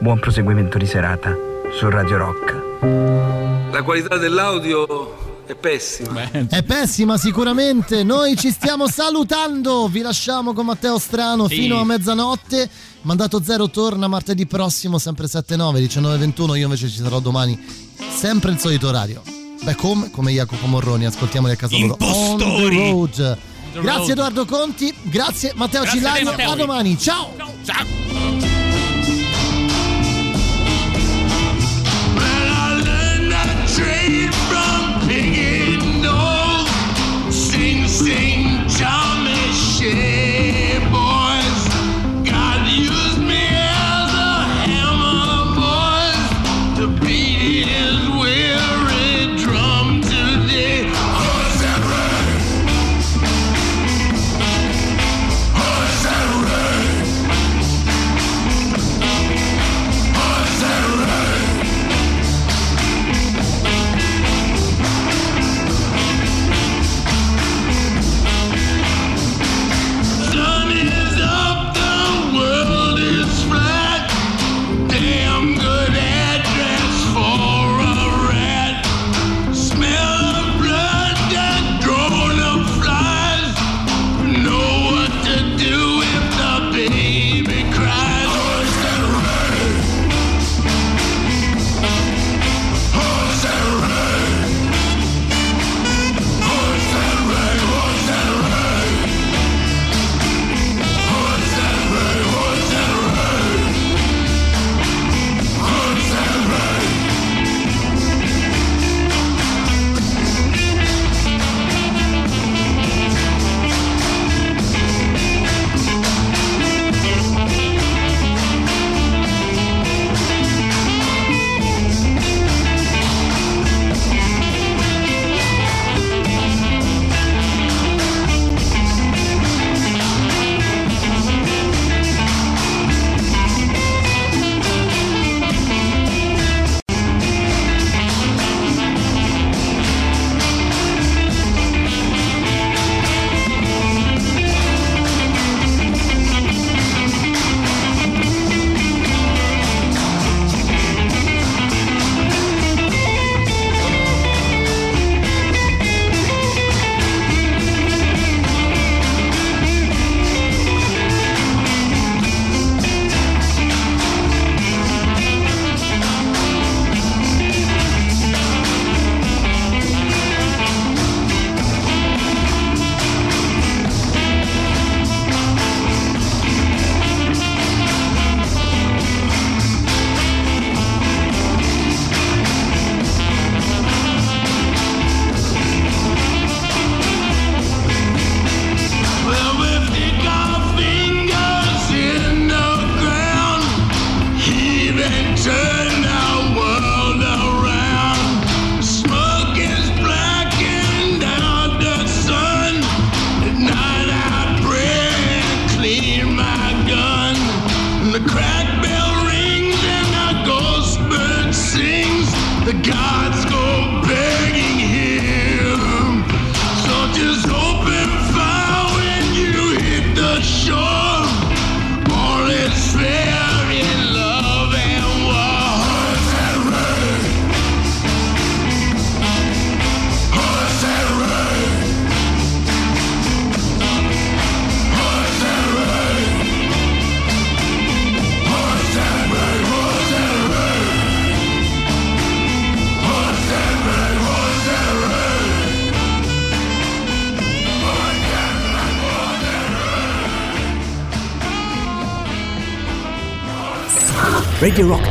Buon 0.00 0.18
proseguimento 0.18 0.76
di 0.76 0.86
serata 0.86 1.34
su 1.72 1.88
Radio 1.88 2.16
Rock. 2.18 3.70
La 3.72 3.82
qualità 3.82 4.16
dell'audio 4.18 5.44
è 5.46 5.54
pessima. 5.54 6.28
È 6.48 6.62
pessima 6.64 7.16
sicuramente, 7.16 8.02
noi 8.02 8.36
ci 8.36 8.50
stiamo 8.50 8.88
salutando, 8.88 9.86
vi 9.86 10.00
lasciamo 10.00 10.52
con 10.52 10.66
Matteo 10.66 10.98
Strano 10.98 11.46
Sì. 11.46 11.54
fino 11.60 11.78
a 11.78 11.84
mezzanotte, 11.84 12.68
mandato 13.02 13.40
zero 13.42 13.70
torna 13.70 14.08
martedì 14.08 14.46
prossimo 14.46 14.98
sempre 14.98 15.26
7-9, 15.26 15.78
19-21, 15.78 16.56
io 16.56 16.64
invece 16.64 16.88
ci 16.88 16.98
sarò 17.00 17.20
domani, 17.20 17.58
sempre 18.10 18.50
il 18.50 18.58
solito 18.58 18.88
orario. 18.88 19.22
Back 19.62 19.82
home 19.84 20.10
come 20.10 20.32
Jacopo 20.32 20.66
Morroni, 20.66 21.06
ascoltiamoli 21.06 21.52
a 21.52 21.56
casa 21.56 21.76
loro. 21.78 21.96
On 22.00 22.36
the 22.36 22.44
Impostori. 22.44 22.90
road. 22.90 23.38
Grazie. 23.82 24.12
Edoardo 24.12 24.44
Conti, 24.44 24.94
grazie 25.02 25.52
Matteo 25.54 25.82
Grazie 25.82 25.98
a 25.98 26.02
Cillario, 26.02 26.30
Matteo. 26.30 26.50
a 26.50 26.56
domani, 26.56 26.98
ciao! 26.98 27.34
I 27.68 28.35